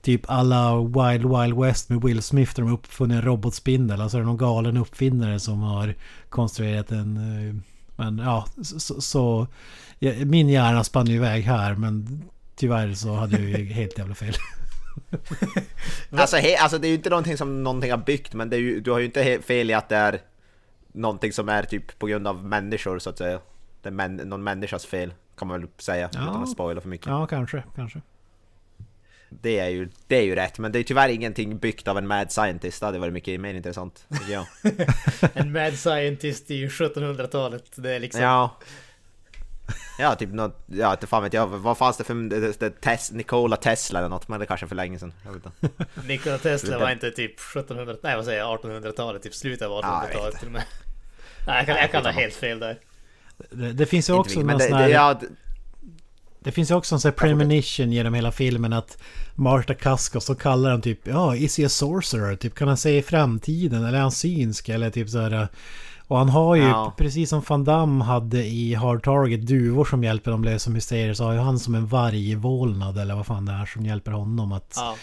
typ 0.03 0.21
alla 0.31 0.77
Wild 0.83 1.25
Wild 1.37 1.59
West 1.59 1.89
med 1.89 2.03
Will 2.03 2.23
Smith 2.23 2.55
där 2.55 2.63
de 2.63 2.73
uppfunnit 2.73 3.15
en 3.17 3.23
robotspindel? 3.23 4.01
Alltså 4.01 4.17
är 4.17 4.21
det 4.21 4.27
någon 4.27 4.37
galen 4.37 4.77
uppfinnare 4.77 5.41
som 5.41 5.61
har 5.63 5.95
konstruerat 6.29 6.91
en... 6.91 7.17
eh, 7.17 7.55
Men 7.97 8.19
ja, 8.19 8.47
så... 8.63 9.01
så 9.01 9.47
ja, 9.99 10.13
min 10.25 10.49
hjärna 10.49 10.85
spann 10.85 11.07
ju 11.07 11.15
iväg 11.15 11.43
här 11.45 11.75
men 11.75 12.23
tyvärr 12.57 12.93
så 12.95 13.15
hade 13.15 13.39
jag 13.39 13.61
ju 13.61 13.65
helt 13.73 13.99
jävla 13.99 14.15
fel. 14.15 14.35
Alltså, 16.13 16.37
he, 16.37 16.57
alltså 16.57 16.79
det 16.79 16.87
är 16.87 16.89
ju 16.89 16.95
inte 16.95 17.11
någonting 17.11 17.37
som 17.37 17.63
någonting 17.63 17.91
har 17.91 17.99
byggt 17.99 18.35
men 18.35 18.51
det 18.51 18.57
är 18.57 18.61
ju, 18.61 18.81
du 18.81 18.91
har 18.91 18.99
ju 18.99 19.05
inte 19.05 19.39
fel 19.43 19.71
i 19.71 19.75
att 19.75 19.89
det 19.89 19.97
är 19.97 20.21
någonting 20.93 21.33
som 21.33 21.49
är 21.49 21.63
typ 21.63 21.99
på 21.99 22.07
grund 22.07 22.27
av 22.29 22.45
människor 22.45 22.99
så 22.99 23.11
att 23.11 23.19
säga. 23.19 23.41
Det 23.83 23.89
är 23.89 23.93
män, 23.93 24.17
någon 24.17 24.43
människas 24.45 24.87
fel 24.87 25.13
kan 25.39 25.49
man 25.49 25.61
väl 25.61 25.69
säga 25.79 26.09
Ja. 26.13 26.23
utan 26.23 26.43
att 26.43 26.49
spoila 26.51 26.81
för 26.81 26.89
mycket. 26.89 27.07
Ja, 27.07 27.27
kanske, 27.27 27.63
kanske. 27.77 28.01
Det, 29.31 29.59
är 29.59 29.69
ju, 29.69 29.89
det 30.07 30.17
är 30.17 30.23
ju 30.23 30.35
rätt 30.35 30.59
men 30.59 30.73
det 30.73 30.79
är 30.79 30.83
tyvärr 30.83 31.09
ingenting 31.09 31.59
byggt 31.59 31.89
av 31.89 31.99
en 31.99 32.07
mad 32.07 32.33
scientist. 32.33 32.81
Det 32.81 32.87
hade 32.87 32.99
varit 32.99 33.13
mycket 33.13 33.41
mer 33.41 33.55
intressant 33.55 34.07
jag. 34.29 34.47
En 35.35 35.53
mad 35.53 35.75
scientist 35.75 36.51
i 36.51 36.69
1700-talet. 36.69 37.65
Det 37.75 37.91
är 37.91 38.01
liksom... 38.01 38.23
Ja. 38.23 38.59
Ja, 39.99 40.15
typ 40.15 40.33
något, 40.33 40.65
ja 40.67 40.93
inte 40.93 41.07
fan 41.07 41.23
vet 41.23 41.33
jag, 41.33 41.47
vad 41.47 41.79
fanns 41.79 41.97
det 41.97 42.05
för, 42.05 42.15
det, 42.15 42.61
det, 42.61 42.71
tes, 42.71 43.13
Nikola 43.13 43.57
Tesla 43.57 43.99
eller 43.99 44.09
något, 44.09 44.29
men 44.29 44.41
det 44.41 44.47
kanske 44.47 44.67
är 44.67 44.69
för 44.69 44.77
länge 44.77 44.99
sedan. 44.99 45.13
Jag 45.25 45.33
vet 45.33 45.47
inte. 45.47 45.85
Nikola 46.07 46.39
Tesla 46.39 46.79
var 46.79 46.91
inte 46.91 47.11
typ 47.11 47.41
1700 47.41 47.97
nej 48.03 48.17
vad 48.17 48.25
säger 48.25 48.39
jag, 48.39 48.61
1800-talet, 48.61 49.23
typ 49.23 49.35
slutet 49.35 49.69
av 49.69 49.81
Ja, 49.83 50.03
jag 50.03 50.09
vet 50.09 50.17
1800-talet 50.17 50.27
inte. 50.27 50.39
till 50.39 50.49
och 50.49 50.53
med. 50.53 50.63
Nej, 51.47 51.57
jag 51.57 51.67
kan, 51.67 51.77
jag 51.77 51.91
kan 51.91 52.05
ha 52.05 52.13
helt 52.13 52.35
fel 52.35 52.59
där. 52.59 52.79
Det, 53.51 53.73
det 53.73 53.87
finns 53.87 54.09
ju 54.09 54.13
också 54.13 54.41
någon 54.41 54.61
sån 54.61 54.73
här... 54.73 54.89
det, 54.89 54.95
ja, 54.95 55.21
det, 56.41 56.53
finns 56.53 56.71
ju 56.71 56.75
också 56.75 56.95
en 56.95 57.01
sån 57.01 57.09
här 57.09 57.17
premonition 57.17 57.93
genom 57.93 58.15
hela 58.15 58.33
filmen 58.33 58.73
att 58.73 58.99
Marta 59.35 59.75
Kaskos 59.75 60.25
så 60.25 60.35
kallar 60.35 60.71
han 60.71 60.81
typ 60.81 61.07
Ja, 61.07 61.37
is 61.37 61.59
he 61.59 61.67
a 61.67 61.69
sorcerer? 61.69 62.37
Typ 62.37 62.55
kan 62.55 62.69
han 62.69 62.77
se 62.77 62.99
i 62.99 63.03
framtiden? 63.03 63.85
Eller 63.85 63.99
är 63.99 64.03
han 64.03 64.13
synsk? 64.13 64.69
Eller 64.69 64.91
typ 64.91 65.09
så 65.09 65.21
här 65.21 65.49
Och 66.07 66.19
han 66.19 66.29
har 66.29 66.57
ju, 66.57 66.63
Ja. 66.63 66.95
precis 66.99 67.31
som 67.31 67.43
Van 67.49 67.65
Damme 67.65 68.05
hade 68.05 68.45
i 68.45 68.75
Hard 68.75 69.05
Target, 69.05 69.47
duvor 69.47 69.85
som 69.85 70.05
hjälper 70.05 70.31
dem 70.31 70.45
lösa 70.45 70.71
mysterier. 70.71 71.15
Så 71.15 71.25
har 71.25 71.33
ju 71.33 71.39
han 71.39 71.59
som 71.59 71.75
en 71.75 71.87
vargvålnad 71.87 72.99
eller 72.99 73.15
vad 73.15 73.27
fan 73.27 73.45
det 73.47 73.53
är 73.53 73.67
som 73.67 73.87
hjälper 73.87 74.13
honom 74.13 74.53
att... 74.53 74.75
Ja. 74.77 74.97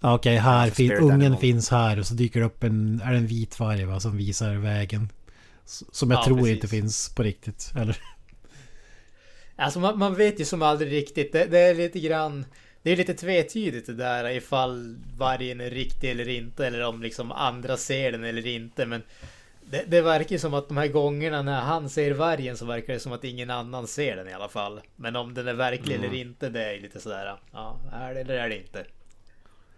Okej, 0.00 0.36
här 0.36 0.62
Alltså, 0.62 0.74
fin, 0.74 0.92
ungen 0.92 1.12
animal. 1.12 1.38
finns 1.40 1.70
här 1.70 1.98
och 1.98 2.06
så 2.06 2.14
dyker 2.14 2.40
det 2.40 2.46
upp 2.46 2.64
en... 2.64 3.00
Är 3.04 3.10
det 3.12 3.18
en 3.18 3.26
vit 3.26 3.60
varg 3.60 3.84
va, 3.84 4.00
som 4.00 4.16
visar 4.16 4.54
vägen? 4.54 5.08
Som 5.92 6.10
jag 6.10 6.20
Ja, 6.20 6.24
tror 6.24 6.36
precis. 6.36 6.54
inte 6.54 6.68
finns 6.68 7.08
på 7.14 7.22
riktigt. 7.22 7.72
Eller? 7.76 7.96
Alltså 9.56 9.80
man, 9.80 9.98
man 9.98 10.14
vet 10.14 10.40
ju 10.40 10.44
som 10.44 10.62
aldrig 10.62 10.92
riktigt. 10.92 11.32
Det, 11.32 11.44
det 11.44 11.58
är 11.58 11.74
lite 11.74 12.00
grann... 12.00 12.44
Det 12.82 12.90
är 12.90 12.96
lite 12.96 13.14
tvetydigt 13.14 13.86
det 13.86 13.94
där 13.94 14.30
ifall 14.30 14.96
vargen 15.16 15.60
är 15.60 15.70
riktig 15.70 16.10
eller 16.10 16.28
inte. 16.28 16.66
Eller 16.66 16.86
om 16.86 17.02
liksom 17.02 17.32
andra 17.32 17.76
ser 17.76 18.12
den 18.12 18.24
eller 18.24 18.46
inte. 18.46 18.86
Men 18.86 19.02
det, 19.70 19.84
det 19.86 20.00
verkar 20.00 20.32
ju 20.32 20.38
som 20.38 20.54
att 20.54 20.68
de 20.68 20.76
här 20.76 20.88
gångerna 20.88 21.42
när 21.42 21.60
han 21.60 21.88
ser 21.88 22.12
vargen 22.12 22.56
så 22.56 22.66
verkar 22.66 22.92
det 22.92 23.00
som 23.00 23.12
att 23.12 23.24
ingen 23.24 23.50
annan 23.50 23.86
ser 23.86 24.16
den 24.16 24.28
i 24.28 24.32
alla 24.32 24.48
fall. 24.48 24.80
Men 24.96 25.16
om 25.16 25.34
den 25.34 25.48
är 25.48 25.54
verklig 25.54 25.94
eller 25.94 26.14
inte 26.14 26.48
det 26.48 26.64
är 26.64 26.80
lite 26.80 27.00
sådär. 27.00 27.36
Ja, 27.52 27.78
är 27.92 28.14
det 28.14 28.20
eller 28.20 28.34
är 28.34 28.48
det 28.48 28.56
inte? 28.56 28.84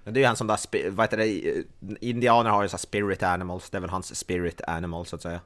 Det 0.04 0.10
är 0.10 0.22
ju 0.22 0.26
han 0.26 0.36
som 0.36 0.46
där, 0.46 0.90
vad 0.90 1.04
heter 1.04 1.16
det, 1.16 1.64
indianer 2.00 2.50
har 2.50 2.62
ju 2.62 2.68
så 2.68 2.78
spirit 2.78 3.22
animals, 3.22 3.70
det 3.70 3.76
är 3.76 3.80
väl 3.80 3.90
hans 3.90 4.16
spirit 4.16 4.60
animal 4.60 5.06
så 5.06 5.16
att 5.16 5.22
säga. 5.22 5.40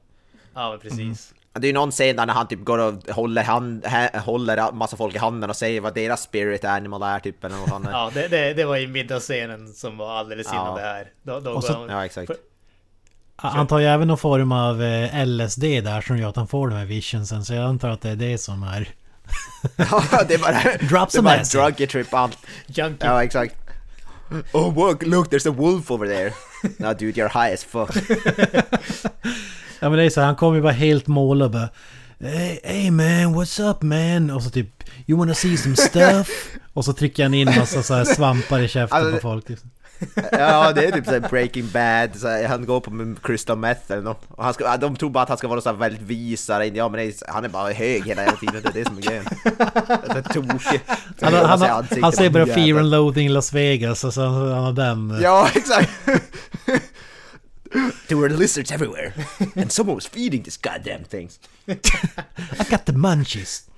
Ja, 0.55 0.70
men 0.70 0.78
precis. 0.81 1.35
Det 1.53 1.66
är 1.66 1.68
ju 1.68 1.72
någon 1.72 1.90
scen 1.90 2.16
där 2.16 2.26
när 2.26 2.34
han 2.34 2.48
typ 2.48 2.64
går 2.64 2.78
och 2.78 2.94
håller, 3.14 3.42
hand, 3.42 3.86
håller 4.14 4.72
massa 4.72 4.96
folk 4.96 5.14
i 5.14 5.18
handen 5.18 5.51
och 5.51 5.57
säger 5.57 5.80
vad 5.80 5.94
deras 5.94 6.22
spirit 6.22 6.64
animal 6.64 7.03
är 7.03 7.18
typ 7.20 7.44
eller 7.44 7.57
något 7.57 7.72
annat. 7.72 7.90
Ja, 7.92 8.11
det, 8.14 8.28
det, 8.28 8.55
det 8.55 8.64
var 8.64 8.76
ju 8.76 8.86
middagsscenen 8.88 9.72
som 9.72 9.96
var 9.98 10.11
alldeles 10.18 10.53
innan 10.53 10.66
Ja. 10.66 10.74
det 10.76 10.80
här. 10.82 11.07
Då, 11.22 11.40
då 11.40 11.51
Och 11.51 11.64
så- 11.64 11.86
Ja, 11.88 12.05
exakt. 12.05 12.30
Han 13.36 13.66
tar 13.66 13.78
ju 13.78 13.86
även 13.86 14.09
någon 14.09 14.18
form 14.18 14.53
av 14.53 14.82
eh, 14.82 15.26
LSD 15.26 15.61
där 15.62 16.01
som 16.01 16.18
gör 16.18 16.28
att 16.28 16.36
han 16.36 16.48
får 16.48 16.68
de 16.68 16.76
här 16.76 16.84
visionsen. 16.84 17.44
Så 17.44 17.55
jag 17.55 17.64
antar 17.64 17.88
att 17.90 18.01
det 18.01 18.11
är 18.11 18.16
det 18.16 18.38
som 18.38 18.62
är... 18.62 18.88
Ja, 19.76 20.03
det 20.28 20.34
är 20.34 20.38
bara, 20.38 20.53
det 20.80 20.96
är 20.96 21.07
some 21.11 21.30
acid. 21.30 21.61
druggy 21.61 21.86
trip 21.86 22.14
allt. 22.14 22.38
Junkie. 22.66 23.09
Ja, 23.09 23.24
exakt. 23.24 23.55
Oh 24.53 24.74
look, 24.74 25.03
look 25.03 25.28
there's 25.32 25.48
a 25.48 25.55
wolf 25.57 25.90
over 25.90 26.07
there. 26.07 26.32
No 26.78 26.92
dude, 26.94 27.20
you're 27.20 27.44
high 27.44 27.55
as 27.55 27.64
fuck. 27.64 27.90
Ja 29.81 29.89
men 29.89 29.99
det 29.99 30.05
är 30.05 30.11
så, 30.11 30.20
han 30.20 30.37
kommer 30.37 30.57
ju 30.57 30.62
bara 30.62 30.72
helt 30.72 31.07
målad 31.07 31.47
och 31.47 31.53
bara 31.53 31.68
Hey, 32.20 32.59
hey 32.64 32.91
man, 32.91 33.35
what's 33.35 33.70
up 33.70 33.83
man? 33.83 34.31
Och 34.31 34.43
så 34.43 34.51
typ 34.51 34.85
You 35.07 35.18
wanna 35.18 35.35
see 35.35 35.57
some 35.57 35.76
stuff? 35.76 36.28
och 36.72 36.85
så 36.85 36.93
trycker 36.93 37.22
han 37.22 37.35
in 37.35 37.47
massa 37.47 37.83
så 37.83 37.95
här 37.95 38.05
svampar 38.05 38.59
i 38.59 38.68
käften 38.68 38.99
Alltså, 38.99 39.14
på 39.14 39.20
folk. 39.20 39.49
Liksom. 39.49 39.70
Ja, 40.33 40.72
det 40.72 40.85
är 40.85 40.93
typ 40.93 41.05
såhär 41.05 41.20
Breaking 41.20 41.68
Bad, 41.72 42.16
så 42.16 42.28
här, 42.28 42.49
han 42.49 42.66
går 42.66 42.81
på 42.81 42.91
med 42.91 43.22
crystal 43.22 43.59
meth 43.59 43.93
eller 43.93 44.03
något. 44.03 44.24
Och 44.28 44.45
han 44.45 44.55
ska, 44.55 44.76
de 44.76 44.97
tror 44.97 45.11
bara 45.11 45.22
att 45.22 45.28
han 45.28 45.39
ska 45.39 45.49
vara 45.49 45.61
så 45.61 45.72
väldigt 45.72 46.03
visare, 46.03 46.66
ja 46.66 46.89
men 46.89 47.01
är, 47.01 47.12
han 47.33 47.45
är 47.45 47.49
bara 47.49 47.72
hög 47.72 48.07
hela 48.07 48.33
tiden, 48.33 48.62
det 48.62 48.68
är 48.68 48.72
det 48.72 48.85
som 48.85 48.99
är 48.99 49.03
grejen. 49.03 49.24
Är 49.45 50.22
tokig. 50.22 50.81
Han, 51.20 51.35
han, 51.35 51.59
ser 51.59 51.66
han, 51.66 51.78
ansiktet 51.78 52.03
han 52.03 52.12
säger 52.12 52.31
bara 52.31 52.47
Fear 52.47 52.78
and 52.78 52.91
Loathing 52.91 53.26
in 53.26 53.33
Las 53.33 53.53
Vegas 53.53 54.05
och 54.05 54.14
så 54.14 54.26
han 54.26 54.64
har 54.64 54.72
den. 54.72 55.18
Ja, 55.22 55.49
exakt! 55.55 55.91
There 58.09 58.16
were 58.16 58.29
lizards 58.29 58.73
everywhere, 58.73 59.12
and 59.57 59.73
someone 59.73 59.95
was 59.95 60.07
feeding 60.07 60.43
this 60.43 60.57
goddamn 60.57 61.05
things. 61.05 61.41
I 61.66 62.64
got 62.71 62.85
the 62.87 62.93
munchies. 62.93 63.71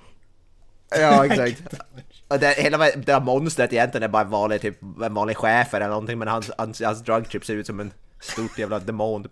Ja, 0.90 1.26
exakt. 1.26 1.62
Och 2.28 2.38
det, 2.38 2.54
hela 2.58 2.78
det 2.78 3.12
här 3.12 3.20
monstret 3.20 3.72
egentligen 3.72 4.02
är 4.02 4.08
bara 4.08 4.22
en 4.22 4.30
vanlig, 4.30 4.60
typ, 4.60 4.78
en 5.04 5.14
vanlig 5.14 5.36
chef 5.36 5.74
eller 5.74 5.88
någonting, 5.88 6.18
men 6.18 6.28
hans, 6.28 6.50
hans, 6.58 6.80
hans 6.80 7.02
drug 7.02 7.30
trip 7.30 7.44
ser 7.44 7.54
ut 7.54 7.66
som 7.66 7.80
en 7.80 7.92
stort 8.20 8.58
jävla 8.58 8.78
demon. 8.78 9.26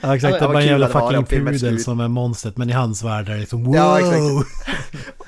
Ja 0.00 0.16
exakt, 0.16 0.38
det 0.38 0.44
är 0.44 0.48
bara 0.48 0.60
en 0.60 0.66
jävla 0.66 0.88
fucking 0.88 1.24
pudel 1.24 1.80
som 1.84 2.00
är 2.00 2.08
monstret. 2.08 2.56
Men 2.56 2.70
i 2.70 2.72
hans 2.72 3.02
värld 3.02 3.28
är 3.28 3.34
det 3.34 3.40
liksom 3.40 3.64
wow! 3.64 3.74
Ja, 3.74 3.98
exakt. 3.98 5.16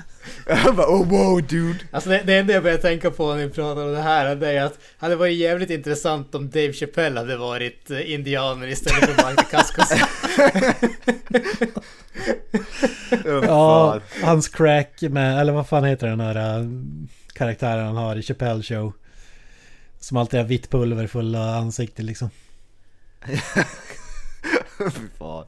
Jag 0.46 0.76
bara 0.76 0.86
oh 0.86 1.08
wow 1.08 1.42
dude! 1.42 1.78
Alltså 1.90 2.10
det, 2.10 2.22
det 2.26 2.34
enda 2.38 2.52
jag 2.52 2.62
börjar 2.62 2.78
tänka 2.78 3.10
på 3.10 3.34
när 3.34 3.46
vi 3.46 3.52
pratar 3.52 3.82
om 3.82 3.92
det 3.92 4.02
här 4.02 4.36
det 4.36 4.52
är 4.52 4.64
att 4.64 4.72
det 4.72 4.78
hade 4.98 5.16
varit 5.16 5.36
jävligt 5.36 5.70
intressant 5.70 6.34
om 6.34 6.50
Dave 6.50 6.72
Chappelle 6.72 7.20
hade 7.20 7.36
varit 7.36 7.90
eh, 7.90 8.12
indianer 8.12 8.66
istället 8.66 9.04
för 9.04 9.28
Michael 9.28 9.48
Cascos. 9.50 9.92
Oh, 13.24 13.44
Ja, 13.46 14.00
hans 14.22 14.48
crack 14.48 15.00
med, 15.00 15.40
eller 15.40 15.52
vad 15.52 15.68
fan 15.68 15.84
heter 15.84 16.06
den 16.06 16.20
här 16.20 16.58
äh, 16.58 16.66
karaktären 17.34 17.86
han 17.86 17.96
har 17.96 18.16
i 18.16 18.22
Chappelle 18.22 18.62
show? 18.62 18.92
Som 20.00 20.16
alltid 20.16 20.40
har 20.40 20.46
vitt 20.46 20.70
pulver 20.70 21.06
fulla 21.06 21.56
ansikte 21.56 22.02
liksom. 22.02 22.30
Fy 24.78 25.08
fan. 25.18 25.44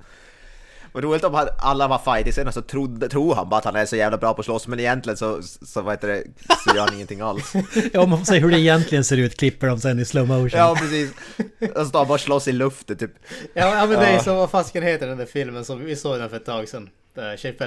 Vad 0.94 1.04
roligt 1.04 1.24
om 1.24 1.34
han, 1.34 1.48
alla 1.58 1.88
var 1.88 1.98
fighting 1.98 2.52
så 2.52 2.62
trodde, 2.62 3.08
tror 3.08 3.34
han 3.34 3.48
bara 3.48 3.58
att 3.58 3.64
han 3.64 3.76
är 3.76 3.86
så 3.86 3.96
jävla 3.96 4.18
bra 4.18 4.34
på 4.34 4.40
att 4.40 4.44
slåss 4.44 4.66
men 4.66 4.80
egentligen 4.80 5.16
så, 5.16 5.42
så 5.42 5.82
vad 5.82 5.92
heter 5.92 6.08
det, 6.08 6.24
så 6.64 6.76
gör 6.76 6.84
han 6.84 6.94
ingenting 6.94 7.20
alls. 7.20 7.52
Ja, 7.92 8.00
om 8.00 8.10
man 8.10 8.26
se 8.26 8.38
hur 8.38 8.50
det 8.50 8.58
egentligen 8.58 9.04
ser 9.04 9.16
ut 9.16 9.36
klipper 9.36 9.66
de 9.66 9.80
sen 9.80 9.98
i 9.98 10.04
slow 10.04 10.28
motion. 10.28 10.50
Ja 10.58 10.76
precis. 10.78 11.12
Och 11.60 11.76
så 11.76 11.84
står 11.84 11.98
han 11.98 12.08
bara 12.08 12.14
och 12.14 12.20
slåss 12.20 12.48
i 12.48 12.52
luften 12.52 12.96
typ. 12.96 13.10
Ja, 13.54 13.74
ja 13.74 13.86
men 13.86 14.00
det 14.00 14.06
är 14.06 14.18
så, 14.18 14.34
vad 14.34 14.50
fasken 14.50 14.82
heter 14.82 15.06
den 15.06 15.18
där 15.18 15.26
filmen 15.26 15.64
som 15.64 15.84
vi 15.84 15.96
såg 15.96 16.18
den 16.18 16.30
för 16.30 16.36
ett 16.36 16.46
tag 16.46 16.68
sedan? 16.68 16.90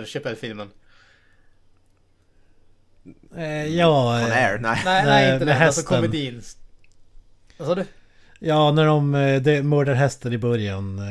Chappelle-filmen. 0.05 0.69
Eh, 3.38 3.65
ja, 3.65 4.15
On 4.15 4.32
eh, 4.32 4.38
air, 4.38 4.57
nej. 4.57 4.82
Nej, 4.86 5.05
nej, 5.05 5.05
Nej, 5.05 5.34
inte 5.34 5.45
den. 5.45 5.61
Alltså 5.61 5.82
komedin. 5.82 6.41
Vad 7.57 7.67
sa 7.67 7.75
du? 7.75 7.86
ja, 8.39 8.71
när 8.71 8.86
de, 8.86 9.15
eh, 9.15 9.41
de 9.41 9.61
mördar 9.61 9.93
hästen 9.93 10.34
i 10.34 10.38
början. 10.38 11.01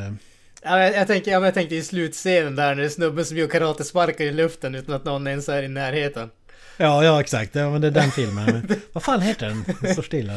Ja, 0.67 0.73
men 0.73 0.81
jag, 0.81 0.95
jag, 0.95 1.07
tänker, 1.07 1.31
ja, 1.31 1.41
men 1.41 1.45
jag 1.45 1.55
tänker 1.55 1.77
i 1.77 1.83
slutscenen 1.83 2.57
där 2.57 2.75
när 2.75 2.83
det 2.83 2.85
är 2.85 2.89
snubben 2.89 3.25
som 3.25 3.37
gör 3.37 3.49
karatesparkar 3.49 4.25
i 4.25 4.33
luften 4.33 4.75
utan 4.75 4.95
att 4.95 5.05
någon 5.05 5.27
ens 5.27 5.49
är 5.49 5.63
i 5.63 5.69
närheten. 5.69 6.31
Ja, 6.77 7.05
ja 7.05 7.21
exakt. 7.21 7.55
Ja, 7.55 7.71
men 7.71 7.81
det 7.81 7.87
är 7.87 7.91
den 7.91 8.11
filmen. 8.11 8.45
Men, 8.45 8.81
vad 8.93 9.03
fan 9.03 9.21
heter 9.21 9.47
den? 9.47 9.65
Den 9.81 9.93
står 9.93 10.03
stilla. 10.03 10.33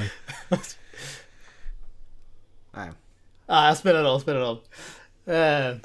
nej. 2.71 2.89
Ja, 3.47 3.67
jag 3.67 3.77
spelar 3.77 4.03
roll, 4.03 4.21
spelar 4.21 4.39
roll. 4.39 4.59
Eh, 5.25 5.75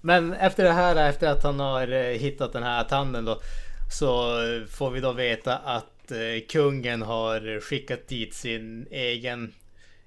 men 0.00 0.32
efter 0.32 0.64
det 0.64 0.72
här, 0.72 1.08
efter 1.08 1.28
att 1.28 1.42
han 1.42 1.60
har 1.60 1.92
eh, 1.92 2.18
hittat 2.18 2.52
den 2.52 2.62
här 2.62 2.84
tanden 2.84 3.24
då, 3.24 3.40
så 3.98 4.36
får 4.70 4.90
vi 4.90 5.00
då 5.00 5.12
veta 5.12 5.56
att 5.56 6.10
eh, 6.10 6.46
kungen 6.48 7.02
har 7.02 7.60
skickat 7.60 8.08
dit 8.08 8.34
sin 8.34 8.86
egen... 8.90 9.52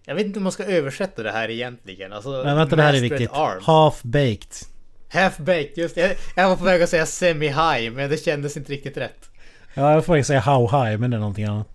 Jag 0.05 0.15
vet 0.15 0.25
inte 0.25 0.39
hur 0.39 0.43
man 0.43 0.51
ska 0.51 0.63
översätta 0.63 1.23
det 1.23 1.31
här 1.31 1.49
egentligen. 1.49 2.13
Alltså, 2.13 2.29
Men 2.29 2.55
vänta, 2.55 2.75
det 2.75 2.83
här 2.83 2.93
är 2.93 3.01
viktigt. 3.01 3.31
Half-baked. 3.31 4.65
Half-baked, 5.09 5.79
just 5.79 5.95
det. 5.95 6.17
Jag, 6.35 6.49
var 6.49 6.55
på 6.55 6.63
väg 6.63 6.81
att 6.81 6.89
säga 6.89 7.05
semi-high, 7.05 7.91
men 7.91 8.09
det 8.09 8.17
kändes 8.17 8.57
inte 8.57 8.71
riktigt 8.71 8.97
rätt. 8.97 9.29
Ja, 9.73 9.93
jag 9.93 10.05
får 10.05 10.21
säga 10.21 10.39
how 10.39 10.61
high, 10.61 10.97
men 10.97 11.11
det 11.11 11.17
är 11.17 11.19
någonting 11.19 11.45
annat. 11.45 11.67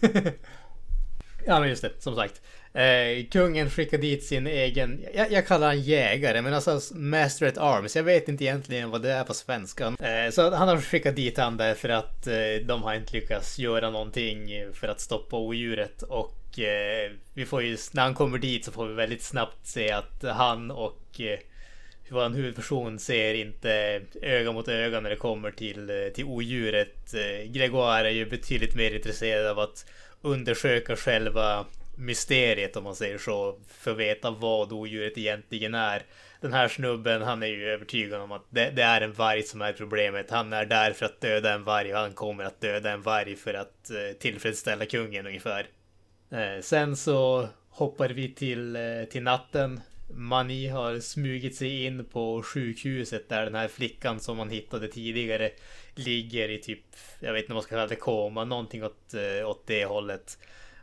Ja 1.46 1.60
men 1.60 1.68
just 1.68 1.82
det, 1.82 1.90
som 1.98 2.16
sagt. 2.16 2.40
Eh, 2.72 3.26
kungen 3.30 3.70
skickar 3.70 3.98
dit 3.98 4.24
sin 4.24 4.46
egen, 4.46 5.04
jag, 5.14 5.32
jag 5.32 5.46
kallar 5.46 5.66
han 5.66 5.80
jägare, 5.80 6.42
men 6.42 6.54
alltså 6.54 6.80
Master 6.94 7.46
at 7.46 7.58
Arms. 7.58 7.96
Jag 7.96 8.02
vet 8.02 8.28
inte 8.28 8.44
egentligen 8.44 8.90
vad 8.90 9.02
det 9.02 9.12
är 9.12 9.24
på 9.24 9.34
svenska. 9.34 9.86
Eh, 9.86 10.30
så 10.30 10.54
han 10.54 10.68
har 10.68 10.80
skickat 10.80 11.16
dit 11.16 11.38
han 11.38 11.56
där 11.56 11.74
för 11.74 11.88
att 11.88 12.26
eh, 12.26 12.34
de 12.66 12.82
har 12.82 12.94
inte 12.94 13.12
lyckats 13.12 13.58
göra 13.58 13.90
någonting 13.90 14.48
för 14.72 14.88
att 14.88 15.00
stoppa 15.00 15.36
odjuret. 15.36 16.02
Och 16.02 16.43
eh, 16.58 17.12
vi 17.34 17.46
får 17.46 17.62
ju, 17.62 17.76
när 17.92 18.02
han 18.02 18.14
kommer 18.14 18.38
dit 18.38 18.64
så 18.64 18.72
får 18.72 18.86
vi 18.86 18.94
väldigt 18.94 19.22
snabbt 19.22 19.66
se 19.66 19.90
att 19.90 20.22
han 20.22 20.70
och 20.70 21.20
eh, 21.20 21.38
vår 22.08 22.28
huvudperson 22.28 22.98
ser 22.98 23.34
inte 23.34 24.02
öga 24.22 24.52
mot 24.52 24.68
öga 24.68 25.00
när 25.00 25.10
det 25.10 25.16
kommer 25.16 25.50
till, 25.50 25.90
eh, 25.90 26.12
till 26.14 26.24
odjuret. 26.24 27.14
Eh, 27.14 27.50
Gregoire 27.50 28.08
är 28.08 28.12
ju 28.12 28.26
betydligt 28.26 28.74
mer 28.74 28.90
intresserad 28.90 29.46
av 29.46 29.58
att 29.58 29.86
undersöka 30.22 30.96
själva 30.96 31.66
mysteriet 31.96 32.76
om 32.76 32.84
man 32.84 32.96
säger 32.96 33.18
så. 33.18 33.58
För 33.68 33.90
att 33.90 33.96
veta 33.96 34.30
vad 34.30 34.72
odjuret 34.72 35.18
egentligen 35.18 35.74
är. 35.74 36.02
Den 36.40 36.52
här 36.52 36.68
snubben 36.68 37.22
han 37.22 37.42
är 37.42 37.46
ju 37.46 37.68
övertygad 37.68 38.20
om 38.20 38.32
att 38.32 38.44
det, 38.50 38.70
det 38.70 38.82
är 38.82 39.00
en 39.00 39.12
varg 39.12 39.42
som 39.42 39.62
är 39.62 39.72
problemet. 39.72 40.30
Han 40.30 40.52
är 40.52 40.64
där 40.64 40.92
för 40.92 41.06
att 41.06 41.20
döda 41.20 41.52
en 41.52 41.64
varg 41.64 41.94
och 41.94 42.00
han 42.00 42.12
kommer 42.12 42.44
att 42.44 42.60
döda 42.60 42.90
en 42.90 43.02
varg 43.02 43.36
för 43.36 43.54
att 43.54 43.90
eh, 43.90 44.18
tillfredsställa 44.18 44.86
kungen 44.86 45.26
ungefär. 45.26 45.66
Eh, 46.30 46.62
sen 46.62 46.96
så 46.96 47.48
hoppar 47.70 48.08
vi 48.08 48.34
till, 48.34 48.76
eh, 48.76 49.04
till 49.10 49.22
natten. 49.22 49.80
Mani 50.08 50.68
har 50.68 51.00
smugit 51.00 51.56
sig 51.56 51.84
in 51.84 52.04
på 52.04 52.42
sjukhuset 52.42 53.28
där 53.28 53.44
den 53.44 53.54
här 53.54 53.68
flickan 53.68 54.20
som 54.20 54.36
man 54.36 54.50
hittade 54.50 54.88
tidigare 54.88 55.50
ligger 55.94 56.48
i 56.48 56.58
typ, 56.58 56.84
jag 57.20 57.32
vet 57.32 57.42
inte 57.42 57.52
vad 57.52 57.56
man 57.56 57.62
ska 57.62 57.74
kalla 57.74 57.86
det, 57.86 57.96
koma, 57.96 58.44
någonting 58.44 58.84
åt, 58.84 59.14
eh, 59.14 59.48
åt 59.48 59.66
det 59.66 59.84
hållet. 59.84 60.38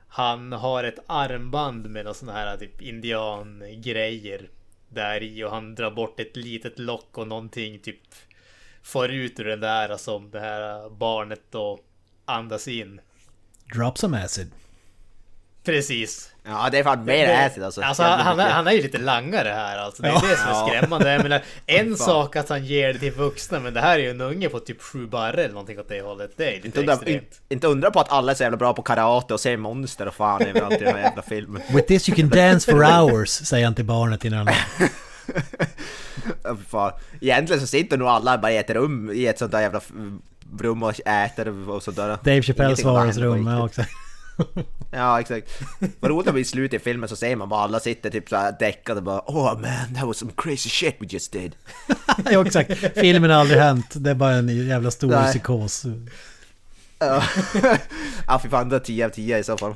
Han 0.08 0.52
har 0.52 0.84
ett 0.84 1.00
armband 1.08 1.90
med 1.90 2.06
några 2.06 2.14
sådana 2.14 2.40
här 2.40 2.58
typ 2.58 2.82
indiangrejer 2.82 4.50
där 4.90 5.24
i 5.24 5.44
och 5.44 5.52
han 5.52 5.76
drar 5.76 5.92
bort 5.92 6.20
ett 6.20 6.36
litet 6.36 6.80
lock 6.80 7.18
och 7.18 7.28
någonting 7.28 7.80
typ 7.80 8.00
far 8.84 9.10
ut 9.10 9.40
ur 9.40 9.46
den 9.46 9.60
där 9.60 9.98
som 9.98 10.32
det 10.32 10.40
här 10.40 10.90
barnet 10.90 11.42
då 11.50 11.80
andas 12.26 12.68
in. 12.68 13.02
Drop 13.76 13.98
some 13.98 14.24
acid. 14.24 14.52
Precis. 15.66 16.28
Ja 16.46 16.70
det 16.72 16.78
är 16.80 16.84
fan 16.84 17.06
mer 17.06 17.46
acid 17.48 17.64
alltså. 17.64 17.82
Alltså 17.82 18.04
han, 18.04 18.40
är- 18.40 18.50
han 18.50 18.68
är 18.68 18.72
ju 18.72 18.82
lite 18.82 18.98
langare 18.98 19.50
här 19.50 19.78
alltså. 19.78 20.02
Det 20.04 20.08
är 20.08 20.12
Ja. 20.12 20.22
det 20.30 20.38
som 20.38 20.50
är 20.50 20.68
skrämmande. 20.68 21.12
Jag 21.14 21.24
menar, 21.24 21.42
en 21.66 21.98
sak 21.98 22.36
att 22.36 22.50
han 22.50 22.66
ger 22.66 22.94
det 22.94 23.00
till 23.00 23.12
vuxna 23.12 23.60
men 23.60 23.74
det 23.74 23.82
här 23.82 24.00
är 24.00 24.04
ju 24.04 24.10
en 24.10 24.22
unge 24.22 24.50
på 24.50 24.60
typ 24.60 24.82
sju 24.82 25.08
barre 25.08 25.44
eller 25.44 25.54
någonting 25.54 25.80
åt 25.80 25.90
det 25.90 26.02
hållet. 26.02 26.32
Det 26.38 26.46
är 26.46 26.56
Inte 26.56 26.68
lite 26.68 26.80
undra, 26.80 26.94
extremt. 26.94 27.22
inte, 27.24 27.36
inte 27.50 27.68
undra 27.68 27.92
på 27.92 28.00
att 28.00 28.12
alla 28.12 28.32
är 28.32 28.36
så 28.36 28.44
jävla 28.44 28.58
bra 28.58 28.74
på 28.74 28.82
karate 28.82 29.34
och 29.34 29.40
ser 29.40 29.58
monster 29.58 30.08
och 30.08 30.14
fan 30.16 30.42
överallt 30.42 30.82
i 30.82 30.84
den 30.84 30.96
här 30.96 31.02
jävla 31.04 31.22
filmen. 31.22 31.62
With 31.70 31.88
this 31.88 32.10
you 32.10 32.16
can 32.16 32.30
dance 32.30 32.72
for 32.72 32.84
hours, 32.84 33.30
säger 33.30 33.66
han 33.66 33.76
till 33.76 33.86
barnet 33.86 34.26
innan 34.26 34.48
han... 34.48 34.56
Fan. 36.70 36.92
Egentligen 37.22 37.62
så 37.62 37.68
sitter 37.68 37.98
nog 37.98 38.08
alla 38.08 38.38
bara 38.38 38.52
i 38.52 38.58
ett 38.58 38.70
rum 38.70 39.12
i 39.14 39.28
ett 39.28 39.40
sånt 39.40 39.52
där 39.52 39.62
jävla 39.62 39.82
rum 40.60 40.84
och 40.84 41.00
äter 41.08 41.70
och 41.70 41.84
sånt 41.84 41.98
där. 41.98 42.08
Dave 42.08 42.42
Chappelles 42.42 42.84
vardagsrum, 42.84 43.48
också. 43.62 43.82
Ja 44.94 45.20
exakt. 45.20 45.62
Vad 46.00 46.12
roligt 46.12 46.28
om 46.28 46.38
i 46.38 46.44
slutet 46.46 46.82
i 46.82 46.84
filmen 46.84 47.10
så 47.10 47.16
ser 47.16 47.36
man 47.36 47.50
bara 47.50 47.62
alla 47.62 47.80
sitter 47.80 48.10
typ 48.10 48.30
såhär 48.30 48.56
däckade 48.60 48.98
och 48.98 49.04
bara 49.04 49.20
Oh 49.20 49.60
man, 49.60 49.96
that 49.96 50.04
was 50.04 50.18
some 50.18 50.32
crazy 50.38 50.70
shit 50.70 50.96
we 51.00 51.06
just 51.10 51.32
did. 51.32 51.56
ja 52.32 52.46
exakt. 52.46 53.00
Filmen 53.00 53.30
har 53.30 53.38
aldrig 53.38 53.60
hänt. 53.60 53.86
Det 53.92 54.10
är 54.10 54.16
bara 54.16 54.34
en 54.34 54.68
jävla 54.68 54.92
stor 54.92 55.10
Nej. 55.10 55.30
psykos. 55.30 55.86
Ja, 57.00 57.24
ja 58.28 58.40
fy 58.44 58.50
fan, 58.50 58.70
det 58.70 58.76
är 58.76 58.80
10 58.80 59.06
av 59.06 59.10
10 59.10 59.38
i 59.40 59.44
så 59.44 59.58
fall. 59.58 59.74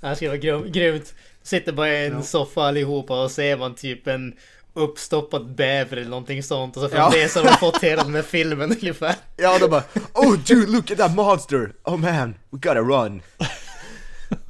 Det 0.00 0.06
här 0.06 0.14
skulle 0.14 0.30
vara 0.30 0.38
grym, 0.38 0.72
grymt. 0.72 1.14
Sitter 1.42 1.72
bara 1.72 1.88
i 1.88 2.06
en 2.06 2.22
soffa 2.22 2.62
allihopa 2.62 3.22
och 3.24 3.30
ser 3.30 3.56
man 3.56 3.74
typ 3.74 4.06
en 4.06 4.34
uppstoppad 4.78 5.54
bäver 5.54 5.96
eller 5.96 6.10
någonting 6.10 6.42
sånt 6.42 6.76
och 6.76 6.82
så 6.82 6.88
från 6.88 7.00
Ja. 7.00 7.10
det 7.12 7.28
så 7.28 7.38
har 7.40 7.46
de 7.46 7.56
fått 7.56 7.82
hela 7.82 8.04
den 8.04 8.14
här 8.14 8.22
filmen 8.22 8.72
ungefär. 8.72 9.14
Ja, 9.36 9.58
de 9.58 9.70
bara 9.70 9.82
Oh 10.14 10.38
dude, 10.38 10.72
look 10.72 10.90
at 10.90 10.98
that 10.98 11.14
monster! 11.14 11.72
Oh 11.84 11.96
man, 11.96 12.34
we 12.50 12.58
gotta 12.58 12.80
run! 12.80 13.22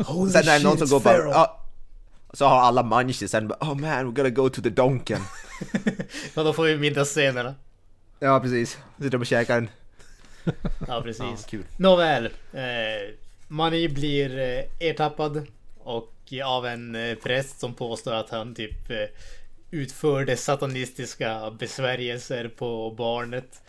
Holy 0.07 0.31
Sen 0.33 0.49
är 0.49 0.59
det 0.59 0.64
någon 0.64 0.79
som 0.79 0.89
går 0.89 1.01
bara 1.01 1.14
feral. 1.16 1.31
ja, 1.33 1.64
Så 2.33 2.47
har 2.47 2.61
alla 2.61 2.83
munchies, 2.83 3.31
sen 3.31 3.49
bara 3.49 3.59
Oh 3.61 3.74
man, 3.74 4.07
we 4.07 4.22
gotta 4.22 4.31
go 4.31 4.49
to 4.49 4.62
the 4.62 4.70
donken. 4.70 5.20
Ja, 6.35 6.43
då 6.43 6.53
får 6.53 6.64
vi 6.64 6.76
middagsscenerna. 6.76 7.55
Ja, 8.20 8.41
precis. 8.41 8.79
Sitter 9.03 9.20
och 9.20 9.26
käkar 9.26 9.57
en... 9.59 9.68
Ja, 10.89 11.01
precis. 11.03 11.20
Ja, 11.22 11.37
kul. 11.49 11.64
Nåväl. 11.76 12.24
Eh, 12.53 13.14
Mani 13.49 13.89
blir 13.89 14.39
eh, 14.39 14.89
ertappad 14.89 15.47
och 15.79 16.14
av 16.45 16.66
en 16.66 16.95
eh, 16.95 17.14
präst 17.14 17.61
som 17.61 17.74
påstår 17.74 18.12
att 18.12 18.31
han 18.31 18.55
typ 18.55 18.91
eh, 18.91 18.97
utförde 19.71 20.37
satanistiska 20.37 21.51
besvärjelser 21.51 22.49
på 22.49 22.91
barnet. 22.91 23.62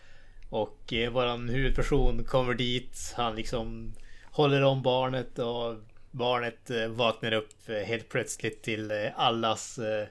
Och 0.50 0.92
eh, 0.92 1.10
våran 1.10 1.48
huvudperson 1.48 2.24
kommer 2.24 2.54
dit. 2.54 3.14
Han 3.16 3.36
liksom 3.36 3.94
håller 4.30 4.62
om 4.62 4.82
barnet 4.82 5.38
och 5.38 5.76
barnet 6.10 6.70
eh, 6.70 6.88
vaknar 6.88 7.32
upp 7.32 7.68
eh, 7.68 7.76
helt 7.76 8.08
plötsligt 8.08 8.62
till 8.62 8.90
eh, 8.90 8.96
allas 9.14 9.78
eh, 9.78 10.06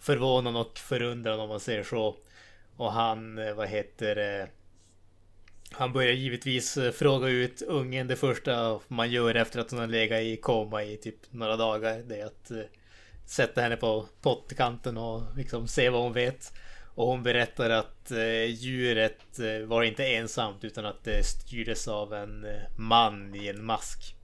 förvånan 0.00 0.56
och 0.56 0.78
förundran 0.78 1.40
om 1.40 1.48
man 1.48 1.60
säger 1.60 1.82
så. 1.82 2.16
Och 2.76 2.92
han, 2.92 3.38
eh, 3.38 3.54
vad 3.54 3.68
heter 3.68 4.14
det? 4.14 4.48
Han 5.70 5.92
börjar 5.92 6.12
givetvis 6.12 6.76
eh, 6.76 6.92
fråga 6.92 7.28
ut 7.28 7.62
ungen. 7.62 8.06
Det 8.06 8.16
första 8.16 8.80
man 8.88 9.10
gör 9.10 9.34
efter 9.34 9.60
att 9.60 9.70
hon 9.70 9.80
har 9.80 9.86
legat 9.86 10.20
i 10.20 10.36
koma 10.36 10.82
i 10.84 10.96
typ 10.96 11.16
några 11.30 11.56
dagar. 11.56 12.02
Det 12.06 12.20
är 12.20 12.26
att 12.26 12.50
eh, 12.50 12.58
sätta 13.26 13.60
henne 13.60 13.76
på 13.76 14.06
pottkanten 14.22 14.96
och 14.96 15.22
liksom 15.36 15.68
se 15.68 15.90
vad 15.90 16.02
hon 16.02 16.12
vet. 16.12 16.52
Och 16.94 17.06
hon 17.06 17.22
berättar 17.22 17.70
att 17.70 18.10
eh, 18.10 18.44
djuret 18.44 19.38
eh, 19.38 19.66
var 19.66 19.82
inte 19.82 20.04
ensamt 20.04 20.64
utan 20.64 20.86
att 20.86 21.04
det 21.04 21.26
styrdes 21.26 21.88
av 21.88 22.14
en 22.14 22.44
eh, 22.44 22.50
man 22.76 23.34
i 23.34 23.48
en 23.48 23.64
mask. 23.64 24.14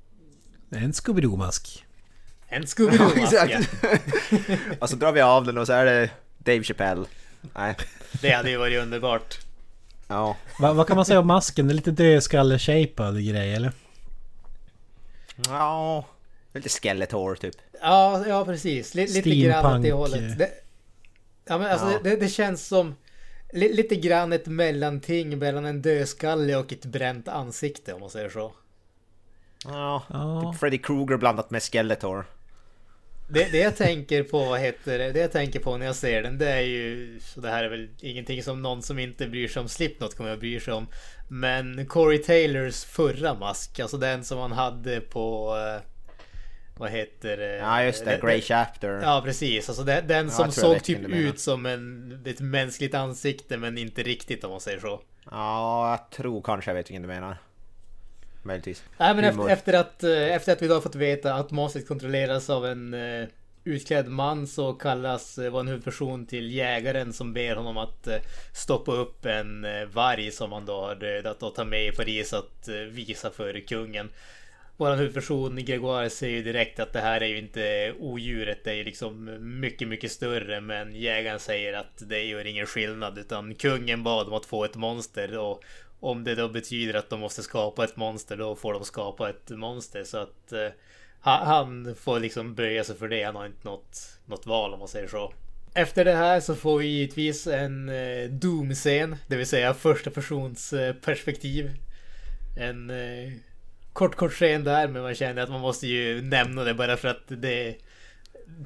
En 0.70 0.92
Scooby-Doo-mask. 0.92 1.84
En 2.48 2.62
Scooby-Doo-mask 2.62 3.32
ja. 3.50 3.60
Och 4.80 4.90
så 4.90 4.96
drar 4.96 5.12
vi 5.12 5.20
av 5.20 5.44
den 5.44 5.58
och 5.58 5.66
så 5.66 5.72
är 5.72 5.84
det 5.84 6.10
Dave 6.38 6.62
Chappelle. 6.62 7.04
Nej. 7.54 7.76
Det 8.20 8.30
hade 8.30 8.50
ju 8.50 8.56
varit 8.56 8.82
underbart. 8.82 9.38
Ja. 10.08 10.36
Va, 10.58 10.72
vad 10.72 10.86
kan 10.86 10.96
man 10.96 11.04
säga 11.04 11.20
om 11.20 11.26
masken? 11.26 11.66
Det 11.66 11.72
är 11.72 11.74
lite 11.74 11.90
dödskalle-shapad 11.90 13.14
grej 13.14 13.54
eller? 13.54 13.72
Ja. 15.48 16.06
Lite 16.52 16.68
Skeletor 16.68 17.34
typ. 17.34 17.54
Ja, 17.82 18.24
ja 18.28 18.44
precis. 18.44 18.94
Li- 18.94 19.06
lite 19.06 19.30
grann 19.30 19.76
åt 19.76 19.82
det 19.82 19.92
hållet. 19.92 20.20
eh. 20.20 20.36
Det, 20.36 20.50
ja, 21.46 21.58
men 21.58 21.70
alltså, 21.70 21.86
Ja. 21.90 21.98
Det, 22.04 22.16
det 22.16 22.28
känns 22.28 22.66
som 22.66 22.94
li, 23.52 23.72
lite 23.72 23.96
grann 23.96 24.32
ett 24.32 24.46
mellanting 24.46 25.38
mellan 25.38 25.64
en 25.66 25.82
dödskalle 25.82 26.56
och 26.56 26.72
ett 26.72 26.84
bränt 26.84 27.28
ansikte 27.28 27.92
om 27.94 28.00
man 28.00 28.10
säger 28.10 28.28
så. 28.30 28.52
Ja. 29.64 30.02
Ja. 30.10 30.52
Typ 30.52 30.60
Freddy 30.60 30.78
Krueger 30.78 31.16
blandat 31.16 31.50
med 31.50 31.62
Skeletor. 31.62 32.26
Det, 33.32 33.52
det 33.52 33.58
jag 33.58 33.76
tänker 33.76 34.22
på, 34.22 34.38
vad 34.44 34.60
heter 34.60 34.98
det? 34.98 35.12
Det 35.12 35.20
jag 35.20 35.32
tänker 35.32 35.60
på 35.60 35.76
när 35.76 35.86
jag 35.86 35.96
ser 35.96 36.22
den, 36.22 36.38
det 36.38 36.50
är 36.50 36.60
ju... 36.60 37.18
Så 37.22 37.40
det 37.40 37.50
här 37.50 37.64
är 37.64 37.68
väl 37.68 37.88
ingenting 38.00 38.42
som 38.42 38.62
någon 38.62 38.82
som 38.82 38.98
inte 38.98 39.26
bryr 39.28 39.48
sig 39.48 39.60
om 39.60 39.68
Slipknot 39.68 40.14
kommer 40.16 40.30
att 40.32 40.40
bry 40.40 40.60
sig 40.60 40.74
om. 40.74 40.86
Men 41.28 41.86
Corey 41.86 42.18
Taylors 42.18 42.84
förra 42.84 43.34
mask, 43.34 43.80
alltså 43.80 43.96
den 43.96 44.24
som 44.24 44.38
han 44.38 44.52
hade 44.52 45.00
på... 45.00 45.56
eh, 45.56 45.82
Vad 46.80 46.90
heter 46.90 47.36
det? 47.36 47.56
Ja 47.56 47.84
just 47.84 48.04
det, 48.04 48.20
Grey 48.22 48.40
Chapter. 48.40 49.00
Ja 49.02 49.22
precis, 49.24 49.68
alltså 49.68 49.84
den, 49.84 50.06
den 50.06 50.30
som 50.30 50.52
såg 50.52 50.82
typ 50.82 51.08
ut 51.08 51.40
som 51.40 51.66
en, 51.66 52.22
ett 52.26 52.40
mänskligt 52.40 52.94
ansikte 52.94 53.56
men 53.56 53.78
inte 53.78 54.02
riktigt 54.02 54.44
om 54.44 54.50
man 54.50 54.60
säger 54.60 54.80
så. 54.80 55.02
Ja, 55.30 55.90
jag 55.90 56.10
tror 56.10 56.42
kanske 56.42 56.70
jag 56.70 56.74
vet 56.74 56.90
vilken 56.90 57.02
du 57.02 57.08
menar. 57.08 57.36
Möjligtvis. 58.42 58.84
Nej 58.98 59.14
men 59.14 59.24
efter, 59.24 59.48
efter, 59.48 59.72
att, 59.72 60.04
eh, 60.04 60.34
efter 60.34 60.52
att 60.52 60.62
vi 60.62 60.68
då 60.68 60.80
fått 60.80 60.94
veta 60.94 61.34
att 61.34 61.50
monstret 61.50 61.88
kontrolleras 61.88 62.50
av 62.50 62.66
en 62.66 62.94
eh, 62.94 63.28
utklädd 63.64 64.08
man 64.08 64.46
så 64.46 64.72
kallas 64.72 65.38
eh, 65.38 65.50
vår 65.50 65.64
huvudperson 65.64 66.26
till 66.26 66.50
jägaren 66.50 67.12
som 67.12 67.32
ber 67.32 67.56
honom 67.56 67.76
att 67.76 68.06
eh, 68.06 68.16
stoppa 68.54 68.92
upp 68.92 69.26
en 69.26 69.64
eh, 69.64 69.84
varg 69.84 70.30
som 70.30 70.52
han 70.52 70.66
då 70.66 70.80
har 70.80 70.94
dödat 70.94 71.42
och 71.42 71.54
ta 71.54 71.64
med 71.64 71.86
i 71.86 71.92
Paris 71.92 72.32
att 72.32 72.68
eh, 72.68 72.74
visa 72.74 73.30
för 73.30 73.60
kungen. 73.60 74.10
Vår 74.80 74.96
huvudperson 74.96 75.64
Gregoire 75.64 76.10
säger 76.10 76.36
ju 76.36 76.42
direkt 76.42 76.80
att 76.80 76.92
det 76.92 77.00
här 77.00 77.20
är 77.20 77.26
ju 77.26 77.38
inte 77.38 77.94
odjuret, 77.98 78.64
det 78.64 78.70
är 78.70 78.74
ju 78.74 78.84
liksom 78.84 79.38
mycket, 79.60 79.88
mycket 79.88 80.12
större. 80.12 80.60
Men 80.60 80.94
jägaren 80.94 81.40
säger 81.40 81.72
att 81.72 82.08
det 82.08 82.22
gör 82.22 82.46
ingen 82.46 82.66
skillnad 82.66 83.18
utan 83.18 83.54
kungen 83.54 84.02
bad 84.02 84.28
om 84.28 84.34
att 84.34 84.46
få 84.46 84.64
ett 84.64 84.76
monster 84.76 85.38
och 85.38 85.62
om 86.00 86.24
det 86.24 86.34
då 86.34 86.48
betyder 86.48 86.94
att 86.94 87.10
de 87.10 87.20
måste 87.20 87.42
skapa 87.42 87.84
ett 87.84 87.96
monster 87.96 88.36
då 88.36 88.56
får 88.56 88.72
de 88.72 88.84
skapa 88.84 89.30
ett 89.30 89.50
monster 89.50 90.04
så 90.04 90.18
att 90.18 90.52
eh, 90.52 90.68
han 91.20 91.94
får 91.94 92.20
liksom 92.20 92.54
böja 92.54 92.84
sig 92.84 92.96
för 92.96 93.08
det. 93.08 93.22
Han 93.22 93.36
har 93.36 93.46
inte 93.46 93.68
något, 93.68 94.18
något 94.26 94.46
val 94.46 94.72
om 94.72 94.78
man 94.78 94.88
säger 94.88 95.08
så. 95.08 95.32
Efter 95.74 96.04
det 96.04 96.16
här 96.16 96.40
så 96.40 96.54
får 96.54 96.78
vi 96.78 96.86
givetvis 96.86 97.46
en 97.46 97.88
eh, 97.88 98.30
Doom-scen, 98.30 99.16
det 99.26 99.36
vill 99.36 99.46
säga 99.46 99.74
första 99.74 100.10
persons 100.10 100.72
eh, 100.72 100.94
perspektiv. 100.94 101.70
En 102.58 102.90
eh, 102.90 103.32
kort 104.00 104.16
kort 104.16 104.32
scen 104.32 104.64
där 104.64 104.88
men 104.88 105.02
man 105.02 105.14
känner 105.14 105.42
att 105.42 105.50
man 105.50 105.60
måste 105.60 105.86
ju 105.86 106.22
nämna 106.22 106.64
det 106.64 106.74
bara 106.74 106.96
för 106.96 107.08
att 107.08 107.22
det 107.26 107.68
är 107.68 107.76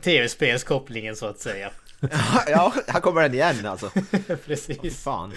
tv-spelskopplingen 0.02 1.16
så 1.16 1.26
att 1.26 1.38
säga. 1.38 1.70
ja, 2.46 2.74
här 2.88 3.00
kommer 3.00 3.22
den 3.22 3.34
igen 3.34 3.66
alltså. 3.66 3.90
Precis. 4.46 5.04
Fan. 5.04 5.32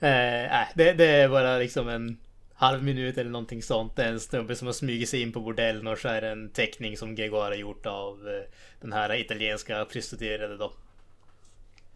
Eh, 0.00 0.62
det, 0.74 0.92
det 0.92 1.06
är 1.06 1.28
bara 1.28 1.58
liksom 1.58 1.88
en 1.88 2.16
halv 2.54 2.82
minut 2.82 3.18
eller 3.18 3.30
någonting 3.30 3.62
sånt. 3.62 3.96
Det 3.96 4.02
är 4.02 4.08
en 4.08 4.20
snubbe 4.20 4.56
som 4.56 4.66
har 4.66 4.72
smugit 4.72 5.08
sig 5.08 5.22
in 5.22 5.32
på 5.32 5.40
bordellen 5.40 5.86
och 5.86 5.98
så 5.98 6.08
är 6.08 6.20
det 6.20 6.28
en 6.28 6.50
teckning 6.50 6.96
som 6.96 7.14
Gregoire 7.14 7.52
har 7.54 7.58
gjort 7.58 7.86
av 7.86 8.28
eh, 8.28 8.50
den 8.80 8.92
här 8.92 9.14
italienska 9.14 9.84
prostituerade 9.84 10.56
då. 10.56 10.72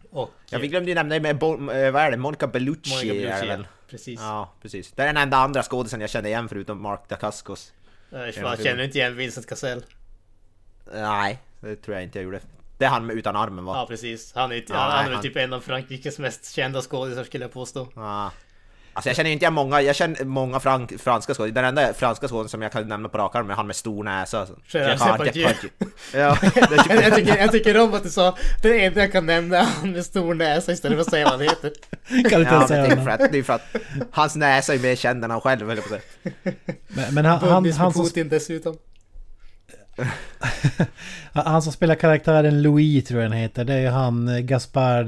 Och... 0.09 0.29
Ja, 0.49 0.57
vi 0.59 0.67
glömde 0.67 0.91
ju 0.91 0.95
nämna 0.95 1.19
med, 1.19 1.37
Bo- 1.37 1.71
eh, 1.71 1.91
vad 1.91 2.01
är 2.01 2.11
det, 2.11 2.17
Monica 2.17 2.47
Bellucci, 2.47 3.07
Monica 3.07 3.13
det 3.13 3.47
Bellucci. 3.47 3.69
Precis. 3.89 4.19
Ja, 4.19 4.53
precis. 4.61 4.91
Det 4.91 5.01
är 5.01 5.07
den 5.07 5.17
enda 5.17 5.37
andra 5.37 5.63
skådisen 5.63 6.01
jag 6.01 6.09
kände 6.09 6.29
igen 6.29 6.49
förutom 6.49 6.81
Mark 6.81 7.09
Dacascos. 7.09 7.73
Jag 8.09 8.33
känner 8.33 8.75
du 8.75 8.83
inte 8.83 8.97
igen 8.97 9.15
Vincent 9.15 9.47
Cassell? 9.47 9.83
Nej, 10.93 11.39
det 11.59 11.75
tror 11.75 11.95
jag 11.95 12.03
inte 12.03 12.19
jag 12.19 12.23
gjorde. 12.23 12.39
Det 12.77 12.85
är 12.85 12.89
han 12.89 13.05
med 13.05 13.15
utan 13.15 13.35
armen 13.35 13.65
va? 13.65 13.73
Ja 13.77 13.85
precis. 13.87 14.33
Han 14.35 14.51
är, 14.51 14.55
Ja, 14.55 14.75
han, 14.75 14.91
han 14.91 14.97
nej, 15.03 15.09
är 15.09 15.13
han- 15.13 15.23
typ 15.23 15.35
en 15.35 15.53
av 15.53 15.59
Frankrikes 15.61 16.19
mest 16.19 16.51
kända 16.53 16.81
skådisar 16.81 17.23
skulle 17.23 17.43
jag 17.43 17.51
påstå. 17.51 17.87
Ja. 17.95 18.31
Alltså 18.93 19.09
jag 19.09 19.15
känner 19.15 19.29
ju 19.29 19.33
inte 19.33 19.49
många, 19.49 19.81
jag 19.81 19.95
känner 19.95 20.25
många 20.25 20.59
frank, 20.59 21.01
franska 21.01 21.33
skådisar. 21.33 21.55
Den 21.55 21.65
enda 21.65 21.93
franska 21.93 22.27
skådisen 22.27 22.49
som 22.49 22.61
jag 22.61 22.71
kan 22.71 22.87
nämna 22.87 23.09
på 23.09 23.17
rak 23.17 23.35
arm 23.35 23.49
är 23.49 23.53
han 23.53 23.67
med 23.67 23.75
stor 23.75 24.03
näsa. 24.03 24.47
Gerard 24.67 25.19
Depardieu. 25.25 25.69
Ja, 26.13 26.37
Jag, 26.89 27.15
tycker, 27.15 27.37
jag 27.37 27.51
tycker 27.51 27.77
om 27.81 27.93
att 27.93 28.03
du 28.03 28.09
sa 28.09 28.37
det 28.61 28.85
enda 28.85 29.01
jag 29.01 29.11
kan 29.11 29.25
nämna 29.25 29.57
är 29.57 29.63
han 29.63 29.91
med 29.91 30.05
stor 30.05 30.33
näsa 30.33 30.71
istället 30.71 30.97
för 30.97 31.01
att 31.01 31.09
säga 31.09 31.25
vad 31.25 31.33
han 31.33 31.41
heter. 31.41 31.71
Kan 32.29 32.39
du 32.39 32.39
inte 32.39 32.41
Ja, 32.41 32.49
men 32.49 32.61
det 32.61 32.67
säga 32.67 32.85
är, 32.85 33.03
för 33.03 33.09
att, 33.09 33.31
det 33.31 33.37
är 33.39 33.43
för 33.43 33.53
att 33.53 33.75
hans 34.11 34.35
näsa 34.35 34.73
är 34.73 34.79
mer 34.79 34.95
känd 34.95 35.23
än 35.23 35.31
han 35.31 35.41
själv, 35.41 35.67
höll 35.67 35.77
jag 35.77 35.89
på 35.89 35.95
att 35.95 36.01
säga. 36.01 36.55
Men, 36.87 37.13
men 37.13 37.25
han, 37.25 37.39
han, 37.39 37.63
med 37.63 37.73
han, 37.73 37.93
som, 37.93 38.03
Putin 38.03 38.29
dessutom. 38.29 38.77
han 41.33 41.61
som 41.61 41.71
spelar 41.71 41.95
karaktären 41.95 42.61
Louis 42.61 43.05
tror 43.05 43.21
jag 43.21 43.29
han 43.29 43.37
heter. 43.37 43.65
Det 43.65 43.73
är 43.73 43.79
ju 43.79 43.87
han 43.87 44.27
eh, 44.27 44.39
Gaspard 44.39 45.05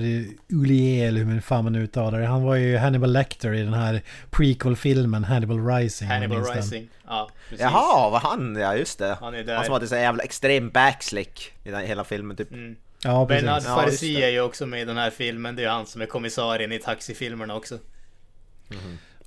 Ullier 0.50 1.08
eller 1.08 1.24
hur 1.24 1.42
fan 1.42 1.64
man 1.64 1.76
uttalar 1.76 2.20
det. 2.20 2.28
Han 2.28 2.44
var 2.44 2.56
ju 2.56 2.78
Hannibal 2.78 3.12
Lecter 3.14 3.54
i 3.54 3.62
den 3.64 3.74
här 3.74 4.02
prequel-filmen 4.32 5.24
Hannibal 5.24 5.66
Rising. 5.68 6.08
Hannibal. 6.08 6.44
Rising. 6.46 6.88
Ja, 7.08 7.30
precis. 7.50 7.62
Jaha, 7.64 8.10
var 8.10 8.20
han? 8.20 8.56
Ja 8.56 8.76
just 8.76 9.00
det. 9.00 9.18
Han 9.22 9.34
är 9.36 9.44
där. 9.44 9.56
Han 9.56 9.66
som 9.66 9.74
hade 9.74 9.88
så 9.88 9.96
jävla 9.96 10.24
extrem 10.24 10.70
backslick 10.70 11.52
i 11.64 11.72
den 11.72 11.82
hela 11.88 12.04
filmen 12.04 12.38
typ. 12.38 12.52
Mm. 12.52 12.76
Ja, 13.04 13.28
precis. 13.28 13.44
Bernard 13.46 13.64
Ja, 13.66 13.76
Farsi 13.76 14.16
det. 14.16 14.24
är 14.24 14.30
ju 14.30 14.42
också 14.42 14.66
med 14.66 14.82
i 14.82 14.86
den 14.86 14.98
här 14.98 15.10
filmen. 15.10 15.56
Det 15.56 15.62
är 15.62 15.64
ju 15.64 15.70
han 15.70 15.86
som 15.86 16.02
är 16.02 16.06
kommissarien 16.06 16.72
i 16.72 16.80
taxifilmerna 16.80 17.56
också. 17.56 17.78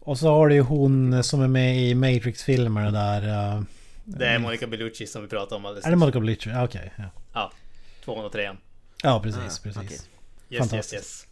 Och 0.00 0.18
så 0.18 0.28
har 0.28 0.48
du 0.48 0.54
ju 0.54 0.60
hon 0.60 1.24
som 1.24 1.42
är 1.42 1.48
med 1.48 1.76
i 1.80 1.94
Matrix-filmerna 1.94 2.90
där. 2.90 3.28
eh, 3.28 3.62
Det 4.04 4.26
är 4.26 4.38
Monica 4.38 4.66
Bellucci 4.66 5.06
som 5.06 5.22
vi 5.22 5.28
pratade 5.28 5.54
om 5.56 5.66
alldeles 5.66 5.86
är 5.86 5.90
det 5.90 5.96
Monica 5.96 6.20
Bellucci? 6.20 6.50
Ja, 6.50 6.64
Okej. 6.64 6.92
ja. 6.96 7.04
Ja, 7.34 7.52
203 8.04 8.56
ja, 9.02 9.20
precis. 9.22 9.40
Ah, 9.42 9.62
precis. 9.62 9.76
okej. 9.76 9.90
Yes, 9.92 10.08
yes, 10.50 10.58
Fantastiskt. 10.70 10.94
yes. 10.94 11.26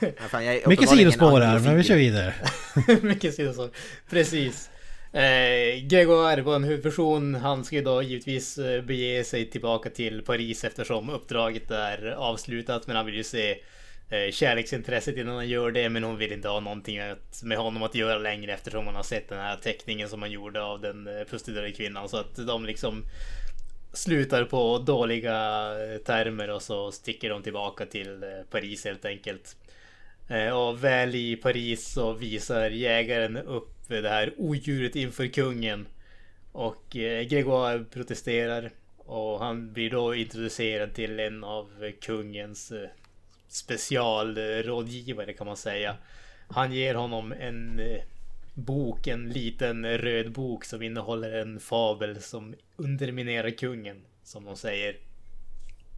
Ja, 0.20 0.28
fan, 0.28 0.44
jag 0.44 0.54
är 0.54 0.68
Mycket 0.68 0.88
sidospår 0.88 1.40
här, 1.40 1.58
men 1.60 1.76
vi 1.76 1.82
kör 1.82 1.96
vidare. 1.96 2.34
Mycket 3.02 3.34
sidospår. 3.34 3.70
Precis. 4.10 4.70
Eh, 5.12 5.80
Gregoire 5.86 6.42
var 6.42 6.56
en 6.56 6.64
huvudperson. 6.64 7.34
Han 7.34 7.64
ska 7.64 7.76
ju 7.76 7.82
då 7.82 8.02
givetvis 8.02 8.58
eh, 8.58 8.82
bege 8.82 9.24
sig 9.24 9.50
tillbaka 9.50 9.90
till 9.90 10.22
Paris 10.22 10.64
eftersom 10.64 11.10
uppdraget 11.10 11.70
är 11.70 12.06
avslutat. 12.10 12.86
Men 12.86 12.96
han 12.96 13.06
vill 13.06 13.14
ju 13.14 13.24
se 13.24 13.50
eh, 13.50 13.56
Eh, 14.08 14.30
kärleksintresset 14.30 15.16
innan 15.16 15.34
han 15.34 15.48
gör 15.48 15.70
det. 15.70 15.88
Men 15.88 16.04
hon 16.04 16.16
vill 16.16 16.32
inte 16.32 16.48
ha 16.48 16.60
någonting 16.60 17.00
med 17.42 17.58
honom 17.58 17.82
att 17.82 17.94
göra 17.94 18.18
längre 18.18 18.52
eftersom 18.52 18.86
hon 18.86 18.94
har 18.94 19.02
sett 19.02 19.28
den 19.28 19.38
här 19.38 19.56
teckningen 19.56 20.08
som 20.08 20.22
han 20.22 20.30
gjorde 20.30 20.62
av 20.62 20.80
den 20.80 21.06
eh, 21.06 21.24
prostituerade 21.24 21.72
kvinnan. 21.72 22.08
Så 22.08 22.16
att 22.16 22.36
de 22.46 22.64
liksom 22.64 23.04
slutar 23.92 24.44
på 24.44 24.78
dåliga 24.78 25.68
eh, 25.70 25.98
termer 25.98 26.50
och 26.50 26.62
så 26.62 26.92
sticker 26.92 27.30
de 27.30 27.42
tillbaka 27.42 27.86
till 27.86 28.24
Paris 28.50 28.84
helt 28.84 29.04
enkelt. 29.04 29.56
Och 30.54 30.84
väl 30.84 31.14
i 31.14 31.36
Paris 31.36 31.92
så 31.92 32.12
visar 32.12 32.70
jägaren 32.70 33.36
upp 33.36 33.88
det 33.88 34.08
här 34.08 34.32
odjuret 34.36 34.96
inför 34.96 35.26
kungen. 35.26 35.86
Och 36.52 36.84
Gregoire 37.28 37.84
protesterar 37.84 38.70
och 38.96 39.38
han 39.38 39.72
blir 39.72 39.90
då 39.90 40.14
introducerad 40.14 40.94
till 40.94 41.20
en 41.20 41.44
av 41.44 41.92
kungens 42.00 42.72
specialrådgivare 43.54 45.32
kan 45.32 45.46
man 45.46 45.56
säga. 45.56 45.96
Han 46.48 46.72
ger 46.72 46.94
honom 46.94 47.32
en 47.32 47.80
eh, 47.80 48.02
bok, 48.54 49.06
en 49.06 49.28
liten 49.28 49.98
röd 49.98 50.32
bok 50.32 50.64
som 50.64 50.82
innehåller 50.82 51.32
en 51.32 51.60
fabel 51.60 52.22
som 52.22 52.54
underminerar 52.76 53.50
kungen, 53.50 54.02
som 54.22 54.44
de 54.44 54.56
säger. 54.56 54.96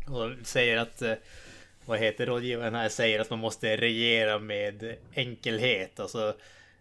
Och 0.06 0.46
säger 0.46 0.76
att, 0.76 1.02
eh, 1.02 1.14
vad 1.84 1.98
heter 1.98 2.26
rådgivaren 2.26 2.74
här, 2.74 2.88
säger 2.88 3.20
att 3.20 3.30
man 3.30 3.38
måste 3.38 3.76
regera 3.76 4.38
med 4.38 4.96
enkelhet. 5.14 6.00
Alltså, 6.00 6.36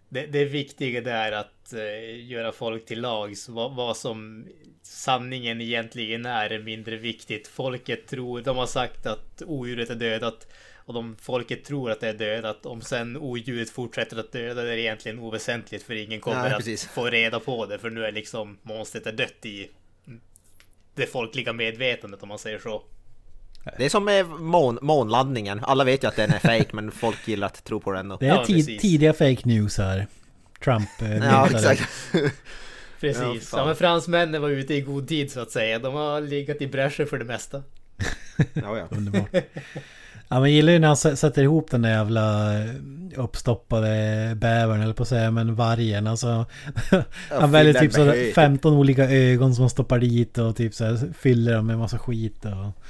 det, 0.10 0.26
det 0.26 0.46
viktiga 0.46 1.02
det 1.02 1.12
är 1.12 1.32
att 1.32 1.74
uh, 1.74 2.26
göra 2.26 2.52
folk 2.52 2.86
till 2.86 3.02
lags. 3.02 3.50
Vad, 3.50 3.76
vad, 3.76 3.98
som 3.98 4.48
sanningen 4.82 5.62
egentligen 5.62 6.26
är, 6.26 6.50
är 6.50 6.60
mindre 6.60 6.96
viktigt. 6.96 7.48
Folket 7.48 8.08
tror, 8.08 8.42
de 8.42 8.58
har 8.58 8.66
sagt 8.66 9.06
att 9.06 9.42
odjuret 9.46 9.90
är 9.90 9.96
dödat. 9.96 10.48
Och 10.76 10.94
de, 10.94 11.16
folket 11.22 11.64
tror 11.64 11.92
att 11.92 12.00
det 12.00 12.08
är 12.08 12.14
dödat. 12.14 12.66
Om 12.66 12.82
sen 12.82 13.18
odjuret 13.18 13.70
fortsätter 13.70 14.20
att 14.20 14.32
döda 14.32 14.64
det 14.64 14.74
är 14.74 14.78
egentligen 14.78 15.20
oväsentligt. 15.20 15.84
För 15.84 15.94
ingen 15.94 16.20
kommer 16.20 16.50
ja, 16.50 16.58
att 16.58 16.80
få 16.80 17.06
reda 17.06 17.40
på 17.40 17.66
det. 17.66 17.78
För 17.78 17.90
nu 17.90 18.06
är 18.06 18.12
liksom 18.12 18.58
monstret 18.62 19.08
är 19.08 19.12
dött 19.12 19.46
i 19.46 19.70
det 20.96 21.06
folkliga 21.06 21.54
medvetandet 21.54 22.24
om 22.24 22.30
man 22.30 22.40
säger 22.40 22.60
så. 22.60 22.84
Det 23.78 23.86
är 23.86 23.90
som 23.90 24.06
med 24.06 24.26
mån, 24.26 24.80
månlandningen. 24.82 25.60
Alla 25.64 25.84
vet 25.84 26.04
ju 26.04 26.08
att 26.08 26.16
den 26.16 26.32
är 26.32 26.40
fake 26.40 26.70
men 26.72 26.92
folk 26.92 27.28
gillar 27.28 27.48
att 27.48 27.64
tro 27.64 27.80
på 27.80 27.92
den 27.92 28.00
ändå. 28.00 28.18
Det 28.20 28.28
är 28.28 28.36
ja, 28.36 28.46
tid, 28.46 28.80
tidiga 28.80 29.14
fake 29.14 29.42
news 29.44 29.78
här. 29.78 30.08
Trump 30.64 31.02
eh, 31.02 31.18
Ja, 31.18 31.50
exakt. 31.50 31.90
precis. 33.00 33.50
Ja, 33.54 33.60
ja, 33.60 33.66
men 33.66 33.76
fransmännen 33.76 34.42
var 34.42 34.50
ute 34.50 34.74
i 34.74 34.82
god 34.82 35.08
tid 35.08 35.32
så 35.32 35.40
att 35.40 35.52
säga. 35.52 35.80
De 35.80 35.94
har 35.94 36.22
legat 36.22 36.62
i 36.62 36.68
bräschen 36.68 37.08
för 37.08 37.18
det 37.18 37.26
mesta. 37.26 37.64
ja, 38.54 38.78
ja. 38.78 38.88
Underbart. 38.92 39.30
Ja 40.28 40.40
men 40.40 40.52
gillar 40.54 40.74
ju 40.74 40.80
när 40.80 40.88
han 40.88 40.98
sätter 40.98 41.44
ihop 41.44 41.72
den 41.72 41.82
där 41.82 41.90
jävla 41.90 42.54
eh, 42.60 42.70
uppstoppade 43.16 44.32
bävern 44.36 44.82
eller 44.82 44.94
på 44.94 45.04
att 45.04 45.10
säga 45.10 45.32
men 45.32 45.56
vargen 45.56 46.08
alltså. 46.08 46.46
han 47.30 47.52
väljer 47.52 47.74
typ 47.74 47.94
så 47.94 48.14
15 48.36 48.74
olika 48.74 49.10
ögon 49.10 49.56
som 49.56 49.62
han 49.62 49.70
stoppar 49.70 50.00
dit 50.00 50.38
och 50.38 50.56
typ 50.56 50.74
så 50.74 50.86
här, 50.86 51.14
fyller 51.14 51.54
dem 51.54 51.68
med 51.68 51.78
massa 51.78 51.98
skit 51.98 52.46
och... 52.46 52.84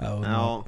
Ja. 0.00 0.22
ja. 0.24 0.66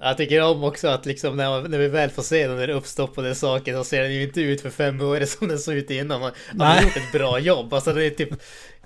Jag 0.00 0.16
tycker 0.16 0.42
om 0.42 0.64
också 0.64 0.88
att 0.88 1.06
liksom 1.06 1.36
när, 1.36 1.50
man, 1.50 1.70
när 1.70 1.78
vi 1.78 1.88
väl 1.88 2.10
får 2.10 2.22
se 2.22 2.46
den 2.46 2.56
där 2.56 2.68
uppstoppade 2.68 3.34
saken 3.34 3.76
så 3.76 3.84
ser 3.84 4.02
den 4.02 4.14
ju 4.14 4.22
inte 4.22 4.40
ut 4.40 4.60
för 4.60 4.70
fem 4.70 5.00
år 5.00 5.20
som 5.24 5.48
den 5.48 5.58
såg 5.58 5.74
ut 5.74 5.90
innan. 5.90 6.20
Man 6.54 6.66
har 6.66 6.82
gjort 6.82 6.96
ett 6.96 7.12
bra 7.12 7.38
jobb. 7.38 7.74
Alltså 7.74 7.92
den 7.92 8.04
är 8.04 8.10
typ 8.10 8.30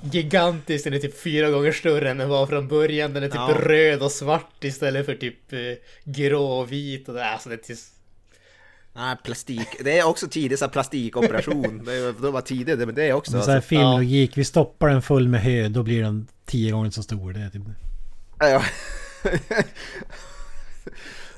gigantisk, 0.00 0.84
den 0.84 0.94
är 0.94 0.98
typ 0.98 1.20
fyra 1.20 1.50
gånger 1.50 1.72
större 1.72 2.10
än 2.10 2.18
den 2.18 2.28
var 2.28 2.46
från 2.46 2.68
början. 2.68 3.14
Den 3.14 3.22
är 3.22 3.28
typ 3.28 3.34
ja. 3.34 3.58
röd 3.60 4.02
och 4.02 4.12
svart 4.12 4.64
istället 4.64 5.06
för 5.06 5.14
typ 5.14 5.52
eh, 5.52 5.58
grå 6.04 6.44
och 6.44 6.72
vit. 6.72 7.08
Och 7.08 7.14
det, 7.14 7.24
alltså 7.24 7.48
det 7.48 7.70
är 7.70 7.76
Nej, 8.94 9.16
plastik. 9.24 9.68
Det 9.84 9.98
är 9.98 10.06
också 10.06 10.28
tidigt 10.28 10.58
så 10.58 10.68
plastikoperation. 10.68 11.84
det, 12.20 12.30
var 12.30 12.40
tidigt 12.40 12.78
men 12.78 12.94
det 12.94 13.04
är 13.04 13.12
också. 13.12 13.30
Så 13.30 13.50
här 13.50 13.56
alltså. 13.56 13.68
filmlogik. 13.68 14.30
Ja. 14.30 14.34
Vi 14.36 14.44
stoppar 14.44 14.88
den 14.88 15.02
full 15.02 15.28
med 15.28 15.40
hö, 15.40 15.68
då 15.68 15.82
blir 15.82 16.02
den 16.02 16.28
tio 16.46 16.72
gånger 16.72 16.90
så 16.90 17.02
stor. 17.02 17.32
Det 17.32 17.40
är 17.40 17.50
typ... 17.50 17.62
Ja. 18.38 18.62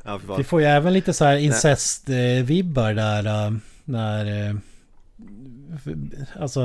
Ja, 0.04 0.20
Vi 0.38 0.44
får 0.44 0.60
ju 0.60 0.66
även 0.66 0.92
lite 0.92 1.12
så 1.12 1.24
här 1.24 1.36
incest-vibbar 1.36 2.94
där 2.94 3.46
äh, 3.46 3.52
när... 3.84 4.48
Äh, 4.48 4.54
alltså 6.40 6.60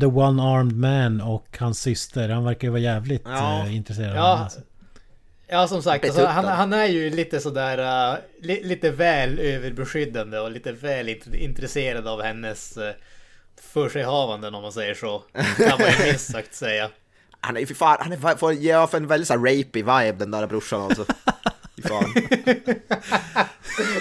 The 0.00 0.06
One-Armed 0.06 0.76
Man 0.76 1.20
och 1.20 1.56
hans 1.58 1.80
syster. 1.80 2.28
Han 2.28 2.44
verkar 2.44 2.68
ju 2.68 2.70
vara 2.72 2.80
jävligt 2.80 3.22
ja. 3.24 3.66
äh, 3.66 3.76
intresserad 3.76 4.16
ja. 4.16 4.32
av 4.32 4.38
henne. 4.38 4.50
Ja 5.48 5.68
som 5.68 5.82
sagt, 5.82 6.04
alltså, 6.04 6.26
han, 6.26 6.44
han, 6.44 6.72
är 6.72 6.86
ju 6.86 7.10
lite 7.10 7.40
sådär 7.40 7.78
uh, 8.12 8.18
li, 8.40 8.62
lite 8.64 8.90
väl 8.90 9.38
överbeskyddande 9.38 10.38
och 10.38 10.50
lite 10.50 10.72
väl 10.72 11.08
intresserad 11.34 12.06
av 12.06 12.22
hennes 12.22 12.76
uh, 12.76 12.90
försighavanden 13.60 14.54
om 14.54 14.62
man 14.62 14.72
säger 14.72 14.94
så. 14.94 15.22
Kan 15.56 15.78
man 15.78 15.90
ju 15.98 16.04
minst 16.04 16.32
sagt 16.32 16.54
säga. 16.54 16.90
Han 17.40 17.56
är 17.56 17.60
ju 17.60 17.66
för 17.66 17.74
fan, 17.74 17.96
han 18.00 18.12
är, 18.12 18.36
får 18.36 18.52
ge 18.52 18.76
off 18.76 18.94
en 18.94 19.06
väldigt 19.06 19.28
såhär 19.28 19.40
rapey 19.40 19.82
vibe 19.82 20.12
den 20.18 20.30
där 20.30 20.46
brorsan 20.46 20.80
alltså. 20.82 21.04
Fy 21.76 21.82
fan. 21.82 22.14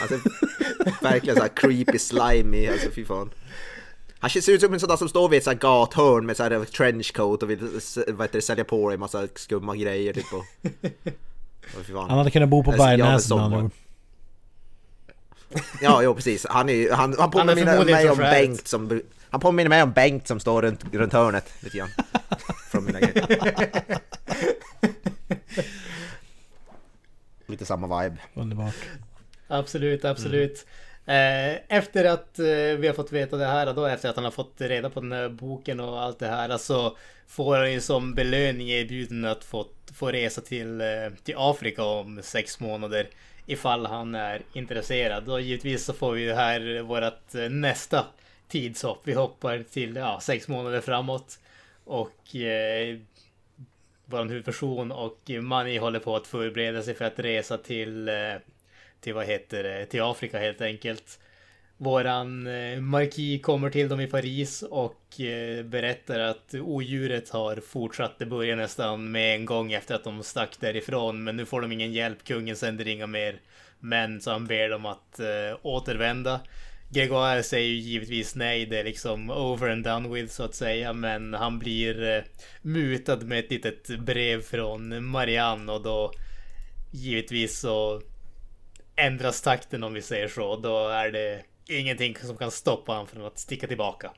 Alltså, 0.01 0.19
verkligen 1.01 1.35
såhär 1.35 1.51
creepy, 1.55 1.99
slimy, 1.99 2.67
alltså 2.67 2.89
fy 2.91 3.05
fan. 3.05 3.29
Han 4.19 4.29
ser 4.29 4.51
ut 4.51 4.61
som 4.61 4.73
en 4.73 4.79
sån 4.79 4.89
där 4.89 4.97
som 4.97 5.09
står 5.09 5.29
vid 5.29 5.37
ett 5.37 5.43
sånt 5.43 5.59
gathörn 5.59 6.25
med 6.25 6.37
såhär 6.37 6.65
trenchcoat 6.65 7.43
och 7.43 7.49
vill 7.49 7.59
vad 8.07 8.27
heter 8.27 8.37
det, 8.37 8.41
sälja 8.41 8.63
på 8.63 8.89
dig 8.89 8.97
massa 8.97 9.27
skumma 9.35 9.75
grejer 9.75 10.13
typ. 10.13 10.33
Och, 10.33 10.45
och 11.95 12.07
han 12.07 12.17
hade 12.17 12.31
kunnat 12.31 12.49
bo 12.49 12.63
på 12.63 12.71
Bergnäset 12.71 13.29
med 13.29 13.39
andra. 13.39 13.69
Ja, 15.81 16.03
jo 16.03 16.15
precis. 16.15 16.45
Han, 16.49 16.69
är, 16.69 16.91
han, 16.91 17.15
han 17.19 17.31
påminner 17.31 17.85
mig 17.85 18.09
om 18.09 18.17
Bengt 18.17 18.67
som... 18.67 19.01
Han 19.29 19.39
påminner 19.39 19.69
mig 19.69 19.83
om 19.83 19.91
Bengt 19.91 20.27
som 20.27 20.39
står 20.39 20.61
runt, 20.61 20.93
runt 20.93 21.13
hörnet 21.13 21.53
lite 21.59 21.77
grann. 21.77 21.89
Mina 22.85 22.99
grejer. 22.99 23.99
Lite 27.45 27.65
samma 27.65 28.03
vibe. 28.03 28.17
Underbart. 28.33 28.75
Absolut, 29.47 30.05
absolut. 30.05 30.65
Mm. 31.05 31.59
Efter 31.67 32.05
att 32.05 32.39
eh, 32.39 32.45
vi 32.77 32.87
har 32.87 32.93
fått 32.93 33.11
veta 33.11 33.37
det 33.37 33.45
här 33.45 33.73
då, 33.73 33.85
efter 33.85 34.09
att 34.09 34.15
han 34.15 34.25
har 34.25 34.31
fått 34.31 34.53
reda 34.57 34.89
på 34.89 35.01
den 35.01 35.11
här 35.11 35.29
boken 35.29 35.79
och 35.79 36.01
allt 36.01 36.19
det 36.19 36.27
här, 36.27 36.57
så 36.57 36.97
får 37.27 37.57
han 37.57 37.73
ju 37.73 37.81
som 37.81 38.13
belöning 38.13 38.69
erbjuden 38.69 39.25
att 39.25 39.43
få, 39.43 39.65
få 39.93 40.11
resa 40.11 40.41
till, 40.41 40.81
eh, 40.81 40.87
till 41.23 41.35
Afrika 41.37 41.83
om 41.83 42.19
sex 42.23 42.59
månader 42.59 43.07
ifall 43.45 43.85
han 43.85 44.15
är 44.15 44.41
intresserad. 44.53 45.29
Och 45.29 45.41
givetvis 45.41 45.85
så 45.85 45.93
får 45.93 46.11
vi 46.11 46.21
ju 46.21 46.33
här 46.33 46.81
vårt 46.81 47.51
nästa 47.51 48.05
tidshopp. 48.47 49.01
Vi 49.03 49.13
hoppar 49.13 49.63
till 49.71 49.95
ja, 49.95 50.19
sex 50.21 50.47
månader 50.47 50.81
framåt. 50.81 51.39
Och 51.85 52.35
eh, 52.35 52.97
vår 54.05 54.25
huvudperson 54.25 54.91
och 54.91 55.29
Mani 55.41 55.77
håller 55.77 55.99
på 55.99 56.15
att 56.15 56.27
förbereda 56.27 56.83
sig 56.83 56.93
för 56.93 57.05
att 57.05 57.19
resa 57.19 57.57
till, 57.57 58.09
eh, 58.09 58.13
till 58.99 59.13
vad 59.13 59.25
heter 59.25 59.63
det, 59.63 59.85
till 59.85 60.01
Afrika 60.01 60.39
helt 60.39 60.61
enkelt. 60.61 61.19
Våran 61.77 62.47
eh, 62.47 62.79
marki 62.79 63.39
kommer 63.39 63.69
till 63.69 63.89
dem 63.89 64.01
i 64.01 64.07
Paris 64.07 64.61
och 64.61 65.21
eh, 65.21 65.63
berättar 65.63 66.19
att 66.19 66.53
odjuret 66.53 67.29
har 67.29 67.55
fortsatt. 67.55 68.19
Det 68.19 68.25
börjar 68.25 68.55
nästan 68.55 69.11
med 69.11 69.35
en 69.35 69.45
gång 69.45 69.73
efter 69.73 69.95
att 69.95 70.03
de 70.03 70.23
stack 70.23 70.59
därifrån. 70.59 71.23
Men 71.23 71.37
nu 71.37 71.45
får 71.45 71.61
de 71.61 71.71
ingen 71.71 71.93
hjälp. 71.93 72.23
Kungen 72.23 72.55
sänder 72.55 72.87
inga 72.87 73.07
mer 73.07 73.39
män 73.79 74.21
så 74.21 74.31
han 74.31 74.47
ber 74.47 74.69
dem 74.69 74.85
att 74.85 75.19
eh, 75.19 75.57
återvända. 75.61 76.39
Gregoire 76.95 77.43
säger 77.43 77.67
ju 77.67 77.75
givetvis 77.75 78.35
nej, 78.35 78.65
det 78.65 78.79
är 78.79 78.83
liksom 78.83 79.29
over 79.29 79.69
and 79.69 79.83
done 79.83 80.09
with 80.09 80.33
så 80.33 80.43
att 80.43 80.55
säga. 80.55 80.93
Men 80.93 81.33
han 81.33 81.59
blir 81.59 82.03
eh, 82.03 82.23
mutad 82.61 83.17
med 83.17 83.39
ett 83.39 83.51
litet 83.51 83.99
brev 83.99 84.41
från 84.41 85.05
Marianne 85.05 85.71
och 85.71 85.83
då 85.83 86.11
givetvis 86.91 87.59
så 87.59 88.01
ändras 88.95 89.41
takten 89.41 89.83
om 89.83 89.93
vi 89.93 90.01
säger 90.01 90.27
så. 90.27 90.55
Då 90.55 90.87
är 90.87 91.11
det 91.11 91.41
ingenting 91.67 92.15
som 92.15 92.37
kan 92.37 92.51
stoppa 92.51 92.91
honom 92.91 93.07
från 93.07 93.25
att 93.25 93.39
sticka 93.39 93.67
tillbaka. 93.67 94.11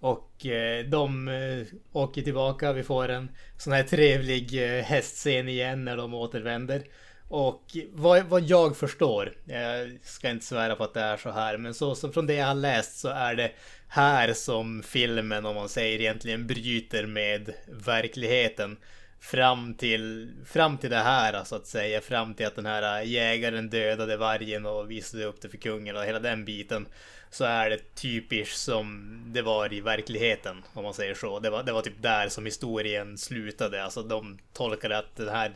Och 0.00 0.46
eh, 0.46 0.84
de 0.84 1.28
eh, 1.28 1.66
åker 1.92 2.22
tillbaka. 2.22 2.72
Vi 2.72 2.82
får 2.82 3.08
en 3.08 3.30
sån 3.58 3.72
här 3.72 3.82
trevlig 3.82 4.64
eh, 4.64 4.82
hästscen 4.82 5.48
igen 5.48 5.84
när 5.84 5.96
de 5.96 6.14
återvänder. 6.14 6.82
Och 7.28 7.76
vad, 7.92 8.24
vad 8.24 8.42
jag 8.42 8.76
förstår, 8.76 9.32
jag 9.44 9.98
ska 10.02 10.30
inte 10.30 10.46
svära 10.46 10.76
på 10.76 10.84
att 10.84 10.94
det 10.94 11.00
är 11.00 11.16
så 11.16 11.30
här, 11.30 11.56
men 11.56 11.74
så 11.74 11.94
som 11.94 12.12
från 12.12 12.26
det 12.26 12.34
jag 12.34 12.46
har 12.46 12.54
läst 12.54 12.98
så 12.98 13.08
är 13.08 13.34
det 13.34 13.52
här 13.88 14.32
som 14.32 14.82
filmen, 14.82 15.46
om 15.46 15.54
man 15.54 15.68
säger 15.68 16.00
egentligen, 16.00 16.46
bryter 16.46 17.06
med 17.06 17.54
verkligheten. 17.66 18.76
Fram 19.20 19.74
till, 19.74 20.30
fram 20.46 20.78
till 20.78 20.90
det 20.90 20.96
här 20.96 21.44
så 21.44 21.56
att 21.56 21.66
säga, 21.66 22.00
fram 22.00 22.34
till 22.34 22.46
att 22.46 22.56
den 22.56 22.66
här 22.66 23.02
jägaren 23.02 23.70
dödade 23.70 24.16
vargen 24.16 24.66
och 24.66 24.90
visade 24.90 25.24
upp 25.24 25.40
det 25.40 25.48
för 25.48 25.56
kungen 25.56 25.96
och 25.96 26.04
hela 26.04 26.18
den 26.18 26.44
biten. 26.44 26.86
Så 27.30 27.44
är 27.44 27.70
det 27.70 27.94
typiskt 27.94 28.58
som 28.58 29.22
det 29.26 29.42
var 29.42 29.72
i 29.72 29.80
verkligheten, 29.80 30.62
om 30.72 30.84
man 30.84 30.94
säger 30.94 31.14
så. 31.14 31.40
Det 31.40 31.50
var, 31.50 31.62
det 31.62 31.72
var 31.72 31.82
typ 31.82 32.02
där 32.02 32.28
som 32.28 32.44
historien 32.44 33.18
slutade, 33.18 33.84
alltså 33.84 34.02
de 34.02 34.38
tolkade 34.52 34.98
att 34.98 35.16
den 35.16 35.28
här 35.28 35.52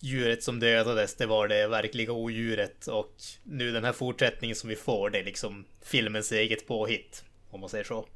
djuret 0.00 0.42
som 0.42 0.60
dödades, 0.60 1.14
det 1.14 1.26
var 1.26 1.48
det 1.48 1.66
verkliga 1.66 2.12
odjuret. 2.12 2.86
Och 2.86 3.14
nu 3.42 3.72
den 3.72 3.84
här 3.84 3.92
fortsättningen 3.92 4.56
som 4.56 4.68
vi 4.68 4.76
får, 4.76 5.10
det 5.10 5.18
är 5.18 5.24
liksom 5.24 5.64
filmens 5.84 6.32
eget 6.32 6.66
påhitt. 6.66 7.24
Om 7.50 7.60
man 7.60 7.68
säger 7.68 7.84
så. 7.84 8.06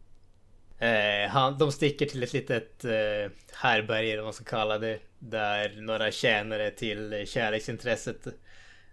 Eh, 0.79 1.31
han, 1.31 1.59
de 1.59 1.73
sticker 1.73 2.07
till 2.07 2.23
ett 2.23 2.33
litet 2.33 2.85
eh, 2.85 3.31
härberge, 3.53 4.09
eller 4.09 4.17
vad 4.17 4.27
man 4.27 4.33
ska 4.33 4.45
kalla 4.45 4.79
det. 4.79 4.99
Där 5.19 5.81
några 5.81 6.11
tjänare 6.11 6.71
till 6.71 7.25
kärleksintresset 7.27 8.27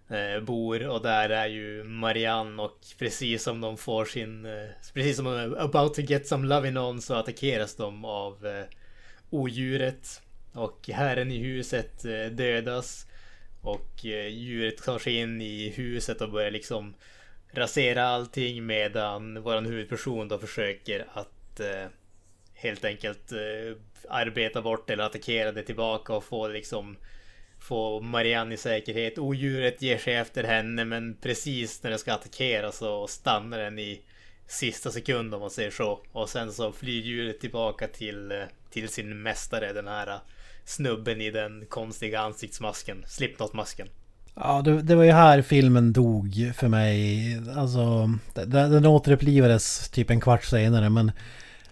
eh, 0.09 0.43
bor. 0.43 0.87
Och 0.87 1.01
där 1.01 1.29
är 1.29 1.47
ju 1.47 1.83
Marianne 1.83 2.63
och 2.63 2.79
precis 2.97 3.43
som 3.43 3.61
de 3.61 3.77
får 3.77 4.05
sin... 4.05 4.45
Eh, 4.45 4.69
precis 4.93 5.15
som 5.15 5.25
de 5.25 5.33
är 5.33 5.61
about 5.61 5.93
to 5.93 6.01
get 6.01 6.27
some 6.27 6.47
loving 6.47 6.77
on 6.77 7.01
så 7.01 7.13
attackeras 7.13 7.75
de 7.75 8.05
av 8.05 8.45
eh, 8.45 8.65
odjuret. 9.29 10.21
Och 10.53 10.89
herren 10.89 11.31
i 11.31 11.37
huset 11.37 12.05
eh, 12.05 12.25
dödas. 12.25 13.07
Och 13.61 14.05
eh, 14.05 14.27
djuret 14.27 14.77
tar 14.77 14.99
sig 14.99 15.15
in 15.15 15.41
i 15.41 15.69
huset 15.69 16.21
och 16.21 16.31
börjar 16.31 16.51
liksom 16.51 16.93
rasera 17.51 18.07
allting 18.07 18.65
medan 18.65 19.43
våran 19.43 19.65
huvudperson 19.65 20.27
då 20.27 20.37
försöker 20.39 21.07
att 21.13 21.59
eh, 21.59 21.85
helt 22.53 22.85
enkelt 22.85 23.31
eh, 23.31 23.77
arbeta 24.09 24.61
bort 24.61 24.89
eller 24.89 25.03
attackera 25.03 25.51
det 25.51 25.63
tillbaka 25.63 26.13
och 26.13 26.23
få 26.23 26.47
liksom 26.47 26.97
få 27.59 27.99
Marianne 27.99 28.53
i 28.53 28.57
säkerhet. 28.57 29.17
Odjuret 29.17 29.81
ger 29.81 29.97
sig 29.97 30.15
efter 30.15 30.43
henne 30.43 30.85
men 30.85 31.17
precis 31.21 31.83
när 31.83 31.89
den 31.89 31.99
ska 31.99 32.13
attackera 32.13 32.71
så 32.71 33.07
stannar 33.07 33.59
den 33.59 33.79
i 33.79 34.01
sista 34.47 34.91
sekund 34.91 35.33
om 35.33 35.41
man 35.41 35.49
säger 35.49 35.71
så. 35.71 36.01
Och 36.11 36.29
sen 36.29 36.51
så 36.51 36.71
flyr 36.71 37.01
djuret 37.01 37.39
tillbaka 37.39 37.87
till, 37.87 38.45
till 38.69 38.89
sin 38.89 39.21
mästare, 39.21 39.73
den 39.73 39.87
här 39.87 40.19
snubben 40.67 41.21
i 41.21 41.31
den 41.31 41.65
konstiga 41.69 42.19
ansiktsmasken, 42.19 43.03
Slipknot-masken. 43.07 43.87
Ja, 44.35 44.61
det, 44.61 44.81
det, 44.81 44.95
var 44.95 45.03
ju 45.03 45.11
här 45.11 45.41
filmen 45.41 45.93
dog 45.93 46.51
för 46.55 46.67
mig. 46.67 47.41
Alltså, 47.55 48.09
den, 48.33 48.71
den 48.71 48.85
återupplivades 48.85 49.89
typ 49.89 50.09
en 50.09 50.21
kvart 50.21 50.43
senare 50.43 50.89
men 50.89 51.11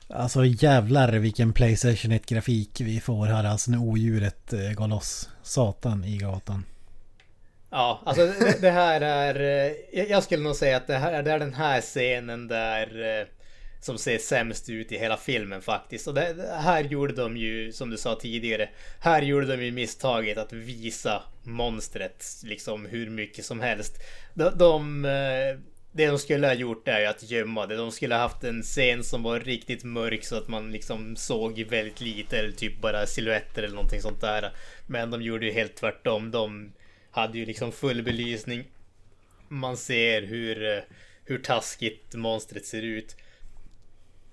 Alltså 0.07 0.45
jävlar 0.45 1.13
vilken 1.13 1.53
Playstation 1.53 2.11
1-grafik 2.11 2.81
vi 2.81 2.99
får 2.99 3.25
här 3.25 3.43
alltså 3.43 3.71
när 3.71 3.81
odjuret 3.81 4.53
eh, 4.53 4.71
går 4.71 4.87
loss. 4.87 5.29
Satan 5.43 6.03
i 6.03 6.17
gatan. 6.17 6.65
Ja, 7.69 8.01
alltså 8.05 8.25
det, 8.25 8.61
det 8.61 8.71
här 8.71 9.01
är... 9.01 9.39
Eh, 9.93 10.03
jag 10.09 10.23
skulle 10.23 10.43
nog 10.43 10.55
säga 10.55 10.77
att 10.77 10.87
det 10.87 10.97
här 10.97 11.23
det 11.23 11.31
är 11.31 11.39
den 11.39 11.53
här 11.53 11.81
scenen 11.81 12.47
där 12.47 13.19
eh, 13.19 13.27
som 13.85 13.97
ser 13.97 14.17
sämst 14.17 14.69
ut 14.69 14.91
i 14.91 14.97
hela 14.97 15.17
filmen 15.17 15.61
faktiskt. 15.61 16.07
Och 16.07 16.13
det, 16.13 16.35
här 16.59 16.83
gjorde 16.83 17.13
de 17.13 17.37
ju, 17.37 17.71
som 17.71 17.89
du 17.89 17.97
sa 17.97 18.15
tidigare, 18.15 18.69
här 18.99 19.21
gjorde 19.21 19.45
de 19.45 19.65
ju 19.65 19.71
misstaget 19.71 20.37
att 20.37 20.53
visa 20.53 21.23
monstret 21.43 22.25
liksom 22.43 22.85
hur 22.85 23.09
mycket 23.09 23.45
som 23.45 23.59
helst. 23.59 23.97
De, 24.33 24.57
de 24.57 25.05
eh, 25.05 25.59
det 25.91 26.07
de 26.07 26.19
skulle 26.19 26.47
ha 26.47 26.53
gjort 26.53 26.87
är 26.87 26.99
ju 26.99 27.05
att 27.05 27.31
gömma 27.31 27.65
det. 27.65 27.75
De 27.75 27.91
skulle 27.91 28.15
ha 28.15 28.21
haft 28.21 28.43
en 28.43 28.61
scen 28.61 29.03
som 29.03 29.23
var 29.23 29.39
riktigt 29.39 29.83
mörk 29.83 30.25
så 30.25 30.35
att 30.37 30.47
man 30.47 30.71
liksom 30.71 31.15
såg 31.15 31.59
väldigt 31.59 32.01
lite 32.01 32.37
eller 32.37 32.51
typ 32.51 32.81
bara 32.81 33.05
siluetter 33.05 33.63
eller 33.63 33.75
någonting 33.75 34.01
sånt 34.01 34.21
där. 34.21 34.51
Men 34.87 35.11
de 35.11 35.21
gjorde 35.21 35.45
ju 35.45 35.51
helt 35.51 35.75
tvärtom. 35.75 36.31
De 36.31 36.73
hade 37.11 37.37
ju 37.37 37.45
liksom 37.45 37.71
full 37.71 38.03
belysning. 38.03 38.63
Man 39.47 39.77
ser 39.77 40.21
hur, 40.21 40.77
eh, 40.77 40.83
hur 41.25 41.37
taskigt 41.37 42.15
monstret 42.15 42.65
ser 42.65 42.81
ut. 42.81 43.15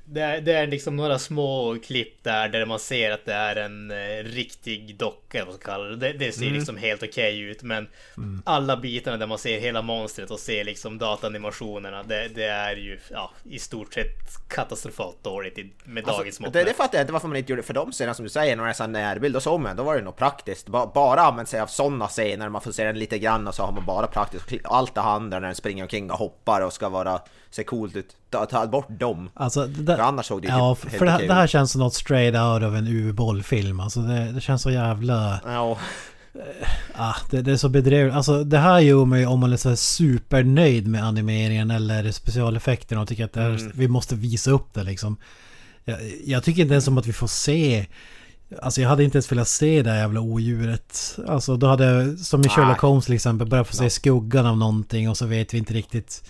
Det 0.05 0.21
är, 0.21 0.41
det 0.41 0.53
är 0.53 0.67
liksom 0.67 0.97
några 0.97 1.19
små 1.19 1.77
klipp 1.85 2.23
där, 2.23 2.49
där 2.49 2.67
man 2.67 2.79
ser 2.79 3.11
att 3.11 3.25
det 3.25 3.33
är 3.33 3.57
en 3.57 3.91
eh, 3.91 4.25
riktig 4.25 4.97
docka, 4.97 5.45
vad 5.45 5.55
ska 5.55 5.65
kalla 5.65 5.85
det. 5.85 5.97
det. 5.97 6.13
Det 6.13 6.33
ser 6.33 6.43
mm. 6.43 6.55
liksom 6.55 6.77
helt 6.77 7.03
okej 7.03 7.35
okay 7.35 7.51
ut, 7.51 7.63
men 7.63 7.89
mm. 8.17 8.43
alla 8.47 8.77
bitarna 8.77 9.17
där 9.17 9.27
man 9.27 9.39
ser 9.39 9.61
hela 9.61 9.83
monstret 9.83 10.31
och 10.31 10.41
ser 10.41 10.65
liksom 10.65 10.99
datanimationerna, 10.99 12.03
det, 12.03 12.29
det 12.35 12.45
är 12.45 12.77
ju 12.77 12.99
ja, 13.11 13.31
i 13.45 13.59
stort 13.59 13.95
sett 13.95 14.49
katastrofalt 14.49 15.25
dåligt 15.25 15.59
i, 15.59 15.73
med 15.85 16.05
alltså, 16.05 16.19
dagens 16.19 16.41
mått. 16.41 16.53
Det, 16.53 16.65
det 16.65 16.75
fattar 16.75 16.99
jag 16.99 17.03
inte 17.03 17.13
varför 17.13 17.29
man 17.29 17.37
inte 17.37 17.53
gjorde, 17.53 17.63
för 17.63 17.75
de 17.75 17.93
scenerna 17.93 18.15
som 18.15 18.25
du 18.25 18.29
säger, 18.29 18.57
några 18.57 18.75
sådana 18.75 18.99
närbild 18.99 19.37
och 19.37 19.43
så, 19.43 19.73
då 19.77 19.83
var 19.83 19.97
det 19.97 20.03
nog 20.03 20.17
praktiskt. 20.17 20.69
Ba, 20.69 20.87
bara 20.95 21.21
använt 21.21 21.49
sig 21.49 21.61
av 21.61 21.67
sådana 21.67 22.09
scener, 22.09 22.49
man 22.49 22.61
får 22.61 22.73
se 22.73 22.85
den 22.85 22.99
lite 22.99 23.19
grann 23.19 23.49
och 23.49 23.55
så 23.55 23.63
har 23.63 23.73
man 23.73 23.87
bara 23.87 24.07
praktiskt. 24.07 24.45
Allt 24.65 24.95
det 24.95 25.01
andra 25.01 25.39
när 25.39 25.47
den 25.47 25.55
springer 25.55 25.83
omkring 25.83 26.11
och 26.11 26.19
hoppar 26.19 26.61
och 26.61 26.73
ska 26.73 26.89
vara 26.89 27.21
se 27.55 27.65
coolt 27.65 27.97
ut. 27.97 28.17
Ta, 28.31 28.47
ta 28.47 28.67
bort 28.67 28.89
dem. 28.89 29.31
Alltså, 29.35 29.67
det, 29.67 29.97
för 29.97 30.03
annars 30.03 30.27
såg 30.27 30.43
det 30.43 30.49
ja, 30.49 30.77
typ 30.83 30.91
för 30.91 31.07
det, 31.07 31.27
det, 31.27 31.35
här 31.35 31.47
känns 31.47 31.73
som 31.73 31.81
något 31.81 31.95
straight 31.95 32.35
out 32.35 32.63
av 32.63 32.77
en 32.77 32.87
U-bollfilm. 32.87 33.81
Alltså 33.81 34.01
det, 34.01 34.33
det, 34.33 34.41
känns 34.41 34.63
så 34.63 34.71
jävla... 34.71 35.41
Ja. 35.45 35.79
Ah, 36.95 37.15
det, 37.31 37.43
det, 37.43 37.53
är 37.53 37.57
så 37.57 37.69
bedrövligt. 37.69 38.17
Alltså 38.17 38.45
det 38.45 38.59
här 38.59 38.81
gör 38.81 39.05
mig 39.05 39.27
om 39.27 39.41
man 39.41 39.53
är 39.53 39.57
så 39.57 39.77
supernöjd 39.77 40.87
med 40.87 41.05
animeringen 41.05 41.71
eller 41.71 42.13
specialeffekterna 42.13 43.01
och 43.01 43.09
tycker 43.09 43.25
att 43.25 43.37
här, 43.37 43.51
mm. 43.51 43.73
vi 43.75 43.89
måste 43.89 44.15
visa 44.15 44.51
upp 44.51 44.75
det 44.75 44.83
liksom. 44.83 45.17
Jag, 45.85 45.99
jag, 46.25 46.45
tycker 46.45 46.63
inte 46.63 46.75
ens 46.75 46.85
som 46.85 46.99
att 46.99 47.07
vi 47.07 47.13
får 47.13 47.27
se... 47.27 47.87
Alltså 48.63 48.81
jag 48.81 48.89
hade 48.89 49.05
inte 49.05 49.17
ens 49.17 49.33
velat 49.33 49.49
se 49.49 49.83
det 49.83 49.91
här 49.91 49.99
jävla 49.99 50.21
odjuret. 50.21 51.19
Alltså 51.29 51.57
då 51.57 51.67
hade, 51.67 52.17
som 52.17 52.41
i 52.41 52.49
Sherlock 52.49 52.81
Holmes 52.81 53.05
till 53.05 53.15
exempel, 53.15 53.49
börjat 53.49 53.69
få 53.69 53.77
se 53.77 53.91
skuggan 53.91 54.47
av 54.47 54.57
någonting 54.57 55.11
och 55.11 55.17
så 55.17 55.27
vet 55.27 55.55
vi 55.55 55.59
inte 55.59 55.75
riktigt 55.75 56.23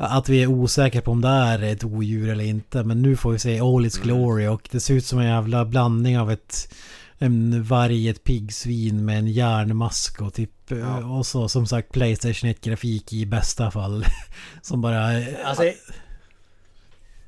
att 0.00 0.28
vi 0.28 0.42
är 0.42 0.46
osäkra 0.46 1.00
på 1.00 1.10
om 1.10 1.20
det 1.20 1.28
är 1.28 1.62
ett 1.62 1.84
odjur 1.84 2.28
eller 2.28 2.44
inte. 2.44 2.84
Men 2.84 3.02
nu 3.02 3.16
får 3.16 3.32
vi 3.32 3.38
se 3.38 3.60
All 3.60 3.86
Its 3.86 3.96
mm. 3.96 4.08
Glory 4.08 4.46
och 4.46 4.68
det 4.70 4.80
ser 4.80 4.94
ut 4.94 5.04
som 5.04 5.18
en 5.18 5.26
jävla 5.26 5.64
blandning 5.64 6.18
av 6.18 6.30
ett 6.30 6.74
en 7.20 7.62
varg, 7.62 8.08
ett 8.08 8.24
piggsvin 8.24 9.04
med 9.04 9.18
en 9.18 9.28
järnmask 9.28 10.22
och 10.22 10.34
typ 10.34 10.50
ja. 10.68 11.06
och 11.06 11.26
så 11.26 11.48
som 11.48 11.66
sagt 11.66 11.92
Playstation 11.92 12.50
1 12.50 12.60
grafik 12.60 13.12
i 13.12 13.26
bästa 13.26 13.70
fall. 13.70 14.04
som 14.62 14.80
bara... 14.80 15.22
Alltså, 15.44 15.62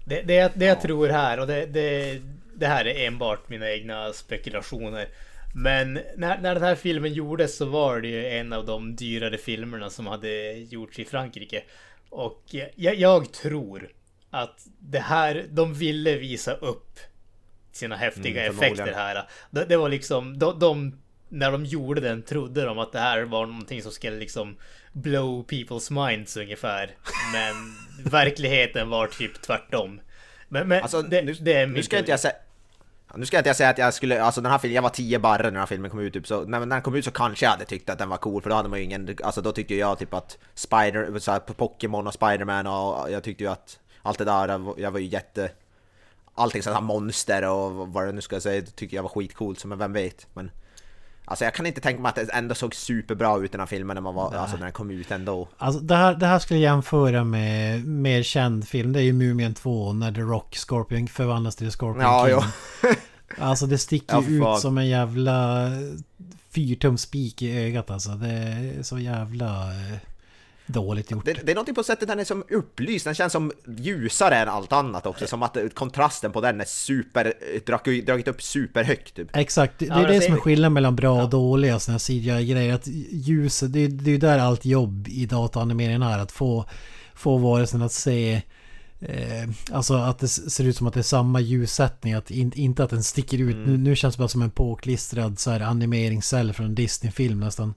det, 0.05 0.23
det, 0.23 0.53
det 0.55 0.65
jag 0.65 0.81
tror 0.81 1.09
här 1.09 1.41
och 1.41 1.47
det, 1.47 1.67
det, 1.67 2.19
det 2.55 2.67
här 2.67 2.85
är 2.85 3.07
enbart 3.07 3.49
mina 3.49 3.71
egna 3.71 4.13
spekulationer. 4.13 5.09
Men 5.55 5.93
när, 6.17 6.41
när 6.41 6.55
den 6.55 6.63
här 6.63 6.75
filmen 6.75 7.13
gjordes 7.13 7.57
så 7.57 7.65
var 7.65 8.01
det 8.01 8.09
ju 8.09 8.27
en 8.27 8.53
av 8.53 8.67
de 8.67 8.97
dyrare 8.97 9.39
filmerna 9.39 9.91
som 9.91 10.07
hade 10.07 10.53
gjorts 10.53 10.99
i 10.99 11.05
Frankrike. 11.05 11.63
Och 12.11 12.43
jag, 12.77 12.95
jag, 12.95 13.33
tror 13.33 13.93
att 14.31 14.67
det 14.79 14.99
här, 14.99 15.47
de 15.51 15.75
ville 15.75 16.17
visa 16.17 16.53
upp 16.53 16.99
sina 17.73 17.97
häftiga 17.97 18.47
mm, 18.47 18.59
effekter 18.59 18.93
här. 18.93 19.29
Det, 19.51 19.65
det, 19.65 19.77
var 19.77 19.89
liksom, 19.89 20.39
de, 20.39 20.59
de, 20.59 21.01
när 21.29 21.53
de 21.53 21.65
gjorde 21.65 22.01
den 22.01 22.23
trodde 22.23 22.65
de 22.65 22.79
att 22.79 22.93
det 22.93 22.99
här 22.99 23.23
var 23.23 23.47
någonting 23.47 23.83
som 23.83 23.93
skulle 23.93 24.17
liksom 24.17 24.57
blow 24.93 25.47
people's 25.47 26.09
minds 26.09 26.37
ungefär. 26.37 26.91
Men 27.33 27.55
verkligheten 28.11 28.89
var 28.89 29.07
typ 29.07 29.43
tvärtom. 29.43 30.01
Men, 30.49 30.69
men 30.69 30.83
alltså, 30.83 31.03
det, 31.03 31.23
nu, 31.23 31.33
det 31.33 31.53
är 31.53 31.67
nu 31.67 31.83
ska 31.83 31.99
inte 31.99 32.11
jag 32.11 32.21
säga 32.21 32.35
nu 33.15 33.27
ska 33.27 33.37
jag 33.37 33.41
inte 33.41 33.55
säga 33.55 33.71
att 33.71 33.79
jag 33.79 33.95
skulle, 33.95 34.23
alltså 34.23 34.41
den 34.41 34.53
här 34.53 34.59
filmen, 34.59 34.75
jag 34.75 34.83
var 34.83 34.91
10 34.91 35.19
barre 35.19 35.43
när 35.43 35.51
den 35.51 35.57
här 35.57 35.67
filmen 35.67 35.91
kom 35.91 36.01
ut 36.01 36.13
typ, 36.13 36.27
så 36.27 36.45
när, 36.45 36.61
när 36.61 36.67
den 36.67 36.83
kom 36.83 36.95
ut 36.95 37.05
så 37.05 37.11
kanske 37.11 37.45
jag 37.45 37.51
hade 37.51 37.65
tyckt 37.65 37.91
att 37.91 37.99
den 37.99 38.09
var 38.09 38.17
cool 38.17 38.43
för 38.43 38.51
då 38.51 38.57
hade 38.57 38.69
man 38.69 38.79
ju 38.79 38.85
ingen, 38.85 39.17
alltså 39.23 39.41
då 39.43 39.53
tyckte 39.53 39.75
jag 39.75 39.99
typ 39.99 40.15
att 40.15 40.39
Spider, 40.55 41.19
så 41.19 41.41
Pokémon 41.41 42.07
och 42.07 42.15
Spiderman 42.15 42.67
och 42.67 43.11
jag 43.11 43.23
tyckte 43.23 43.45
ju 43.45 43.51
att 43.51 43.79
allt 44.03 44.19
det 44.19 44.25
där, 44.25 44.81
jag 44.81 44.91
var 44.91 44.99
ju 44.99 45.07
jätte... 45.07 45.51
Allting 46.35 46.63
sånt 46.63 46.75
här 46.75 46.83
monster 46.83 47.49
och 47.49 47.89
vad 47.89 48.07
det 48.07 48.13
nu 48.13 48.21
ska 48.21 48.37
jag 48.37 48.43
säga, 48.43 48.63
tycker 48.63 48.97
jag 48.97 49.03
var 49.03 49.11
skitcoolt, 49.11 49.59
så 49.59 49.69
men 49.69 49.79
vem 49.79 49.93
vet. 49.93 50.27
Men 50.35 50.51
Alltså 51.25 51.45
jag 51.45 51.55
kan 51.55 51.67
inte 51.67 51.81
tänka 51.81 52.03
mig 52.03 52.09
att 52.09 52.15
det 52.15 52.33
ändå 52.33 52.55
såg 52.55 52.75
superbra 52.75 53.39
ut 53.39 53.53
den 53.53 53.61
här 53.61 53.67
filmen 53.67 53.95
när 53.95 54.01
man 54.01 54.15
var, 54.15 54.35
alltså 54.35 54.57
när 54.57 54.65
den 54.65 54.73
kom 54.73 54.91
ut 54.91 55.11
ändå. 55.11 55.49
Alltså 55.59 55.81
det 55.81 55.97
här, 55.97 56.15
det 56.15 56.27
här 56.27 56.39
skulle 56.39 56.61
jag 56.61 56.73
jämföra 56.73 57.25
med 57.25 57.87
mer 57.87 58.23
känd 58.23 58.69
film. 58.69 58.93
Det 58.93 59.01
är 59.01 59.03
ju 59.03 59.13
Mumien 59.13 59.55
2 59.55 59.93
när 59.93 60.13
The 60.13 60.21
Rock 60.21 60.57
Scorpion 60.57 61.09
förvandlas 61.09 61.57
till 61.57 61.71
Scorpion 61.71 62.03
ja, 62.03 62.27
King. 62.27 62.51
Ja. 62.83 62.95
alltså 63.45 63.67
det 63.67 63.79
sticker 63.79 64.23
ju 64.23 64.39
ja, 64.39 64.57
ut 64.57 64.61
som 64.61 64.79
en 64.79 64.89
jävla 64.89 65.69
fyrtumspik 66.51 67.43
i 67.43 67.59
ögat 67.59 67.91
alltså. 67.91 68.11
Det 68.11 68.29
är 68.29 68.83
så 68.83 68.99
jävla 68.99 69.73
eh, 69.73 69.99
dåligt 70.73 71.11
gjort. 71.11 71.25
Det, 71.25 71.33
det 71.33 71.53
är 71.53 71.55
någonting 71.55 71.75
på 71.75 71.83
sättet 71.83 72.09
den 72.09 72.19
är 72.19 72.25
som 72.25 72.45
upplyst, 72.51 73.05
den 73.05 73.15
känns 73.15 73.33
som 73.33 73.53
ljusare 73.79 74.37
än 74.37 74.49
allt 74.49 74.73
annat 74.73 75.07
också, 75.07 75.27
som 75.27 75.43
att 75.43 75.57
kontrasten 75.75 76.33
på 76.33 76.41
den 76.41 76.61
är 76.61 76.65
super, 76.65 77.35
dragit 78.07 78.29
upp 78.29 78.43
superhögt 78.43 79.15
typ. 79.15 79.37
Exakt, 79.37 79.79
det, 79.79 79.87
det 79.87 79.93
är 79.93 80.09
det 80.09 80.21
som 80.21 80.35
är 80.35 80.39
skillnaden 80.39 80.73
mellan 80.73 80.97
bra 80.97 81.13
och 81.13 81.23
ja. 81.23 81.27
dåliga 81.27 81.79
sådana 81.79 81.95
här 81.95 81.99
CGI-grejer, 81.99 82.75
att 82.75 82.87
ljuset, 83.11 83.73
det, 83.73 83.89
det 83.89 84.11
är 84.11 84.13
ju 84.13 84.19
där 84.19 84.39
allt 84.39 84.65
jobb 84.65 85.09
i 85.09 85.27
dataanimeringen 85.27 86.03
är, 86.03 86.19
att 86.19 86.33
få, 86.33 86.65
få 87.15 87.37
varelsen 87.37 87.83
att 87.83 87.93
se 87.93 88.43
Eh, 89.03 89.49
alltså 89.73 89.95
att 89.95 90.19
det 90.19 90.29
ser 90.29 90.65
ut 90.65 90.77
som 90.77 90.87
att 90.87 90.95
det 90.95 91.01
är 91.01 91.03
samma 91.03 91.41
ljussättning, 91.41 92.13
att 92.13 92.31
in, 92.31 92.53
inte 92.55 92.85
att 92.85 92.91
den 92.91 93.03
sticker 93.03 93.39
ut. 93.39 93.55
Mm. 93.55 93.65
Nu, 93.65 93.79
nu, 93.79 93.97
känns 93.97 94.15
det 94.15 94.19
bara 94.19 94.29
som 94.29 94.43
en 94.43 94.51
påklistrad 94.51 95.39
så 95.39 95.51
här 95.51 95.61
animeringscell 95.61 96.53
från 96.53 96.67
en 96.67 96.75
Disney-film 96.75 97.41
nästan. 97.41 97.75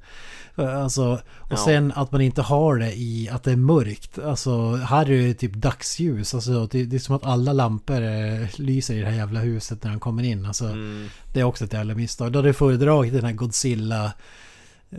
Eh, 0.57 0.83
alltså, 0.83 1.19
och 1.37 1.51
ja. 1.51 1.57
sen 1.57 1.91
att 1.95 2.11
man 2.11 2.21
inte 2.21 2.41
har 2.41 2.77
det 2.77 2.93
i 2.93 3.29
att 3.29 3.43
det 3.43 3.51
är 3.51 3.55
mörkt. 3.55 4.19
Alltså 4.19 4.75
här 4.75 5.11
är 5.11 5.27
det 5.27 5.33
typ 5.33 5.53
dagsljus. 5.53 6.33
Alltså, 6.33 6.67
det, 6.67 6.85
det 6.85 6.95
är 6.95 6.99
som 6.99 7.15
att 7.15 7.25
alla 7.25 7.53
lampor 7.53 8.01
eh, 8.01 8.47
lyser 8.55 8.95
i 8.95 8.99
det 8.99 9.05
här 9.05 9.17
jävla 9.17 9.39
huset 9.39 9.83
när 9.83 9.91
han 9.91 9.99
kommer 9.99 10.23
in. 10.23 10.45
Alltså, 10.45 10.65
mm. 10.65 11.09
Det 11.33 11.39
är 11.39 11.43
också 11.43 11.65
ett 11.65 11.73
jävla 11.73 11.95
misstag. 11.95 12.31
Då 12.31 12.39
hade 12.39 12.49
jag 12.49 12.55
föredragit 12.55 13.13
den 13.13 13.25
här 13.25 13.33
Godzilla 13.33 14.11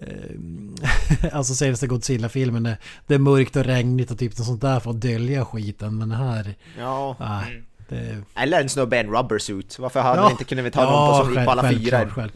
alltså 1.32 1.54
senaste 1.54 1.86
Godzilla-filmen. 1.86 2.62
Det, 2.62 2.76
det 3.06 3.14
är 3.14 3.18
mörkt 3.18 3.56
och 3.56 3.64
regnigt 3.64 4.10
och 4.10 4.18
typ 4.18 4.38
något 4.38 4.46
sånt 4.46 4.60
där 4.60 4.80
för 4.80 4.90
att 4.90 5.00
dölja 5.00 5.44
skiten. 5.44 5.98
Men 5.98 6.10
här... 6.10 6.54
Ja. 6.78 7.16
Mm. 7.20 7.64
Det, 7.88 8.22
Eller 8.34 8.60
en 8.60 8.68
snubbe 8.68 8.96
i 8.96 9.00
en 9.00 9.10
rubber 9.16 9.38
suit. 9.38 9.78
Varför 9.78 10.00
hade 10.00 10.20
Ja. 10.22 10.30
inte 10.30 10.44
kunnat 10.44 10.72
ta 10.72 10.84
någon 10.90 11.10
på 11.18 11.24
som 11.24 11.34
gick 11.34 11.44
på 11.44 11.50
alla 11.50 11.70
fyra? 11.70 11.98
självklart. 12.10 12.32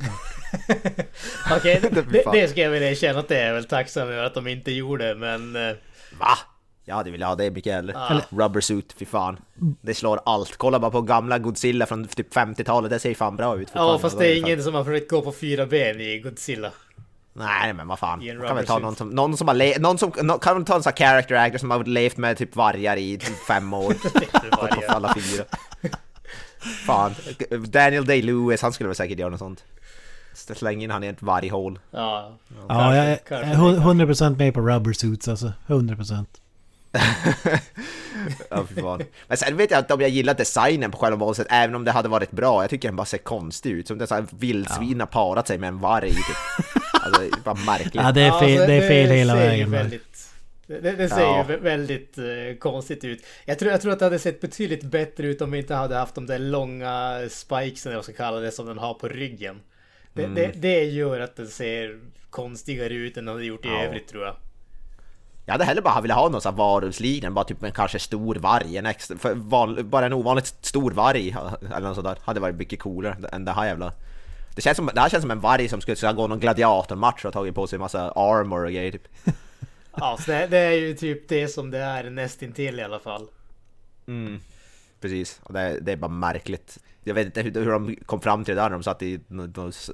Okej, 1.56 1.80
Det 2.32 2.50
ska 2.50 2.60
jag 2.60 2.70
väl 2.70 2.82
erkänna 2.82 3.18
att 3.18 3.28
det 3.28 3.38
är 3.38 3.52
väl 3.54 3.64
tacksam 3.64 4.08
över 4.08 4.24
att 4.24 4.34
de 4.34 4.46
inte 4.46 4.72
gjorde, 4.72 5.14
men... 5.14 5.56
eh, 5.56 5.76
Va? 6.18 6.38
Jag 6.84 6.94
hade 6.94 7.10
velat 7.10 7.28
ha 7.28 7.36
det 7.36 7.50
mycket 7.50 7.72
hellre. 7.72 7.92
Ja. 7.96 8.20
Rubber 8.30 8.60
suit, 8.60 8.94
fy 8.98 9.04
fan. 9.04 9.36
Det 9.80 9.94
slår 9.94 10.20
allt. 10.24 10.56
Kolla 10.56 10.78
bara 10.78 10.90
på 10.90 11.00
gamla 11.02 11.38
Godzilla 11.38 11.86
från 11.86 12.06
typ 12.08 12.34
50-talet, 12.34 12.90
det 12.90 12.98
ser 12.98 13.08
ju 13.08 13.14
fan 13.14 13.36
bra 13.36 13.58
ut. 13.60 13.68
Ja, 13.74 13.98
fast 13.98 14.18
det 14.18 14.26
är 14.32 14.36
ingen 14.38 14.62
som 14.62 14.74
har 14.74 14.84
försökt 14.84 15.10
gå 15.10 15.22
på 15.22 15.32
fyra 15.32 15.66
ben 15.66 16.00
i 16.00 16.18
Godzilla. 16.18 16.70
Nej 17.38 17.72
men 17.72 17.88
vad 17.88 17.98
fan. 17.98 18.20
Kan 18.46 18.56
väl 18.56 18.66
ta 18.66 18.78
någon 18.78 18.96
som, 18.96 19.08
någon 19.10 19.36
som 19.36 19.48
har 19.48 19.54
le- 19.54 19.78
någon 19.78 19.98
som, 19.98 20.12
nå- 20.22 20.38
kan 20.38 20.54
väl 20.56 20.64
ta 20.64 20.74
en 20.76 20.82
sån 20.82 20.92
här 20.98 21.06
character 21.06 21.34
actor 21.34 21.58
som 21.58 21.70
har 21.70 21.84
levt 21.84 22.16
med 22.16 22.36
typ 22.38 22.56
vargar 22.56 22.96
i 22.96 23.18
typ 23.18 23.36
fem 23.46 23.72
år. 23.74 23.92
På 24.50 24.56
Varje- 24.66 24.88
alla 24.88 25.14
fyra. 25.14 25.44
Fan. 26.86 27.14
Daniel 27.66 28.04
Day-Lewis, 28.06 28.62
han 28.62 28.72
skulle 28.72 28.88
väl 28.88 28.96
säkert 28.96 29.18
göra 29.18 29.30
något 29.30 29.38
sånt. 29.38 29.64
Släng 30.34 30.82
in 30.82 30.90
han 30.90 31.04
i 31.04 31.06
ett 31.06 31.22
varghål. 31.22 31.78
Ja, 31.90 32.32
Ja, 32.68 32.68
kanske 32.68 32.96
jag 32.96 33.06
är 33.06 33.96
det. 33.96 34.04
100% 34.04 34.36
med 34.38 34.54
på 34.54 34.60
rubber 34.60 34.92
suits 34.92 35.28
alltså. 35.28 35.52
100%. 35.66 36.24
Ja, 38.50 38.64
fan. 38.82 39.02
Men 39.28 39.36
sen 39.38 39.56
vet 39.56 39.70
jag 39.70 39.80
inte 39.80 39.94
om 39.94 40.00
jag 40.00 40.10
gillar 40.10 40.34
designen 40.34 40.90
på 40.90 40.98
själva 40.98 41.16
monstret, 41.18 41.46
även 41.50 41.74
om 41.76 41.84
det 41.84 41.90
hade 41.92 42.08
varit 42.08 42.30
bra. 42.30 42.62
Jag 42.62 42.70
tycker 42.70 42.88
den 42.88 42.96
bara 42.96 43.04
ser 43.04 43.18
konstig 43.18 43.70
ut. 43.70 43.88
Som 43.88 43.98
det 43.98 44.04
är 44.04 44.06
så 44.06 44.14
här 44.14 44.26
vildsvin 44.30 45.00
har 45.00 45.06
parat 45.06 45.46
sig 45.48 45.58
med 45.58 45.68
en 45.68 45.80
varg. 45.80 46.10
Typ. 46.10 46.22
Alltså, 47.24 47.40
bara 47.44 47.54
märkligt. 47.54 47.94
Ja, 47.94 48.12
det 48.12 48.20
är 48.20 48.26
Ja, 48.26 48.40
fel, 48.40 48.50
alltså, 48.52 48.66
det 48.66 48.74
är 48.74 48.88
fel 48.88 49.10
hela 49.10 49.32
ser 49.34 49.42
ju 49.42 49.48
vägen. 49.48 49.70
Väldigt, 49.70 50.30
det, 50.66 50.80
det 50.80 51.08
ser 51.08 51.20
Ja. 51.20 51.44
ju 51.48 51.54
vä- 51.56 51.60
väldigt 51.62 52.18
eh, 52.18 52.24
konstigt 52.58 53.04
ut. 53.04 53.22
Jag 53.44 53.58
tror, 53.58 53.70
jag 53.72 53.80
tror 53.80 53.92
att 53.92 53.98
det 53.98 54.04
hade 54.04 54.18
sett 54.18 54.40
betydligt 54.40 54.82
bättre 54.84 55.26
ut 55.26 55.42
om 55.42 55.50
vi 55.50 55.58
inte 55.58 55.74
hade 55.74 55.94
haft 55.96 56.14
de 56.14 56.26
där 56.26 56.38
långa 56.38 57.20
spikesen, 57.30 57.90
eller 57.90 57.96
vad 57.96 57.96
jag 57.96 58.04
ska 58.04 58.12
kalla 58.24 58.40
det, 58.40 58.52
som 58.52 58.66
den 58.66 58.78
har 58.78 58.94
på 58.94 59.08
ryggen. 59.08 59.60
Det, 60.12 60.22
Mm. 60.24 60.34
det, 60.34 60.52
det 60.54 60.84
gör 60.84 61.20
att 61.20 61.36
den 61.36 61.48
ser 61.48 61.98
konstigare 62.30 62.94
ut 62.94 63.16
än 63.16 63.24
den 63.24 63.34
hade 63.34 63.46
gjort 63.46 63.64
i 63.64 63.68
Ja. 63.68 63.82
övrigt 63.84 64.08
tror 64.08 64.24
jag. 64.24 64.36
Jag 65.46 65.52
hade 65.52 65.64
hellre 65.64 65.82
bara 65.82 66.00
velat 66.00 66.16
ha 66.18 66.28
någon 66.28 66.40
sån 66.40 66.52
här 66.52 66.58
varulvsliknande, 66.58 67.34
bara 67.34 67.44
typ 67.44 67.62
en 67.62 67.72
kanske 67.72 67.98
stor 67.98 68.34
varg. 68.34 68.76
En 68.76 68.86
extra, 68.86 69.18
för 69.18 69.34
val, 69.34 69.84
bara 69.84 70.06
en 70.06 70.12
ovanligt 70.12 70.46
stor 70.60 70.90
varg 70.90 71.36
eller 71.60 71.80
något 71.80 71.94
sånt 71.94 72.06
där. 72.06 72.18
Hade 72.22 72.40
varit 72.40 72.56
mycket 72.56 72.80
coolare 72.80 73.16
än 73.32 73.44
det 73.44 73.52
här 73.52 73.66
jävla... 73.66 73.92
Det, 74.58 74.62
känns 74.62 74.76
som, 74.76 74.90
det 74.94 75.00
här 75.00 75.08
känns 75.08 75.22
som 75.22 75.30
en 75.30 75.40
varg 75.40 75.68
som 75.68 75.80
skulle 75.80 75.96
ska 75.96 76.12
gå 76.12 76.26
någon 76.26 76.40
gladiatormatch 76.40 77.24
och 77.24 77.32
tagit 77.32 77.54
på 77.54 77.66
sig 77.66 77.76
en 77.76 77.80
massa 77.80 78.10
armor 78.10 78.64
och 78.64 78.72
grejer 78.72 78.92
typ. 78.92 79.08
Ja, 79.96 80.18
så 80.20 80.30
det, 80.30 80.46
det 80.46 80.58
är 80.58 80.72
ju 80.72 80.94
typ 80.94 81.28
det 81.28 81.48
som 81.48 81.70
det 81.70 81.78
är 81.78 82.10
nästintill 82.10 82.78
i 82.78 82.82
alla 82.82 82.98
fall. 82.98 83.26
Mm. 84.06 84.40
Precis, 85.00 85.40
och 85.42 85.52
det, 85.52 85.78
det 85.80 85.92
är 85.92 85.96
bara 85.96 86.10
märkligt. 86.10 86.78
Jag 87.04 87.14
vet 87.14 87.26
inte 87.26 87.42
hur, 87.42 87.52
hur 87.52 87.70
de 87.70 87.96
kom 88.06 88.20
fram 88.20 88.44
till 88.44 88.54
det 88.54 88.60
där 88.60 88.68
när 88.68 88.76
de 88.76 88.82
satt 88.82 89.02
i 89.02 89.20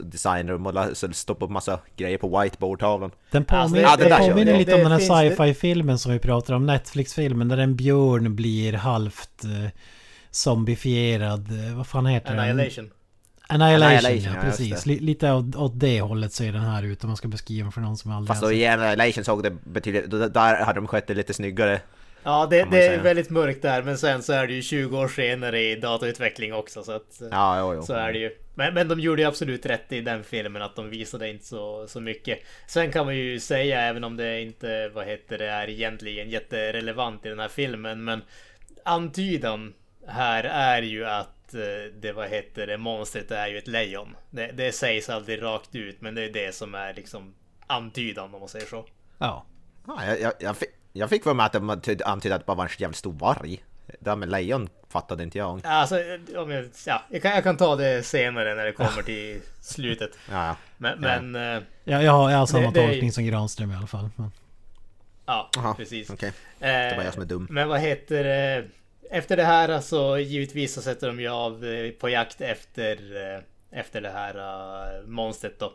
designrum 0.01 0.67
och 0.67 0.75
stoppade 1.13 1.45
upp 1.45 1.51
massa 1.51 1.79
grejer 1.97 2.19
på 2.19 2.41
whiteboardtavlan. 2.41 3.11
Den 3.31 3.45
Alltså, 3.49 3.75
påminner, 3.75 3.89
ja, 3.91 3.97
det 3.97 4.05
där 4.05 4.19
den 4.19 4.31
påminner 4.31 4.59
lite 4.59 4.75
om 4.75 4.81
den 4.81 4.93
här 4.93 4.99
sci-fi-filmen 4.99 5.99
som 5.99 6.13
vi 6.13 6.19
pratar 6.19 6.55
om. 6.55 6.67
Netflix-filmen 6.67 7.49
där 7.49 7.59
en 7.59 7.77
björn 7.77 8.37
blir 8.37 8.73
halvt 8.73 9.45
eh, 9.45 9.71
zombifierad. 10.31 11.69
Eh, 11.69 11.77
vad 11.77 11.87
fan 11.87 12.07
heter 12.07 12.31
den? 12.31 12.39
Annihilation. 12.39 12.91
Annihilation, 13.49 13.97
Annihilation, 13.99 14.35
ja 14.35 14.41
precis. 14.43 14.87
lite 14.87 15.33
åt, 15.33 15.57
åt 15.57 15.81
det 15.81 16.01
hållet 16.01 16.33
ser 16.33 16.53
den 16.53 16.63
här 16.63 16.83
ut 16.83 17.05
om 17.05 17.11
man 17.11 17.17
ska 17.17 17.29
beskriva 17.29 17.65
den 17.65 17.73
för 17.73 17.81
någon 17.81 17.97
som 17.97 18.13
aldrig 18.13 18.29
Fast 18.29 18.43
då 18.43 18.53
i 18.53 18.67
Annihilation 18.67 19.25
såg 19.25 19.43
det 19.43 19.51
betydligt, 19.51 20.05
då- 20.07 20.29
där 20.29 20.65
hade 20.65 20.79
de 20.81 20.87
skött 20.87 21.07
det 21.07 21.15
lite 21.15 21.35
snyggare. 21.35 21.81
Ja, 22.27 22.47
det, 22.51 22.67
det 22.71 22.87
är 22.87 23.03
väldigt 23.03 23.31
mörkt 23.31 23.63
där, 23.63 23.83
men 23.83 23.99
sen 23.99 24.23
så 24.23 24.33
är 24.33 24.47
det 24.47 24.53
ju 24.53 24.63
20 24.63 24.99
år 24.99 25.09
senare 25.09 25.61
i 25.61 25.77
datautveckling 25.77 26.55
också. 26.55 26.83
Så, 26.83 26.93
att, 26.93 27.21
Ja, 27.31 27.61
jo, 27.61 27.75
jo. 27.75 27.83
så 27.83 27.93
är 27.95 28.13
det 28.13 28.19
ju. 28.19 28.31
Men, 28.55 28.75
men 28.75 28.89
de 28.89 29.01
gjorde 29.01 29.23
ju 29.23 29.29
absolut 29.29 29.67
rätt 29.67 29.93
i 29.93 30.01
den 30.01 30.25
filmen 30.25 30.63
att 30.63 30.77
de 30.77 30.91
visade 30.91 31.29
inte 31.31 31.45
så, 31.47 31.87
så 31.89 32.01
mycket. 32.01 32.39
Sen 32.67 32.93
kan 32.93 33.07
man 33.07 33.17
ju 33.17 33.41
säga, 33.41 33.81
även 33.81 34.05
om 34.05 34.17
det 34.17 34.41
inte 34.41 34.89
vad 34.95 35.07
heter 35.07 35.39
det, 35.39 35.47
är 35.47 35.69
egentligen 35.71 36.31
jätterelevant 36.31 37.27
i 37.27 37.29
den 37.29 37.39
här 37.39 37.49
filmen, 37.49 38.05
men 38.05 38.23
antydan 38.85 39.73
här 40.07 40.45
är 40.45 40.83
ju 40.83 41.07
att 41.07 41.31
det 42.01 42.13
vad 42.13 42.29
heter 42.29 42.67
det, 42.67 42.77
monstret 42.79 43.31
är 43.31 43.47
ju 43.47 43.59
ett 43.59 43.67
lejon. 43.69 44.17
Det, 44.31 44.47
det 44.47 44.73
sägs 44.73 45.09
aldrig 45.09 45.43
rakt 45.43 45.75
ut, 45.75 46.01
men 46.01 46.15
det 46.15 46.23
är 46.25 46.31
det 46.33 46.55
som 46.55 46.75
är 46.75 46.95
liksom 46.95 47.35
antydan 47.67 48.35
om 48.35 48.41
man 48.41 48.49
säger 48.49 48.67
så. 48.67 48.85
Ja. 49.19 49.45
Ja, 49.87 50.07
jag, 50.07 50.21
jag, 50.21 50.33
jag, 50.41 50.57
fick, 50.57 50.69
jag 50.93 51.11
fick 51.11 51.23
för 51.25 51.35
mig 51.35 51.47
att 51.47 51.53
de 51.53 51.71
antydde 51.71 52.05
att 52.35 52.41
det 52.41 52.47
bara 52.47 52.55
var 52.57 52.65
en 52.65 52.71
jävligt 52.79 52.97
stor 52.99 53.13
varg. 53.13 53.65
Det 53.87 53.97
där 54.01 54.17
med 54.17 54.29
lejon 54.31 54.69
fattade 54.89 55.23
inte 55.23 55.39
jag. 55.39 55.61
Alltså, 55.67 55.95
om 56.37 56.51
jag, 56.51 56.69
ja, 56.87 57.03
jag, 57.11 57.23
kan, 57.23 57.31
jag 57.31 57.43
kan 57.43 57.57
ta 57.57 57.77
det 57.77 58.03
senare 58.03 58.55
när 58.55 58.65
det 58.65 58.73
kommer 58.73 59.03
till 59.03 59.41
slutet. 59.61 60.11
Ja, 60.31 60.47
ja. 60.47 60.57
Men, 60.77 61.01
men 61.01 61.35
eh, 61.57 61.63
Ja, 61.85 62.03
jag 62.03 62.13
har, 62.13 62.31
jag 62.31 62.39
har 62.39 62.47
samma 62.47 62.71
Det- 62.71 62.81
det 62.81 62.83
är- 62.85 62.89
tolkning 62.89 63.13
som 63.13 63.25
Granström 63.25 63.71
i 63.73 63.75
alla 63.77 63.87
fall. 63.87 64.09
Men. 64.17 64.31
ja, 65.27 65.51
Aha, 65.59 65.75
precis. 65.75 66.11
Okej. 66.11 66.33
Eh, 66.61 66.69
är 66.71 66.95
bara 66.97 67.05
jag 67.05 67.15
som 67.15 67.23
är 67.23 67.27
dum. 67.27 67.47
Men 67.51 67.69
vad 67.69 67.81
heter 67.81 68.25
det? 68.25 68.65
Efter 69.11 69.37
det 69.37 69.45
här 69.45 69.81
så 69.81 70.19
givetvis 70.19 70.75
så 70.75 70.83
sätter 70.83 71.07
de 71.07 71.21
ju 71.21 71.29
av 71.29 71.65
eh, 71.65 71.91
på 71.91 72.09
jakt 72.09 72.41
efter, 72.41 72.97
eh, 73.17 73.41
efter 73.81 74.01
det 74.01 74.11
här 74.11 74.35
eh, 74.35 75.07
monstret 75.07 75.59
då. 75.59 75.75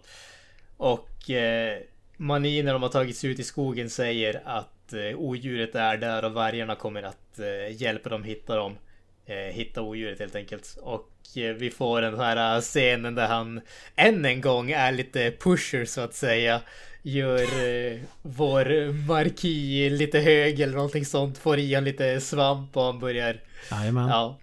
Och 0.78 1.30
eh, 1.30 1.80
Mani 2.18 2.64
när 2.64 2.74
de 2.74 2.82
har 2.82 2.90
tagit 2.90 3.18
sig 3.18 3.30
ut 3.30 3.40
i 3.40 3.44
skogen 3.44 3.90
säger 3.90 4.42
att 4.46 4.94
eh, 4.94 5.20
odjuret 5.20 5.76
är 5.76 5.98
där 5.98 6.26
och 6.26 6.34
vargarna 6.34 6.76
kommer 6.76 7.04
att 7.04 7.40
eh, 7.40 7.82
hjälpa 7.82 8.10
dem 8.10 8.24
hitta 8.24 8.56
dem. 8.56 8.78
Eh, 9.26 9.36
hitta 9.36 9.82
odjuret 9.82 10.20
helt 10.20 10.36
enkelt. 10.36 10.78
Och 10.82 11.10
vi 11.36 11.70
får 11.70 12.02
den 12.02 12.20
här 12.20 12.62
scenen 12.62 13.16
där 13.16 13.28
han 13.28 13.62
än 13.96 14.26
en 14.26 14.42
gång 14.42 14.72
är 14.72 14.92
lite 14.92 15.32
pusher 15.32 15.86
så 15.86 16.02
att 16.02 16.14
säga. 16.14 16.62
Gör 17.10 17.42
eh, 17.42 18.00
vår 18.22 18.94
marki 19.08 19.90
lite 19.90 20.20
hög 20.20 20.60
eller 20.60 20.74
någonting 20.74 21.06
sånt. 21.06 21.38
Får 21.38 21.60
i 21.60 21.76
han 21.76 21.84
lite 21.84 22.22
svamp 22.22 22.78
och 22.78 22.84
han 22.84 23.00
börjar... 23.00 23.42
Jajamän. 23.72 24.08
Ja. 24.08 24.40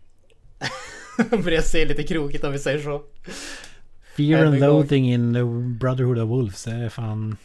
Börjar 1.45 1.63
se 1.63 1.85
lite 1.85 2.03
krokigt 2.03 2.45
om 2.45 2.53
vi 2.53 2.59
säger 2.59 2.79
så. 2.79 3.03
Fear 4.17 4.47
and 4.47 4.61
loathing 4.61 5.13
in 5.13 5.35
the 5.35 5.43
Brotherhood 5.79 6.19
of 6.19 6.29
Wolves. 6.29 6.65
Det 6.65 6.71
är 6.71 6.89
fan... 6.89 7.37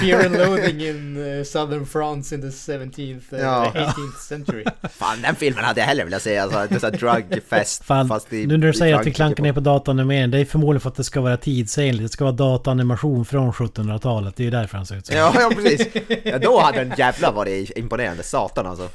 Fear 0.00 0.26
and 0.26 0.36
loathing 0.36 0.80
in 0.88 1.36
eh, 1.38 1.44
southern 1.44 1.86
France 1.86 2.34
in 2.34 2.40
the 2.40 2.48
17th, 2.48 3.22
eh, 3.34 3.40
Ja. 3.40 3.72
18th 3.74 4.18
century. 4.28 4.64
Fan, 4.90 5.22
den 5.22 5.34
filmen 5.36 5.64
hade 5.64 5.80
jag 5.80 5.86
hellre 5.86 6.04
velat 6.04 6.22
se. 6.22 6.38
Alltså, 6.38 6.80
såhär 6.80 6.90
drugfest. 7.30 7.84
Fan, 7.86 8.08
fast 8.08 8.32
i, 8.32 8.46
nu 8.46 8.56
när 8.56 8.66
du 8.66 8.70
i 8.72 8.74
säger 8.76 8.94
att 8.94 9.06
vi 9.06 9.12
klankar 9.12 9.36
på- 9.36 9.42
ner 9.42 9.52
på 9.52 9.60
dataanimering. 9.60 10.30
Det 10.30 10.38
är 10.38 10.44
förmodligen 10.44 10.80
för 10.80 10.88
att 10.90 10.96
det 10.96 11.04
ska 11.04 11.20
vara 11.20 11.36
tidsenligt. 11.36 12.02
Det 12.04 12.12
ska 12.12 12.24
vara 12.24 12.32
dataanimation 12.34 13.24
från 13.24 13.52
1700-talet. 13.52 14.36
Det 14.36 14.42
är 14.42 14.44
ju 14.44 14.50
därför 14.50 14.76
han 14.76 14.86
ser 14.86 14.96
ut 14.96 15.06
så. 15.06 15.14
Ja, 15.14 15.34
ja 15.40 15.50
precis. 15.56 15.86
Ja, 16.24 16.38
då 16.38 16.60
hade 16.60 16.78
den 16.84 16.92
jävla 16.98 17.30
varit 17.30 17.70
imponerande. 17.78 18.22
Satan 18.22 18.66
alltså. 18.66 18.88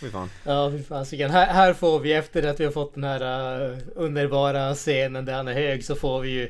Fy 0.00 0.10
fan. 0.10 0.30
Ja, 0.44 0.70
fy 0.70 0.82
fasiken. 0.82 1.30
Här, 1.30 1.46
här 1.46 1.72
får 1.74 2.00
vi 2.00 2.12
efter 2.12 2.42
att 2.48 2.60
vi 2.60 2.64
har 2.64 2.72
fått 2.72 2.94
den 2.94 3.04
här 3.04 3.20
eh, 3.70 3.78
underbara 3.96 4.74
scenen 4.74 5.24
där 5.24 5.32
han 5.34 5.48
är 5.48 5.54
hög 5.54 5.84
så 5.84 5.94
får 5.94 6.20
vi 6.20 6.30
ju 6.30 6.48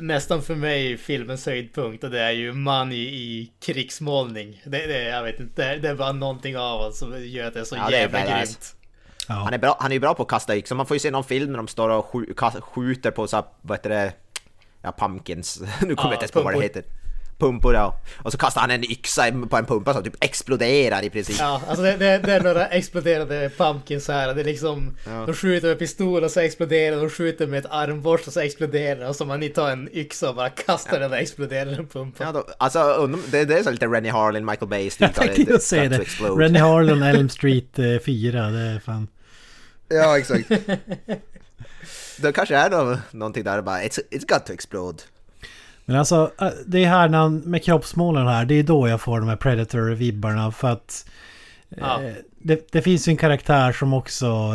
nästan 0.00 0.42
för 0.42 0.54
mig 0.54 0.96
filmens 0.96 1.46
höjdpunkt 1.46 2.04
och 2.04 2.10
det 2.10 2.20
är 2.20 2.30
ju 2.30 2.52
man 2.52 2.92
i, 2.92 2.96
i 2.96 3.52
krigsmålning. 3.60 4.62
Det, 4.64 4.86
det, 4.86 5.02
jag 5.02 5.22
vet 5.22 5.40
inte, 5.40 5.76
det, 5.76 5.88
är- 5.88 5.92
är 5.92 5.94
bara 5.96 6.12
någonting 6.12 6.56
av 6.58 6.78
honom 6.78 6.92
som 6.92 7.24
gör 7.26 7.46
att 7.48 7.54
det 7.54 7.60
är 7.60 7.64
så 7.64 7.76
Ja, 7.76 7.90
det 7.90 7.96
är 7.96 8.00
jävla 8.00 8.18
badass. 8.18 8.44
grymt. 8.48 8.74
Ja. 9.28 9.34
Han 9.34 9.54
är, 9.54 9.58
bra, 9.58 9.76
han 9.80 9.90
är 9.90 9.94
ju 9.94 10.00
bra 10.00 10.14
på 10.14 10.22
att 10.22 10.28
kasta 10.28 10.56
yxor. 10.56 10.76
Man 10.76 10.86
får 10.86 10.94
ju 10.94 10.98
se 10.98 11.10
någon 11.10 11.24
film 11.24 11.50
när 11.50 11.56
de 11.56 11.68
står 11.68 11.88
och 11.88 12.06
skjuter 12.64 13.10
på 13.10 13.26
så 13.26 13.36
här, 13.36 13.44
vad 13.62 13.78
heter 13.78 13.90
det? 13.90 14.12
Ja, 14.82 14.92
pumpkins. 14.98 15.60
nu 15.60 15.66
kommer 15.66 15.88
Ja, 15.96 16.02
jag 16.02 16.12
inte 16.12 16.22
ens 16.22 16.32
på 16.32 16.42
vad 16.42 16.54
det 16.54 16.60
heter. 16.62 16.84
Pumpor 17.40 17.74
ja. 17.74 18.00
Och 18.18 18.32
så 18.32 18.38
kastar 18.38 18.60
han 18.60 18.70
en 18.70 18.84
yxa 18.90 19.32
på 19.50 19.56
en 19.56 19.66
pumpa 19.66 19.94
som 19.94 20.02
typ 20.02 20.24
exploderar 20.24 21.02
i 21.04 21.10
princip. 21.10 21.36
Ja, 21.38 21.62
alltså 21.68 21.82
det, 21.82 21.96
det, 21.96 22.18
det 22.18 22.32
är 22.32 22.40
några 22.40 22.66
exploderande 22.68 23.50
pumpkins 23.56 24.08
här. 24.08 24.34
Det 24.34 24.40
är 24.40 24.44
liksom, 24.44 24.96
Ja. 25.06 25.24
de 25.26 25.34
skjuter 25.34 25.68
med 25.68 25.78
pistol 25.78 26.24
och 26.24 26.30
så 26.30 26.40
exploderar 26.40 26.96
de 26.96 27.10
skjuter 27.10 27.46
med 27.46 27.58
ett 27.64 27.70
armborst 27.70 28.26
och 28.26 28.32
så 28.32 28.40
exploderar 28.40 29.08
och 29.08 29.16
så 29.16 29.24
man 29.24 29.48
tar 29.52 29.70
en 29.70 29.88
yxa 29.92 30.28
och 30.28 30.34
bara 30.34 30.50
kastar 30.50 31.00
den 31.00 31.10
där 31.10 31.18
exploderande 31.18 31.76
pumpan. 31.84 32.26
Ja, 32.26 32.32
då, 32.32 32.46
alltså 32.58 33.06
det, 33.30 33.44
det 33.44 33.58
är 33.58 33.62
så 33.62 33.70
lite 33.70 33.86
Rennie 33.86 34.10
Harlin, 34.10 34.44
Michael 34.46 34.68
Bay-stil. 34.68 35.06
Jag 35.14 35.14
tänkte 35.14 35.52
just 35.52 35.66
säga 35.66 35.88
det. 35.88 35.98
Rennie 36.20 36.58
Harlan, 36.62 37.02
Elm 37.02 37.28
Street 37.28 37.78
eh, 37.78 37.84
4. 38.06 38.50
Det 38.50 38.58
är 38.60 38.78
fan... 38.80 39.08
Ja, 39.88 40.18
exakt. 40.18 40.48
det 42.16 42.32
kanske 42.32 42.56
är 42.56 42.70
nå- 42.70 42.98
någonting 43.10 43.44
där 43.44 43.62
bara, 43.62 43.82
it's, 43.82 43.98
it's 44.10 44.26
got 44.28 44.46
to 44.46 44.52
explode. 44.52 44.98
Men 45.90 45.98
alltså, 45.98 46.30
äh, 46.40 46.48
det 46.66 46.84
är 46.84 46.88
här 46.88 47.08
när 47.08 47.18
han, 47.18 47.36
med 47.38 47.64
kroppsmålen 47.64 48.26
här, 48.26 48.44
det 48.44 48.54
är 48.54 48.62
då 48.62 48.88
jag 48.88 49.00
får 49.00 49.20
de 49.20 49.28
här 49.28 49.36
Predator-vibbarna 49.36 50.50
för 50.52 50.68
att 50.68 51.04
Ja. 51.76 52.02
Eh, 52.02 52.12
Det, 52.42 52.72
det 52.72 52.82
finns 52.82 53.08
ju 53.08 53.10
en 53.10 53.16
karaktär 53.16 53.72
som 53.72 53.92
också 53.94 54.54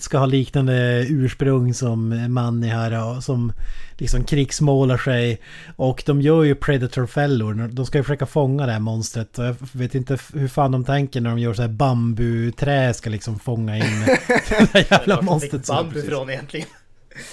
ska 0.00 0.18
ha 0.18 0.26
liknande 0.26 1.06
ursprung 1.08 1.74
som 1.74 2.26
Manny 2.32 2.68
här 2.68 3.04
och 3.16 3.24
som 3.24 3.52
liksom 3.98 4.24
krigsmålar 4.24 4.96
sig. 4.98 5.40
Och 5.76 6.02
de 6.06 6.20
gör 6.22 6.42
ju 6.42 6.54
Predator-fällor. 6.54 7.68
De 7.72 7.86
ska 7.86 7.98
ju 7.98 8.04
försöka 8.04 8.26
fånga 8.26 8.66
det 8.66 8.72
här 8.72 8.80
monstret. 8.80 9.38
Och 9.38 9.44
jag 9.44 9.56
vet 9.72 9.94
inte 9.94 10.18
hur 10.34 10.48
fan 10.48 10.72
de 10.72 10.84
tänker 10.84 11.20
när 11.20 11.30
de 11.30 11.38
gör 11.38 11.54
så 11.54 11.62
här 11.62 11.68
bambuträ 11.68 12.94
ska 12.94 13.10
liksom 13.10 13.38
fånga 13.38 13.76
in 13.76 13.82
det 14.06 14.68
här 14.72 14.86
jävla 14.90 15.16
fick 15.16 15.24
monstret. 15.24 15.66
bambu 15.66 16.02
från 16.02 16.30
egentligen. 16.30 16.66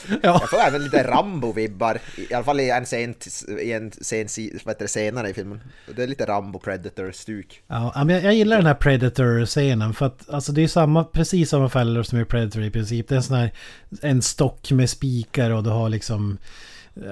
Ja. 0.10 0.18
Jag 0.22 0.50
får 0.50 0.58
även 0.58 0.84
lite 0.84 1.04
Rambo-vibbar, 1.04 2.00
i 2.30 2.34
alla 2.34 2.44
fall 2.44 2.60
i 2.60 2.70
en 2.70 2.86
scen, 2.86 3.16
i 3.62 3.72
en 3.72 3.92
scen 3.92 4.28
heter 4.66 4.88
senare 4.88 5.30
i 5.30 5.34
filmen. 5.34 5.60
Det 5.96 6.04
är 6.04 6.08
lite 6.08 6.26
Rambo 6.26 6.60
Predator-stuk. 6.60 7.62
Ja, 7.68 7.92
men 7.96 8.10
jag, 8.10 8.24
jag 8.24 8.34
gillar 8.34 8.58
den 8.58 8.66
här 8.66 8.74
Predator-scenen 8.74 9.94
för 9.94 10.06
att 10.06 10.30
alltså 10.30 10.52
det 10.52 10.64
är 10.64 10.68
samma, 10.68 11.04
precis 11.04 11.50
samma 11.50 11.70
fällor 11.70 12.04
som 12.04 12.20
i 12.20 12.26
Predator 12.26 12.64
i 12.64 12.72
princip. 12.72 13.08
Det 13.08 13.16
är 13.16 13.18
en 13.18 13.24
sån 13.24 13.38
här 13.38 13.52
en 14.02 14.22
stock 14.22 14.72
med 14.72 14.90
spikar 14.90 15.52
och 15.52 15.64
du 15.64 15.70
har 15.70 15.90
liksom 15.90 16.38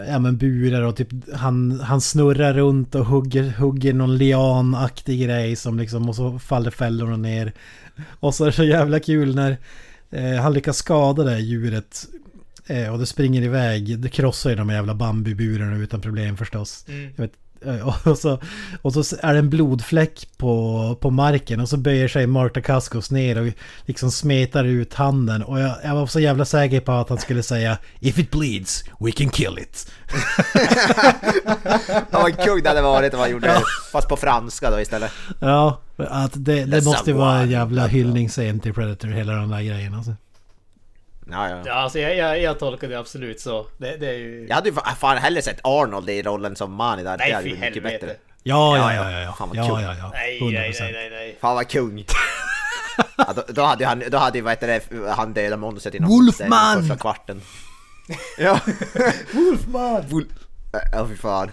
ja 0.08 0.20
men 0.20 0.38
burar 0.38 0.82
och 0.82 0.96
typ 0.96 1.08
han, 1.34 1.80
han 1.80 2.02
snurrar 2.02 2.54
runt 2.54 2.96
och 2.96 3.06
hugger, 3.06 3.54
hugger 3.58 3.94
någon 3.94 4.18
lianaktig 4.18 5.22
grej 5.22 5.56
som 5.56 5.80
liksom 5.80 6.10
och 6.10 6.16
så 6.16 6.40
faller 6.40 6.72
fällorna 6.72 7.18
ner. 7.18 7.54
Och 8.20 8.36
så 8.36 8.44
är 8.44 8.48
det 8.48 8.54
så 8.54 8.64
jävla 8.64 9.00
kul 9.00 9.36
när 9.36 9.58
eh, 10.12 10.42
han 10.42 10.54
lyckas 10.54 10.78
skada 10.78 11.24
det 11.24 11.32
här 11.32 11.40
djuret 11.40 12.08
och 12.92 13.00
det 13.00 13.06
springer 13.06 13.42
iväg. 13.42 14.00
Det 14.00 14.10
krossar 14.10 14.50
ju 14.50 14.56
de 14.56 14.70
jävla 14.70 14.96
bambuburarna 14.96 15.78
utan 15.78 16.02
problem 16.02 16.38
förstås. 16.38 16.86
Mm. 16.88 17.10
Jag 17.16 17.24
vet, 17.24 17.34
eh, 17.66 18.08
och, 18.08 18.18
så, 18.18 18.40
och 18.82 18.94
så 18.94 19.16
är 19.22 19.34
det 19.34 19.40
en 19.40 19.50
blodfläck 19.50 20.28
på, 20.38 20.98
på 21.02 21.10
marken 21.10 21.60
och 21.60 21.70
så 21.70 21.78
böjer 21.78 22.08
sig 22.08 22.28
Marta 22.28 22.62
Kaskos 22.62 23.12
ner 23.12 23.42
och 23.42 23.54
liksom 23.86 24.12
smetar 24.12 24.64
ut 24.64 24.94
handen. 24.94 25.44
Och 25.44 25.60
jag, 25.60 25.76
jag 25.84 25.96
var 25.96 26.08
så 26.08 26.20
jävla 26.20 26.46
säker 26.46 26.80
på 26.80 26.92
att 26.92 27.10
han 27.10 27.18
skulle 27.18 27.44
säga 27.44 27.78
If 28.00 28.20
it 28.20 28.32
bleeds, 28.32 28.84
we 29.00 29.12
can 29.12 29.30
kill 29.30 29.60
it. 29.60 29.92
Ja, 32.12 32.20
vad 32.20 32.40
kung 32.40 32.64
det 32.64 32.70
hade 32.70 32.82
varit 32.82 33.14
om 33.14 33.20
man 33.20 33.32
gjorde 33.32 33.48
det, 33.48 33.62
fast 33.92 34.08
på 34.08 34.18
franska 34.18 34.72
då 34.72 34.82
istället. 34.82 35.12
Ja, 35.40 35.82
att 35.98 36.32
det, 36.36 36.66
det 36.66 36.86
måste 36.86 37.10
ju 37.10 37.18
vara 37.18 37.40
en 37.40 37.50
jävla 37.50 37.88
hyllningsscen 37.88 38.60
till 38.60 38.74
Predator, 38.74 39.08
hela 39.08 39.34
den 39.34 39.50
där 39.50 39.62
grejen 39.62 39.94
alltså. 39.94 40.16
Ja, 41.32 41.50
ja. 41.50 41.62
Ja, 41.66 41.74
alltså 41.74 42.00
jag, 42.00 42.16
jag, 42.18 42.42
jag 42.42 42.60
tolkar 42.60 42.88
det 42.88 43.00
absolut 43.00 43.40
så. 43.40 43.68
Det, 43.78 43.98
det 43.98 44.08
är 44.08 44.14
ju... 44.14 44.46
Jag 44.50 44.56
hade 44.56 44.70
ju 44.70 44.76
fa- 44.76 44.96
fan 44.96 45.18
hellre 45.18 45.42
sett 45.42 45.60
Arnold 45.64 46.10
i 46.10 46.22
rollen 46.24 46.56
som 46.56 46.74
Mani 46.74 47.04
där. 47.04 47.18
Nej, 47.18 47.30
det 47.30 47.36
hade 47.36 47.50
ju 47.50 47.58
mycket 47.58 47.84
bättre. 47.84 48.08
Ja, 48.44 48.78
Ja, 48.78 48.94
ja, 48.94 49.04
ja. 49.04 49.12
ja, 49.12 49.20
ja. 49.22 49.34
Fan 49.34 49.50
vad 49.50 49.58
Ja, 49.58 49.82
ja, 49.82 49.96
ja. 50.00 50.10
Nej, 50.14 50.40
100%. 50.42 50.52
nej, 50.52 50.92
nej, 50.94 51.10
nej. 51.10 51.38
Fan 51.42 51.56
vad 51.56 51.68
kung. 51.70 52.06
Ja, 53.18 53.34
då, 53.36 53.44
då 53.48 53.62
hade 53.64 53.84
ju 53.84 53.88
han, 53.88 54.04
då 54.12 54.18
hade 54.18 54.38
ju 54.38 54.42
vad 54.44 54.52
heter 54.52 54.68
det, 54.68 55.10
han 55.12 55.34
dödat 55.34 55.60
monstret 55.60 55.96
inom 55.96 56.10
Wolfman! 56.10 56.50
den 56.76 56.82
första 56.82 56.96
kvarten. 56.98 57.42
Ja. 58.38 58.60
Wolfman! 59.34 60.02
Wol- 60.04 60.30
Ja 60.92 61.08
fy 61.08 61.16
fan. 61.16 61.52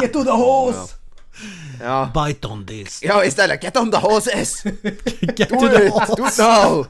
Get 0.00 0.12
to 0.12 0.24
the 0.24 0.30
horse! 0.30 0.94
Ja. 1.80 2.10
Bite 2.14 2.46
on 2.48 2.66
this! 2.66 3.02
Ja 3.02 3.24
istället, 3.24 3.62
get 3.64 3.76
on 3.76 3.90
the 3.90 3.98
horses! 3.98 4.62
Get 5.36 5.48
to 5.48 5.54
Do 5.54 5.68
the 5.68 5.86
it! 5.86 5.92
Do 5.92 6.22
horse! 6.22 6.32
it 6.32 6.38
now! 6.38 6.86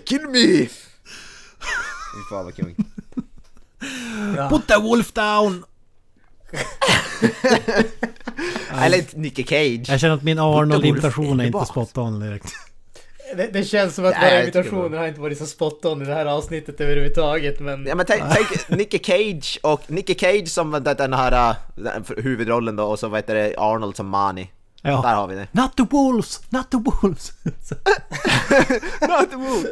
Kill 0.06 0.28
me! 0.28 0.66
Fy 0.66 2.20
fan 2.30 2.44
vad 2.44 2.56
kung. 2.56 2.74
Put 4.48 4.66
the 4.68 4.78
wolf 4.78 5.12
down! 5.12 5.64
Eller 8.82 9.18
Nicky 9.18 9.44
Cage. 9.44 9.88
Jag 9.88 10.00
känner 10.00 10.14
att 10.14 10.22
min 10.22 10.38
Arnold-imitation 10.38 11.40
är 11.40 11.44
inte 11.44 11.66
spot 11.66 11.98
on 11.98 12.20
direkt. 12.20 12.52
Det, 13.34 13.46
det 13.52 13.64
känns 13.64 13.94
som 13.94 14.04
att 14.04 14.14
Nej, 14.20 14.30
våra 14.30 14.42
imitationer 14.42 14.98
har 14.98 15.06
inte 15.06 15.20
varit 15.20 15.38
så 15.38 15.46
spot 15.46 15.84
on 15.84 16.02
i 16.02 16.04
det 16.04 16.14
här 16.14 16.26
avsnittet 16.26 16.80
överhuvudtaget 16.80 17.60
men... 17.60 17.86
Ja 17.86 17.94
men 17.94 18.06
tänk, 18.06 18.22
tänk 18.32 18.68
Nicky 18.68 18.98
Cage 18.98 19.58
och 19.62 19.90
Nicky 19.90 20.14
Cage 20.14 20.48
som 20.48 20.70
den 20.96 21.12
här 21.12 21.54
den 21.74 22.04
huvudrollen 22.16 22.76
då 22.76 22.84
och 22.84 22.98
så 22.98 23.08
vad 23.08 23.18
heter 23.18 23.34
det 23.34 23.54
Arnold 23.58 23.96
som 23.96 24.08
Mani. 24.08 24.50
Ja. 24.82 25.02
Där 25.02 25.14
har 25.14 25.26
vi 25.26 25.34
det. 25.34 25.48
Not 25.52 25.76
the 25.76 25.82
wolves! 25.82 26.40
Not 26.50 26.70
the 26.70 26.76
wolves! 26.76 27.32
Not 29.00 29.30
the 29.30 29.36
wolf! 29.36 29.66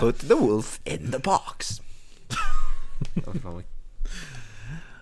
Put 0.00 0.28
the 0.28 0.34
wolf 0.34 0.80
in 0.84 1.12
the 1.12 1.18
box. 1.18 1.80
Ja. 3.14 3.32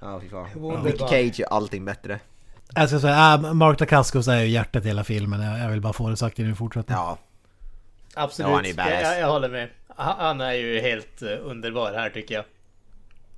Ja 0.00 0.20
fy 0.20 0.28
fan. 0.28 0.46
Wunderbar. 0.54 0.84
Nicky 0.84 0.98
Cage 0.98 1.40
är 1.40 1.52
allting 1.52 1.84
bättre. 1.84 2.20
Jag 2.74 2.88
ska 2.88 3.00
säga, 3.00 3.34
äh, 3.34 3.52
Mark 3.52 3.78
Dacascos 3.78 4.28
är 4.28 4.40
ju 4.40 4.48
hjärtat 4.48 4.84
i 4.84 4.88
hela 4.88 5.04
filmen. 5.04 5.40
Jag, 5.40 5.58
jag 5.58 5.68
vill 5.68 5.80
bara 5.80 5.92
få 5.92 6.10
det 6.10 6.16
sagt 6.16 6.38
innan 6.38 6.50
vi 6.50 6.56
fortsätter. 6.56 6.94
Ja. 6.94 7.18
Absolut, 8.16 8.48
Ja, 8.50 8.54
han 8.56 8.64
är 8.64 8.68
jag, 8.68 8.76
badass. 8.76 9.02
jag, 9.02 9.20
jag 9.20 9.28
håller 9.32 9.48
med. 9.48 9.68
Han, 9.96 10.40
är 10.40 10.52
ju 10.52 10.80
helt 10.80 11.22
eh, 11.22 11.28
underbar 11.42 11.92
här 11.92 12.10
tycker 12.10 12.34
jag. 12.34 12.44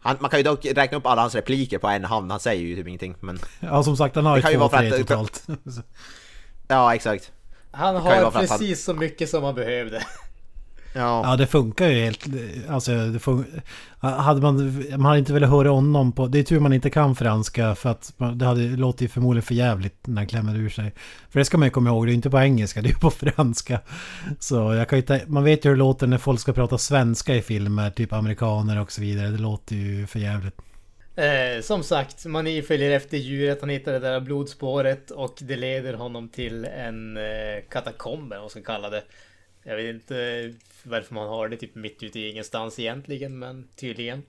Han, 0.00 0.16
man 0.20 0.30
kan 0.30 0.38
ju 0.38 0.42
dock 0.42 0.64
räkna 0.64 0.98
upp 0.98 1.06
alla 1.06 1.20
hans 1.22 1.34
repliker 1.34 1.78
på 1.78 1.88
en 1.88 2.04
hand, 2.04 2.30
han 2.30 2.40
säger 2.40 2.62
ju 2.62 2.76
typ 2.76 2.86
ingenting 2.86 3.14
men... 3.20 3.38
Ja, 3.60 3.82
som 3.82 3.96
sagt, 3.96 4.16
han 4.16 4.26
har 4.26 4.36
ju 4.36 4.42
kan 4.42 4.50
ju 4.50 4.56
två, 4.56 4.68
vara 4.68 4.82
för 4.82 4.90
tre 4.90 5.00
att- 5.00 5.08
totalt. 5.08 5.46
Ja 6.68 6.94
exakt. 6.94 7.32
Han 7.70 7.96
har 7.96 8.12
att 8.12 8.34
han- 8.34 8.46
precis 8.46 8.84
så 8.84 8.94
mycket 8.94 9.30
som 9.30 9.44
han 9.44 9.54
behövde. 9.54 10.02
Ja. 10.96 11.22
Ja, 11.30 11.36
det 11.36 11.46
funkar 11.46 11.88
ju 11.88 12.04
helt... 12.04 12.26
Alltså, 12.68 12.90
det 12.90 13.18
fun- 13.18 13.60
hade 13.98 14.40
man... 14.40 14.84
Man 14.90 15.00
hade 15.06 15.18
inte 15.18 15.32
velat 15.32 15.50
höra 15.50 15.68
honom 15.68 16.12
på... 16.12 16.26
Det 16.26 16.38
är 16.38 16.42
tur 16.42 16.60
man 16.60 16.72
inte 16.72 16.90
kan 16.90 17.16
franska 17.16 17.74
för 17.74 17.90
att 17.90 18.12
man- 18.16 18.38
det 18.38 18.44
hade 18.46 18.62
låtit 18.62 19.02
ju 19.02 19.08
förmodligen 19.08 19.42
för 19.42 19.54
jävligt 19.54 20.06
när 20.06 20.16
han 20.16 20.26
klämmer 20.26 20.56
ur 20.56 20.68
sig. 20.68 20.92
För 21.30 21.38
det 21.38 21.44
ska 21.44 21.58
man 21.58 21.66
ju 21.66 21.70
komma 21.70 21.90
ihåg, 21.90 22.06
det 22.06 22.12
är 22.12 22.14
inte 22.14 22.30
på 22.30 22.38
engelska, 22.40 22.82
det 22.82 22.88
är 22.88 22.94
på 22.94 23.10
franska. 23.10 23.80
Så 24.38 24.74
jag 24.74 24.88
kan 24.88 24.98
ju 24.98 25.20
Man 25.26 25.44
vet 25.44 25.64
ju 25.64 25.68
hur 25.68 25.76
det 25.76 25.78
låter 25.78 26.06
när 26.06 26.18
folk 26.18 26.40
ska 26.40 26.52
prata 26.52 26.78
svenska 26.78 27.34
i 27.34 27.42
filmer, 27.42 27.90
typ 27.90 28.12
amerikaner 28.12 28.80
och 28.80 28.92
så 28.92 29.00
vidare. 29.00 29.28
Det 29.28 29.38
låter 29.38 29.74
ju 29.76 30.06
för 30.06 30.18
jävligt. 30.18 30.56
Eh, 31.16 31.62
som 31.62 31.82
sagt, 31.82 32.26
Mani 32.26 32.62
följer 32.62 32.90
efter 32.90 33.16
djuret, 33.16 33.60
han 33.60 33.70
hittar 33.70 33.92
det 33.92 33.98
där 33.98 34.20
blodspåret 34.20 35.10
och 35.10 35.38
det 35.40 35.56
leder 35.56 35.94
honom 35.94 36.28
till 36.28 36.64
en 36.64 37.16
eh, 37.16 37.22
katakomb, 37.70 38.30
vad 38.30 38.40
man 38.40 38.50
ska 38.50 38.62
kalla 38.62 38.90
det. 38.90 39.02
Jag 39.68 39.76
vet 39.76 39.94
inte 39.94 40.52
varför 40.82 41.14
man 41.14 41.28
har 41.28 41.48
det 41.48 41.56
typ 41.56 41.74
mitt 41.74 42.02
ute 42.02 42.20
i 42.20 42.30
ingenstans 42.30 42.78
egentligen, 42.78 43.38
men 43.38 43.68
tydligen. 43.76 44.22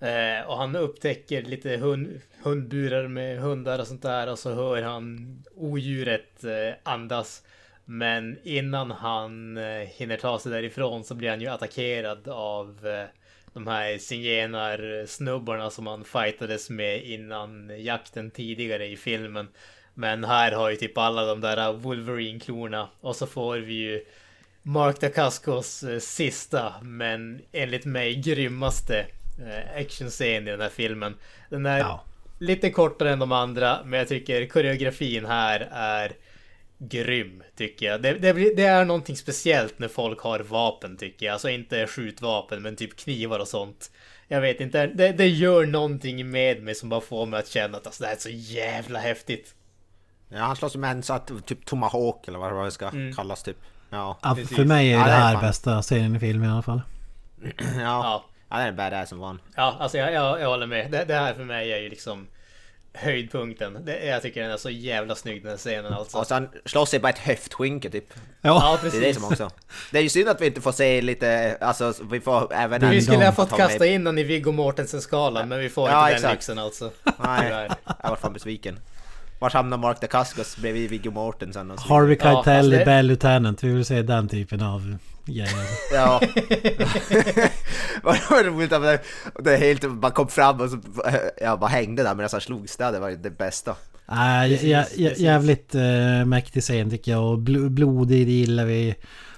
Eh, 0.00 0.46
och 0.46 0.56
han 0.56 0.76
upptäcker 0.76 1.42
lite 1.42 1.76
hund, 1.76 2.20
hundburar 2.42 3.08
med 3.08 3.38
hundar 3.38 3.78
och 3.78 3.86
sånt 3.86 4.02
där 4.02 4.28
och 4.28 4.38
så 4.38 4.54
hör 4.54 4.82
han 4.82 5.42
odjuret 5.54 6.44
eh, 6.44 6.74
andas. 6.82 7.42
Men 7.84 8.38
innan 8.42 8.90
han 8.90 9.56
eh, 9.56 9.88
hinner 9.88 10.16
ta 10.16 10.38
sig 10.38 10.52
därifrån 10.52 11.04
så 11.04 11.14
blir 11.14 11.30
han 11.30 11.40
ju 11.40 11.46
attackerad 11.46 12.28
av 12.28 12.86
eh, 12.86 13.04
de 13.52 13.66
här 13.66 13.98
zigenarsnubbarna 13.98 15.70
som 15.70 15.86
han 15.86 16.04
fightades 16.04 16.70
med 16.70 17.04
innan 17.04 17.82
jakten 17.84 18.30
tidigare 18.30 18.86
i 18.86 18.96
filmen. 18.96 19.48
Men 19.94 20.24
här 20.24 20.52
har 20.52 20.70
ju 20.70 20.76
typ 20.76 20.98
alla 20.98 21.24
de 21.24 21.40
där 21.40 21.72
Wolverine-klorna 21.72 22.88
och 23.00 23.16
så 23.16 23.26
får 23.26 23.58
vi 23.58 23.74
ju 23.74 24.04
Mark 24.62 25.00
Dacascos 25.00 25.82
eh, 25.82 25.98
sista, 25.98 26.74
men 26.82 27.40
enligt 27.52 27.84
mig 27.84 28.14
grymmaste 28.14 29.06
eh, 29.38 29.80
actionscen 29.80 30.48
i 30.48 30.50
den 30.50 30.60
här 30.60 30.68
filmen. 30.68 31.14
Den 31.50 31.66
är 31.66 31.78
Ja. 31.78 32.04
lite 32.38 32.70
kortare 32.70 33.10
än 33.12 33.18
de 33.18 33.32
andra, 33.32 33.78
men 33.84 33.98
jag 33.98 34.08
tycker 34.08 34.46
koreografin 34.46 35.24
här 35.26 35.68
är 35.72 36.12
grym, 36.78 37.42
tycker 37.56 37.86
jag. 37.86 38.02
Det, 38.02 38.12
det, 38.12 38.32
det 38.32 38.64
är 38.64 38.84
någonting 38.84 39.16
speciellt 39.16 39.78
när 39.78 39.88
folk 39.88 40.20
har 40.20 40.40
vapen, 40.40 40.96
tycker 40.96 41.26
jag. 41.26 41.32
Alltså 41.32 41.48
inte 41.50 41.86
skjutvapen, 41.86 42.62
men 42.62 42.76
typ 42.76 42.96
knivar 42.96 43.38
och 43.38 43.48
sånt. 43.48 43.90
Jag 44.28 44.40
vet 44.40 44.60
inte, 44.60 44.86
det, 44.86 45.12
det 45.12 45.26
gör 45.28 45.66
någonting 45.66 46.30
med 46.30 46.62
mig 46.62 46.74
som 46.74 46.88
bara 46.88 47.00
får 47.00 47.26
mig 47.26 47.40
att 47.40 47.48
känna 47.48 47.78
att 47.78 47.86
alltså, 47.86 48.02
det 48.02 48.06
här 48.08 48.14
är 48.16 48.20
så 48.20 48.28
jävla 48.30 48.98
häftigt. 48.98 49.54
Ja 50.28 50.38
han 50.38 50.56
slåss 50.56 50.76
med 50.76 50.90
en 50.90 51.02
satt 51.02 51.30
typ 51.46 51.64
tomahawk 51.66 52.28
eller 52.28 52.38
vad 52.38 52.64
det 52.64 52.70
ska 52.70 52.88
Mm. 52.88 53.14
kallas 53.14 53.42
typ. 53.42 53.56
Ja. 53.90 54.18
Ja, 54.22 54.34
Precis. 54.34 54.56
för 54.56 54.64
mig 54.64 54.92
är 54.92 54.98
Ja, 54.98 55.04
det 55.04 55.10
är 55.10 55.18
här 55.20 55.32
fan. 55.32 55.42
bästa 55.42 55.82
serien 55.82 56.16
i 56.16 56.18
filmen 56.18 56.48
i 56.50 56.52
alla 56.52 56.62
fall. 56.62 56.80
Ja. 57.58 57.80
Ja, 57.80 58.24
Ja 58.50 58.56
det 58.56 58.62
är 58.62 58.68
en 58.68 58.76
badass 58.76 59.08
som 59.08 59.18
van. 59.18 59.40
ja 59.56 59.76
alltså 59.80 59.98
jag, 59.98 60.12
jag, 60.12 60.40
jag 60.40 60.48
håller 60.48 60.66
med. 60.66 60.90
Det, 60.90 61.04
det 61.04 61.14
här 61.14 61.34
för 61.34 61.44
mig 61.44 61.72
är 61.72 61.78
ju 61.78 61.88
liksom 61.88 62.26
höjdpunkten. 62.94 63.78
Det, 63.84 64.04
jag 64.06 64.22
tycker 64.22 64.42
den 64.42 64.50
är 64.50 64.56
så 64.56 64.70
jävla 64.70 65.14
snygg 65.14 65.42
den 65.42 65.50
här 65.50 65.58
scenen 65.58 65.92
alltså. 65.92 66.18
Och 66.18 66.26
sen 66.26 66.48
slåss 66.64 66.90
sig 66.90 67.00
bara 67.00 67.08
ett 67.08 67.18
höftskynke 67.18 67.90
typ. 67.90 68.04
Ja, 68.14 68.18
Ja, 68.42 68.78
Det 68.82 68.88
är 68.88 68.90
det 68.92 68.98
precis. 69.00 69.16
som 69.22 69.24
också. 69.24 69.50
Det 69.92 69.98
är 69.98 70.02
ju 70.02 70.08
synd 70.08 70.28
att 70.28 70.40
vi 70.40 70.46
inte 70.46 70.60
får 70.60 70.72
se 70.72 71.02
lite, 71.02 71.58
alltså 71.60 71.94
vi 72.10 72.20
får 72.20 72.52
även... 72.54 72.90
Vi 72.90 73.02
skulle 73.02 73.24
ha 73.24 73.32
fått 73.32 73.56
kasta 73.56 73.86
in 73.86 74.04
den 74.04 74.18
i 74.18 74.22
Viggo 74.22 74.52
Mortensen-skalan, 74.52 75.48
men 75.48 75.58
vi 75.58 75.68
får 75.68 75.90
Ja, 75.90 75.96
inte 75.98 76.08
den 76.10 76.16
exakt. 76.16 76.32
lyxen 76.34 76.58
alltså. 76.58 76.90
Nej, 77.18 77.50
jag 78.02 78.08
var 78.10 78.16
fan 78.16 78.32
besviken. 78.32 78.78
Vart 79.40 79.52
hamnar 79.52 79.76
Mark 79.76 80.00
Dacascos 80.00 80.56
bredvid 80.56 80.90
Viggo 80.90 81.10
Mortensen? 81.10 81.70
Och 81.70 81.80
så 81.80 81.94
Harvey 81.94 82.18
Keitel 82.20 82.74
i 82.74 82.84
Bell 82.84 83.06
Lieutenant. 83.06 83.64
Vi 83.64 83.68
vill 83.68 83.84
se 83.84 84.02
den 84.02 84.28
typen 84.28 84.62
av 84.62 84.96
grejer. 85.24 85.48
Ja. 85.92 86.20
Vad 88.02 88.16
var 88.30 88.44
roligt 88.44 88.72
att 88.72 89.02
det, 89.44 89.56
helt, 89.56 89.82
man 89.82 90.10
kom 90.10 90.28
fram 90.28 90.60
och 90.60 90.70
så, 90.70 90.78
jag 91.40 91.60
bara 91.60 91.70
hängde 91.70 92.02
där 92.02 92.14
medan 92.14 92.28
han 92.32 92.40
slogs 92.40 92.76
där, 92.76 92.92
det 92.92 92.98
var 92.98 93.10
det 93.10 93.38
bästa. 93.38 93.70
Äh, 93.70 94.48
Precis, 94.48 94.62
jä, 94.62 94.86
jä, 94.96 95.14
jävligt 95.16 95.74
äh, 95.74 96.24
mäktig 96.24 96.62
scen 96.62 96.90
tycker 96.90 97.12
jag. 97.12 97.24
Och 97.24 97.38
bl 97.38 97.68
blodig, 97.68 98.26
det 98.26 98.32
gillar 98.32 98.64
vi. 98.64 98.94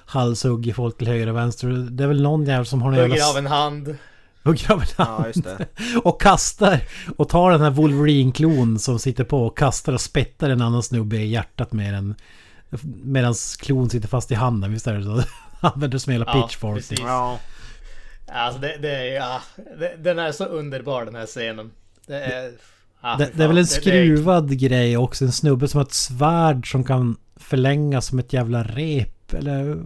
Halshugger 0.07 0.74
folk 0.74 0.99
till 0.99 1.09
höger 1.09 1.29
och 1.29 1.37
vänster. 1.37 1.69
Det 1.91 2.05
är 2.05 2.09
väl 2.09 2.23
någon 2.23 2.45
jävel 2.45 2.66
som 2.66 2.83
har 2.83 2.93
en 2.93 2.99
jävla... 2.99 3.31
av 3.31 3.37
en 3.37 3.47
hand. 3.47 3.97
Hugger 4.44 4.73
av 4.73 4.81
en 4.81 4.86
hand. 5.06 5.20
Ja, 5.20 5.27
just 5.27 5.44
det. 5.44 5.66
Och 6.05 6.20
kastar. 6.20 6.81
Och 7.16 7.28
tar 7.28 7.51
den 7.51 7.60
här 7.60 7.70
Wolverine-klon 7.70 8.78
som 8.78 8.98
sitter 8.98 9.24
på 9.24 9.47
och 9.47 9.59
kastar 9.59 9.93
och 9.93 10.01
spettar 10.01 10.51
en 10.51 10.62
annan 10.62 10.82
snubbe 10.82 11.16
i 11.16 11.27
hjärtat 11.27 11.73
med 11.73 11.94
den. 11.94 12.14
Medan 13.05 13.35
klon 13.59 13.90
sitter 13.90 14.09
fast 14.09 14.31
i 14.31 14.35
handen. 14.35 14.73
Visst 14.73 14.86
är 14.86 14.94
det 14.94 15.05
så? 15.05 15.23
Använder 15.66 15.98
som 15.98 16.12
hela 16.12 16.24
Ja, 16.28 16.43
pitchfork. 16.43 16.85
Ja. 17.01 17.39
Alltså 18.28 18.60
det, 18.60 18.77
det 18.82 18.90
är 18.90 19.14
ja, 19.14 19.40
det, 19.78 19.97
Den 19.98 20.19
är 20.19 20.32
så 20.32 20.44
underbar 20.44 21.05
den 21.05 21.14
här 21.14 21.27
scenen. 21.27 21.70
Det 22.06 22.16
är... 22.24 22.52
Ja, 23.02 23.16
Det, 23.19 23.31
det 23.35 23.44
är 23.44 23.48
väl 23.48 23.59
en 23.59 23.64
fan. 23.66 23.74
Det- 23.77 23.81
skruvad 23.82 24.59
grej 24.59 24.97
också. 24.97 25.24
En 25.24 25.32
snubbe 25.32 25.69
som 25.69 25.78
har 25.78 25.85
ett 25.85 25.93
svärd 25.93 26.70
som 26.70 26.85
kan 26.85 27.16
förlängas 27.36 28.06
som 28.06 28.19
ett 28.19 28.32
jävla 28.32 28.62
rep. 28.62 29.35
Eller... 29.35 29.82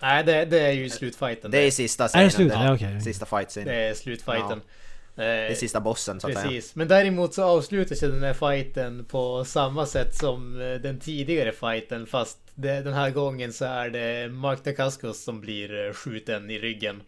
nej, 0.00 0.24
det, 0.24 0.44
det 0.44 0.60
är 0.60 0.72
ju 0.72 0.90
slutfighten. 0.90 1.50
Det 1.50 1.58
är 1.58 1.70
sista 1.70 2.04
Är 2.04 2.08
scenen. 2.08 2.24
det 2.24 2.30
slut? 2.30 2.52
Ja, 2.52 2.74
okej. 2.74 3.00
Sista 3.00 3.26
fight 3.26 3.48
scenen. 3.48 3.68
Det 3.68 3.74
är 3.74 3.94
slutfighten. 3.94 4.60
Det 5.14 5.24
är 5.24 5.54
sista 5.54 5.80
bossen 5.80 6.20
så 6.20 6.26
att 6.26 6.32
säga. 6.34 6.44
Precis, 6.44 6.74
men 6.74 6.88
däremot 6.88 7.34
så 7.34 7.44
avslutas 7.44 8.02
ju 8.02 8.10
den 8.10 8.22
här 8.22 8.34
fighten 8.34 9.04
på 9.04 9.44
samma 9.44 9.86
sätt 9.86 10.14
som 10.14 10.60
eh, 10.60 10.74
den 10.74 11.00
tidigare 11.00 11.52
fighten 11.52 12.06
fast 12.06 12.38
det, 12.54 12.80
den 12.80 12.92
här 12.92 13.10
gången 13.10 13.52
så 13.52 13.64
är 13.64 13.90
det 13.90 14.28
Mark 14.32 14.64
Dacascos 14.64 15.24
som 15.24 15.40
blir 15.40 15.86
eh, 15.86 15.92
skjuten 15.92 16.50
i 16.50 16.58
ryggen. 16.58 17.02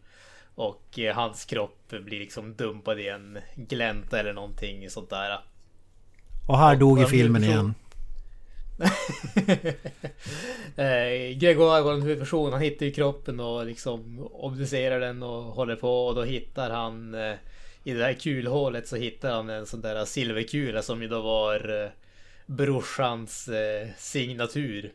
Och 0.55 0.98
eh, 0.98 1.15
hans 1.15 1.44
kropp 1.44 1.89
blir 1.89 2.19
liksom 2.19 2.55
dumpad 2.55 3.01
i 3.01 3.09
en 3.09 3.39
glänta 3.56 4.20
eller 4.20 4.32
någonting 4.32 4.90
sånt 4.90 5.10
där. 5.10 5.40
Och 6.47 6.59
här 6.59 6.77
dog 6.77 6.98
och 6.98 7.10
filmen 7.10 7.44
igen. 7.44 7.74
eh, 10.76 11.36
Gregor 11.36 11.82
vår 11.82 12.00
huvudperson, 12.00 12.52
han 12.52 12.62
hittar 12.62 12.86
ju 12.86 12.92
kroppen 12.92 13.40
och 13.40 13.66
liksom 13.66 14.28
obducerar 14.32 15.00
den 15.00 15.22
och 15.22 15.42
håller 15.42 15.76
på. 15.76 16.06
Och 16.06 16.14
då 16.14 16.22
hittar 16.22 16.70
han 16.70 17.14
eh, 17.14 17.34
i 17.84 17.92
det 17.92 18.05
här 18.05 18.12
kulhålet 18.12 18.88
så 18.88 18.96
hittar 18.96 19.30
han 19.30 19.50
en 19.50 19.66
sån 19.66 19.80
där 19.80 20.05
silverkula 20.05 20.82
som 20.82 21.02
ju 21.02 21.09
då 21.09 21.20
var 21.20 21.82
eh, 21.82 21.90
brorsans 22.46 23.48
signatur. 23.96 24.92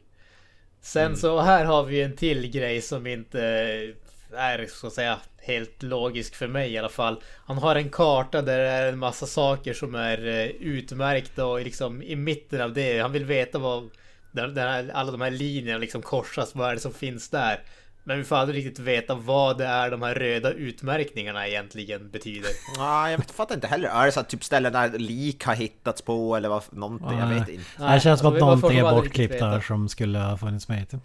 Sen 0.81 1.17
så 1.17 1.39
här 1.39 1.65
har 1.65 1.83
vi 1.83 2.01
en 2.01 2.15
till 2.15 2.51
grej 2.51 2.81
som 2.81 3.07
inte 3.07 3.93
är 4.33 4.67
så 4.67 4.87
att 4.87 4.93
säga 4.93 5.19
helt 5.37 5.83
logisk 5.83 6.35
för 6.35 6.47
mig 6.47 6.71
i 6.71 6.77
alla 6.77 6.89
fall. 6.89 7.23
Han 7.45 7.57
har 7.57 7.75
en 7.75 7.89
karta 7.89 8.41
där 8.41 8.57
det 8.57 8.69
är 8.69 8.89
en 8.89 8.99
massa 8.99 9.25
saker 9.25 9.73
som 9.73 9.95
är 9.95 10.27
eh, 10.27 10.45
utmärkta 10.45 11.45
och 11.45 11.61
liksom 11.61 12.01
i 12.01 12.15
mitten 12.15 12.61
av 12.61 12.73
det. 12.73 12.99
Han 12.99 13.11
vill 13.11 13.25
veta 13.25 13.59
vad 13.59 13.89
där, 14.31 14.47
där 14.47 14.67
här, 14.67 14.91
alla 14.93 15.11
de 15.11 15.21
här 15.21 15.31
linjerna 15.31 15.77
liksom 15.77 16.01
korsas. 16.01 16.55
Vad 16.55 16.69
är 16.69 16.73
det 16.73 16.79
som 16.79 16.93
finns 16.93 17.29
där? 17.29 17.59
Men 18.03 18.17
vi 18.17 18.23
får 18.23 18.35
aldrig 18.35 18.65
riktigt 18.65 18.79
veta 18.79 19.15
vad 19.15 19.57
det 19.57 19.65
är 19.65 19.91
de 19.91 20.01
här 20.01 20.15
röda 20.15 20.51
utmärkningarna 20.51 21.47
egentligen 21.47 22.09
betyder. 22.09 22.49
Ja, 22.77 23.11
jag 23.11 23.17
vet, 23.17 23.31
fattar 23.31 23.55
inte 23.55 23.67
heller. 23.67 23.89
Är 23.89 24.05
det 24.05 24.11
så 24.11 24.19
att 24.19 24.29
typ 24.29 24.43
ställen 24.43 24.73
där 24.73 24.89
lik 24.89 25.45
har 25.45 25.55
hittats 25.55 26.01
på 26.01 26.35
eller 26.35 26.49
vad, 26.49 26.63
någonting? 26.71 27.19
Jag 27.19 27.29
Nej. 27.29 27.39
vet 27.39 27.49
inte. 27.49 27.93
det 27.93 27.99
känns 27.99 28.19
som 28.19 28.33
att 28.33 28.39
bara 28.39 28.57
får 28.57 28.69
någonting 28.69 28.79
är 28.79 28.91
bortklippt 28.91 29.39
där 29.39 29.61
som 29.61 29.89
skulle 29.89 30.19
ha 30.19 30.37
funnits 30.37 30.67
med. 30.67 30.89
Typ. 30.89 30.99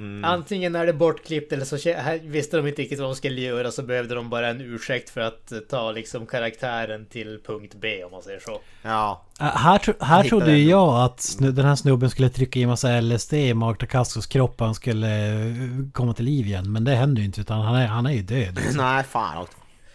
Mm. 0.00 0.24
Antingen 0.24 0.74
är 0.74 0.86
det 0.86 0.92
bortklippt 0.92 1.52
eller 1.52 1.64
så 1.64 1.76
visste 2.22 2.56
de 2.56 2.66
inte 2.66 2.82
riktigt 2.82 2.98
vad 2.98 3.08
de 3.08 3.14
skulle 3.14 3.40
göra 3.40 3.70
så 3.70 3.82
behövde 3.82 4.14
de 4.14 4.30
bara 4.30 4.48
en 4.48 4.60
ursäkt 4.60 5.10
för 5.10 5.20
att 5.20 5.52
ta 5.70 5.92
liksom 5.92 6.26
karaktären 6.26 7.06
till 7.06 7.40
punkt 7.46 7.74
B 7.80 8.04
om 8.04 8.10
man 8.12 8.22
säger 8.22 8.40
så. 8.40 8.60
Ja. 8.82 9.22
Äh, 9.40 9.46
här 9.46 9.78
tro, 9.78 9.94
här 10.00 10.16
Jag 10.18 10.26
trodde 10.28 10.52
ju 10.52 10.58
den. 10.58 10.68
jag 10.70 11.04
att 11.04 11.36
den 11.38 11.64
här 11.64 11.76
snubben 11.76 12.10
skulle 12.10 12.28
trycka 12.28 12.60
i 12.60 12.66
massa 12.66 13.00
LSD 13.00 13.32
i 13.34 13.54
Mark 13.54 13.80
Dacascos 13.80 14.26
kropp 14.26 14.60
och 14.60 14.66
han 14.66 14.74
skulle 14.74 15.28
eh, 15.28 15.54
komma 15.92 16.14
till 16.14 16.24
liv 16.24 16.46
igen. 16.46 16.72
Men 16.72 16.84
det 16.84 16.94
händer 16.94 17.20
ju 17.20 17.26
inte 17.26 17.40
utan 17.40 17.60
han 17.60 17.74
är, 17.74 17.86
han 17.86 18.06
är 18.06 18.12
ju 18.12 18.22
död. 18.22 18.54
liksom. 18.56 18.76
Nej, 18.76 19.04
fan. 19.04 19.46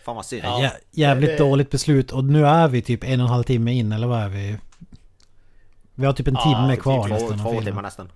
Fan 0.05 0.15
vad 0.15 0.25
synd. 0.25 0.41
Ja. 0.45 0.61
Jä, 0.61 0.71
jävligt 0.91 1.29
det- 1.29 1.37
dåligt 1.37 1.69
beslut 1.71 2.11
och 2.11 2.23
nu 2.23 2.45
är 2.45 2.67
vi 2.67 2.81
typ 2.81 3.03
en 3.03 3.21
och 3.21 3.25
en 3.27 3.31
halv 3.33 3.43
timme 3.43 3.73
in 3.73 3.91
eller 3.91 4.07
vad 4.07 4.21
är 4.21 4.29
vi? 4.29 4.57
Vi 5.95 6.05
har 6.05 6.13
typ 6.13 6.27
en 6.27 6.33
Ja, 6.33 6.41
timme 6.43 6.73
typ 6.75 6.83
kvar 6.83 7.07
två- 7.07 7.13
nästan 7.13 7.39
av 7.39 7.53
Två 7.53 7.61
timmar 7.61 7.81
nästan. 7.81 8.09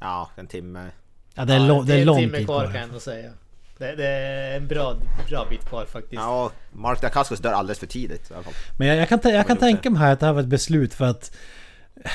Ja, 0.00 0.30
en 0.36 0.46
timme. 0.46 0.86
Ja, 1.34 1.44
det 1.44 1.54
är, 1.54 1.66
Ja, 1.66 1.82
det 1.86 1.94
är 1.94 1.98
en 1.98 2.06
lång 2.06 2.18
timme 2.18 2.36
tid 2.38 2.46
kvar 2.46 2.60
kvar. 2.60 2.66
kan 2.66 2.74
jag 2.74 2.82
ändå 2.82 3.00
säga. 3.00 3.30
Det, 3.78 3.96
det 3.96 4.06
är 4.06 4.56
en 4.56 4.66
bra, 4.66 4.96
bra 5.28 5.46
bit 5.50 5.64
kvar 5.64 5.84
faktiskt. 5.84 6.14
Ja, 6.14 6.44
och 6.44 6.52
Mark 6.78 7.00
Dacascos 7.00 7.38
dör 7.38 7.52
alldeles 7.52 7.78
för 7.78 7.86
tidigt 7.86 8.30
i 8.30 8.34
alla 8.34 8.42
fall. 8.42 8.52
Men 8.78 8.88
jag, 8.88 8.96
jag 8.96 9.08
kan, 9.08 9.20
jag 9.32 9.46
kan 9.46 9.56
tänka 9.56 9.90
mig 9.90 10.00
här 10.00 10.12
att 10.12 10.20
det 10.20 10.26
här 10.26 10.32
var 10.32 10.40
ett 10.40 10.46
beslut 10.46 10.94
för 10.94 11.04
att 11.04 11.36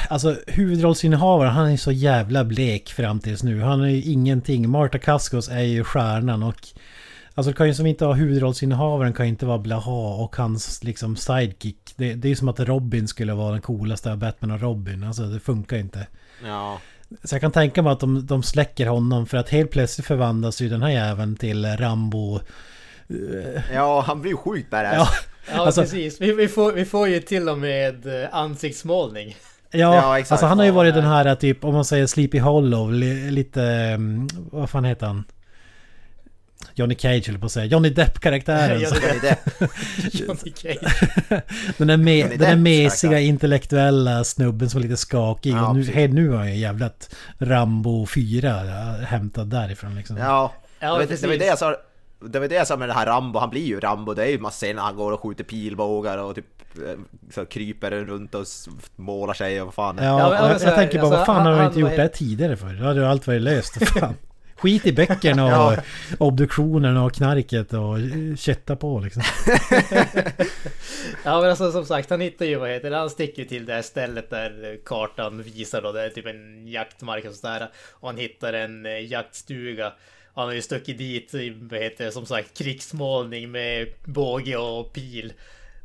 Alltså 0.10 0.36
huvudrollsinnehavaren 0.48 1.53
han 1.53 1.70
är 1.72 1.78
så 1.78 1.91
jävla 1.91 2.44
blek 2.44 2.90
fram 2.90 3.20
tills 3.20 3.44
nu. 3.44 3.62
Han 3.62 3.82
är 3.82 3.88
ju 3.88 4.02
ingenting. 4.02 4.70
Marta 4.70 4.99
Kaskos 4.99 5.49
är 5.49 5.60
ju 5.60 5.84
stjärnan 5.84 6.44
och 6.44 6.68
Alltså 7.34 7.53
kan 7.53 7.68
ju 7.68 7.74
som 7.74 7.86
inte 7.86 8.06
ha 8.06 8.14
huvudrollsinnehavaren 8.14 9.14
kan 9.14 9.26
ju 9.26 9.30
inte 9.30 9.45
vara 9.45 9.58
Blaha 9.58 10.16
och 10.24 10.36
hans 10.36 10.84
liksom 10.84 11.16
sidekick. 11.16 11.94
Det, 11.95 12.14
det 12.14 12.28
är 12.28 12.30
ju 12.30 12.36
som 12.36 12.48
att 12.49 12.60
Robin 12.60 13.08
skulle 13.08 13.34
vara 13.34 13.52
den 13.52 13.62
coolaste 13.62 14.12
av 14.12 14.18
Batman 14.18 14.52
och 14.52 14.62
Robin. 14.62 15.03
Alltså 15.03 15.24
det 15.24 15.40
funkar 15.40 15.76
ju 15.76 15.82
inte. 15.82 16.08
Ja. 16.45 16.80
Så 17.24 17.36
jag 17.36 17.42
kan 17.42 17.52
tänka 17.52 17.82
mig 17.82 17.92
att 17.94 18.00
de, 18.00 18.26
de 18.26 18.44
släcker 18.44 18.88
honom 18.88 19.26
för 19.28 19.38
att 19.38 19.50
helt 19.50 19.72
plötsligt 19.72 20.08
förvandlas 20.08 20.62
ju 20.62 20.70
den 20.70 20.82
här 20.82 20.90
jäveln 20.90 21.36
till 21.36 21.66
Rambo. 21.66 22.40
Ja, 23.74 24.02
han 24.08 24.22
blir 24.22 24.32
ju 24.32 24.38
sjukt 24.38 24.70
badass. 24.70 24.94
Ja, 24.96 25.08
Ja 25.56 25.66
Alltså- 25.66 25.82
precis. 25.82 26.22
Vi, 26.22 26.32
vi, 26.34 26.48
får, 26.48 26.72
vi 26.72 26.86
får 26.86 27.08
ju 27.08 27.20
till 27.20 27.50
och 27.50 27.58
med 27.58 28.24
eh, 28.24 28.30
ansiktsmålning. 28.32 29.36
Ja, 29.72 29.80
Ja, 29.96 30.20
exakt. 30.20 30.32
alltså 30.32 30.46
han 30.46 30.58
har 30.60 30.66
ju 30.66 30.72
varit 30.72 30.94
den 30.94 31.04
här 31.06 31.36
typ, 31.36 31.64
om 31.64 31.74
man 31.74 31.86
säger 31.86 32.08
Sleepy 32.08 32.40
Hollow, 32.40 32.94
li, 32.94 33.32
lite... 33.32 33.64
mm, 33.64 34.28
Vad 34.52 34.70
fan 34.70 34.86
heter 34.86 35.08
han? 35.08 35.24
Johnny 36.76 36.95
Cage 36.95 37.30
eller 37.30 37.39
på 37.39 37.45
att 37.45 37.52
säga. 37.52 37.65
Johnny 37.65 37.89
Depp-karaktären. 37.89 38.80
Johnny 38.81 39.19
Depp. 39.22 39.39
Johnny 40.14 40.53
Cage. 40.56 41.10
den 41.77 41.88
där, 41.88 41.98
me, 41.98 42.19
Johnny 42.19 42.35
den 42.38 42.49
där 42.49 42.56
mesiga 42.56 43.19
intellektuella 43.19 44.23
snubben 44.23 44.69
som 44.69 44.77
är 44.80 44.84
lite 44.84 44.98
skakig. 44.98 45.53
Ja, 45.53 45.69
och 45.69 45.76
nu, 45.76 45.84
hey, 45.84 46.07
nu 46.07 46.30
har 46.30 46.45
jag 46.45 46.57
jävlat 46.57 47.15
Rambo 47.38 48.06
4 48.06 48.52
hämtat 49.07 49.49
därifrån 49.52 49.95
liksom. 49.95 50.18
Ja. 50.18 50.53
Ja, 50.80 50.98
det, 50.99 51.06
var, 51.06 51.18
det 51.22 51.27
var 51.27 51.35
det 51.35 51.45
jag 51.45 51.57
sa. 51.57 51.76
Det 52.26 52.39
var 52.39 52.48
det 52.48 52.56
jag 52.56 52.68
sa 52.68 52.77
med 52.77 52.89
det 52.89 52.93
här 52.93 53.06
Rambo, 53.06 53.39
han 53.39 53.49
blir 53.49 53.65
ju 53.65 53.80
Rambo, 53.80 54.14
det 54.14 54.23
är 54.23 54.30
ju 54.30 54.39
massa 54.39 54.56
scener 54.56 54.73
när 54.73 54.81
han 54.81 54.95
går 54.95 55.11
och 55.11 55.19
skjuter 55.22 55.43
pilbågar 55.43 56.18
och 56.18 56.35
typ 56.35 56.45
eh, 56.77 56.99
så 57.34 57.45
kryper 57.45 57.91
runt 57.91 58.35
och 58.35 58.45
målar 58.95 59.34
sig 59.34 59.61
och 59.61 59.65
vad 59.68 59.73
fan. 59.73 59.98
Ja, 59.98 60.03
Ja, 60.03 60.27
och 60.27 60.34
jag, 60.35 60.41
alltså, 60.41 60.68
jag 60.68 60.76
tänker 60.76 60.98
bara, 60.98 61.02
alltså, 61.02 61.18
vad 61.18 61.26
fan 61.26 61.35
han- 61.35 61.45
har 61.45 61.52
du 61.52 61.57
han 61.57 61.68
inte 61.68 61.80
gjort 61.80 61.89
det 61.95 62.02
här 62.02 62.07
tidigare 62.07 62.57
för? 62.57 62.73
Då 62.73 62.84
hade 62.85 62.99
ju 62.99 63.06
allt 63.06 63.27
varit 63.27 63.41
löst. 63.41 63.88
Fan. 63.99 64.14
Skit 64.62 64.86
i 64.86 64.94
böckerna 64.94 65.66
och 65.66 65.74
Ja. 65.78 65.78
obduktionerna 66.18 67.04
och 67.04 67.14
knarket 67.14 67.74
och 67.74 68.00
eh, 68.00 68.36
kötta 68.38 68.76
på 68.76 69.00
liksom. 69.00 69.24
Ja 71.24 71.42
men 71.42 71.50
alltså 71.50 71.72
som 71.72 71.86
sagt, 71.86 72.10
han 72.10 72.22
hittar 72.22 72.46
ju 72.46 72.56
vad 72.56 72.70
heter 72.70 72.90
det, 72.90 72.98
han 72.98 73.10
sticker 73.10 73.42
ju 73.42 73.48
till 73.48 73.66
det 73.66 73.74
här 73.74 73.82
stället 73.82 74.30
där 74.30 74.78
kartan 74.86 75.44
visar 75.44 75.82
då, 75.82 75.92
det 75.92 76.02
är 76.02 76.10
typ 76.10 76.26
en 76.26 76.68
jaktmark 76.68 77.26
och 77.26 77.34
sådär. 77.34 77.68
Och 77.92 78.08
han 78.08 78.18
hittar 78.18 78.54
en 78.54 78.86
eh, 78.86 79.12
jaktstuga. 79.12 79.94
Han 80.34 80.46
har 80.46 80.54
ju 80.54 80.62
stuckit 80.62 80.98
dit, 80.98 81.34
i, 81.34 81.50
vad 81.50 81.80
heter 81.80 82.06
det, 82.06 82.12
som 82.12 82.26
sagt 82.26 82.58
krigsmålning 82.58 83.52
med 83.52 83.88
båge 84.06 84.58
och 84.58 84.94
pil. 84.94 85.34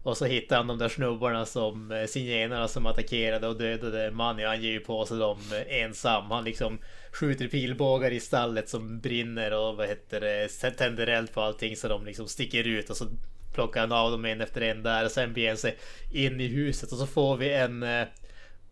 Och 0.02 0.16
så 0.16 0.24
hittar 0.24 0.56
han 0.56 0.66
de 0.66 0.78
där 0.78 0.88
snubbarna 0.88 1.46
som 1.46 1.92
eh, 1.92 2.04
signerarna 2.06 2.68
som 2.68 2.86
attackerade 2.86 3.46
och 3.48 3.56
dödade 3.58 4.10
Manny. 4.10 4.44
Han 4.44 4.62
ger 4.62 4.70
ju 4.70 4.80
på 4.80 5.06
sig 5.06 5.18
dem 5.18 5.38
eh, 5.52 5.82
ensam. 5.82 6.30
Han 6.30 6.44
liksom 6.44 6.78
skjuter 7.16 7.48
pilbågar 7.48 8.10
i 8.10 8.20
stallet 8.20 8.68
som 8.68 9.00
brinner 9.00 9.52
och 9.52 9.76
vad 9.76 9.88
heter 9.88 10.20
det, 10.20 10.70
tänder 10.70 11.06
eld 11.06 11.32
på 11.32 11.40
allting 11.40 11.76
så 11.76 11.88
de 11.88 12.06
liksom 12.06 12.28
sticker 12.28 12.64
ut 12.64 12.90
och 12.90 12.96
så 12.96 13.06
plockar 13.54 13.80
han 13.80 13.92
av 13.92 14.10
dem 14.10 14.24
en 14.24 14.40
efter 14.40 14.60
en 14.60 14.82
där 14.82 15.04
och 15.04 15.10
sen 15.10 15.32
beger 15.32 15.48
han 15.48 15.56
sig 15.56 15.78
in 16.12 16.40
i 16.40 16.46
huset 16.46 16.92
och 16.92 16.98
så 16.98 17.06
får 17.06 17.36
vi 17.36 17.52
en 17.52 17.82
eh, 17.82 18.06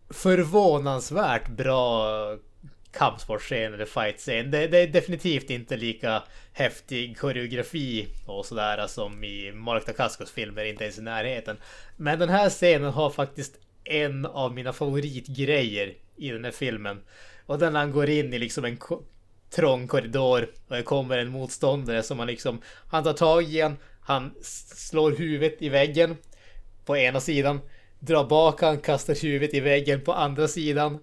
förvånansvärt 0.09 1.49
bra 1.49 2.07
kampsportscen 2.91 3.73
eller 3.73 3.85
fightscen. 3.85 4.51
Det, 4.51 4.67
det 4.67 4.77
är 4.77 4.87
definitivt 4.87 5.49
inte 5.49 5.77
lika 5.77 6.23
häftig 6.53 7.17
koreografi 7.17 8.07
och 8.25 8.45
sådär 8.45 8.87
som 8.87 9.23
i 9.23 9.51
Mark 9.51 9.85
Dacascos 9.85 10.31
filmer, 10.31 10.65
inte 10.65 10.83
ens 10.83 10.99
i 10.99 11.01
närheten. 11.01 11.57
Men 11.97 12.19
den 12.19 12.29
här 12.29 12.49
scenen 12.49 12.93
har 12.93 13.09
faktiskt 13.09 13.55
en 13.83 14.25
av 14.25 14.53
mina 14.53 14.73
favoritgrejer 14.73 15.93
i 16.15 16.29
den 16.29 16.43
här 16.45 16.51
filmen. 16.51 17.01
Och 17.45 17.59
den 17.59 17.75
han 17.75 17.91
går 17.91 18.09
in 18.09 18.33
i 18.33 18.39
liksom 18.39 18.65
en 18.65 18.77
trång 19.55 19.87
korridor 19.87 20.49
och 20.67 20.75
det 20.75 20.83
kommer 20.83 21.17
en 21.17 21.29
motståndare 21.29 22.03
som 22.03 22.19
han 22.19 22.27
liksom 22.27 22.61
Han 22.87 23.03
tar 23.03 23.13
tag 23.13 23.43
i 23.43 23.61
en, 23.61 23.77
han 24.01 24.33
slår 24.75 25.11
huvudet 25.11 25.61
i 25.61 25.69
väggen 25.69 26.17
på 26.85 26.97
ena 26.97 27.19
sidan 27.19 27.59
Drar 27.99 28.23
bak 28.23 28.61
han, 28.61 28.77
kastar 28.77 29.15
huvudet 29.21 29.53
i 29.53 29.59
väggen 29.59 30.01
på 30.01 30.13
andra 30.13 30.47
sidan 30.47 30.99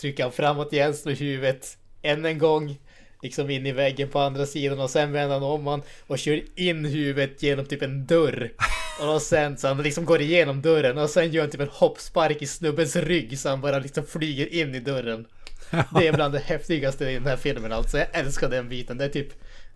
Trycker 0.00 0.22
han 0.22 0.32
framåt 0.32 0.72
igen, 0.72 0.94
slår 0.94 1.12
huvudet 1.12 1.78
än 2.02 2.24
en 2.24 2.38
gång 2.38 2.78
Liksom 3.22 3.50
in 3.50 3.66
i 3.66 3.72
väggen 3.72 4.08
på 4.08 4.18
andra 4.18 4.46
sidan 4.46 4.80
och 4.80 4.90
sen 4.90 5.12
vänder 5.12 5.34
han 5.34 5.42
om 5.42 5.66
han 5.66 5.82
och 6.06 6.18
kör 6.18 6.42
in 6.56 6.84
huvudet 6.84 7.42
genom 7.42 7.64
typ 7.66 7.82
en 7.82 8.06
dörr 8.06 8.52
Och 9.00 9.22
sen 9.22 9.58
så 9.58 9.68
han 9.68 9.82
liksom 9.82 10.04
går 10.04 10.20
igenom 10.20 10.62
dörren 10.62 10.98
och 10.98 11.10
sen 11.10 11.30
gör 11.30 11.42
han 11.42 11.50
typ 11.50 11.60
en 11.60 11.68
hoppspark 11.68 12.42
i 12.42 12.46
snubbens 12.46 12.96
rygg 12.96 13.38
så 13.38 13.48
han 13.48 13.60
bara 13.60 13.78
liksom 13.78 14.06
flyger 14.06 14.54
in 14.54 14.74
i 14.74 14.80
dörren. 14.80 15.26
Det 15.94 16.08
är 16.08 16.12
bland 16.12 16.34
det 16.34 16.38
häftigaste 16.38 17.04
i 17.10 17.14
den 17.14 17.26
här 17.26 17.36
filmen 17.36 17.72
alltså. 17.72 17.98
Jag 17.98 18.06
älskar 18.12 18.48
den 18.48 18.68
biten. 18.68 18.98
Det 18.98 19.04
är 19.04 19.08
typ, 19.08 19.28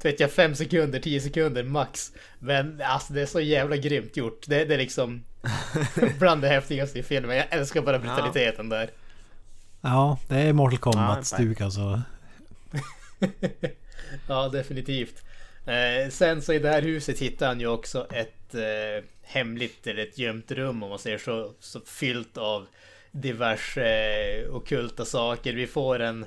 vet 0.03 0.21
jag, 0.21 0.31
5 0.31 0.55
sekunder, 0.55 1.01
10 1.01 1.21
sekunder 1.21 1.65
max. 1.65 2.13
Men 2.39 2.83
alltså 2.85 3.13
det 3.13 3.23
är 3.23 3.27
så 3.27 3.41
jävla 3.41 3.77
grymt 3.77 4.17
gjort. 4.17 4.47
Det, 4.47 4.65
det 4.65 4.75
är 4.75 4.79
liksom 4.79 5.25
bland 6.19 6.43
det 6.43 6.49
häftigaste 6.49 6.99
i 6.99 7.03
filmen. 7.03 7.37
Jag 7.37 7.47
älskar 7.51 7.83
bara 7.83 7.99
brutaliteten 7.99 8.69
där. 8.69 8.91
Ja, 9.81 10.19
det 10.29 10.37
är 10.37 10.53
Mortal 10.53 10.79
Ja, 10.83 10.93
Kombat-stuk 10.93 11.61
alltså. 11.61 12.03
Ja, 14.29 14.49
definitivt. 14.49 15.23
Eh, 15.67 16.11
sen 16.11 16.43
så 16.43 16.53
i 16.53 16.59
det 16.59 16.69
här 16.69 16.83
huset 16.83 17.19
hittar 17.19 17.47
han 17.47 17.61
ju 17.61 17.67
också 17.67 18.07
ett 18.13 18.55
eh, 18.55 19.05
hemligt 19.23 19.87
eller 19.87 20.03
ett 20.03 20.19
gömt 20.19 20.51
rum 20.51 20.83
om 20.83 20.89
man 20.89 20.99
säger 20.99 21.19
så, 21.19 21.53
så 21.61 21.81
fyllt 21.81 22.39
av 22.39 22.67
diverse 23.15 23.83
eh, 23.83 24.55
okulta 24.55 25.05
saker. 25.05 25.53
Vi 25.53 25.67
får 25.67 26.01
en 26.01 26.27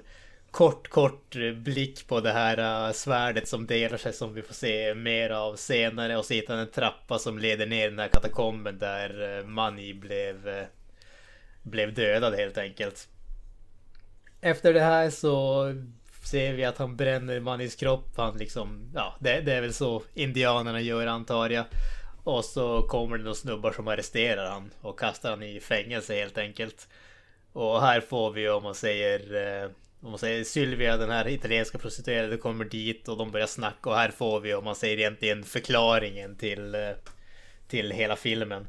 kort, 0.52 0.88
kort 0.88 1.36
blick 1.56 2.08
på 2.08 2.20
det 2.20 2.32
här 2.32 2.88
äh, 2.88 2.94
svärdet 2.94 3.48
som 3.48 3.68
delar 3.68 3.98
sig 3.98 4.14
som 4.14 4.34
vi 4.34 4.42
får 4.42 4.54
se 4.54 4.96
mer 4.96 5.30
av 5.30 5.56
senare 5.56 6.18
och 6.18 6.26
så 6.26 6.34
hittar 6.34 6.54
han 6.54 6.64
en 6.64 6.72
trappa 6.72 7.20
som 7.20 7.40
leder 7.40 7.68
ner 7.68 7.88
i 7.88 7.90
den 7.90 8.00
här 8.00 8.08
katakomben 8.08 8.80
där 8.80 9.40
äh, 9.40 9.46
Mani 9.46 9.94
blev, 9.94 10.48
äh, 10.48 10.66
blev 11.64 11.94
dödad 11.94 12.36
helt 12.36 12.58
enkelt. 12.58 13.08
Efter 14.42 14.74
det 14.74 14.82
här 14.82 15.10
så 15.10 15.64
ser 16.24 16.54
vi 16.54 16.66
att 16.66 16.78
han 16.78 16.96
bränner 16.96 17.40
Manis 17.40 17.76
kropp. 17.76 18.18
Han 18.18 18.38
liksom, 18.38 18.92
ja, 18.96 19.16
det, 19.20 19.42
det 19.42 19.54
är 19.54 19.62
väl 19.62 19.74
så 19.74 20.04
indianerna 20.14 20.82
gör 20.82 21.08
antar 21.08 21.50
jag. 21.50 21.66
Och 22.28 22.46
så 22.46 22.82
kommer 22.82 23.18
det 23.18 23.24
några 23.24 23.36
snubbar 23.36 23.72
som 23.72 23.88
arresterar 23.88 24.50
han 24.50 24.72
och 24.82 25.00
kastar 25.00 25.30
han 25.30 25.44
i 25.44 25.60
fängelse 25.60 26.16
helt 26.16 26.38
enkelt. 26.38 26.88
Och 27.54 27.82
här 27.82 28.02
får 28.02 28.32
vi 28.32 28.50
om 28.50 28.64
man 28.64 28.76
säger 28.76 29.36
eh, 29.64 29.70
om 30.02 30.10
man 30.10 30.20
säger 30.20 30.44
Sylvia, 30.44 30.98
den 30.98 31.10
här 31.10 31.28
italienska 31.28 31.78
prostituerade, 31.78 32.38
kommer 32.38 32.66
dit 32.66 33.08
och 33.08 33.18
de 33.18 33.32
börjar 33.32 33.48
snacka 33.48 33.90
och 33.90 33.96
här 33.96 34.12
får 34.12 34.40
vi 34.40 34.54
om 34.54 34.64
man 34.64 34.76
säger 34.76 34.98
egentligen 34.98 35.44
förklaringen 35.44 36.36
till 36.36 36.76
eh, 36.76 36.90
till 37.68 37.92
hela 37.92 38.16
filmen. 38.16 38.68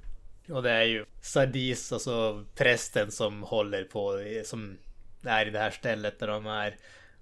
Och 0.48 0.62
det 0.62 0.70
är 0.70 0.84
ju 0.84 1.04
Sadis, 1.20 1.92
alltså 1.92 2.44
prästen 2.54 3.10
som 3.10 3.42
håller 3.42 3.84
på, 3.84 4.18
eh, 4.18 4.42
som 4.42 4.78
är 5.22 5.46
i 5.46 5.50
det 5.50 5.58
här 5.58 5.70
stället 5.70 6.18
där 6.18 6.26
de 6.26 6.46
är 6.46 6.76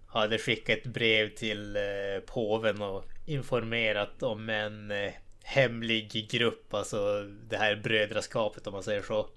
hade 0.06 0.38
skickat 0.38 0.78
ett 0.78 0.86
brev 0.86 1.34
till 1.34 1.76
eh, 1.76 2.20
påven 2.26 2.82
och 2.82 3.04
informerat 3.26 4.22
om 4.22 4.48
en 4.48 4.90
eh, 4.90 5.12
hemlig 5.46 6.28
grupp, 6.30 6.74
alltså 6.74 7.22
det 7.48 7.56
här 7.56 7.76
brödraskapet 7.76 8.66
om 8.66 8.72
man 8.72 8.82
säger 8.82 9.02
så. 9.02 9.28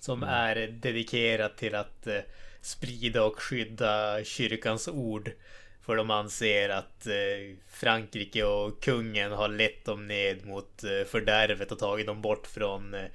Som 0.00 0.22
är 0.22 0.56
dedikerat 0.66 1.56
till 1.56 1.74
att 1.74 2.06
eh, 2.06 2.20
sprida 2.60 3.24
och 3.24 3.42
skydda 3.42 4.24
kyrkans 4.24 4.88
ord. 4.88 5.30
För 5.82 5.96
de 5.96 6.10
anser 6.10 6.68
att 6.68 7.06
eh, 7.06 7.56
Frankrike 7.70 8.44
och 8.44 8.82
kungen 8.82 9.32
har 9.32 9.48
lett 9.48 9.84
dem 9.84 10.06
ned 10.06 10.46
mot 10.46 10.84
eh, 10.84 11.06
fördärvet 11.06 11.72
och 11.72 11.78
tagit 11.78 12.06
dem 12.06 12.22
bort 12.22 12.46
från 12.46 12.94
eh, 12.94 13.06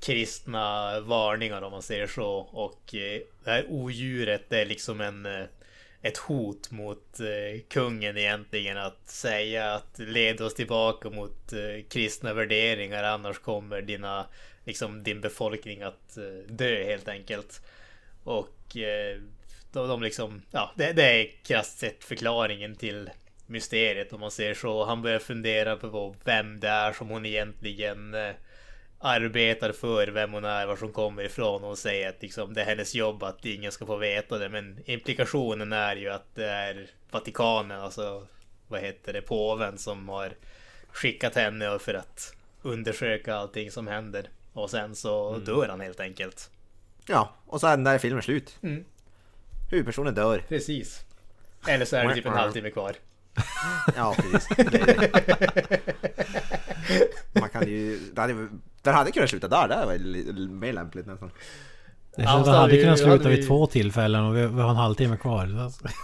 kristna 0.00 1.00
varningar 1.00 1.62
om 1.62 1.72
man 1.72 1.82
säger 1.82 2.06
så. 2.06 2.30
Och 2.36 2.94
eh, 2.94 3.20
det 3.44 3.50
här 3.50 3.66
odjuret 3.68 4.44
det 4.48 4.60
är 4.60 4.66
liksom 4.66 5.00
en 5.00 5.26
eh, 5.26 5.44
ett 6.02 6.16
hot 6.16 6.70
mot 6.70 7.20
eh, 7.20 7.60
kungen 7.68 8.16
egentligen 8.16 8.78
att 8.78 9.08
säga 9.08 9.74
att 9.74 9.98
led 9.98 10.40
oss 10.40 10.54
tillbaka 10.54 11.10
mot 11.10 11.52
eh, 11.52 11.84
kristna 11.88 12.34
värderingar 12.34 13.02
annars 13.04 13.38
kommer 13.38 13.82
dina 13.82 14.26
liksom 14.64 15.02
din 15.02 15.20
befolkning 15.20 15.82
att 15.82 16.16
eh, 16.16 16.52
dö 16.52 16.84
helt 16.84 17.08
enkelt. 17.08 17.62
Och 18.24 18.76
eh, 18.76 19.20
de, 19.72 19.88
de 19.88 20.02
liksom, 20.02 20.42
ja 20.50 20.72
det, 20.76 20.92
det 20.92 21.02
är 21.04 21.30
krasst 21.42 21.78
sett 21.78 22.04
förklaringen 22.04 22.76
till 22.76 23.10
mysteriet 23.46 24.12
om 24.12 24.20
man 24.20 24.30
ser 24.30 24.54
så. 24.54 24.84
Han 24.84 25.02
börjar 25.02 25.18
fundera 25.18 25.76
på 25.76 26.14
vem 26.24 26.60
det 26.60 26.68
är 26.68 26.92
som 26.92 27.08
hon 27.08 27.26
egentligen 27.26 28.14
eh, 28.14 28.34
arbetar 28.98 29.72
för 29.72 30.06
vem 30.08 30.32
hon 30.32 30.44
är, 30.44 30.66
var 30.66 30.76
hon 30.80 30.92
kommer 30.92 31.22
ifrån. 31.24 31.62
Hon 31.62 31.76
säger 31.76 32.08
att 32.08 32.22
liksom, 32.22 32.54
det 32.54 32.60
är 32.60 32.64
hennes 32.64 32.94
jobb 32.94 33.22
att 33.22 33.44
ingen 33.44 33.72
ska 33.72 33.86
få 33.86 33.96
veta 33.96 34.38
det. 34.38 34.48
Men 34.48 34.78
implikationen 34.84 35.72
är 35.72 35.96
ju 35.96 36.08
att 36.08 36.34
det 36.34 36.48
är 36.48 36.86
Vatikanen, 37.10 37.80
alltså 37.80 38.26
vad 38.68 38.80
heter 38.80 39.12
det, 39.12 39.20
påven 39.22 39.78
som 39.78 40.08
har 40.08 40.32
skickat 40.92 41.34
henne 41.34 41.78
för 41.78 41.94
att 41.94 42.34
undersöka 42.62 43.34
allting 43.34 43.70
som 43.70 43.86
händer. 43.86 44.28
Och 44.52 44.70
sen 44.70 44.94
så 44.96 45.28
Mm. 45.28 45.44
dör 45.44 45.68
han 45.68 45.80
helt 45.80 46.00
enkelt. 46.00 46.50
Ja, 47.06 47.34
och 47.46 47.60
sen 47.60 47.86
är 47.86 47.98
filmen 47.98 48.22
slut. 48.22 48.58
Mm. 48.62 48.84
Huvudpersonen 49.70 50.14
dör. 50.14 50.44
Precis. 50.48 51.00
Eller 51.68 51.84
så 51.84 51.96
är 51.96 52.08
det 52.08 52.14
typ 52.14 52.26
en 52.26 52.32
halvtimme 52.42 52.70
kvar. 52.70 52.96
Ja, 53.96 54.14
precis. 54.18 54.48
Det 54.56 54.64
det. 54.64 55.80
Man 57.40 57.48
kan 57.48 57.68
ju... 57.68 57.98
Det 58.14 58.20
hade, 58.20 58.48
den 58.88 58.96
hade 58.96 59.10
kunnat 59.12 59.30
sluta 59.30 59.48
där, 59.48 59.68
det 59.68 59.74
var 59.86 60.48
mer 60.48 60.72
lämpligt 60.72 61.06
nästan. 61.06 61.30
Det 62.16 62.22
känns 62.22 62.32
så 62.34 62.38
att 62.38 62.44
det 62.44 62.50
hade 62.50 62.60
hade 62.60 62.72
vi- 62.76 62.82
kunnat 62.82 63.00
hade 63.00 63.12
sluta 63.12 63.28
vi- 63.28 63.36
vid 63.36 63.46
två 63.46 63.66
tillfällen 63.66 64.24
och 64.24 64.36
vi, 64.36 64.46
vi 64.46 64.60
har 64.60 64.70
en 64.70 64.76
halvtimme 64.76 65.16
kvar. 65.16 65.58
Alltså. 65.62 65.88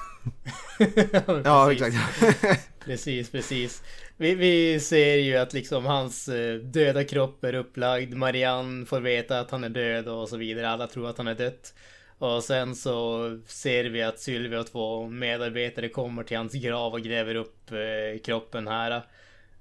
Ja, 1.45 1.67
Precis. 1.69 1.83
exakt. 1.87 2.61
Precis, 2.85 3.31
precis. 3.31 3.83
Vi, 4.17 4.35
vi 4.35 4.81
ser 4.81 5.17
ju 5.17 5.37
att 5.37 5.53
liksom 5.53 5.85
hans 5.85 6.29
eh, 6.29 6.55
döda 6.57 7.05
kropp 7.05 7.45
är 7.45 7.55
upplagd. 7.55 8.15
Marianne 8.15 8.87
får 8.87 9.01
veta 9.01 9.41
att 9.41 9.51
han 9.51 9.65
är 9.65 9.69
död 9.69 10.09
och 10.09 10.29
så 10.29 10.37
vidare. 10.37 10.69
Alla 10.71 10.87
tror 10.87 11.11
att 11.11 11.19
han 11.19 11.29
är 11.29 11.35
dött. 11.35 11.75
Och 12.19 12.45
sen 12.45 12.75
så 12.75 13.21
ser 13.47 13.85
vi 13.85 14.03
att 14.03 14.19
Sylvia 14.21 14.61
och 14.61 14.67
två 14.67 15.07
medarbetare 15.09 15.89
kommer 15.89 16.23
till 16.23 16.37
hans 16.37 16.53
grav 16.53 16.93
och 16.93 17.01
gräver 17.01 17.35
upp 17.35 17.71
eh, 17.73 18.21
kroppen 18.25 18.69
här. 18.69 19.03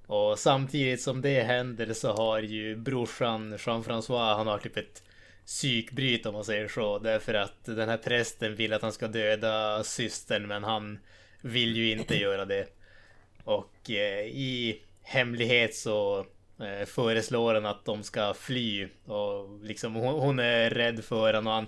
Och 0.07 0.39
samtidigt 0.39 1.01
som 1.01 1.21
det 1.21 1.41
händer 1.41 1.93
så 1.93 2.13
har 2.13 2.39
ju 2.39 2.75
brorsan 2.75 3.57
Jean-François, 3.57 4.35
han 4.35 4.47
har 4.47 4.57
typ 4.57 4.77
ett 4.77 5.03
psykbryt 5.45 6.25
om 6.25 6.34
man 6.34 6.45
säger 6.45 6.67
så. 6.67 6.99
Därför 6.99 7.34
att 7.34 7.65
den 7.65 7.89
här 7.89 7.97
prästen 7.97 8.55
vill 8.55 8.73
att 8.73 8.81
han 8.81 8.91
ska 8.91 9.07
döda 9.07 9.84
systern 9.84 10.47
men 10.47 10.63
han 10.63 10.99
vill 11.41 11.77
ju 11.77 11.91
inte 11.91 12.15
göra 12.19 12.45
det. 12.45 12.67
Och 13.43 13.89
eh, 13.89 14.25
i 14.25 14.81
hemlighet 15.01 15.75
så 15.75 16.25
eh, 16.59 16.85
föreslår 16.85 17.53
han 17.53 17.65
att 17.65 17.85
de 17.85 18.03
ska 18.03 18.34
fly. 18.34 18.88
Och 19.05 19.63
liksom 19.63 19.95
hon, 19.95 20.19
hon 20.19 20.39
är 20.39 20.69
rädd 20.69 21.03
för 21.03 21.34
honom 21.34 21.47
och 21.47 21.53
han, 21.53 21.67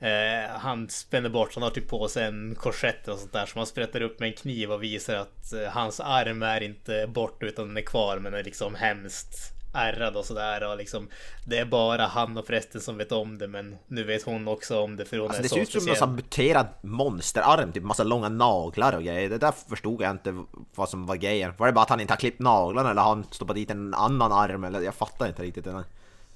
eh, 0.00 0.50
han 0.58 0.88
spänner 0.88 1.28
bort, 1.28 1.54
han 1.54 1.62
har 1.62 1.70
typ 1.70 1.88
på 1.88 2.08
sig 2.08 2.24
en 2.24 2.54
korsett 2.54 3.08
och 3.08 3.18
sånt 3.18 3.32
där. 3.32 3.46
Så 3.46 3.58
man 3.58 3.66
sprättar 3.66 4.00
upp 4.00 4.20
med 4.20 4.26
en 4.26 4.32
kniv 4.32 4.72
och 4.72 4.82
visar 4.82 5.14
att 5.14 5.52
eh, 5.52 5.68
hans 5.68 6.00
arm 6.00 6.42
är 6.42 6.60
inte 6.60 7.06
bort 7.06 7.42
utan 7.42 7.68
den 7.68 7.76
är 7.76 7.82
kvar 7.82 8.18
men 8.18 8.34
är 8.34 8.44
liksom 8.44 8.74
hemskt 8.74 9.52
ärrad 9.76 10.16
och 10.16 10.24
sådär. 10.24 10.70
Och 10.70 10.76
liksom, 10.76 11.08
det 11.44 11.58
är 11.58 11.64
bara 11.64 12.06
han 12.06 12.38
och 12.38 12.46
prästen 12.46 12.80
som 12.80 12.96
vet 12.96 13.12
om 13.12 13.38
det 13.38 13.48
men 13.48 13.76
nu 13.86 14.04
vet 14.04 14.22
hon 14.22 14.48
också 14.48 14.80
om 14.80 14.96
det 14.96 15.04
för 15.04 15.18
hon 15.18 15.26
Alltså 15.26 15.40
är 15.40 15.42
det 15.42 15.48
så 15.48 15.54
ser 15.54 15.90
ut 15.90 15.98
som 15.98 16.08
en 16.08 16.16
muterad 16.16 16.66
monsterarm, 16.80 17.72
typ 17.72 17.82
massa 17.82 18.04
långa 18.04 18.28
naglar 18.28 18.92
och 18.92 19.02
grejer. 19.02 19.30
Det 19.30 19.38
där 19.38 19.52
förstod 19.68 20.02
jag 20.02 20.10
inte 20.10 20.44
vad 20.74 20.88
som 20.88 21.06
var 21.06 21.16
grejen. 21.16 21.52
Var 21.58 21.66
det 21.66 21.72
bara 21.72 21.82
att 21.82 21.90
han 21.90 22.00
inte 22.00 22.12
har 22.12 22.18
klippt 22.18 22.40
naglarna 22.40 22.90
eller 22.90 23.02
har 23.02 23.08
han 23.08 23.24
stoppat 23.30 23.56
dit 23.56 23.70
en 23.70 23.94
annan 23.94 24.32
arm? 24.32 24.64
Eller 24.64 24.80
jag 24.80 24.94
fattar 24.94 25.28
inte 25.28 25.42
riktigt. 25.42 25.64
Den. 25.64 25.84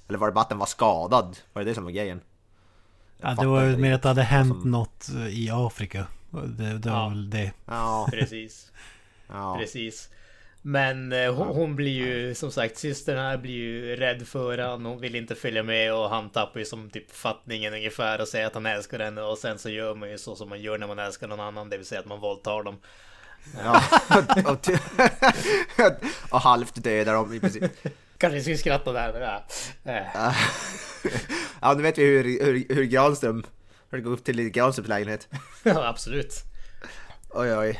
Eller 0.07 0.17
var 0.17 0.27
det 0.27 0.33
bara 0.33 0.41
att 0.41 0.49
den 0.49 0.57
var 0.57 0.65
skadad? 0.65 1.37
Var 1.53 1.63
det 1.63 1.71
det 1.71 1.75
som 1.75 1.83
var 1.83 1.91
grejen? 1.91 2.21
Jag 3.21 3.31
Ja, 3.31 3.35
det 3.41 3.47
var 3.47 3.63
ju 3.63 3.77
mer 3.77 3.93
att 3.93 4.01
det 4.01 4.07
hade 4.07 4.23
hänt 4.23 4.61
som- 4.61 4.71
något 4.71 5.09
i 5.29 5.49
Afrika. 5.51 6.07
Det, 6.57 6.77
det 6.77 6.89
var 6.89 6.97
Ja. 6.97 7.09
väl 7.09 7.29
det. 7.29 7.51
Ja, 7.65 8.07
Precis. 8.11 8.71
ja. 9.27 9.57
Precis. 9.59 10.09
Men 10.63 11.11
eh, 11.13 11.33
hon, 11.33 11.47
hon 11.47 11.75
blir 11.75 11.91
ju 12.07 12.35
som 12.35 12.51
sagt, 12.51 12.77
systern 12.77 13.17
här 13.17 13.37
blir 13.37 13.53
ju 13.53 13.95
rädd 13.95 14.27
för 14.27 14.57
han. 14.57 14.85
Hon 14.85 14.99
vill 15.01 15.15
inte 15.15 15.35
följa 15.35 15.63
med 15.63 15.93
och 15.93 16.09
han 16.09 16.29
tappar 16.29 16.59
ju 16.59 16.65
som 16.65 16.89
typ 16.89 17.11
fattningen 17.15 17.73
ungefär 17.73 18.21
och 18.21 18.27
säger 18.27 18.47
att 18.47 18.53
han 18.53 18.65
älskar 18.65 18.99
henne 18.99 19.21
och 19.21 19.37
sen 19.37 19.59
så 19.59 19.69
gör 19.69 19.95
man 19.95 20.09
ju 20.09 20.17
så 20.17 20.35
som 20.35 20.49
man 20.49 20.61
gör 20.61 20.77
när 20.77 20.87
man 20.87 20.99
älskar 20.99 21.27
någon 21.27 21.39
annan, 21.39 21.69
det 21.69 21.77
vill 21.77 21.85
säga 21.85 21.99
att 21.99 22.07
man 22.07 22.19
våldtar 22.19 22.63
dem. 22.63 22.77
ja. 23.63 23.81
och 26.31 26.41
halvt 26.41 26.83
dödar 26.83 27.13
dem 27.13 27.33
i 27.33 27.39
princip. 27.39 27.63
Kanske 28.21 28.41
skulle 28.41 28.57
skratta 28.57 28.91
där, 28.91 29.13
men 29.13 29.21
ja. 29.21 29.43
Eh, 29.91 30.35
Ja, 31.61 31.73
nu 31.73 31.83
vet 31.83 31.97
vi 31.97 32.03
hur, 32.03 32.23
hur, 32.45 32.75
hur 32.75 32.83
Granström, 32.83 33.43
hur 33.89 33.97
det 33.97 34.03
går 34.03 34.11
upp 34.11 34.23
till 34.23 34.49
Granströms 34.49 34.87
lägenhet. 34.87 35.27
Ja, 35.63 35.87
absolut. 35.87 36.33
Oj, 37.29 37.55
oj. 37.57 37.79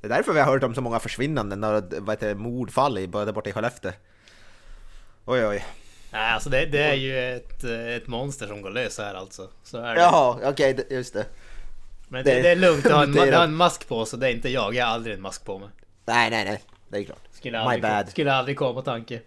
Det 0.00 0.06
är 0.06 0.08
därför 0.08 0.32
vi 0.32 0.40
har 0.40 0.52
hört 0.52 0.62
om 0.62 0.74
så 0.74 0.80
många 0.80 0.98
försvinnanden 0.98 1.64
och 1.64 1.84
vad 1.98 2.10
heter 2.16 2.34
mordfall 2.34 2.98
i, 2.98 3.08
både 3.08 3.32
borta 3.32 3.50
i 3.50 3.52
Skellefteå. 3.52 3.92
Oj, 5.24 5.46
oj. 5.46 5.64
Nej, 6.12 6.32
alltså 6.32 6.50
det, 6.50 6.66
det 6.66 6.82
är 6.82 6.94
ju 6.94 7.36
ett, 7.36 7.64
ett 7.64 8.06
monster 8.06 8.46
som 8.46 8.62
går 8.62 8.70
lös 8.70 8.98
här 8.98 9.14
alltså. 9.14 9.48
Så 9.64 9.78
är 9.78 9.94
det. 9.94 10.00
Jaha, 10.00 10.38
okej, 10.44 10.74
det- 10.74 10.94
just 10.94 11.14
det. 11.14 11.26
Men 12.08 12.24
det, 12.24 12.34
det- 12.34 12.42
det 12.42 12.48
är 12.50 12.56
lugnt, 12.56 12.84
jag 12.84 12.96
har, 12.96 13.02
en, 13.04 13.14
jag 13.14 13.36
har 13.38 13.44
en 13.44 13.54
mask 13.54 13.88
på 13.88 14.04
så 14.06 14.16
det 14.16 14.26
är 14.28 14.30
inte 14.32 14.48
jag. 14.48 14.74
Jag 14.74 14.86
har 14.86 14.92
aldrig 14.92 15.14
en 15.16 15.22
mask 15.22 15.44
på 15.44 15.58
mig. 15.58 15.68
Nej, 16.04 16.30
nej, 16.30 16.44
nej. 16.44 16.62
Det 16.88 16.98
är 16.98 17.04
klart. 17.04 17.18
Skulle 17.32 17.68
My 17.68 17.80
bad. 17.80 18.08
Skulle 18.10 18.32
aldrig 18.32 18.58
komma 18.58 18.72
på 18.74 18.82
tanke. 18.82 19.20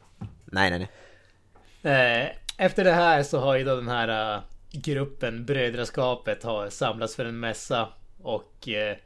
Nej, 0.52 0.70
nej, 0.70 0.80
nej. 0.80 2.24
Eh, 2.24 2.30
efter 2.58 2.84
det 2.84 2.92
här 2.92 3.24
så 3.24 3.40
har 3.40 3.56
ju 3.56 3.64
då 3.64 3.76
den 3.76 3.88
här 3.88 4.36
eh, 4.36 4.42
gruppen 4.72 5.46
Brödraskapet 5.46 6.44
har 6.44 6.70
samlats 6.70 7.16
för 7.16 7.26
en 7.26 7.40
mässa 7.40 7.90
och 8.22 8.70
eh, 8.70 8.98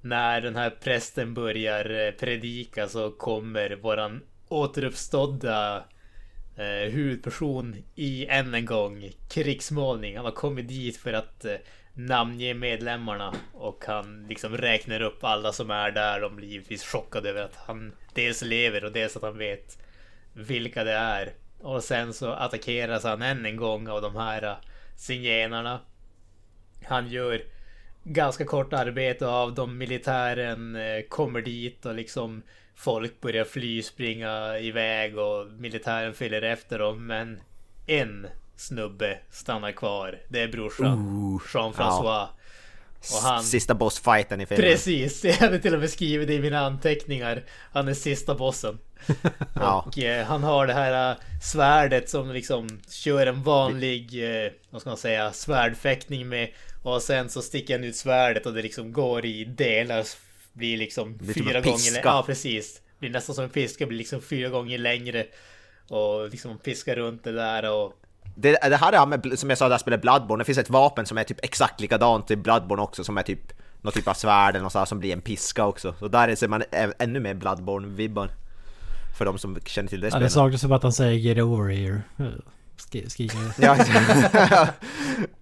när 0.00 0.40
den 0.40 0.56
här 0.56 0.70
prästen 0.70 1.34
börjar 1.34 2.12
predika 2.12 2.88
så 2.88 3.10
kommer 3.10 3.70
våran 3.70 4.22
återuppstådda 4.48 5.84
eh, 6.56 6.92
huvudperson 6.92 7.76
i 7.94 8.26
än 8.26 8.54
en 8.54 8.66
gång 8.66 9.10
krigsmålning. 9.28 10.16
Han 10.16 10.24
har 10.24 10.32
kommit 10.32 10.68
dit 10.68 10.96
för 10.96 11.12
att 11.12 11.44
eh, 11.44 11.54
namnge 11.94 12.54
medlemmarna 12.54 13.34
och 13.52 13.84
han 13.86 14.26
liksom 14.28 14.56
räknar 14.56 15.02
upp 15.02 15.24
alla 15.24 15.52
som 15.52 15.70
är 15.70 15.90
där. 15.90 16.20
De 16.20 16.36
blir 16.36 16.48
givetvis 16.48 16.84
chockade 16.84 17.30
över 17.30 17.42
att 17.42 17.56
han 17.56 17.92
dels 18.14 18.42
lever 18.42 18.84
och 18.84 18.92
dels 18.92 19.16
att 19.16 19.22
han 19.22 19.38
vet 19.38 19.78
vilka 20.32 20.84
det 20.84 20.92
är. 20.92 21.32
Och 21.60 21.84
sen 21.84 22.12
så 22.12 22.32
attackeras 22.32 23.04
han 23.04 23.22
än 23.22 23.46
en 23.46 23.56
gång 23.56 23.88
av 23.88 24.02
de 24.02 24.16
här 24.16 24.44
uh, 24.44 24.54
zigenarna. 24.96 25.80
Han 26.84 27.08
gör 27.08 27.42
ganska 28.04 28.44
kort 28.44 28.72
arbete 28.72 29.26
av 29.26 29.54
dem. 29.54 29.78
Militären 29.78 30.76
eh, 30.76 31.02
kommer 31.08 31.42
dit 31.42 31.86
och 31.86 31.94
liksom 31.94 32.42
folk 32.74 33.20
börjar 33.20 33.44
fly, 33.44 33.82
springa 33.82 34.58
iväg 34.58 35.18
och 35.18 35.46
militären 35.46 36.14
följer 36.14 36.42
efter 36.42 36.78
dem. 36.78 37.06
Men 37.06 37.40
en 37.86 38.26
snubbe 38.56 39.18
stannar 39.30 39.72
kvar. 39.72 40.18
Det 40.28 40.40
är 40.40 40.48
brorsan. 40.48 40.98
Jean-François. 41.52 42.22
Och 42.22 42.41
han... 43.22 43.44
Sista 43.44 43.74
bossfighten 43.74 44.40
i 44.40 44.46
filmen. 44.46 44.70
Precis, 44.70 45.24
jag 45.24 45.34
hade 45.34 45.58
till 45.58 45.74
och 45.74 45.80
med 45.80 45.90
skrivit 45.90 46.28
det 46.28 46.34
i 46.34 46.40
mina 46.40 46.60
anteckningar. 46.60 47.44
Han 47.72 47.88
är 47.88 47.94
sista 47.94 48.34
bossen. 48.34 48.78
Ja. 49.54 49.84
Och 49.86 49.98
eh, 49.98 50.26
han 50.26 50.42
har 50.42 50.66
det 50.66 50.72
här 50.72 51.10
eh, 51.10 51.16
svärdet 51.42 52.10
som 52.10 52.32
liksom 52.32 52.80
kör 52.90 53.26
en 53.26 53.42
vanlig, 53.42 54.24
eh, 54.44 54.52
vad 54.70 54.80
ska 54.80 54.90
man 54.90 54.96
säga, 54.96 55.32
svärdfäktning 55.32 56.28
med. 56.28 56.48
Och 56.82 57.02
sen 57.02 57.28
så 57.28 57.42
sticker 57.42 57.74
han 57.74 57.84
ut 57.84 57.96
svärdet 57.96 58.46
och 58.46 58.54
det 58.54 58.62
liksom 58.62 58.92
går 58.92 59.24
i 59.24 59.44
delar. 59.44 60.04
Blir 60.52 60.76
liksom 60.76 61.16
blir 61.16 61.34
fyra 61.34 61.58
en 61.58 61.62
gånger 61.64 61.92
längre. 61.92 62.02
Ja 62.04 62.22
precis. 62.26 62.80
Blir 62.98 63.10
nästan 63.10 63.34
som 63.34 63.44
en 63.44 63.50
piska, 63.50 63.86
blir 63.86 63.98
liksom 63.98 64.22
fyra 64.22 64.48
gånger 64.48 64.78
längre. 64.78 65.26
Och 65.88 66.28
liksom 66.28 66.58
piskar 66.58 66.96
runt 66.96 67.24
det 67.24 67.32
där 67.32 67.70
och 67.70 68.01
Det, 68.34 68.52
det 68.70 68.76
här 68.76 68.92
är 68.92 69.06
med, 69.06 69.38
som 69.38 69.48
jag 69.48 69.58
sa, 69.58 69.64
där 69.64 69.70
jag 69.74 69.80
spelade 69.80 70.00
Bloodborne. 70.00 70.40
Det 70.40 70.44
finns 70.44 70.58
ett 70.58 70.70
vapen 70.70 71.06
som 71.06 71.18
är 71.18 71.24
typ 71.24 71.38
exakt 71.44 71.80
likadant 71.80 72.30
i 72.30 72.36
Bloodborne 72.36 72.82
också, 72.82 73.04
som 73.04 73.18
är 73.18 73.22
typ 73.22 73.52
någon 73.80 73.92
typ 73.92 74.08
av 74.08 74.14
svärd 74.14 74.54
eller 74.54 74.62
något 74.62 74.72
sånt 74.72 74.80
här 74.80 74.86
som 74.86 74.98
blir 74.98 75.12
en 75.12 75.20
piska 75.20 75.64
också. 75.66 75.94
Så 75.98 76.08
där 76.08 76.34
ser 76.34 76.48
man 76.48 76.62
ännu 76.98 77.20
mer 77.20 77.34
Bloodborne-vibbar. 77.34 78.28
För 79.18 79.24
de 79.24 79.38
som 79.38 79.58
känner 79.66 79.88
till 79.88 80.00
det 80.00 80.06
Ja, 80.06 80.10
det 80.10 80.16
spelet. 80.16 80.32
saknas 80.32 80.64
bara 80.64 80.76
att 80.76 80.82
han 80.82 80.92
säger 80.92 81.18
'Get 81.18 81.38
over 81.38 81.70
here' 81.72 82.00
Sk- 82.78 83.08
Skriker 83.08 83.38
Ja. 83.58 83.76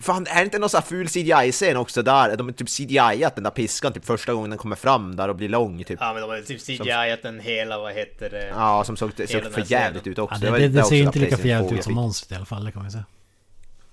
Fan, 0.00 0.26
är 0.26 0.34
det 0.38 0.44
inte 0.44 0.58
någon 0.58 0.70
sån 0.70 0.78
här 0.80 0.86
ful 0.86 1.08
CGI-scen 1.08 1.76
också 1.76 2.02
där? 2.02 2.36
De 2.36 2.46
har 2.46 2.52
typ 2.52 2.68
CGI-at 2.68 3.34
den 3.34 3.44
där 3.44 3.50
piskan 3.50 3.92
typ 3.92 4.04
första 4.04 4.32
gången 4.32 4.50
den 4.50 4.58
kommer 4.58 4.76
fram 4.76 5.16
där 5.16 5.28
och 5.28 5.36
blir 5.36 5.48
lång 5.48 5.84
typ. 5.84 5.98
Ja 6.00 6.12
men 6.12 6.22
de 6.22 6.30
har 6.30 6.40
typ 6.40 6.60
CGI-at 6.66 7.22
den 7.22 7.40
hela, 7.40 7.78
vad 7.78 7.92
heter 7.92 8.30
det? 8.30 8.48
Ja, 8.48 8.84
som 8.84 8.96
såg, 8.96 9.10
såg 9.28 9.52
för 9.52 9.72
jävligt 9.72 10.06
ut 10.06 10.18
också. 10.18 10.44
ja, 10.44 10.50
det, 10.50 10.58
det, 10.58 10.62
lite 10.62 10.72
det 10.74 10.80
också 10.80 10.88
ser 10.88 10.96
ju 10.96 11.02
inte 11.02 11.18
lika 11.18 11.36
förjävligt 11.36 11.70
2 11.70 11.76
ut 11.76 11.84
som 11.84 11.94
monstret 11.94 12.32
i 12.32 12.34
alla 12.34 12.44
fall, 12.44 12.64
det 12.64 12.72
kan 12.72 12.82
man 12.82 12.90
säga. 12.90 13.04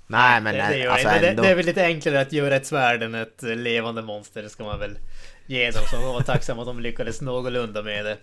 Nej 0.08 0.42
men, 0.42 0.56
Det, 0.56 0.62
det, 0.62 0.78
gör 0.78 0.92
alltså 0.92 1.08
det. 1.08 1.20
Det, 1.20 1.28
ändå. 1.30 1.44
det 1.44 1.50
är 1.50 1.56
väl 1.56 1.66
lite 1.66 1.84
enklare 1.84 2.22
att 2.22 2.34
göra 2.34 2.56
ett 2.56 2.66
svärd 2.66 3.04
än 3.04 3.16
ett 3.16 3.44
eh, 3.44 3.56
levande 3.56 4.02
monster. 4.02 4.44
Det 4.44 4.50
ska 4.50 4.64
man 4.64 4.80
väl 4.80 4.98
ge 5.46 5.72
dem. 5.72 5.82
Så 5.92 5.96
man 5.96 6.14
var 6.14 6.22
tacksam 6.22 6.60
att 6.60 6.66
de 6.66 6.80
lyckades 6.80 7.22
någorlunda 7.22 7.82
med 7.84 8.06
det. 8.06 8.12
Eh, 8.12 8.18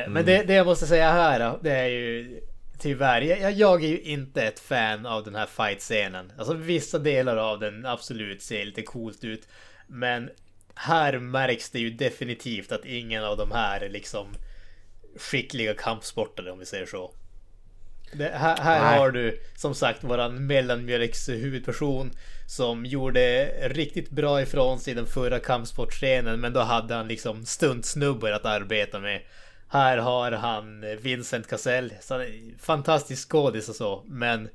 Mm. 0.00 0.12
Men 0.12 0.24
det, 0.24 0.42
det 0.42 0.54
jag 0.54 0.66
måste 0.66 0.86
säga 0.86 1.12
här 1.12 1.40
då, 1.40 1.58
det 1.62 1.70
är 1.70 1.86
ju 1.86 2.40
tyvärr. 2.80 3.20
Jag, 3.20 3.52
jag 3.52 3.84
är 3.84 3.88
ju 3.88 4.00
inte 4.00 4.42
ett 4.42 4.60
fan 4.60 5.06
av 5.06 5.24
den 5.24 5.34
här 5.34 5.46
fight-scenen. 5.46 6.32
Alltså 6.38 6.54
vissa 6.54 6.98
delar 6.98 7.36
av 7.36 7.60
den 7.60 7.86
absolut 7.86 8.42
ser 8.42 8.64
lite 8.64 8.82
coolt 8.82 9.24
ut. 9.24 9.48
Men 9.86 10.30
här 10.74 11.18
märks 11.18 11.70
det 11.70 11.78
ju 11.78 11.90
definitivt 11.90 12.72
att 12.72 12.84
ingen 12.84 13.24
av 13.24 13.36
de 13.36 13.52
här 13.52 13.80
är 13.80 13.88
liksom 13.88 14.26
skickliga 15.16 15.74
kampsportare 15.74 16.50
om 16.50 16.58
vi 16.58 16.66
säger 16.66 16.86
så. 16.86 17.14
Det, 18.12 18.28
här 18.28 18.56
här 18.56 18.98
har 18.98 19.10
du 19.10 19.40
som 19.56 19.74
sagt 19.74 20.04
våran 20.04 20.46
mellanmjölks 20.46 21.28
huvudperson 21.28 22.10
som 22.46 22.86
gjorde 22.86 23.46
riktigt 23.68 24.10
bra 24.10 24.42
ifrån 24.42 24.80
sig 24.80 24.92
i 24.92 24.96
den 24.96 25.06
förra 25.06 25.38
kampsportscenen 25.38 26.40
men 26.40 26.52
då 26.52 26.60
hade 26.60 26.94
han 26.94 27.08
liksom 27.08 27.46
stuntsnubbar 27.46 28.30
att 28.30 28.44
arbeta 28.44 29.00
med. 29.00 29.22
Här 29.72 29.98
har 29.98 30.32
han 30.32 30.84
Vincent 31.00 31.48
Cassell, 31.48 31.92
så 32.00 32.24
fantastisk 32.58 33.30
skådis 33.30 33.68
och 33.68 33.76
så 33.76 34.04
men 34.06 34.48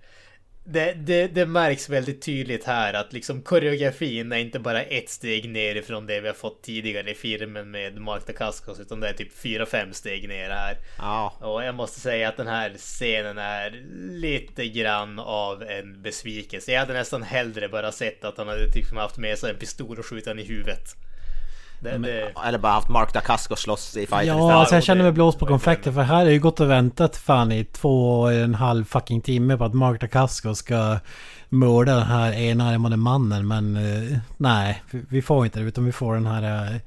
det, 0.68 0.94
det, 0.94 1.28
det 1.28 1.46
märks 1.46 1.90
väldigt 1.90 2.22
tydligt 2.22 2.64
här 2.64 2.94
att 2.94 3.14
liksom 3.14 3.42
koreografin 3.42 4.32
är 4.32 4.38
inte 4.38 4.60
bara 4.60 4.84
ett 4.84 5.10
steg 5.10 5.50
ner 5.50 5.76
ifrån 5.76 6.06
det 6.08 6.22
vi 6.22 6.28
har 6.28 6.36
fått 6.36 6.64
tidigare 6.64 7.12
i 7.12 7.16
filmen 7.16 7.72
med 7.72 8.02
Mark 8.02 8.28
Dacascos 8.28 8.80
utan 8.80 9.00
det 9.00 9.10
är 9.10 9.14
typ 9.14 9.38
4-5 9.38 9.92
steg 9.92 10.28
ner 10.28 10.50
här. 10.50 10.78
Ja, 10.98 11.34
Och 11.42 11.64
jag 11.64 11.76
måste 11.76 12.00
säga 12.00 12.30
att 12.30 12.38
den 12.38 12.48
här 12.48 12.74
scenen 12.78 13.38
är 13.38 13.84
lite 14.10 14.68
grann 14.68 15.20
av 15.20 15.64
en 15.64 16.02
besvikelse. 16.02 16.72
Jag 16.72 16.80
hade 16.80 16.94
nästan 16.94 17.24
hellre 17.24 17.70
bara 17.70 17.92
sett 17.92 18.26
att 18.26 18.38
han 18.38 18.48
hade 18.48 18.72
typ 18.72 18.96
haft 18.96 19.18
med 19.18 19.38
sig 19.38 19.52
en 19.52 19.58
pistol 19.58 20.00
och 20.00 20.06
skjutit 20.06 20.40
i 20.40 20.44
huvudet. 20.44 20.96
Det, 21.80 21.98
det, 21.98 22.32
eller 22.46 22.58
bara 22.58 22.72
haft 22.72 22.90
Mark 22.90 23.14
Dacascos 23.14 23.60
slåss 23.60 23.98
i 23.98 24.00
fighten 24.08 24.28
Ja, 24.28 24.54
alltså 24.54 24.76
jag 24.76 24.84
känner 24.84 24.98
det- 24.98 25.04
mig 25.04 25.12
blåst 25.12 25.40
på 25.40 25.46
konfekten 25.46 25.94
för 25.94 26.02
här 26.02 26.24
jag 26.24 26.34
ju 26.34 26.40
gått 26.40 26.60
och 26.60 26.70
väntat 26.70 27.18
fan 27.18 27.52
i 27.52 27.66
två 27.66 28.22
och 28.22 28.34
en 28.34 28.56
halv 28.56 28.86
fucking 28.86 29.22
timme 29.22 29.58
på 29.58 29.64
att 29.66 29.74
Mark 29.74 30.02
Dacasco 30.02 30.56
ska 30.56 30.98
mörda 31.50 31.94
den 31.96 32.04
här 32.08 32.32
enarmade 32.34 32.98
mannen 32.98 33.48
men 33.48 33.76
eh, 33.76 34.18
nej, 34.38 34.84
vi- 34.92 35.06
får 35.22 35.46
inte 35.46 35.60
det 35.60 35.66
utan 35.66 35.86
vi 35.86 35.92
får 35.92 36.14
den 36.14 36.26
här 36.26 36.72
eh, 36.74 36.78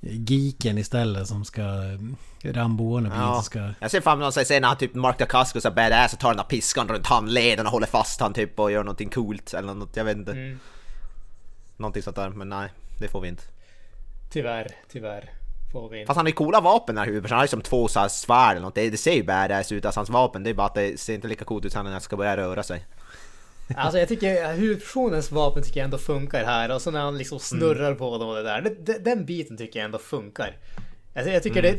geeken 0.00 0.78
istället 0.78 1.26
som 1.28 1.44
ska 1.44 1.60
eh, 1.62 1.98
bli 3.10 3.18
Ja. 3.18 3.42
ska... 3.42 3.70
Jag 3.80 3.90
ser 3.90 4.00
fram 4.00 4.20
emot 4.22 4.36
att 4.36 4.46
se 4.46 4.60
när 4.60 4.68
han 4.68 4.76
typ 4.76 4.94
Mark 4.94 5.18
Dacascos 5.18 5.64
är 5.64 5.70
badass 5.70 6.12
och 6.12 6.18
tar 6.18 6.28
den 6.28 6.36
där 6.36 6.44
piskan 6.44 6.88
runt 6.88 7.06
handleden 7.06 7.66
och 7.66 7.72
håller 7.72 7.86
fast 7.86 8.20
han 8.20 8.32
typ 8.34 8.58
och 8.60 8.72
gör 8.72 8.82
någonting 8.84 9.08
coolt 9.10 9.54
eller 9.54 9.74
något, 9.74 9.96
jag 9.96 10.04
vet 10.04 10.16
inte. 10.16 10.32
mm, 10.32 10.58
Någonting 11.76 12.02
sånt 12.02 12.16
där, 12.16 12.28
men 12.30 12.48
nej, 12.48 12.68
det 13.00 13.08
får 13.08 13.20
vi 13.20 13.28
inte. 13.28 13.42
Tyvärr, 14.30 14.66
tyvärr. 14.88 15.30
Får 15.72 15.88
vi 15.88 15.98
inte. 15.98 16.06
Fast 16.06 16.16
han 16.16 16.26
har 16.26 16.30
ju 16.30 16.34
coola 16.34 16.60
vapen 16.60 16.94
den 16.94 17.04
här 17.04 17.06
huvudpersonen, 17.06 17.36
han 17.36 17.40
har 17.40 17.44
ju 17.44 17.48
som 17.48 17.62
två 17.62 17.88
så 17.88 18.00
här 18.00 18.08
svärd 18.08 18.50
eller 18.50 18.66
något. 18.66 18.74
Det, 18.74 18.90
det 18.90 18.96
ser 18.96 19.12
ju 19.12 19.22
badass 19.22 19.72
ut, 19.72 19.84
alltså 19.84 20.00
hans 20.00 20.10
vapen, 20.10 20.42
det 20.42 20.50
är 20.50 20.54
bara 20.54 20.66
att 20.66 20.74
det 20.74 21.00
ser 21.00 21.14
inte 21.14 21.28
lika 21.28 21.44
coolt 21.44 21.64
ut 21.64 21.72
sen 21.72 21.84
när 21.84 21.92
han 21.92 22.00
ska 22.00 22.16
börja 22.16 22.36
röra 22.36 22.62
sig. 22.62 22.86
Alltså 23.76 23.98
jag 23.98 24.08
tycker 24.08 24.52
huvudpersonens 24.52 25.32
vapen 25.32 25.62
tycker 25.62 25.80
jag 25.80 25.84
ändå 25.84 25.98
funkar 25.98 26.44
här 26.44 26.74
och 26.74 26.82
så 26.82 26.90
när 26.90 27.00
han 27.00 27.18
liksom 27.18 27.38
snurrar 27.38 27.94
på 27.94 28.18
dem 28.18 28.28
och 28.28 28.36
det 28.36 28.42
där. 28.42 28.60
Det, 28.60 28.86
det, 28.86 28.98
den 28.98 29.24
biten 29.24 29.56
tycker 29.56 29.78
jag 29.78 29.84
ändå 29.84 29.98
funkar. 29.98 30.56
Alltså 31.14 31.30
jag 31.30 31.42
tycker 31.42 31.62
det, 31.62 31.76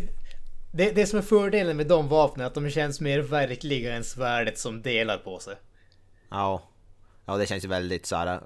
det... 0.71 0.91
Det 0.91 1.05
som 1.05 1.19
är 1.19 1.23
fördelen 1.23 1.77
med 1.77 1.88
de 1.88 2.07
vapnen 2.07 2.43
är 2.43 2.47
att 2.47 2.53
de 2.53 2.69
känns 2.69 3.01
mer 3.01 3.19
verkliga 3.19 3.95
än 3.95 4.03
svärdet 4.03 4.57
som 4.57 4.81
delar 4.81 5.17
på 5.17 5.39
sig. 5.39 5.55
Ja. 6.30 6.61
Ja, 7.26 7.38
det 7.38 7.45
känns 7.45 7.63
ju 7.63 7.67
väldigt 7.67 8.05
så 8.05 8.15
här 8.15 8.39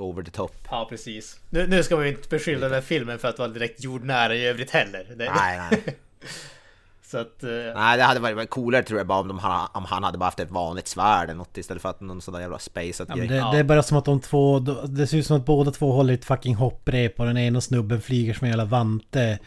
over 0.00 0.22
the 0.22 0.30
top. 0.30 0.52
Ja 0.70 0.86
precis. 0.88 1.40
Nu, 1.50 1.66
nu 1.66 1.82
ska 1.82 1.96
man 1.96 2.04
ju 2.04 2.10
inte 2.10 2.28
beskylla 2.28 2.60
den 2.66 2.74
här 2.74 2.80
filmen 2.80 3.18
för 3.18 3.28
att 3.28 3.38
vara 3.38 3.48
direkt 3.48 3.84
jordnära 3.84 4.34
i 4.34 4.46
övrigt 4.46 4.70
heller. 4.70 5.06
Det, 5.16 5.32
Nej, 5.34 5.60
nej. 5.70 5.96
Så 7.10 7.18
att... 7.18 7.42
eh, 7.42 7.50
Nej, 7.74 7.96
det 7.96 8.02
hade 8.02 8.20
varit 8.20 8.50
coolare 8.50 8.82
tror 8.82 9.00
jag 9.00 9.06
bara 9.06 9.20
om, 9.20 9.28
de, 9.28 9.40
om 9.72 9.84
han 9.84 10.04
hade 10.04 10.18
bara 10.18 10.24
haft 10.24 10.40
ett 10.40 10.50
vanligt 10.50 10.88
svärd 10.88 11.24
eller 11.24 11.38
något 11.38 11.58
istället 11.58 11.82
för 11.82 11.88
att 11.88 12.00
någon 12.00 12.20
sån 12.20 12.34
där 12.34 12.40
jävla 12.40 12.58
spaceat 12.58 13.08
Ja, 13.08 13.16
det, 13.16 13.26
det 13.26 13.58
är 13.58 13.64
bara 13.64 13.82
som 13.82 13.96
att 13.98 14.04
de 14.04 14.20
två... 14.20 14.58
Det 14.88 15.06
ser 15.06 15.18
ut 15.18 15.26
som 15.26 15.36
att 15.36 15.44
båda 15.46 15.70
två 15.70 15.92
håller 15.92 16.14
ett 16.14 16.24
fucking 16.24 16.54
hopprep 16.54 17.20
och 17.20 17.26
den 17.26 17.38
ena 17.38 17.60
snubben 17.60 18.00
flyger 18.00 18.34
som 18.34 18.44
en 18.44 18.50
jävla 18.50 18.64
vante 18.64 19.38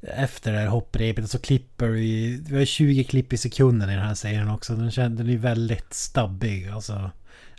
efter 0.00 0.52
det 0.52 0.58
här 0.58 0.66
hopprepet 0.66 1.24
och 1.24 1.30
så 1.30 1.38
klipper 1.38 1.88
vi... 1.88 2.40
Vi 2.48 2.58
har 2.58 2.64
20 2.64 3.04
klipp 3.04 3.32
i 3.32 3.36
sekunden 3.36 3.90
i 3.90 3.94
den 3.94 4.04
här 4.04 4.14
serien 4.14 4.50
också. 4.50 4.72
Den, 4.72 4.90
känns, 4.90 5.18
den 5.18 5.30
är 5.30 5.36
väldigt 5.36 5.94
stabbig 5.94 6.68
alltså. 6.68 7.10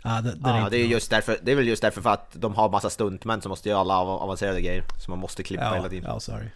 Ja, 0.06 0.20
det, 0.20 0.30
det 0.34 0.38
Ja, 0.50 0.58
inte 0.58 0.70
det 0.70 0.76
är 0.82 0.86
just 0.86 1.10
därför, 1.10 1.38
det 1.42 1.52
är 1.52 1.56
väl 1.56 1.68
just 1.68 1.82
därför 1.82 2.00
för 2.02 2.10
att 2.10 2.30
de 2.32 2.54
har 2.54 2.68
massa 2.68 2.90
stuntmän 2.90 3.42
som 3.42 3.48
måste 3.50 3.68
göra 3.68 3.80
alla 3.80 3.96
av- 3.98 4.08
avancerade 4.22 4.60
grejer. 4.60 4.84
Så 5.04 5.10
man 5.10 5.18
måste 5.18 5.42
klippa 5.42 5.64
hela 5.64 5.76
Ja, 5.76 5.88
tiden. 5.88 6.10
ja, 6.10 6.20
sorry. 6.20 6.46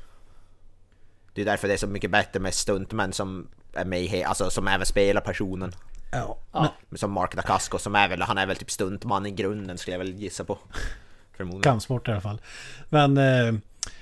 Det 1.34 1.40
är 1.40 1.44
därför 1.44 1.68
det 1.68 1.74
är 1.74 1.78
så 1.78 1.86
mycket 1.86 2.10
bättre 2.10 2.40
med 2.40 2.54
stuntmän 2.54 3.12
som 3.12 3.46
är 3.74 3.84
med 3.84 4.02
i, 4.02 4.24
alltså 4.24 4.50
som 4.50 4.68
även 4.68 4.86
spelar 4.86 5.20
personen. 5.20 5.72
Ja. 6.12 6.38
ja. 6.52 6.72
Som 6.96 7.12
Mark 7.12 7.36
Dacasco 7.36 7.78
som 7.78 7.94
är 7.94 8.08
väl, 8.08 8.22
han 8.22 8.38
är 8.38 8.46
väl 8.46 8.56
typ 8.56 8.70
stuntman 8.70 9.26
i 9.26 9.30
grunden 9.30 9.78
skulle 9.78 9.94
jag 9.94 9.98
väl 9.98 10.14
gissa 10.14 10.44
på. 10.44 10.58
Förmodligen. 11.36 11.62
Kampsport 11.62 12.08
i 12.08 12.10
alla 12.10 12.20
fall. 12.20 12.40
Men... 12.88 13.16
Eh, 13.18 13.54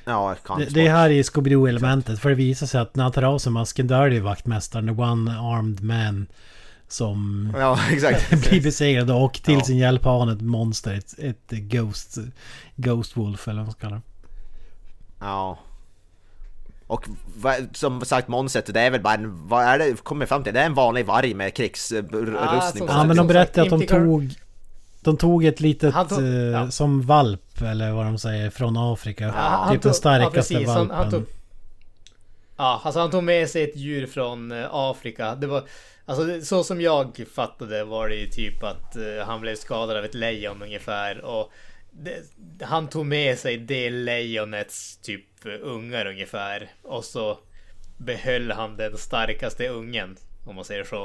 Ja, 0.04 0.30
det, 0.30 0.46
kampsport. 0.48 0.74
det 0.74 0.88
här 0.88 1.10
är 1.10 1.22
Scooby-Doo-elementet. 1.22 2.16
För 2.20 2.28
det 2.28 2.34
visar 2.34 2.66
sig 2.66 2.80
att 2.80 2.94
när 2.96 3.02
han 3.02 3.12
tar 3.12 3.22
av 3.22 3.38
sig 3.38 3.52
masken 3.52 3.86
då 3.88 3.94
är 3.94 4.10
det 4.10 4.20
vaktmästaren, 4.20 4.86
the 4.86 4.92
one-armed 4.92 5.82
man. 5.82 6.26
Som 6.88 7.50
Ja, 7.58 7.78
exakt. 7.90 8.30
blir 8.50 8.62
besegrad 8.62 9.10
och 9.10 9.32
till 9.34 9.54
Ja. 9.54 9.64
sin 9.64 9.76
hjälp 9.78 10.04
har 10.04 10.18
han 10.18 10.28
ett 10.28 10.40
monster. 10.40 10.94
Ett, 10.94 11.14
ett 11.18 11.50
Ghost... 11.50 12.18
Ghost 12.76 13.16
Wolf 13.16 13.48
eller 13.48 13.58
vad 13.58 13.66
man 13.66 13.72
ska 13.72 13.80
kalla 13.80 13.96
det. 13.96 14.02
Ja. 15.20 15.58
Och 16.86 17.04
vad- 17.36 17.76
som 17.76 18.04
sagt 18.04 18.28
monstret, 18.28 18.74
det 18.74 18.80
är 18.80 18.90
väl 18.90 19.00
bara 19.02 19.14
en, 19.14 19.48
vad 19.48 19.64
är 19.64 19.78
det, 19.78 20.04
kommer 20.04 20.26
fram 20.26 20.44
till, 20.44 20.54
det 20.54 20.60
är 20.60 20.66
en 20.66 20.74
vanlig 20.74 21.06
varg 21.06 21.34
med 21.34 21.54
krigsrustning. 21.54 22.20
som 22.20 22.34
Ja 22.34 22.60
sagt, 22.86 23.06
men 23.08 23.16
de 23.16 23.26
berättade 23.26 23.62
att 23.74 23.80
de 23.80 23.86
tog... 23.86 24.30
De 25.00 25.16
tog 25.16 25.44
ett 25.44 25.60
litet 25.60 25.94
Han 25.94 26.06
tog- 26.08 26.18
eh, 26.18 26.24
ja. 26.28 26.70
som 26.70 27.02
valp 27.02 27.62
eller 27.62 27.92
vad 27.92 28.06
de 28.06 28.18
säger 28.18 28.50
från 28.50 28.76
Afrika. 28.76 29.24
Ja, 29.24 29.32
han 29.32 29.72
typ 29.72 29.82
den 29.82 29.90
tog- 29.92 29.96
starkaste 29.96 30.54
ja, 30.54 30.58
precis, 30.58 30.68
han- 30.68 30.76
valpen. 30.88 30.96
han 30.96 31.10
tog- 31.10 31.26
Ja, 32.56 32.80
alltså 32.84 33.00
han 33.00 33.10
tog 33.10 33.24
med 33.24 33.48
sig 33.50 33.62
ett 33.62 33.76
djur 33.76 34.06
från 34.06 34.52
eh, 34.52 34.66
Afrika. 34.70 35.34
Det 35.34 35.46
var, 35.46 35.68
alltså 36.04 36.40
så 36.40 36.64
som 36.64 36.80
jag 36.80 37.24
fattade 37.34 37.84
var 37.84 38.08
det 38.08 38.14
ju 38.14 38.26
typ 38.26 38.62
att 38.62 38.96
eh, 38.96 39.26
han 39.26 39.40
blev 39.40 39.54
skadad 39.56 39.96
av 39.96 40.04
ett 40.04 40.14
lejon 40.14 40.62
ungefär. 40.62 41.20
Och 41.20 41.52
det, 41.90 42.22
han 42.60 42.88
tog 42.88 43.06
med 43.06 43.38
sig 43.38 43.56
det 43.56 43.90
lejonets 43.90 44.96
typ 44.96 45.24
ungar 45.62 46.06
ungefär. 46.06 46.70
Och 46.82 47.04
så 47.04 47.38
behöll 47.98 48.50
han 48.50 48.76
den 48.76 48.98
starkaste 48.98 49.68
ungen, 49.68 50.16
om 50.46 50.54
man 50.54 50.64
säger 50.64 50.84
så. 50.84 51.04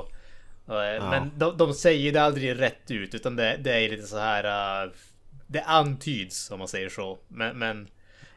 Eh, 0.68 1.10
Men 1.10 1.32
de, 1.38 1.58
de 1.58 1.74
säger 1.74 2.12
det 2.12 2.22
aldrig 2.22 2.60
rätt 2.60 2.92
ut, 2.92 3.16
utan 3.16 3.36
det, 3.36 3.58
det 3.64 3.74
är 3.74 3.90
lite 3.90 4.08
så 4.08 4.18
här... 4.18 4.84
eh, 4.86 4.92
det 5.48 5.62
antyds, 5.62 6.52
om 6.52 6.60
man 6.60 6.68
säger 6.68 6.90
så. 6.90 7.20
Men, 7.28 7.60
men 7.60 7.88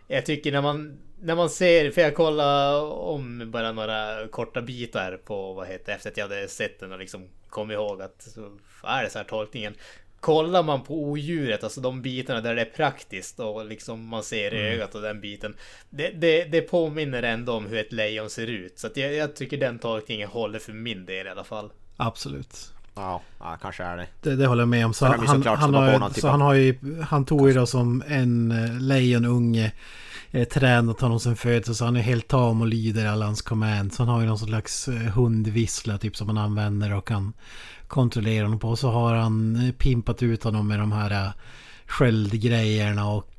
jag 0.09 0.27
tycker 0.27 0.53
när 0.53 0.62
man, 0.62 0.99
när 1.25 1.37
man 1.37 1.51
ser, 1.51 1.91
för 1.91 2.01
jag 2.01 2.15
kollade 2.15 2.77
om 2.87 3.51
bara 3.51 3.73
några 3.73 4.29
korta 4.29 4.63
bitar 4.63 5.21
på 5.25 5.53
vad 5.53 5.67
heter 5.67 5.93
efter 5.93 6.11
att 6.11 6.17
jag 6.17 6.29
hade 6.29 6.49
sett 6.49 6.81
den 6.81 6.93
och 6.93 6.99
liksom 6.99 7.29
kom 7.49 7.71
ihåg 7.71 8.03
att 8.03 8.23
så 8.23 8.87
är 8.87 9.03
det 9.03 9.11
så 9.11 9.19
här 9.19 9.25
tolkningen. 9.25 9.75
Kollar 10.21 10.63
man 10.63 10.83
på 10.83 11.03
odjuret, 11.03 11.65
alltså 11.65 11.81
de 11.81 12.03
bitarna 12.03 12.41
där 12.41 12.55
det 12.55 12.61
är 12.61 12.71
praktiskt 12.77 13.41
och 13.41 13.65
liksom 13.65 14.09
man 14.09 14.23
ser 14.23 14.53
ögat 14.55 14.95
och 14.95 15.03
den 15.03 15.21
biten. 15.21 15.57
Det, 15.91 16.11
det, 16.11 16.45
det 16.45 16.61
påminner 16.61 17.23
ändå 17.23 17.53
om 17.53 17.67
hur 17.67 17.79
ett 17.79 17.93
lejon 17.93 18.31
ser 18.31 18.47
ut. 18.47 18.79
Så 18.79 18.87
att 18.87 18.97
jag, 18.97 19.15
jag 19.15 19.37
tycker 19.37 19.57
den 19.57 19.79
tolkningen 19.79 20.29
håller 20.29 20.59
för 20.59 20.73
min 20.73 21.07
del 21.07 21.27
i 21.27 21.31
alla 21.31 21.45
fall. 21.45 21.71
Absolut. 21.97 22.73
Ja, 22.95 23.23
ja, 23.39 23.59
kanske 23.63 23.85
är 23.85 23.97
det. 23.97 24.07
Det, 24.23 24.37
det 24.37 24.47
håller 24.47 24.63
jag 24.63 24.69
med 24.69 24.87
om. 24.87 24.95
Så, 24.95 25.07
han, 25.07 25.19
han, 25.19 25.27
som 25.27 25.75
har 25.75 26.09
så 26.09 26.15
typ 26.15 26.25
han 26.25 26.41
har 26.41 26.55
ju... 26.55 27.03
Han 27.09 27.25
tog 27.25 27.49
ju 27.49 27.55
då 27.55 27.67
som 27.67 28.03
en 28.09 28.51
eh, 28.51 28.81
lejonunge 28.81 29.73
eh, 30.35 30.44
tränat 30.48 31.01
honom 31.01 31.20
sen 31.20 31.36
födelse 31.36 31.74
så 31.74 31.85
han 31.85 31.97
är 31.97 32.01
helt 32.01 32.28
tam 32.28 32.61
och 32.61 32.66
lyder 32.66 33.06
alla 33.06 33.24
hans 33.24 33.43
commands. 33.43 33.98
Han 33.98 34.09
har 34.09 34.20
ju 34.20 34.27
någon 34.27 34.39
slags 34.39 34.89
eh, 34.89 34.94
hundvissla 34.94 35.98
typ 35.98 36.16
som 36.16 36.28
han 36.28 36.39
använder 36.39 36.94
och 36.94 37.09
kan 37.09 37.32
kontrollera 37.89 38.44
honom 38.44 38.59
på. 38.59 38.77
Så 38.77 38.90
har 38.90 39.15
han 39.15 39.56
eh, 39.56 39.73
pimpat 39.73 40.23
ut 40.23 40.44
honom 40.44 40.69
med 40.69 40.78
de 40.78 40.93
här 40.93 41.11
eh, 41.11 41.32
sköldgrejerna 41.86 43.09
och 43.11 43.31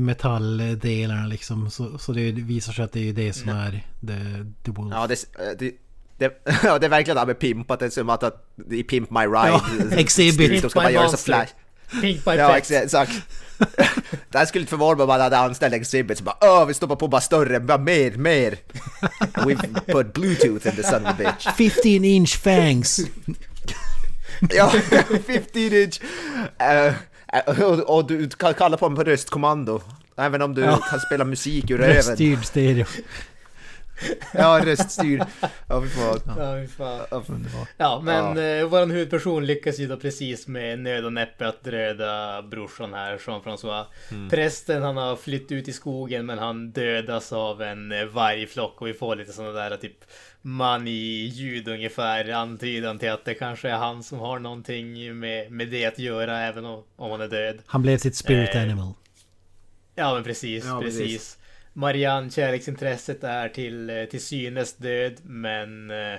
metalldelarna 0.00 1.26
liksom. 1.26 1.70
Så, 1.70 1.98
så 1.98 2.12
det 2.12 2.32
visar 2.32 2.72
sig 2.72 2.84
att 2.84 2.92
det 2.92 3.00
är 3.00 3.04
ju 3.04 3.12
det 3.12 3.32
som 3.32 3.48
är 3.48 3.70
the, 4.00 4.44
the 4.64 4.70
wolf. 4.70 4.94
Ja, 4.94 5.06
det, 5.06 5.16
det, 5.58 5.74
det, 6.18 6.42
ja, 6.62 6.78
det 6.78 6.86
är 6.86 6.90
verkligen 6.90 7.14
det 7.14 7.20
här 7.20 7.26
med 7.26 7.38
pimpat, 7.38 7.80
det 7.80 7.86
är 7.86 7.90
som 7.90 8.10
att, 8.10 8.22
att 8.22 8.48
i 8.70 8.82
Pimp 8.82 9.10
My 9.10 9.20
Ride... 9.20 9.48
Ja, 9.48 9.62
exhibit. 9.90 10.50
De 10.50 10.58
ska 10.58 10.68
Pimp 10.68 10.74
bara 10.74 10.88
My 10.88 10.94
göra 10.94 11.04
så 11.04 11.10
Monster. 11.10 11.32
flash. 11.32 11.52
Pink 12.00 12.24
by 12.24 12.30
Ja, 12.30 12.56
exakt. 12.56 13.12
Det 14.30 14.38
här 14.38 14.46
skulle 14.46 14.62
inte 14.62 14.70
förvåna 14.70 14.96
mig 14.96 15.02
om 15.02 15.08
man 15.08 15.20
hade 15.20 15.38
anställt 15.38 15.74
Exhibit 15.74 16.18
så 16.18 16.24
bara 16.24 16.36
Åh, 16.40 16.66
vi 16.66 16.74
stoppar 16.74 16.96
på 16.96 17.08
bara 17.08 17.20
större, 17.20 17.60
bara 17.60 17.78
mer, 17.78 18.10
mer. 18.10 18.56
And 19.32 19.46
we 19.46 19.56
put 19.92 20.12
bluetooth 20.12 20.66
in 20.66 20.76
the 20.76 20.82
son 20.82 21.02
of 21.06 21.08
a 21.10 21.14
bitch. 21.18 21.46
15 21.56 22.04
inch 22.04 22.36
fangs! 22.38 23.00
Ja, 24.50 24.70
15 25.26 25.62
inch. 25.62 26.00
Eh, 26.58 26.94
och, 27.62 27.96
och 27.98 28.06
du 28.06 28.28
kan 28.28 28.54
kalla 28.54 28.76
på 28.76 28.88
mig 28.88 28.96
på 29.04 29.10
röstkommando. 29.10 29.80
Även 30.16 30.42
om 30.42 30.54
du 30.54 30.60
Ja. 30.62 30.76
kan 30.76 31.00
spela 31.00 31.24
musik 31.24 31.70
ur 31.70 31.78
röven. 31.78 31.94
Röststyrd 31.96 32.44
stereo. 32.44 32.84
Ja, 34.34 34.60
röststyrd. 34.64 35.22
Ja, 35.68 35.78
vi 35.80 35.88
får... 35.88 36.20
Ja, 36.26 36.58
fy 36.60 36.66
fan. 36.68 37.46
Ja, 37.76 38.00
men 38.04 38.24
eh, 38.58 38.64
vår 38.68 38.86
huvudperson 38.86 39.46
lyckas 39.46 39.78
ju 39.78 39.86
då 39.86 39.96
precis 39.96 40.46
med 40.46 40.78
nöd 40.78 41.04
och 41.04 41.12
näppe 41.12 41.48
att 41.48 41.64
döda 41.64 42.42
brorsan 42.42 42.94
här, 42.94 43.18
Jean-François. 43.18 43.84
Prästen, 44.30 44.82
han 44.82 44.96
har 44.96 45.16
flytt 45.16 45.52
ut 45.52 45.68
i 45.68 45.72
skogen 45.72 46.26
men 46.26 46.38
han 46.38 46.70
dödas 46.70 47.32
av 47.32 47.62
en 47.62 47.92
eh, 47.92 48.04
vargflock 48.04 48.80
och 48.80 48.86
vi 48.88 48.94
får 48.94 49.16
lite 49.16 49.32
sådana 49.32 49.52
där 49.52 49.76
typ 49.76 49.96
money-ljud 50.42 51.68
ungefär, 51.68 52.28
antydan 52.32 52.98
till 52.98 53.10
att 53.10 53.24
det 53.24 53.34
kanske 53.34 53.68
är 53.68 53.76
han 53.76 54.02
som 54.02 54.18
har 54.18 54.38
någonting 54.38 55.18
med, 55.18 55.52
med 55.52 55.68
det 55.68 55.86
att 55.86 55.98
göra 55.98 56.38
även 56.40 56.64
om, 56.64 56.82
om 56.96 57.10
han 57.10 57.20
är 57.20 57.28
död. 57.28 57.58
Han 57.66 57.82
blev 57.82 57.98
sitt 57.98 58.16
spirit 58.16 58.54
Eh, 58.54 58.62
animal. 58.62 58.92
Ja 59.94 60.14
men 60.14 60.24
precis, 60.24 60.64
Ja, 60.66 60.80
precis. 60.80 61.00
precis. 61.02 61.37
Marianne, 61.78 62.30
kärleksintresset 62.30 63.24
är 63.24 63.48
till, 63.48 63.90
eh, 63.90 64.04
till 64.04 64.24
synes 64.24 64.74
död 64.74 65.16
men 65.22 65.90
eh, 65.90 66.18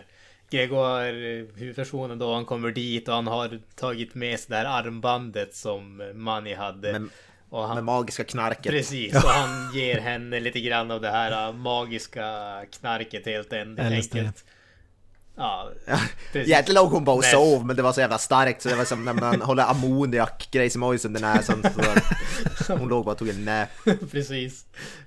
Gregor, 0.50 1.04
eh, 1.04 1.46
huvudpersonen 1.56 2.20
då, 2.20 2.34
han 2.34 2.46
kommer 2.46 2.72
dit 2.72 3.08
och 3.08 3.14
han 3.14 3.28
har 3.28 3.60
tagit 3.76 4.16
med 4.16 4.40
sig 4.40 4.50
det 4.50 4.56
här 4.56 4.66
armbandet 4.66 5.56
som 5.56 6.12
Manny 6.16 6.54
hade. 6.54 7.00
Med, 7.00 7.10
och 7.50 7.64
han, 7.68 7.76
med 7.76 7.84
magiska 7.84 8.24
knarket. 8.24 8.72
precis, 8.72 9.16
och 9.16 9.30
han 9.30 9.74
ger 9.74 10.00
henne 10.00 10.40
lite 10.40 10.60
grann 10.60 10.92
av 10.92 11.02
det 11.02 11.10
här 11.10 11.54
magiska 11.54 12.26
knarket 12.80 13.26
helt 13.26 13.54
enkelt. 13.54 14.46
Ja, 15.40 15.68
precis. 16.34 16.50
Egentligen 16.50 16.82
låg 16.84 16.92
hon 16.92 17.04
bara 17.06 17.16
och 17.16 17.24
sov 17.26 17.66
men 17.66 17.76
det 17.76 17.82
var 17.82 17.94
så 17.94 18.02
jävla 18.02 18.18
starkt 18.18 18.62
så 18.62 18.70
det 18.70 18.76
var 18.76 18.86
som 18.86 19.06
när 19.06 19.14
man 19.14 19.42
håller 19.42 19.64
ammoniak 19.64 20.48
grejs 20.52 20.76
i 20.76 20.78
mojs 20.80 21.06
under 21.06 21.22
näsan. 21.22 21.64
Så 22.68 22.76
hon 22.76 22.90
låg 22.90 23.06
bara 23.06 23.12
och 23.12 23.18
tog 23.18 23.30
en 23.30 23.46
nap. 23.46 23.70
precis. 24.12 24.66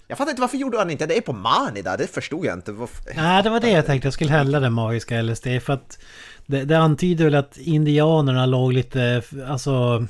Jag 0.09 0.19
fattar 0.19 0.31
inte 0.31 0.41
varför 0.41 0.57
gjorde 0.57 0.79
han 0.79 0.91
inte 0.91 1.07
det 1.07 1.21
på 1.21 1.33
Mani 1.33 1.83
där? 1.83 1.99
Det 1.99 2.07
förstod 2.07 2.47
jag 2.47 2.55
inte. 2.59 2.73
Varför- 2.73 3.13
Nej, 3.17 3.43
det 3.43 3.51
var 3.51 3.61
det 3.61 3.71
jag 3.71 3.87
tänkte. 3.87 4.07
Jag 4.07 4.13
skulle 4.15 4.31
hälla 4.31 4.61
den 4.61 4.73
magiska 4.73 5.23
LSD. 5.23 5.47
För 5.63 5.73
att 5.73 5.99
det, 6.47 6.65
det 6.65 6.79
antyder 6.79 7.25
väl 7.25 7.35
att 7.35 7.57
indianerna 7.59 8.47
låg 8.47 8.73
lite... 8.73 9.23
Alltså... 9.49 10.07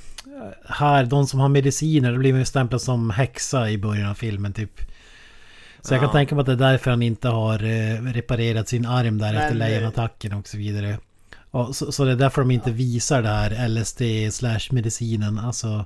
Här, 0.68 1.04
de 1.04 1.26
som 1.26 1.40
har 1.40 1.48
mediciner, 1.48 2.12
det 2.12 2.18
blir 2.18 2.36
ju 2.36 2.44
stämplade 2.44 2.84
som 2.84 3.10
häxa 3.10 3.70
i 3.70 3.78
början 3.78 4.10
av 4.10 4.14
filmen 4.14 4.52
typ. 4.52 4.80
Så 5.82 5.94
jag 5.94 6.00
kan 6.00 6.12
tänka 6.12 6.34
mig 6.34 6.40
att 6.40 6.46
det 6.46 6.52
är 6.52 6.56
därför 6.56 6.90
han 6.90 7.02
inte 7.02 7.28
har 7.28 7.64
eh, 7.64 8.02
reparerat 8.02 8.68
sin 8.68 8.86
arm 8.86 9.18
där 9.18 9.34
efter 9.34 9.54
lejonattacken 9.54 10.32
och 10.32 10.48
så 10.48 10.56
vidare. 10.56 10.98
Och 11.50 11.76
så, 11.76 11.92
så 11.92 12.04
det 12.04 12.12
är 12.12 12.16
därför 12.16 12.42
de 12.42 12.50
inte 12.50 12.70
visar 12.70 13.22
det 13.22 13.28
här 13.28 13.68
LSD 13.68 14.02
slash 14.34 14.60
medicinen. 14.70 15.38
Alltså... 15.38 15.84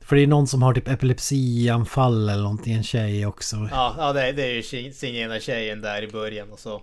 För 0.00 0.16
det 0.16 0.22
är 0.22 0.26
någon 0.26 0.46
som 0.46 0.62
har 0.62 0.74
typ 0.74 0.88
epilepsianfall 0.88 2.28
eller 2.28 2.42
någonting, 2.42 2.74
en 2.74 2.82
tjej 2.82 3.26
också. 3.26 3.68
Ja, 3.70 3.94
ja 3.98 4.12
det, 4.12 4.32
det 4.32 4.42
är 4.42 4.52
ju 4.54 4.60
tje- 4.60 4.92
sin 4.92 5.14
ena 5.14 5.40
tjejen 5.40 5.80
där 5.80 6.02
i 6.02 6.08
början 6.08 6.50
och 6.52 6.58
så. 6.58 6.74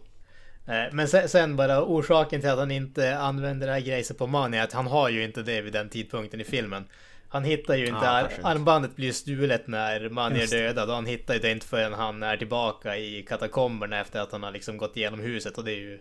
Eh, 0.68 0.84
Men 0.92 1.08
sen, 1.08 1.30
sen 1.30 1.56
bara 1.56 1.84
orsaken 1.84 2.42
till 2.42 2.50
att 2.50 2.58
han 2.58 2.72
inte 2.72 3.18
använder 3.18 3.68
det 3.68 3.74
här 3.74 3.80
grejset 3.80 4.18
på 4.18 4.28
Manny 4.28 4.58
är 4.58 4.64
att 4.64 4.74
han 4.74 4.88
har 4.88 5.10
ju 5.10 5.24
inte 5.24 5.42
det 5.44 5.62
vid 5.62 5.74
den 5.74 5.90
tidpunkten 5.90 6.42
i 6.42 6.44
filmen. 6.44 6.84
Han 7.32 7.44
hittar 7.44 7.76
ju 7.76 7.86
inte, 7.86 8.28
inte. 8.32 8.48
armbandet 8.48 8.96
blir 8.96 9.08
ju 9.08 9.14
stulet 9.14 9.68
när 9.68 10.10
Manny 10.10 10.36
är 10.36 10.40
Just 10.42 10.54
dödad 10.54 10.90
och 10.90 10.96
han 10.96 11.06
hittar 11.06 11.34
ju 11.34 11.40
det 11.40 11.52
inte 11.52 11.66
förrän 11.68 11.94
han 11.94 12.24
är 12.24 12.38
tillbaka 12.38 12.98
i 12.98 13.24
katakomberna 13.28 14.00
efter 14.00 14.20
att 14.20 14.32
han 14.32 14.44
har 14.44 14.52
liksom 14.52 14.78
gått 14.78 14.98
igenom 14.98 15.20
huset 15.20 15.58
och 15.58 15.64
det 15.66 15.72
är 15.72 15.76
ju, 15.76 16.00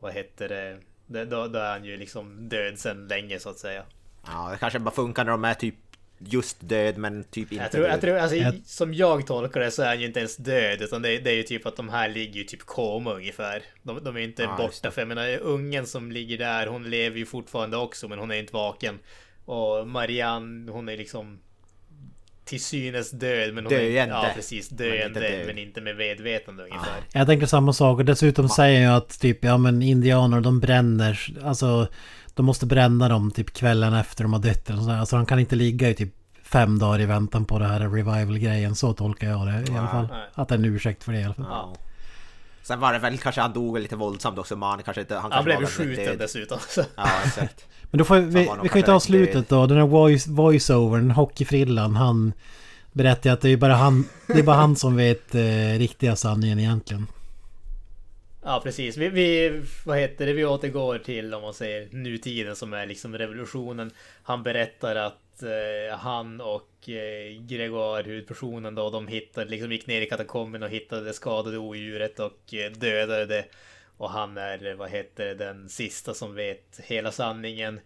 vad 0.00 0.12
heter 0.12 0.48
det, 0.48 0.78
det 1.06 1.24
då, 1.24 1.46
då 1.46 1.58
är 1.58 1.70
han 1.70 1.84
ju 1.84 1.96
liksom 1.96 2.48
död 2.48 2.78
sedan 2.78 3.08
länge 3.08 3.38
så 3.38 3.50
att 3.50 3.58
säga. 3.58 3.82
Ja, 4.26 4.48
det 4.52 4.58
kanske 4.58 4.78
bara 4.78 4.94
funkar 4.94 5.24
när 5.24 5.30
de 5.32 5.44
är 5.44 5.54
typ 5.54 5.74
just 6.18 6.56
död 6.60 6.96
men 6.98 7.24
typ 7.24 7.52
inte 7.52 7.64
Jag 7.64 7.72
tror, 7.72 7.82
död. 7.82 7.92
jag 7.92 8.00
tror 8.00 8.16
alltså, 8.18 8.36
Jag- 8.36 8.60
som 8.64 8.94
jag 8.94 9.26
tolkar 9.26 9.60
det 9.60 9.70
så 9.70 9.82
är 9.82 9.86
han 9.86 10.00
ju 10.00 10.06
inte 10.06 10.18
ens 10.20 10.36
död 10.36 10.82
utan 10.82 11.02
det, 11.02 11.18
det 11.18 11.30
är 11.30 11.34
ju 11.36 11.42
typ 11.42 11.66
att 11.66 11.76
de 11.76 11.88
här 11.88 12.08
ligger 12.08 12.34
ju 12.34 12.44
typ 12.44 12.62
koma 12.62 13.12
ungefär. 13.12 13.62
De, 13.82 14.04
de 14.04 14.16
är 14.16 14.20
ju 14.20 14.26
inte 14.26 14.42
just 14.42 14.56
borta 14.56 14.90
för 14.90 15.00
jag 15.00 15.08
menar 15.08 15.38
ungen 15.38 15.86
som 15.86 16.12
ligger 16.12 16.38
där 16.38 16.66
hon 16.66 16.90
lever 16.90 17.18
ju 17.18 17.26
fortfarande 17.26 17.76
också 17.76 18.08
men 18.08 18.18
hon 18.18 18.30
är 18.30 18.34
inte 18.36 18.52
vaken. 18.52 18.98
Och 19.44 19.88
Marianne 19.88 20.72
hon 20.72 20.88
är 20.88 20.96
liksom 20.96 21.38
till 22.44 22.60
synes 22.64 23.10
död 23.10 23.54
men 23.54 23.64
hon 23.64 23.72
är 23.74 23.78
Döende. 23.78 24.14
ja, 24.14 24.26
precis, 24.34 24.70
Men 24.70 24.76
döende 24.78 25.06
inte 25.06 25.20
död. 25.20 25.46
men 25.46 25.58
inte 25.58 25.80
med 25.80 25.96
medvetande 25.96 26.62
ungefär. 26.62 26.94
Jag 27.12 27.26
tänkte 27.26 27.46
samma 27.46 27.72
sak 27.72 27.98
och 27.98 28.04
dessutom 28.04 28.48
säger 28.48 28.82
jag 28.82 28.96
att 28.96 29.20
typ 29.20 29.44
ja 29.44 29.58
men 29.58 29.82
indianer 29.82 30.40
de 30.40 30.60
bränner 30.60 31.34
Alltså 31.44 31.88
de 32.34 32.46
måste 32.46 32.66
bränna 32.66 33.08
dem 33.08 33.30
typ 33.30 33.52
kvällen 33.52 33.94
efter 33.94 34.24
de 34.24 34.32
har 34.32 34.40
dött 34.40 34.70
eller 34.70 34.82
sådär. 34.82 34.98
Alltså 34.98 35.16
de 35.16 35.26
kan 35.26 35.38
inte 35.38 35.56
ligga 35.56 35.88
i 35.90 35.94
typ 35.94 36.14
fem 36.42 36.78
dagar 36.78 37.00
i 37.00 37.06
väntan 37.06 37.44
på 37.44 37.58
det 37.58 37.66
här 37.66 37.80
revival-grejen. 37.80 38.74
Så 38.74 38.92
tolkar 38.92 39.28
jag 39.28 39.46
det 39.46 39.72
i 39.72 39.76
alla 39.76 39.88
fall. 39.88 40.08
Nej. 40.10 40.28
Att 40.34 40.48
det 40.48 40.54
är 40.54 40.58
en 40.58 40.64
ursäkt 40.64 41.04
för 41.04 41.12
det 41.12 41.20
i 41.20 41.24
alla 41.24 41.34
fall. 41.34 41.46
Ja. 41.48 41.74
Sen 42.62 42.80
var 42.80 42.92
det 42.92 42.98
väl 42.98 43.18
kanske 43.18 43.40
han 43.40 43.52
dog 43.52 43.78
lite 43.78 43.96
våldsamt 43.96 44.38
också, 44.38 44.56
man 44.56 44.82
kanske 44.82 45.00
inte... 45.00 45.14
Han, 45.14 45.22
Han 45.22 45.30
kanske 45.30 45.44
blev 45.44 45.60
ju 45.60 45.66
skjuten 45.96 46.18
dessutom. 46.18 46.58
Så. 46.68 46.82
Ja, 46.96 47.08
exakt. 47.24 47.66
Men 47.94 47.98
då 47.98 48.04
får 48.04 48.16
vi, 48.16 48.50
vi, 48.62 48.68
kan 48.68 48.80
ju 48.80 48.82
ta 48.82 49.00
slutet 49.00 49.48
då. 49.48 49.66
Den 49.66 49.78
här 49.78 49.86
voice, 49.86 50.26
voice-overn, 50.26 51.10
hockeyfrillan, 51.10 51.96
han 51.96 52.32
berättar 52.92 53.30
att 53.30 53.40
det 53.40 53.50
är 53.50 53.56
bara 53.56 53.74
han, 53.74 54.04
det 54.26 54.38
är 54.38 54.42
bara 54.42 54.56
han 54.56 54.76
som 54.76 54.96
vet 54.96 55.34
eh, 55.34 55.78
riktiga 55.78 56.16
sanningen 56.16 56.58
egentligen. 56.58 57.06
Ja 58.44 58.60
precis. 58.64 58.96
Vi, 58.96 59.08
vi, 59.08 59.60
vad 59.84 59.98
heter 59.98 60.26
det, 60.26 60.32
vi 60.32 60.44
återgår 60.44 60.98
till 60.98 61.34
om 61.34 61.42
man 61.42 61.54
säger 61.54 61.88
nutiden 61.90 62.56
som 62.56 62.72
är 62.72 62.86
liksom 62.86 63.18
revolutionen. 63.18 63.90
Han 64.22 64.42
berättar 64.42 64.96
att 64.96 65.42
eh, 65.42 65.98
han 65.98 66.40
och 66.40 66.88
eh, 66.88 67.42
Gregoire, 67.46 68.02
huvudpersonen 68.02 68.74
då, 68.74 68.90
de 68.90 69.08
hittade, 69.08 69.50
liksom 69.50 69.72
gick 69.72 69.86
ner 69.86 70.02
i 70.02 70.06
katakomben 70.06 70.62
och 70.62 70.70
hittade 70.70 71.04
det 71.04 71.12
skadade 71.12 71.58
odjuret 71.58 72.20
och 72.20 72.54
eh, 72.54 72.72
dödade 72.72 73.26
det. 73.26 73.44
Och 73.96 74.10
han 74.10 74.36
är, 74.36 74.74
vad 74.74 74.90
heter 74.90 75.24
det, 75.24 75.34
den 75.34 75.68
sista 75.68 76.14
som 76.14 76.34
vet 76.34 76.80
hela 76.84 77.12
sanningen. 77.12 77.80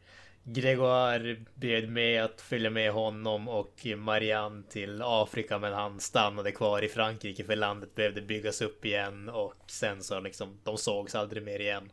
Gregoire 0.44 1.36
bjöd 1.54 1.88
med 1.88 2.24
att 2.24 2.40
följa 2.40 2.70
med 2.70 2.92
honom 2.92 3.48
och 3.48 3.86
Marianne 3.96 4.62
till 4.70 5.02
Afrika 5.04 5.58
men 5.58 5.72
han 5.72 6.00
stannade 6.00 6.52
kvar 6.52 6.84
i 6.84 6.88
Frankrike 6.88 7.44
för 7.44 7.56
landet 7.56 7.94
behövde 7.94 8.22
byggas 8.22 8.60
upp 8.60 8.84
igen 8.84 9.28
och 9.28 9.54
sen 9.66 10.02
så 10.02 10.20
liksom 10.20 10.58
de 10.64 10.78
sågs 10.78 11.14
aldrig 11.14 11.42
mer 11.42 11.60
igen. 11.60 11.90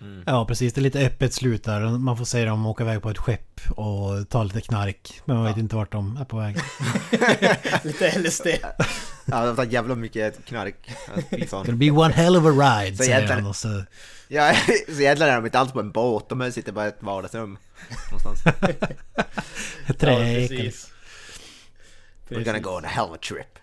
Mm. 0.00 0.22
Ja 0.26 0.44
precis, 0.46 0.72
det 0.72 0.80
är 0.80 0.82
lite 0.82 1.06
öppet 1.06 1.34
slut 1.34 1.64
där. 1.64 1.80
Man 1.80 2.16
får 2.16 2.24
se 2.24 2.44
dem 2.44 2.66
åka 2.66 2.84
iväg 2.84 3.02
på 3.02 3.10
ett 3.10 3.18
skepp 3.18 3.60
och 3.70 4.28
ta 4.28 4.42
lite 4.42 4.60
knark. 4.60 5.20
Men 5.24 5.36
man 5.36 5.46
ja. 5.46 5.52
vet 5.52 5.60
inte 5.60 5.76
vart 5.76 5.92
de 5.92 6.16
är 6.16 6.24
på 6.24 6.36
väg. 6.36 6.56
lite 7.84 8.18
LSD. 8.18 8.46
Ja, 9.26 9.46
de 9.46 9.56
tar 9.56 9.64
jävla 9.64 9.94
mycket 9.94 10.44
knark. 10.44 10.90
It'll 11.30 11.76
be 11.76 11.90
one 11.90 12.14
hell 12.14 12.36
of 12.36 12.44
a 12.44 12.50
ride, 12.50 12.96
så 12.96 13.02
säger 13.04 13.26
han 13.26 13.46
och 13.46 13.56
så... 13.56 13.84
Ja, 14.28 14.54
så 14.86 15.00
egentligen 15.00 15.32
är 15.32 15.36
de 15.36 15.44
inte 15.44 15.58
alls 15.58 15.72
på 15.72 15.80
en 15.80 15.90
båt, 15.90 16.28
de 16.28 16.52
sitter 16.52 16.72
bara 16.72 16.84
i 16.84 16.88
ett 16.88 17.02
vardagsrum. 17.02 17.58
Någonstans. 18.10 18.42
Träeken. 19.98 20.72
Ja, 22.28 22.36
We're 22.36 22.44
gonna 22.44 22.58
go 22.58 22.70
on 22.70 22.84
a 22.84 22.88
hell 22.88 23.04
of 23.04 23.14
a 23.14 23.18
trip. 23.22 23.58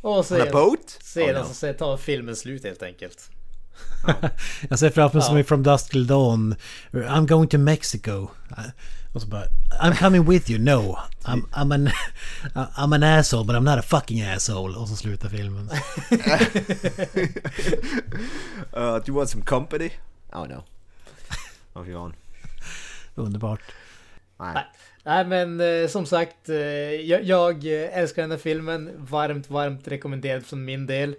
Och 0.00 0.26
sen, 0.26 0.40
on 0.40 0.48
a 0.48 0.50
boat? 0.52 0.98
Sedan 1.02 1.42
oh, 1.42 1.48
no. 1.48 1.54
så 1.54 1.72
tar 1.72 1.96
filmen 1.96 2.36
slut 2.36 2.64
helt 2.64 2.82
enkelt. 2.82 3.30
Jag 4.68 4.78
ser 4.78 4.90
framför 4.90 5.18
mig 5.18 5.26
som 5.26 5.44
From 5.44 5.62
Dusk 5.62 5.90
Till 5.90 6.06
Dawn. 6.06 6.54
I'm 6.92 7.26
going 7.26 7.48
to 7.48 7.58
Mexico. 7.58 8.28
Och 9.14 9.22
så 9.22 9.28
bara 9.28 9.44
I'm 9.80 9.94
coming 9.94 10.24
with 10.24 10.50
you, 10.50 10.58
no. 10.60 10.98
I'm, 11.24 11.42
I'm, 11.52 11.74
an, 11.74 11.90
I'm 12.76 12.92
an 12.94 13.02
asshole 13.02 13.44
but 13.44 13.56
I'm 13.56 13.64
not 13.64 13.78
a 13.78 13.82
fucking 13.82 14.22
asshole. 14.22 14.76
Och 14.76 14.88
så 14.88 14.96
slutar 14.96 15.28
filmen. 15.28 15.70
uh, 18.76 18.96
do 18.96 19.02
you 19.06 19.16
want 19.16 19.30
some 19.30 19.44
company? 19.44 19.90
Oh 20.32 20.46
no. 20.48 20.64
Off 21.72 21.88
you 21.88 21.96
on. 21.96 22.14
Underbart. 23.14 23.60
Nej. 24.38 24.66
Nej 25.04 25.26
men 25.26 25.60
eh, 25.60 25.88
som 25.88 26.06
sagt, 26.06 26.48
eh, 26.48 26.56
jag, 26.56 27.24
jag, 27.24 27.64
älskar 27.92 28.22
den 28.22 28.30
här 28.30 28.38
filmen. 28.38 28.90
Varmt, 28.96 29.50
varmt 29.50 29.88
rekommenderad 29.88 30.46
från 30.46 30.64
min 30.64 30.86
del. 30.86 31.16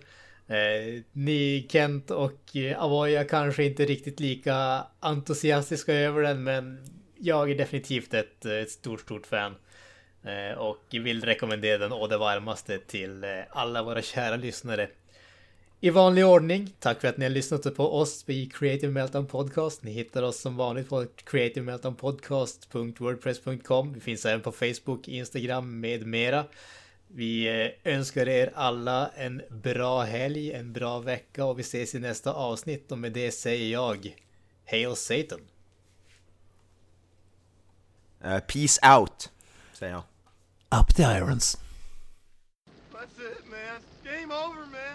Eh, 0.47 1.01
ni 1.11 1.67
Kent 1.69 2.11
och 2.11 2.55
eh, 2.55 2.83
Avoya 2.83 3.23
kanske 3.23 3.63
inte 3.63 3.85
riktigt 3.85 4.19
lika 4.19 4.83
entusiastiska 4.99 5.93
över 5.93 6.21
den 6.21 6.43
men 6.43 6.79
jag 7.19 7.51
är 7.51 7.55
definitivt 7.55 8.13
ett, 8.13 8.45
eh, 8.45 8.53
ett 8.53 8.71
stort, 8.71 9.01
stort 9.01 9.27
fan. 9.27 9.55
Eh, 10.23 10.51
och 10.57 10.83
vill 10.91 11.21
rekommendera 11.21 11.77
den 11.77 11.91
å 11.91 12.07
det 12.07 12.17
varmaste 12.17 12.77
till 12.77 13.23
eh, 13.23 13.29
alla 13.49 13.83
våra 13.83 14.01
kära 14.01 14.35
lyssnare. 14.35 14.89
I 15.79 15.89
vanlig 15.89 16.25
ordning, 16.25 16.73
tack 16.79 17.01
för 17.01 17.07
att 17.07 17.17
ni 17.17 17.25
har 17.25 17.29
lyssnat 17.29 17.75
på 17.75 17.99
oss 17.99 18.23
i 18.27 18.45
Creative 18.45 18.91
Meltdown 18.91 19.27
Podcast. 19.27 19.83
Ni 19.83 19.91
hittar 19.91 20.23
oss 20.23 20.39
som 20.39 20.57
vanligt 20.57 20.89
på 20.89 21.05
creativemeltdownpodcast.wordpress.com. 21.23 23.93
Vi 23.93 23.99
finns 23.99 24.25
även 24.25 24.41
på 24.41 24.51
Facebook, 24.51 25.07
Instagram 25.07 25.79
med 25.79 26.07
mera. 26.07 26.45
Vi 27.07 27.49
önskar 27.83 28.27
er 28.27 28.51
alla 28.55 29.11
en 29.15 29.41
bra 29.49 30.01
helg, 30.01 30.51
en 30.51 30.73
bra 30.73 30.99
vecka 30.99 31.45
och 31.45 31.59
vi 31.59 31.61
ses 31.61 31.95
i 31.95 31.99
nästa 31.99 32.33
avsnitt 32.33 32.91
och 32.91 32.97
med 32.97 33.11
det 33.11 33.31
säger 33.31 33.71
jag 33.71 34.15
Hail 34.65 34.95
Satan! 34.95 35.39
Uh, 38.25 38.39
peace 38.47 38.79
out, 38.83 39.29
säger 39.73 39.93
jag. 39.93 40.03
Up 40.81 40.93
the 40.93 41.03
irons. 41.03 41.57
That's 42.91 43.19
it 43.19 43.45
man. 43.51 43.81
Game 44.03 44.31
over 44.31 44.65
man. 44.65 44.94